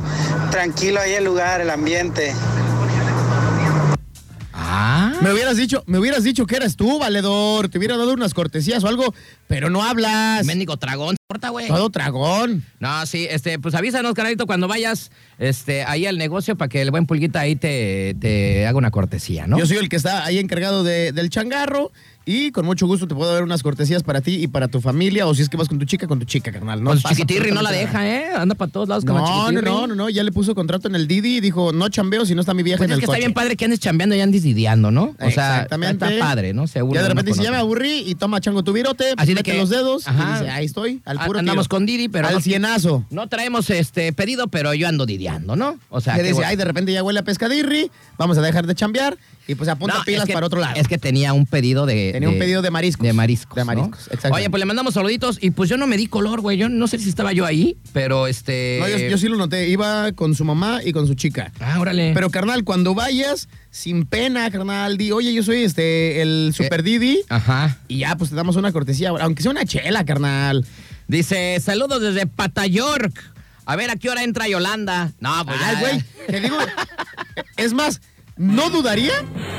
tranquilo 0.51 0.99
ahí 0.99 1.13
el 1.13 1.23
lugar, 1.23 1.61
el 1.61 1.69
ambiente. 1.69 2.33
Ah. 4.73 5.13
Me 5.21 5.33
hubieras 5.33 5.57
dicho, 5.57 5.83
me 5.85 5.97
hubieras 5.99 6.23
dicho 6.23 6.45
que 6.45 6.55
eras 6.55 6.75
tú, 6.77 6.97
valedor. 6.99 7.67
Te 7.69 7.77
hubiera 7.77 7.97
dado 7.97 8.13
unas 8.13 8.33
cortesías 8.33 8.83
o 8.83 8.87
algo, 8.87 9.13
pero 9.47 9.69
no 9.69 9.83
hablas. 9.83 10.45
Mendigo 10.45 10.77
tragón, 10.77 11.17
porta, 11.27 11.49
güey. 11.49 11.67
Todo 11.67 11.89
tragón. 11.89 12.63
No, 12.79 13.05
sí, 13.05 13.27
este, 13.29 13.59
pues 13.59 13.75
avísanos, 13.75 14.13
carnalito, 14.13 14.45
cuando 14.47 14.67
vayas 14.67 15.11
este, 15.39 15.83
ahí 15.83 16.05
al 16.05 16.17
negocio 16.17 16.55
para 16.55 16.69
que 16.69 16.81
el 16.81 16.89
buen 16.91 17.05
pulguita 17.05 17.41
ahí 17.41 17.55
te, 17.55 18.15
te 18.19 18.65
haga 18.65 18.77
una 18.77 18.91
cortesía, 18.91 19.45
¿no? 19.45 19.57
Yo 19.59 19.65
soy 19.65 19.77
el 19.77 19.89
que 19.89 19.97
está 19.97 20.23
ahí 20.25 20.39
encargado 20.39 20.83
de- 20.83 21.11
del 21.11 21.29
changarro 21.29 21.91
y 22.31 22.51
con 22.51 22.65
mucho 22.65 22.87
gusto 22.87 23.07
te 23.07 23.15
puedo 23.15 23.33
dar 23.33 23.43
unas 23.43 23.63
cortesías 23.63 24.03
para 24.03 24.21
ti 24.21 24.35
y 24.43 24.47
para 24.47 24.67
tu 24.67 24.79
familia 24.81 25.27
o 25.27 25.35
si 25.35 25.41
es 25.41 25.49
que 25.49 25.57
vas 25.57 25.67
con 25.67 25.79
tu 25.79 25.85
chica, 25.85 26.07
con 26.07 26.19
tu 26.19 26.25
chica, 26.25 26.51
carnal. 26.51 26.83
No 26.83 26.91
pasa 26.91 27.09
chiquitirri 27.09 27.51
no 27.51 27.61
la 27.61 27.71
deja. 27.71 28.07
¿eh? 28.07 28.25
Anda 28.35 28.55
para 28.55 28.71
todos 28.71 28.87
lados 28.87 29.03
con 29.05 29.15
la 29.15 29.21
No, 29.21 29.27
no, 29.27 29.41
chiquitirri. 29.49 29.65
no, 29.65 29.87
no, 29.87 29.95
no, 29.95 30.09
ya 30.09 30.23
le 30.23 30.31
puso 30.31 30.55
contrato 30.55 30.87
en 30.87 30.95
el 30.95 31.07
Didi 31.07 31.37
y 31.37 31.39
dijo, 31.41 31.73
no 31.73 31.89
chambeo 31.89 32.25
si 32.25 32.33
no 32.35 32.41
está 32.41 32.53
mi 32.53 32.63
vieja 32.63 32.77
Pues 32.77 32.87
en 32.89 32.91
es 32.93 32.95
el 32.95 33.01
que 33.01 33.05
coche. 33.07 33.17
está 33.19 33.25
bien 33.27 33.33
padre 33.33 33.55
que 33.55 33.65
andes 33.65 33.79
chambeando 33.79 34.15
y 34.15 34.21
andes 34.21 34.43
didiando, 34.43 34.91
¿no? 34.91 35.03
O 35.03 35.15
sea, 35.17 35.27
Exactamente. 35.27 36.05
está 36.05 36.19
padre, 36.25 36.53
¿no? 36.53 36.67
Seguro. 36.67 36.95
Ya 36.95 37.01
de 37.03 37.09
repente 37.09 37.31
dice, 37.31 37.43
ya 37.43 37.51
me 37.51 37.57
aburrí 37.57 38.03
y 38.07 38.15
toma 38.15 38.39
chango 38.39 38.63
tu 38.63 38.73
virote, 38.73 39.13
Así 39.17 39.33
de 39.33 39.43
que- 39.43 39.57
los 39.57 39.69
dedos 39.69 40.07
Ajá. 40.07 40.29
y 40.29 40.33
dice, 40.39 40.49
ahí 40.51 40.65
estoy, 40.65 41.01
al 41.05 41.19
puro 41.25 41.39
Andamos 41.39 41.65
tiro. 41.67 41.77
con 41.77 41.85
Didi, 41.85 42.07
pero 42.09 42.27
Al 42.27 42.35
no, 42.35 42.39
cienazo. 42.41 43.05
no 43.09 43.27
traemos 43.27 43.69
este 43.69 44.13
pedido, 44.13 44.47
pero 44.47 44.73
yo 44.73 44.87
ando 44.87 45.05
didiando, 45.05 45.55
¿no? 45.55 45.77
O 45.89 46.01
sea, 46.01 46.15
Que 46.15 46.21
dice, 46.23 46.35
bueno. 46.35 46.49
ay, 46.49 46.55
de 46.55 46.65
repente 46.65 46.91
ya 46.93 47.03
huele 47.03 47.19
a 47.19 47.23
pescadirri, 47.23 47.91
vamos 48.17 48.37
a 48.37 48.41
dejar 48.41 48.67
de 48.67 48.75
chambear 48.75 49.17
y 49.47 49.55
pues 49.55 49.67
apunta 49.69 49.95
No, 49.97 50.03
pilas 50.03 50.21
es 50.23 50.27
que- 50.27 50.33
para 50.33 50.45
otro 50.45 50.59
lado. 50.59 50.75
Es 50.75 50.87
que 50.87 50.97
tenía 50.97 51.33
un 51.33 51.45
pedido 51.45 51.85
de. 51.85 52.11
Tenía 52.13 52.29
un 52.29 52.37
pedido 52.39 52.61
de 52.61 52.69
mariscos. 52.71 53.05
De 53.05 53.13
mariscos. 53.13 53.55
De 53.55 53.61
¿no? 53.61 53.65
mariscos, 53.65 53.99
exactamente. 54.07 54.37
Oye, 54.41 54.49
pues 54.49 54.59
le 54.59 54.65
mandamos 54.65 54.93
saluditos 54.93 55.37
y 55.41 55.51
pues 55.51 55.69
yo 55.69 55.77
no 55.77 55.87
me 55.87 55.97
di 55.97 56.07
color, 56.07 56.41
güey. 56.41 56.57
Yo 56.57 56.69
no 56.69 56.87
sé 56.87 56.99
si 56.99 57.09
estaba 57.09 57.33
yo 57.33 57.45
ahí, 57.45 57.77
pero 57.93 58.27
este. 58.27 58.77
No, 58.79 58.87
yo, 58.87 58.97
yo 58.97 59.17
sí 59.17 59.27
lo 59.27 59.35
noté, 59.37 59.67
iba 59.69 60.11
con 60.13 60.35
su 60.35 60.45
mamá 60.45 60.81
y 60.83 60.91
con 60.93 61.07
su 61.07 61.15
chica. 61.15 61.51
Ah, 61.59 61.79
órale. 61.79 62.11
Pero 62.13 62.29
carnal, 62.29 62.63
cuando 62.63 62.93
vayas, 62.95 63.49
sin 63.71 64.05
pena, 64.05 64.49
carnal, 64.51 64.97
di, 64.97 65.11
oye, 65.11 65.33
yo 65.33 65.43
soy 65.43 65.63
este 65.63 66.21
el 66.21 66.53
Super 66.55 66.83
Didi. 66.83 67.21
Ajá. 67.29 67.77
Y 67.87 67.99
ya, 67.99 68.15
pues 68.15 68.29
te 68.29 68.35
damos 68.35 68.55
una 68.55 68.71
cortesía, 68.71 69.09
aunque 69.09 69.41
sea 69.41 69.51
una 69.51 69.65
chela, 69.65 70.05
carnal. 70.05 70.65
Dice, 71.07 71.59
saludos 71.59 72.01
desde 72.01 72.25
Pata 72.27 72.67
York. 72.67 73.21
A 73.65 73.75
ver 73.75 73.89
a 73.89 73.95
qué 73.95 74.09
hora 74.09 74.23
entra 74.23 74.47
Yolanda. 74.47 75.11
No, 75.19 75.45
pues 75.45 75.57
Ay, 75.61 75.73
ya, 75.75 75.79
güey, 75.79 76.03
te 76.27 76.39
digo, 76.41 76.57
es 77.57 77.73
más, 77.73 78.01
no 78.37 78.69
dudaría 78.69 79.13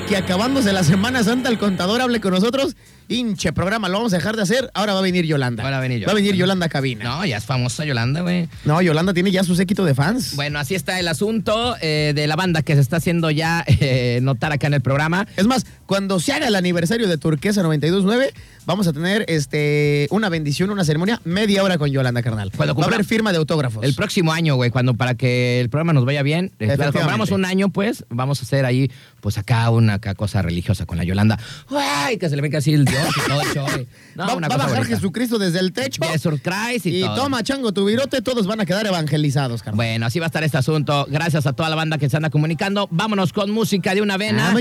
que 0.08 0.16
acabándose 0.16 0.72
la 0.72 0.84
Semana 0.84 1.22
Santa 1.22 1.48
el 1.48 1.58
contador 1.58 2.00
hable 2.00 2.20
con 2.20 2.32
nosotros 2.32 2.76
pinche 3.12 3.52
programa 3.52 3.90
lo 3.90 3.98
vamos 3.98 4.14
a 4.14 4.16
dejar 4.16 4.36
de 4.36 4.42
hacer, 4.42 4.70
ahora 4.72 4.94
va 4.94 5.00
a 5.00 5.02
venir 5.02 5.26
Yolanda. 5.26 5.62
Ahora 5.62 5.76
va 5.76 5.80
a 5.80 5.86
venir 5.86 6.08
Va 6.08 6.12
a 6.12 6.14
venir 6.14 6.30
Yolanda. 6.30 6.66
Yolanda 6.66 6.68
cabina. 6.70 7.04
No, 7.04 7.26
ya 7.26 7.36
es 7.36 7.44
famosa 7.44 7.84
Yolanda, 7.84 8.22
güey. 8.22 8.48
No, 8.64 8.80
Yolanda 8.80 9.12
tiene 9.12 9.30
ya 9.30 9.44
su 9.44 9.54
séquito 9.54 9.84
de 9.84 9.94
fans. 9.94 10.34
Bueno, 10.34 10.58
así 10.58 10.74
está 10.74 10.98
el 10.98 11.06
asunto 11.08 11.76
eh, 11.82 12.12
de 12.14 12.26
la 12.26 12.36
banda 12.36 12.62
que 12.62 12.74
se 12.74 12.80
está 12.80 12.96
haciendo 12.96 13.30
ya 13.30 13.64
eh, 13.66 14.20
notar 14.22 14.52
acá 14.52 14.66
en 14.66 14.74
el 14.74 14.80
programa. 14.80 15.26
Es 15.36 15.46
más, 15.46 15.66
cuando 15.93 16.18
se 16.20 16.32
haga 16.32 16.49
el 16.49 16.55
aniversario 16.55 17.07
de 17.07 17.18
Turquesa 17.18 17.62
929, 17.62 18.32
vamos 18.64 18.86
a 18.86 18.95
tener 18.95 19.26
este 19.28 20.09
una 20.11 20.30
bendición, 20.30 20.70
una 20.70 20.86
ceremonia, 20.86 21.20
media 21.24 21.62
hora 21.62 21.76
con 21.76 21.90
Yolanda, 21.90 22.22
carnal. 22.22 22.51
Cuando 22.57 22.74
va 22.74 22.84
a 22.84 22.86
haber 22.86 23.05
firma 23.05 23.30
de 23.30 23.36
autógrafos. 23.36 23.84
El 23.84 23.95
próximo 23.95 24.32
año, 24.32 24.55
güey, 24.55 24.70
cuando 24.70 24.95
para 24.95 25.16
que 25.16 25.61
el 25.61 25.68
programa 25.68 25.93
nos 25.93 26.07
vaya 26.07 26.22
bien, 26.22 26.51
eh, 26.61 26.76
cuando 26.76 26.95
compramos 26.99 27.30
un 27.30 27.45
año, 27.45 27.68
pues, 27.68 28.07
vamos 28.09 28.40
a 28.40 28.45
hacer 28.45 28.64
ahí, 28.64 28.90
pues 29.20 29.36
acá 29.36 29.68
una 29.68 29.95
acá 29.95 30.14
cosa 30.14 30.40
religiosa 30.40 30.86
con 30.86 30.97
la 30.97 31.05
Yolanda. 31.05 31.38
¡Ay! 31.68 32.16
Que 32.16 32.30
se 32.30 32.36
le 32.36 32.40
venga 32.40 32.57
así 32.57 32.72
el 32.72 32.86
Dios 32.86 33.09
y 33.14 33.28
todo 33.28 33.43
el 33.43 33.49
show. 33.49 33.66
güey. 33.70 33.86
No, 34.14 34.26
va, 34.26 34.34
una 34.34 34.49
va 34.49 34.55
a 34.55 34.59
bajar 34.59 34.76
bonita. 34.78 34.97
Jesucristo 34.97 35.38
desde 35.38 35.59
el 35.59 35.72
techo. 35.72 36.03
Jesus 36.05 36.40
Christ 36.43 36.84
y, 36.84 36.99
Y 36.99 37.03
todo. 37.03 37.14
toma, 37.14 37.43
chango, 37.43 37.72
tu 37.72 37.86
virote, 37.86 38.20
todos 38.20 38.47
van 38.47 38.61
a 38.61 38.66
quedar 38.66 38.86
evangelizados, 38.86 39.62
carnal. 39.62 39.76
Bueno, 39.76 40.05
así 40.05 40.18
va 40.18 40.26
a 40.26 40.28
estar 40.28 40.45
este 40.45 40.59
asunto. 40.59 41.07
Gracias 41.09 41.47
a 41.47 41.55
toda 41.55 41.70
la 41.70 41.76
banda 41.76 41.97
que 41.97 42.11
se 42.11 42.16
anda 42.18 42.28
comunicando. 42.28 42.88
Vámonos 42.90 43.32
con 43.32 43.51
música 43.51 43.95
de 43.95 44.03
una 44.03 44.18
vena. 44.18 44.55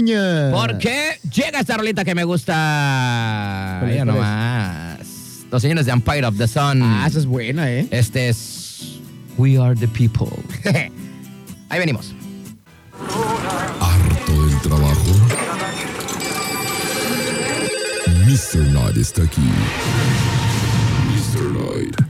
Porque 0.54 1.21
llega 1.24 1.60
esta 1.60 1.78
rolita 1.78 2.04
que 2.04 2.16
me 2.16 2.24
gusta. 2.24 3.78
¿Cuál 3.80 3.92
es, 3.92 3.98
Ya 3.98 4.06
nomás. 4.06 4.98
Los 5.52 5.62
señores 5.62 5.86
de 5.86 5.92
Empire 5.92 6.26
of 6.26 6.38
the 6.38 6.48
Sun. 6.48 6.82
Ah, 6.82 7.06
esa 7.08 7.20
es 7.20 7.26
buena, 7.26 7.70
¿eh? 7.70 7.88
Este 7.92 8.30
es 8.30 9.00
We 9.38 9.58
Are 9.58 9.76
the 9.76 9.88
People. 9.88 10.28
Ahí 11.70 11.80
venimos. 11.80 12.14
Harto 13.80 14.46
del 14.48 14.62
trabajo. 14.62 15.12
Mr. 18.26 18.70
Knight 18.70 18.98
está 18.98 19.24
aquí. 19.24 19.42
Mr. 21.10 21.52
Knight. 21.52 22.01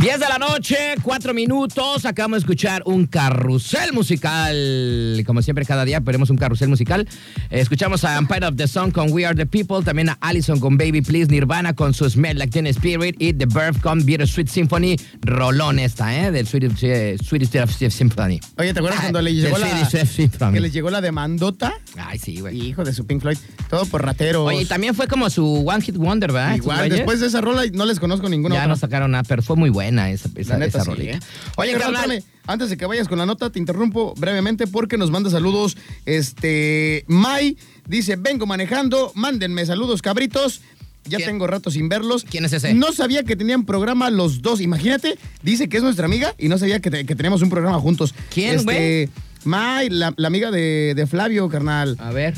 Diez 0.00 0.18
de 0.18 0.28
la 0.28 0.38
noche, 0.38 0.76
cuatro 1.02 1.34
minutos. 1.34 2.06
Acabamos 2.06 2.36
de 2.36 2.40
escuchar 2.40 2.82
un 2.86 3.06
carrusel 3.06 3.92
musical. 3.92 5.22
Como 5.26 5.42
siempre, 5.42 5.66
cada 5.66 5.84
día 5.84 6.00
veremos 6.00 6.30
un 6.30 6.38
carrusel 6.38 6.68
musical. 6.68 7.06
Escuchamos 7.50 8.02
a 8.04 8.16
Empire 8.16 8.46
of 8.46 8.56
the 8.56 8.66
Sun 8.66 8.92
con 8.92 9.12
We 9.12 9.26
Are 9.26 9.36
the 9.36 9.44
People. 9.44 9.84
También 9.84 10.08
a 10.08 10.16
Allison 10.22 10.58
con 10.58 10.78
Baby 10.78 11.02
Please. 11.02 11.30
Nirvana 11.30 11.74
con 11.74 11.92
su 11.92 12.08
Smell 12.08 12.38
Like 12.38 12.50
Teen 12.50 12.66
Spirit. 12.68 13.16
Y 13.18 13.34
The 13.34 13.44
Birth 13.44 13.82
con 13.82 14.02
Bitter 14.02 14.26
Sweet 14.26 14.48
Symphony. 14.48 14.96
Rolón 15.20 15.78
esta, 15.78 16.18
¿eh? 16.18 16.32
Del 16.32 16.46
Sweet, 16.46 16.82
eh, 16.82 17.18
Sweet 17.22 17.90
Symphony. 17.90 18.40
Oye, 18.56 18.72
¿te 18.72 18.78
acuerdas 18.78 19.00
Ay, 19.00 19.02
cuando 19.02 19.20
le 19.20 19.34
llegó 19.34 19.58
la, 19.58 19.68
Swedish 19.68 20.08
Symphony. 20.08 20.54
que 20.54 20.60
les 20.60 20.72
llegó 20.72 20.88
la 20.88 21.02
demandota? 21.02 21.74
Ay, 21.98 22.18
sí, 22.18 22.40
güey. 22.40 22.58
Hijo 22.68 22.84
de 22.84 22.94
su 22.94 23.06
Pink 23.06 23.20
Floyd. 23.20 23.36
Todo 23.68 23.84
por 23.84 24.02
rateros. 24.02 24.48
Oye, 24.48 24.62
y 24.62 24.64
también 24.64 24.94
fue 24.94 25.08
como 25.08 25.28
su 25.28 25.68
One 25.68 25.82
Hit 25.82 25.96
Wonder, 25.96 26.32
¿verdad? 26.32 26.56
Igual, 26.56 26.88
después 26.88 27.20
de 27.20 27.26
esa 27.26 27.42
rola 27.42 27.64
no 27.74 27.84
les 27.84 28.00
conozco 28.00 28.30
ninguna 28.30 28.54
Ya 28.54 28.60
otra. 28.62 28.68
no 28.68 28.76
sacaron 28.76 29.10
nada, 29.10 29.24
pero 29.28 29.42
fue 29.42 29.56
muy 29.56 29.68
buena 29.90 30.10
esa, 30.10 30.28
esa, 30.36 30.56
neta, 30.58 30.78
esa 30.78 30.84
sí, 30.84 30.90
rolita. 30.90 31.16
¿eh? 31.16 31.20
Oye, 31.56 31.72
carnal, 31.76 32.22
antes 32.46 32.70
de 32.70 32.76
que 32.76 32.86
vayas 32.86 33.08
con 33.08 33.18
la 33.18 33.26
nota, 33.26 33.50
te 33.50 33.58
interrumpo 33.58 34.14
brevemente 34.16 34.66
porque 34.66 34.96
nos 34.96 35.10
manda 35.10 35.30
saludos. 35.30 35.76
Este, 36.06 37.04
Mai 37.08 37.56
dice, 37.88 38.16
vengo 38.16 38.46
manejando, 38.46 39.12
mándenme 39.14 39.66
saludos, 39.66 40.02
cabritos. 40.02 40.60
Ya 41.04 41.16
¿Quién? 41.16 41.30
tengo 41.30 41.46
rato 41.46 41.70
sin 41.70 41.88
verlos. 41.88 42.24
¿Quién 42.28 42.44
es 42.44 42.52
ese? 42.52 42.74
No 42.74 42.92
sabía 42.92 43.24
que 43.24 43.34
tenían 43.34 43.64
programa 43.64 44.10
los 44.10 44.42
dos. 44.42 44.60
Imagínate, 44.60 45.18
dice 45.42 45.68
que 45.68 45.78
es 45.78 45.82
nuestra 45.82 46.04
amiga 46.04 46.34
y 46.38 46.48
no 46.48 46.58
sabía 46.58 46.80
que, 46.80 46.90
te- 46.90 47.06
que 47.06 47.14
teníamos 47.16 47.40
un 47.42 47.48
programa 47.48 47.80
juntos. 47.80 48.14
¿Quién, 48.32 48.56
Este, 48.56 49.08
Mai, 49.44 49.88
la, 49.88 50.12
la 50.18 50.28
amiga 50.28 50.50
de, 50.50 50.92
de 50.94 51.06
Flavio, 51.06 51.48
carnal. 51.48 51.96
A 51.98 52.10
ver. 52.10 52.34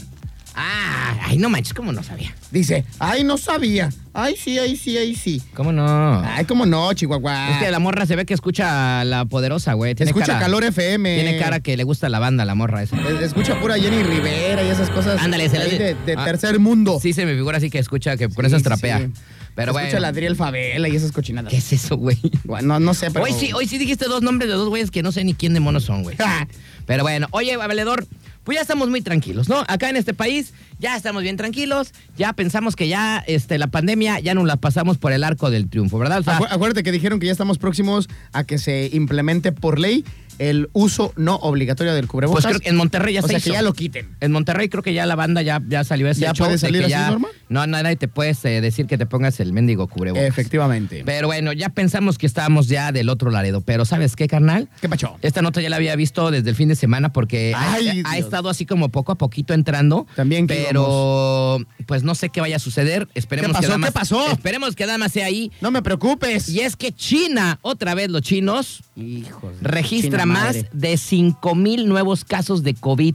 Ah, 0.55 1.18
ay, 1.24 1.38
no 1.38 1.48
manches, 1.50 1.74
¿cómo 1.74 1.92
no 1.92 2.03
sabía? 2.05 2.34
Dice, 2.53 2.84
ay, 3.00 3.24
no 3.24 3.36
sabía. 3.36 3.90
Ay, 4.15 4.37
sí, 4.37 4.59
ay, 4.59 4.77
sí, 4.77 4.97
ay, 4.99 5.15
sí. 5.15 5.41
¿Cómo 5.55 5.73
no? 5.73 6.21
Ay, 6.21 6.45
cómo 6.45 6.67
no, 6.67 6.93
Chihuahua. 6.93 7.51
Es 7.53 7.57
que 7.65 7.71
la 7.71 7.79
morra 7.79 8.05
se 8.05 8.15
ve 8.15 8.27
que 8.27 8.35
escucha 8.35 9.01
a 9.01 9.05
la 9.05 9.25
poderosa, 9.25 9.73
güey. 9.73 9.95
Tiene 9.95 10.11
Escucha 10.11 10.27
cara- 10.27 10.41
Calor 10.41 10.65
FM. 10.65 11.15
Tiene 11.15 11.39
cara 11.39 11.61
que 11.61 11.77
le 11.79 11.85
gusta 11.85 12.09
la 12.11 12.19
banda, 12.19 12.45
la 12.45 12.55
morra 12.55 12.83
esa. 12.83 12.97
Escucha 13.23 13.59
pura 13.59 13.77
Jenny 13.79 14.03
Rivera 14.03 14.63
y 14.63 14.69
esas 14.69 14.91
cosas. 14.91 15.21
Ándale, 15.23 15.49
se 15.49 15.59
le 15.59 15.79
de, 15.79 15.95
de 16.07 16.15
Ah, 16.17 16.25
tercer 16.27 16.59
mundo. 16.59 16.99
Sí, 17.01 17.15
se 17.15 17.25
me 17.25 17.35
figura 17.35 17.57
así 17.57 17.71
que 17.71 17.79
escucha 17.79 18.17
que 18.19 18.29
con 18.29 18.45
Sí, 18.45 18.49
eso 18.49 18.59
sí, 18.59 18.65
trapea. 18.65 18.99
sí. 18.99 19.07
Pero 19.55 19.73
Escucha 19.73 19.85
bueno. 19.87 20.01
la 20.01 20.09
Adriel 20.09 20.37
Favela 20.37 20.89
y 20.89 20.97
esas 20.97 21.13
cochinadas. 21.13 21.51
¿Qué 21.51 21.59
es 21.59 21.73
eso, 21.75 21.97
güey? 21.97 22.19
Bueno, 22.45 22.69
no, 22.69 22.81
no 22.81 22.95
sé, 22.95 23.11
pero. 23.11 23.25
Hoy 23.25 23.33
sí, 23.33 23.53
hoy 23.55 23.67
sí 23.67 23.77
dijiste 23.79 24.07
dos 24.07 24.23
nombres 24.23 24.49
de 24.51 24.57
dos 24.57 24.69
güeyes 24.69 24.91
que 24.91 25.03
no 25.03 25.13
sé 25.13 25.25
ni 25.25 25.35
quién 25.35 25.53
de 25.55 25.61
monos 25.61 25.85
son, 25.85 26.03
güey. 26.03 26.17
Pero 26.87 27.03
bueno, 27.05 27.29
oye, 27.31 27.57
valedor, 27.57 28.07
pues 28.45 28.57
ya 28.57 28.62
estamos 28.62 28.88
muy 28.88 29.03
tranquilos, 29.03 29.49
¿no? 29.49 29.64
Acá 29.68 29.88
en 29.88 29.97
este 29.97 30.14
país 30.14 30.53
ya 30.78 30.97
estamos 30.97 31.22
bien 31.22 31.36
tranquilos, 31.36 31.93
ya 32.16 32.32
pensamos 32.32 32.76
que 32.76 32.88
ya 32.88 33.22
este, 33.26 33.59
la 33.59 33.68
pandemia 33.68 34.18
ya 34.20 34.34
nos 34.34 34.47
la 34.47 34.57
pasamos 34.57 34.99
por 34.99 35.12
el 35.12 35.22
arco 35.24 35.51
del 35.51 35.68
triunfo, 35.68 35.99
¿verdad? 35.99 36.22
O 36.26 36.47
acuérdate 36.51 36.82
que 36.82 36.93
dijeron 36.93 37.20
que 37.20 37.26
ya 37.26 37.32
estamos 37.32 37.59
próximos 37.59 38.09
a 38.32 38.45
que 38.45 38.59
se 38.59 38.90
implemente 38.93 39.53
por 39.53 39.78
ley 39.78 40.05
el 40.49 40.68
uso 40.72 41.12
no 41.16 41.36
obligatorio 41.36 41.95
del 41.95 42.07
cubrebocas. 42.07 42.43
pues 42.45 42.53
creo 42.55 42.61
que 42.61 42.68
en 42.68 42.76
Monterrey 42.76 43.14
ya 43.14 43.20
o 43.20 43.22
se 43.22 43.28
sea, 43.28 43.38
hizo. 43.38 43.51
que 43.51 43.53
ya 43.53 43.62
lo 43.62 43.72
quiten. 43.72 44.09
En 44.20 44.32
Monterrey 44.32 44.68
creo 44.68 44.82
que 44.82 44.93
ya 44.95 45.07
la 45.07 45.14
banda 45.14 45.43
ya, 45.43 45.61
ya 45.68 45.84
salió 45.84 46.09
ese 46.09 46.20
¿Ya 46.22 46.28
show 46.32 46.45
puede 46.47 46.53
de 46.53 46.59
salir 46.59 46.80
que 46.80 46.86
así 46.86 46.90
ya- 46.93 47.11
normal? 47.11 47.30
No, 47.49 47.66
nadie 47.66 47.97
te 47.97 48.09
puedes 48.09 48.43
eh, 48.45 48.61
decir 48.61 48.86
que 48.86 48.97
te 48.97 49.07
pongas 49.07 49.38
el 49.40 49.53
mendigo 49.53 49.86
cubrebocas. 49.86 50.26
Efectivamente. 50.26 51.03
Pero 51.05 51.26
bueno, 51.26 51.53
ya 51.53 51.68
pensamos 51.68 52.16
que 52.18 52.26
estábamos 52.26 52.66
ya 52.68 52.93
del 52.93 53.09
otro 53.09 53.30
Laredo. 53.30 53.61
Pero 53.61 53.84
¿sabes 53.84 54.16
qué, 54.16 54.26
carnal? 54.28 54.68
¿Qué 54.80 54.88
pacho? 54.88 55.16
Esta 55.22 55.43
nota 55.43 55.61
ya 55.61 55.68
la 55.68 55.76
había 55.76 55.95
visto 55.97 56.30
desde 56.30 56.51
el 56.51 56.57
fin 56.57 56.68
de 56.68 56.76
semana 56.76 57.12
porque 57.12 57.53
ha- 57.55 57.74
Ay, 57.74 57.88
ha, 57.88 57.93
Dios. 57.93 58.07
estado 58.14 58.49
así 58.49 58.64
como 58.66 58.88
poco 58.88 59.12
a 59.12 59.16
poquito 59.16 59.53
entrando. 59.55 60.07
También 60.16 60.47
que 60.47 60.64
Pero 60.66 61.59
pues 61.86 62.03
no 62.03 62.14
sé 62.14 62.30
qué 62.30 62.40
vaya 62.40 62.57
a 62.57 62.59
suceder. 62.59 63.09
Esperemos 63.14 63.49
¿Qué 63.59 63.66
pasó? 63.66 63.76
que 63.78 63.84
¿Qué 63.86 63.93
pasó? 63.93 64.26
Esperemos 64.32 64.74
que 64.76 64.86
nada 64.86 64.99
más 64.99 65.12
sea 65.12 65.26
ahí. 65.26 65.51
No 65.61 65.70
me 65.70 65.82
preocupes. 65.82 66.49
Y 66.49 66.61
es 66.61 66.76
que 66.76 66.93
China, 66.93 67.59
otra 67.62 67.95
vez 67.95 68.11
los 68.11 68.22
chinos, 68.22 68.82
Hijos 68.97 69.61
de 69.61 69.68
registra 69.68 70.22
China 70.22 70.32
más 70.33 70.57
madre. 70.57 70.68
de 70.72 70.97
5 70.97 71.55
mil 71.55 71.87
nuevos 71.89 72.24
casos 72.24 72.62
de 72.62 72.74
COVID. 72.74 73.14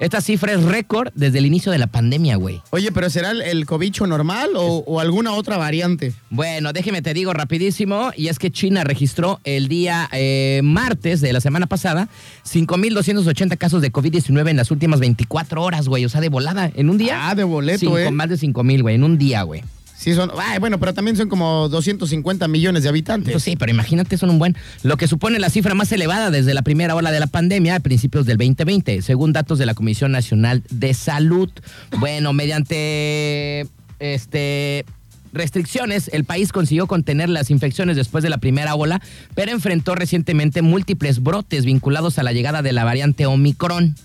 Esta 0.00 0.20
cifra 0.20 0.52
es 0.52 0.62
récord 0.62 1.10
desde 1.16 1.38
el 1.38 1.46
inicio 1.46 1.72
de 1.72 1.78
la 1.78 1.88
pandemia, 1.88 2.36
güey. 2.36 2.62
Oye, 2.70 2.92
pero 2.92 3.10
¿será 3.10 3.32
el, 3.32 3.42
el 3.42 3.66
cobicho 3.66 4.06
normal 4.06 4.50
o, 4.54 4.84
o 4.86 5.00
alguna 5.00 5.32
otra 5.32 5.56
variante? 5.56 6.12
Bueno, 6.30 6.72
déjeme 6.72 7.02
te 7.02 7.12
digo 7.14 7.32
rapidísimo, 7.32 8.12
y 8.16 8.28
es 8.28 8.38
que 8.38 8.52
China 8.52 8.84
registró 8.84 9.40
el 9.42 9.66
día 9.66 10.08
eh, 10.12 10.60
martes 10.62 11.20
de 11.20 11.32
la 11.32 11.40
semana 11.40 11.66
pasada 11.66 12.08
5.280 12.48 13.58
casos 13.58 13.82
de 13.82 13.90
COVID-19 13.92 14.48
en 14.50 14.56
las 14.56 14.70
últimas 14.70 15.00
24 15.00 15.62
horas, 15.62 15.88
güey. 15.88 16.04
O 16.04 16.08
sea, 16.08 16.20
de 16.20 16.28
volada, 16.28 16.70
en 16.74 16.90
un 16.90 16.98
día. 16.98 17.28
Ah, 17.30 17.34
de 17.34 17.42
boleto, 17.42 17.80
Cinco- 17.80 17.98
¿eh? 17.98 18.10
Más 18.12 18.28
de 18.28 18.36
5.000, 18.36 18.82
güey, 18.82 18.94
en 18.94 19.02
un 19.02 19.18
día, 19.18 19.42
güey. 19.42 19.62
Sí, 19.98 20.14
son. 20.14 20.30
Ay, 20.38 20.60
bueno, 20.60 20.78
pero 20.78 20.94
también 20.94 21.16
son 21.16 21.28
como 21.28 21.68
250 21.68 22.46
millones 22.46 22.84
de 22.84 22.88
habitantes. 22.88 23.32
Pues 23.32 23.42
sí, 23.42 23.56
pero 23.56 23.72
imagínate, 23.72 24.16
son 24.16 24.30
un 24.30 24.38
buen. 24.38 24.56
Lo 24.84 24.96
que 24.96 25.08
supone 25.08 25.40
la 25.40 25.50
cifra 25.50 25.74
más 25.74 25.90
elevada 25.90 26.30
desde 26.30 26.54
la 26.54 26.62
primera 26.62 26.94
ola 26.94 27.10
de 27.10 27.18
la 27.18 27.26
pandemia 27.26 27.74
a 27.74 27.80
principios 27.80 28.24
del 28.24 28.38
2020, 28.38 29.02
según 29.02 29.32
datos 29.32 29.58
de 29.58 29.66
la 29.66 29.74
Comisión 29.74 30.12
Nacional 30.12 30.62
de 30.70 30.94
Salud. 30.94 31.50
Bueno, 31.98 32.32
mediante 32.32 33.66
este 33.98 34.84
restricciones, 35.32 36.08
el 36.12 36.24
país 36.24 36.52
consiguió 36.52 36.86
contener 36.86 37.28
las 37.28 37.50
infecciones 37.50 37.96
después 37.96 38.22
de 38.22 38.30
la 38.30 38.38
primera 38.38 38.76
ola, 38.76 39.02
pero 39.34 39.50
enfrentó 39.50 39.96
recientemente 39.96 40.62
múltiples 40.62 41.20
brotes 41.22 41.64
vinculados 41.64 42.18
a 42.18 42.22
la 42.22 42.32
llegada 42.32 42.62
de 42.62 42.72
la 42.72 42.84
variante 42.84 43.26
Omicron. 43.26 43.96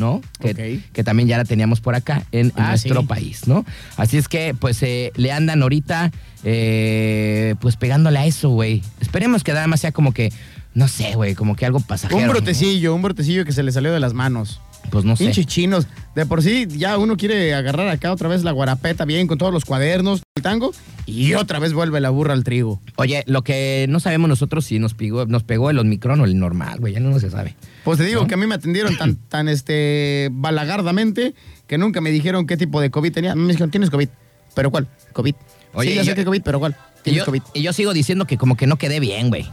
¿No? 0.00 0.20
Que, 0.40 0.80
que 0.92 1.04
también 1.04 1.28
ya 1.28 1.36
la 1.36 1.44
teníamos 1.44 1.80
por 1.80 1.94
acá 1.94 2.24
en, 2.32 2.52
Ah, 2.56 2.70
nuestro 2.70 3.02
sí. 3.02 3.06
país, 3.06 3.46
¿no? 3.46 3.64
Así 3.96 4.16
es 4.16 4.26
que, 4.26 4.54
pues, 4.58 4.82
eh, 4.82 5.12
le 5.14 5.30
andan 5.30 5.62
ahorita, 5.62 6.10
eh, 6.42 7.54
pues, 7.60 7.76
pegándole 7.76 8.18
a 8.18 8.26
eso, 8.26 8.48
güey. 8.48 8.82
Esperemos 9.00 9.44
que 9.44 9.52
nada 9.52 9.68
más 9.68 9.80
sea 9.80 9.92
como 9.92 10.12
que, 10.12 10.32
no 10.74 10.88
sé, 10.88 11.14
güey, 11.14 11.34
como 11.34 11.54
que 11.54 11.66
algo 11.66 11.78
pasajero. 11.80 12.18
Un 12.18 12.26
¿no? 12.26 12.32
brotecillo, 12.32 12.94
un 12.94 13.02
brotecillo 13.02 13.44
que 13.44 13.52
se 13.52 13.62
le 13.62 13.70
salió 13.70 13.92
de 13.92 14.00
las 14.00 14.14
manos. 14.14 14.60
Pues 14.90 15.04
no 15.04 15.14
sé. 15.14 15.24
Pinches 15.26 15.46
chinos. 15.46 15.86
De 16.16 16.24
por 16.26 16.42
sí, 16.42 16.66
ya 16.68 16.96
uno 16.98 17.16
quiere 17.16 17.54
agarrar 17.54 17.88
acá 17.88 18.10
otra 18.10 18.28
vez 18.28 18.42
la 18.42 18.50
guarapeta 18.50 19.04
bien 19.04 19.26
con 19.26 19.36
todos 19.38 19.52
los 19.52 19.64
cuadernos, 19.64 20.22
el 20.34 20.42
tango, 20.42 20.72
y 21.06 21.34
otra 21.34 21.58
vez 21.58 21.74
vuelve 21.74 22.00
la 22.00 22.08
burra 22.10 22.32
al 22.32 22.42
trigo. 22.42 22.80
Oye, 22.96 23.22
lo 23.26 23.42
que 23.42 23.86
no 23.88 24.00
sabemos 24.00 24.28
nosotros 24.28 24.64
si 24.64 24.78
nos 24.78 24.94
pegó, 24.94 25.26
nos 25.26 25.44
pegó 25.44 25.70
el 25.70 25.78
Omicron 25.78 26.20
o 26.20 26.24
el 26.24 26.38
normal, 26.38 26.80
güey, 26.80 26.94
ya 26.94 27.00
no 27.00 27.16
se 27.20 27.30
sabe. 27.30 27.54
Pues 27.84 27.98
te 27.98 28.04
digo 28.04 28.22
¿No? 28.22 28.26
que 28.26 28.34
a 28.34 28.36
mí 28.36 28.46
me 28.46 28.54
atendieron 28.54 28.96
tan, 28.96 29.16
tan 29.28 29.48
este 29.48 30.28
balagardamente 30.32 31.34
que 31.66 31.78
nunca 31.78 32.00
me 32.00 32.10
dijeron 32.10 32.46
qué 32.46 32.56
tipo 32.56 32.80
de 32.80 32.90
COVID 32.90 33.12
tenía. 33.12 33.34
Me 33.34 33.48
dijeron, 33.48 33.70
¿tienes 33.70 33.90
COVID? 33.90 34.08
¿Pero 34.54 34.70
cuál? 34.70 34.88
COVID. 35.12 35.34
Oye, 35.74 35.90
sí, 35.90 35.96
ya 35.96 36.04
sé 36.04 36.14
que 36.14 36.24
COVID, 36.24 36.42
pero 36.42 36.58
¿cuál? 36.58 36.76
Y 37.00 37.02
¿Tienes 37.02 37.20
yo, 37.20 37.24
COVID? 37.26 37.42
y 37.54 37.62
yo 37.62 37.72
sigo 37.72 37.92
diciendo 37.92 38.26
que 38.26 38.36
como 38.36 38.56
que 38.56 38.66
no 38.66 38.76
quedé 38.76 39.00
bien, 39.00 39.28
güey. 39.28 39.48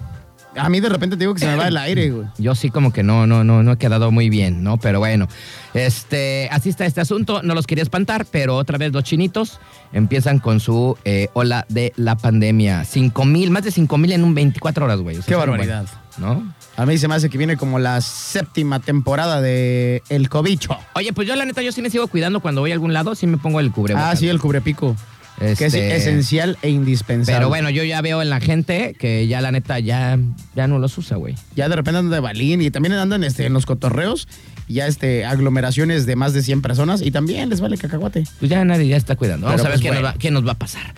A 0.57 0.69
mí 0.69 0.79
de 0.79 0.89
repente 0.89 1.15
te 1.15 1.21
digo 1.21 1.33
que 1.33 1.41
se 1.41 1.45
me 1.45 1.55
va 1.55 1.67
el 1.67 1.77
aire, 1.77 2.09
güey. 2.09 2.27
Yo 2.37 2.55
sí 2.55 2.71
como 2.71 2.91
que 2.91 3.03
no, 3.03 3.27
no, 3.27 3.43
no, 3.43 3.61
no 3.61 3.73
he 3.73 3.77
quedado 3.77 4.11
muy 4.11 4.29
bien, 4.29 4.63
¿no? 4.63 4.77
Pero 4.77 4.99
bueno, 4.99 5.27
este, 5.73 6.49
así 6.51 6.69
está 6.69 6.85
este 6.85 6.99
asunto. 6.99 7.43
No 7.43 7.53
los 7.53 7.67
quería 7.67 7.83
espantar, 7.83 8.25
pero 8.31 8.55
otra 8.55 8.77
vez 8.77 8.91
los 8.91 9.03
chinitos 9.03 9.59
empiezan 9.93 10.39
con 10.39 10.59
su 10.59 10.97
eh, 11.05 11.27
ola 11.33 11.65
de 11.69 11.93
la 11.95 12.15
pandemia. 12.17 12.85
Cinco 12.85 13.23
mil, 13.25 13.51
más 13.51 13.63
de 13.63 13.71
cinco 13.71 13.97
mil 13.97 14.11
en 14.11 14.23
un 14.23 14.33
24 14.33 14.85
horas, 14.85 14.99
güey. 14.99 15.17
O 15.17 15.21
sea, 15.21 15.27
Qué 15.27 15.35
barbaridad. 15.35 15.85
¿No? 16.17 16.55
A 16.77 16.85
mí 16.85 16.97
se 16.99 17.07
me 17.07 17.15
hace 17.15 17.29
que 17.31 17.37
viene 17.39 17.57
como 17.57 17.79
la 17.79 17.99
séptima 18.01 18.79
temporada 18.79 19.41
de 19.41 20.03
El 20.09 20.29
Cobicho. 20.29 20.77
Oye, 20.93 21.11
pues 21.11 21.27
yo 21.27 21.35
la 21.35 21.43
neta, 21.43 21.63
yo 21.63 21.71
sí 21.71 21.81
me 21.81 21.89
sigo 21.89 22.07
cuidando 22.07 22.39
cuando 22.39 22.61
voy 22.61 22.69
a 22.69 22.75
algún 22.75 22.93
lado, 22.93 23.15
sí 23.15 23.25
me 23.25 23.37
pongo 23.37 23.59
el 23.59 23.71
cubrebocas. 23.71 24.13
Ah, 24.13 24.15
sí, 24.15 24.29
el 24.29 24.39
cubrepico. 24.39 24.95
Que 25.39 25.51
es 25.51 25.61
Este, 25.61 25.95
esencial 25.95 26.57
e 26.61 26.69
indispensable. 26.69 27.37
Pero 27.37 27.49
bueno, 27.49 27.69
yo 27.71 27.83
ya 27.83 28.01
veo 28.01 28.21
en 28.21 28.29
la 28.29 28.39
gente 28.39 28.95
que 28.97 29.27
ya 29.27 29.41
la 29.41 29.51
neta 29.51 29.79
ya, 29.79 30.17
ya 30.55 30.67
no 30.67 30.77
los 30.79 30.97
usa, 30.97 31.17
güey. 31.17 31.35
Ya 31.55 31.67
de 31.67 31.75
repente 31.75 31.97
andan 31.99 32.11
de 32.11 32.19
balín 32.19 32.61
y 32.61 32.69
también 32.71 32.93
andan 32.93 33.23
este, 33.23 33.45
en 33.47 33.53
los 33.53 33.65
cotorreos. 33.65 34.27
Ya 34.67 34.85
este, 34.85 35.25
aglomeraciones 35.25 36.05
de 36.05 36.15
más 36.15 36.33
de 36.33 36.43
100 36.43 36.61
personas 36.61 37.01
y 37.01 37.09
también 37.11 37.49
les 37.49 37.61
vale 37.61 37.77
cacahuate. 37.77 38.23
Pues 38.39 38.51
ya 38.51 38.65
nadie 38.65 38.87
ya 38.87 38.97
está 38.97 39.15
cuidando. 39.15 39.45
Vamos 39.45 39.61
Pero 39.61 39.67
a 39.67 39.71
ver 39.71 39.79
pues 39.79 39.81
qué, 39.83 39.87
bueno. 39.89 40.01
nos 40.01 40.15
va, 40.15 40.19
qué 40.19 40.31
nos 40.31 40.45
va 40.47 40.51
a 40.51 40.55
pasar. 40.59 40.93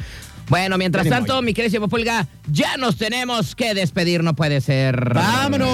Bueno, 0.50 0.78
mientras 0.80 1.08
tanto, 1.08 1.42
mi 1.44 1.54
querido 1.54 1.88
Pulga, 1.88 2.28
ya 2.52 2.76
nos 2.78 2.98
tenemos 2.98 3.56
que 3.56 3.76
despedir, 3.76 4.24
no 4.24 4.36
puede 4.36 4.62
ser. 4.62 5.14
¡Vámonos! 5.14 5.70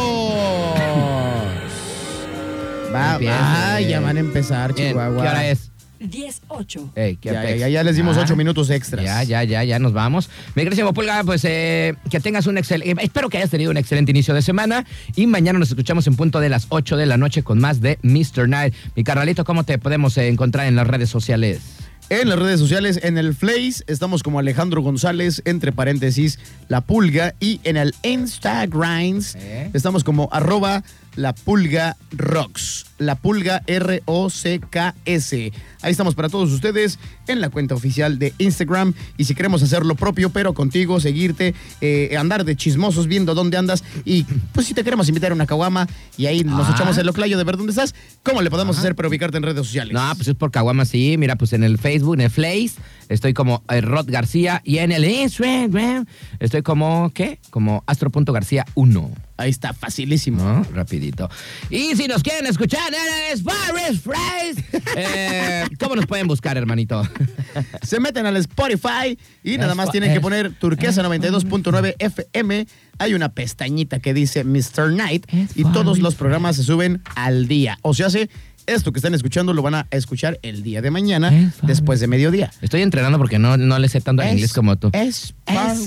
Va, 2.93 3.13
Empieza, 3.13 3.75
ah, 3.75 3.81
ya 3.81 3.99
van 4.01 4.17
a 4.17 4.19
empezar, 4.19 4.73
Bien, 4.73 4.89
Chihuahua. 4.89 5.23
¿Qué 5.23 5.29
hora 5.29 5.49
es? 5.49 5.71
10-8. 5.99 6.91
Ey, 6.95 7.15
qué 7.15 7.31
Ya, 7.31 7.55
ya, 7.55 7.67
ya 7.69 7.83
les 7.83 7.95
dimos 7.95 8.17
Ah, 8.17 8.21
ocho 8.21 8.35
minutos 8.35 8.69
extras. 8.69 9.03
Ya, 9.03 9.23
ya, 9.23 9.43
ya, 9.43 9.63
ya 9.63 9.79
nos 9.79 9.93
vamos. 9.93 10.29
Mi 10.55 10.63
querido 10.63 10.93
Pulga, 10.93 11.23
pues 11.23 11.43
eh, 11.45 11.95
que 12.09 12.19
tengas 12.19 12.47
un 12.47 12.57
excelente. 12.57 13.01
espero 13.03 13.29
que 13.29 13.37
hayas 13.37 13.49
tenido 13.49 13.71
un 13.71 13.77
excelente 13.77 14.11
inicio 14.11 14.33
de 14.33 14.41
semana. 14.41 14.85
Y 15.15 15.25
mañana 15.27 15.57
nos 15.57 15.69
escuchamos 15.69 16.05
en 16.07 16.15
punto 16.15 16.39
de 16.41 16.49
las 16.49 16.67
8 16.69 16.97
de 16.97 17.05
la 17.05 17.17
noche 17.17 17.43
con 17.43 17.59
más 17.59 17.81
de 17.81 17.97
Mr. 18.03 18.49
Night. 18.49 18.73
Mi 18.95 19.03
carnalito, 19.03 19.45
¿cómo 19.45 19.63
te 19.63 19.77
podemos 19.77 20.17
eh, 20.17 20.27
encontrar 20.27 20.67
en 20.67 20.75
las 20.75 20.85
redes 20.87 21.09
sociales? 21.09 21.61
En 22.09 22.29
las 22.29 22.37
redes 22.37 22.59
sociales, 22.59 22.99
en 23.01 23.17
el 23.17 23.33
Face, 23.33 23.83
estamos 23.87 24.21
como 24.21 24.37
Alejandro 24.37 24.83
González, 24.83 25.41
entre 25.43 25.71
paréntesis, 25.71 26.37
La 26.67 26.81
Pulga. 26.81 27.33
Y 27.39 27.59
en 27.63 27.77
el 27.77 27.95
Instagram, 28.03 29.21
¿Eh? 29.35 29.71
estamos 29.73 30.03
como 30.03 30.29
arroba 30.31 30.83
La 31.15 31.33
Pulga 31.33 31.95
Rocks. 32.11 32.85
La 32.97 33.15
Pulga 33.15 33.61
R-O-C-K-S. 33.67 35.51
Ahí 35.81 35.91
estamos 35.91 36.15
para 36.15 36.29
todos 36.29 36.51
ustedes 36.51 36.97
en 37.27 37.41
la 37.41 37.49
cuenta 37.49 37.75
oficial 37.75 38.17
de 38.19 38.33
Instagram. 38.37 38.93
Y 39.17 39.25
si 39.25 39.35
queremos 39.35 39.61
hacer 39.63 39.85
lo 39.85 39.95
propio, 39.95 40.29
pero 40.29 40.53
contigo, 40.53 40.99
seguirte, 40.99 41.53
eh, 41.81 42.15
andar 42.17 42.43
de 42.45 42.55
chismosos 42.55 43.07
viendo 43.07 43.33
dónde 43.35 43.57
andas. 43.57 43.83
Y 44.05 44.23
pues 44.53 44.67
si 44.67 44.73
te 44.73 44.83
queremos 44.83 45.07
invitar 45.09 45.31
a 45.31 45.35
una 45.35 45.45
caguama 45.45 45.87
y 46.17 46.25
ahí 46.25 46.43
nos 46.43 46.67
Ah. 46.69 46.73
echamos 46.75 46.97
el 46.97 47.07
oclayo 47.09 47.37
de 47.37 47.43
ver 47.43 47.57
dónde 47.57 47.71
estás, 47.71 47.93
¿cómo 48.23 48.41
le 48.41 48.49
podemos 48.49 48.77
hacer 48.77 48.95
para 48.95 49.07
ubicarte 49.09 49.37
en 49.37 49.43
redes 49.43 49.65
sociales? 49.65 49.93
No, 49.93 50.13
pues 50.15 50.27
es 50.27 50.35
por 50.35 50.51
Caguama, 50.51 50.85
sí. 50.85 51.15
Mira, 51.17 51.35
pues 51.35 51.53
en 51.53 51.63
el 51.63 51.77
Facebook, 51.77 52.15
en 52.15 52.21
el 52.21 52.29
Face, 52.31 52.71
estoy 53.09 53.33
como 53.33 53.63
eh, 53.69 53.81
Rod 53.81 54.05
García. 54.09 54.61
Y 54.63 54.77
en 54.79 54.91
el 54.91 55.05
Instagram, 55.05 56.05
estoy 56.39 56.61
como, 56.61 57.11
¿qué? 57.13 57.39
Como 57.49 57.83
Astro.García 57.87 58.65
1. 58.75 59.11
Ahí 59.37 59.49
está, 59.49 59.73
facilísimo. 59.73 60.43
¿no? 60.43 60.63
Rapidito. 60.73 61.29
Y 61.69 61.95
si 61.95 62.07
nos 62.07 62.23
quieren 62.23 62.45
escuchar 62.47 62.91
en 62.93 63.37
Spanish 63.37 63.99
Phrase, 64.01 64.63
eh, 64.95 65.65
¿cómo 65.77 65.95
nos 65.95 66.05
pueden 66.05 66.27
buscar, 66.27 66.57
hermanito? 66.57 67.03
Se 67.83 67.99
meten 67.99 68.25
al 68.25 68.37
Spotify 68.37 69.17
y 69.43 69.57
nada 69.57 69.75
más 69.75 69.91
tienen 69.91 70.13
que 70.13 70.21
poner 70.21 70.53
Turquesa 70.53 71.03
92.9 71.03 71.95
FM. 71.99 72.67
Hay 72.97 73.13
una 73.13 73.29
pestañita 73.29 73.99
que 73.99 74.13
dice 74.13 74.43
Mr. 74.43 74.91
Night 74.91 75.25
y 75.55 75.63
todos 75.63 75.99
los 75.99 76.15
programas 76.15 76.55
se 76.55 76.63
suben 76.63 77.01
al 77.15 77.47
día. 77.47 77.77
O 77.81 77.93
sea, 77.93 78.07
hace 78.07 78.29
esto 78.67 78.91
que 78.91 78.99
están 78.99 79.13
escuchando 79.13 79.53
lo 79.53 79.61
van 79.61 79.75
a 79.75 79.87
escuchar 79.91 80.39
el 80.41 80.63
día 80.63 80.81
de 80.81 80.91
mañana, 80.91 81.53
después 81.63 81.99
de 81.99 82.07
mediodía. 82.07 82.51
Estoy 82.61 82.81
entrenando 82.81 83.17
porque 83.17 83.39
no, 83.39 83.57
no 83.57 83.79
le 83.79 83.87
sé 83.89 84.01
tanto 84.01 84.21
Es- 84.23 84.31
inglés 84.33 84.53
como 84.53 84.75
tú. 84.77 84.89
Es 84.93 85.33
es 85.45 85.79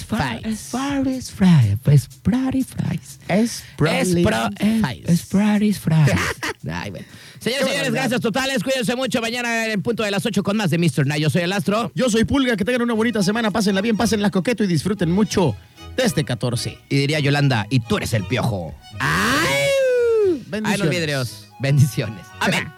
Spanish 0.00 0.04
Fries. 0.04 0.58
Spanish 0.58 1.30
Fries. 1.30 1.78
Es 3.28 3.62
Es 3.62 3.64
pro- 3.76 3.90
es- 3.90 4.08
Spanish 5.20 5.78
Fries. 5.78 6.08
Ay, 6.70 6.90
bueno. 6.90 7.06
Señores, 7.38 7.66
señores, 7.68 7.92
gracias 7.92 8.20
totales. 8.20 8.62
Cuídense 8.64 8.96
mucho. 8.96 9.20
Mañana 9.20 9.66
en 9.66 9.82
punto 9.82 10.02
de 10.02 10.10
las 10.10 10.24
8 10.24 10.42
con 10.42 10.56
más 10.56 10.70
de 10.70 10.78
Mr. 10.78 11.06
Night. 11.06 11.22
Yo 11.22 11.30
soy 11.30 11.42
el 11.42 11.52
Astro. 11.52 11.92
Yo 11.94 12.08
soy 12.10 12.24
Pulga, 12.24 12.56
que 12.56 12.64
tengan 12.64 12.82
una 12.82 12.94
bonita 12.94 13.22
semana, 13.22 13.50
pásenla 13.50 13.80
bien, 13.82 13.96
pásenla 13.96 14.30
coqueto 14.30 14.64
y 14.64 14.66
disfruten 14.66 15.10
mucho 15.10 15.54
de 15.96 16.04
este 16.04 16.24
14. 16.24 16.78
Y 16.88 16.96
diría 16.96 17.20
Yolanda, 17.20 17.66
y 17.70 17.80
tú 17.80 17.98
eres 17.98 18.14
el 18.14 18.24
piojo. 18.24 18.74
¡Ay! 18.98 19.48
Ay, 20.26 20.40
los 20.40 20.50
Bendiciones. 20.50 20.90
vidrios. 20.90 21.43
Bendiciones. 21.58 22.26
Amén. 22.40 22.72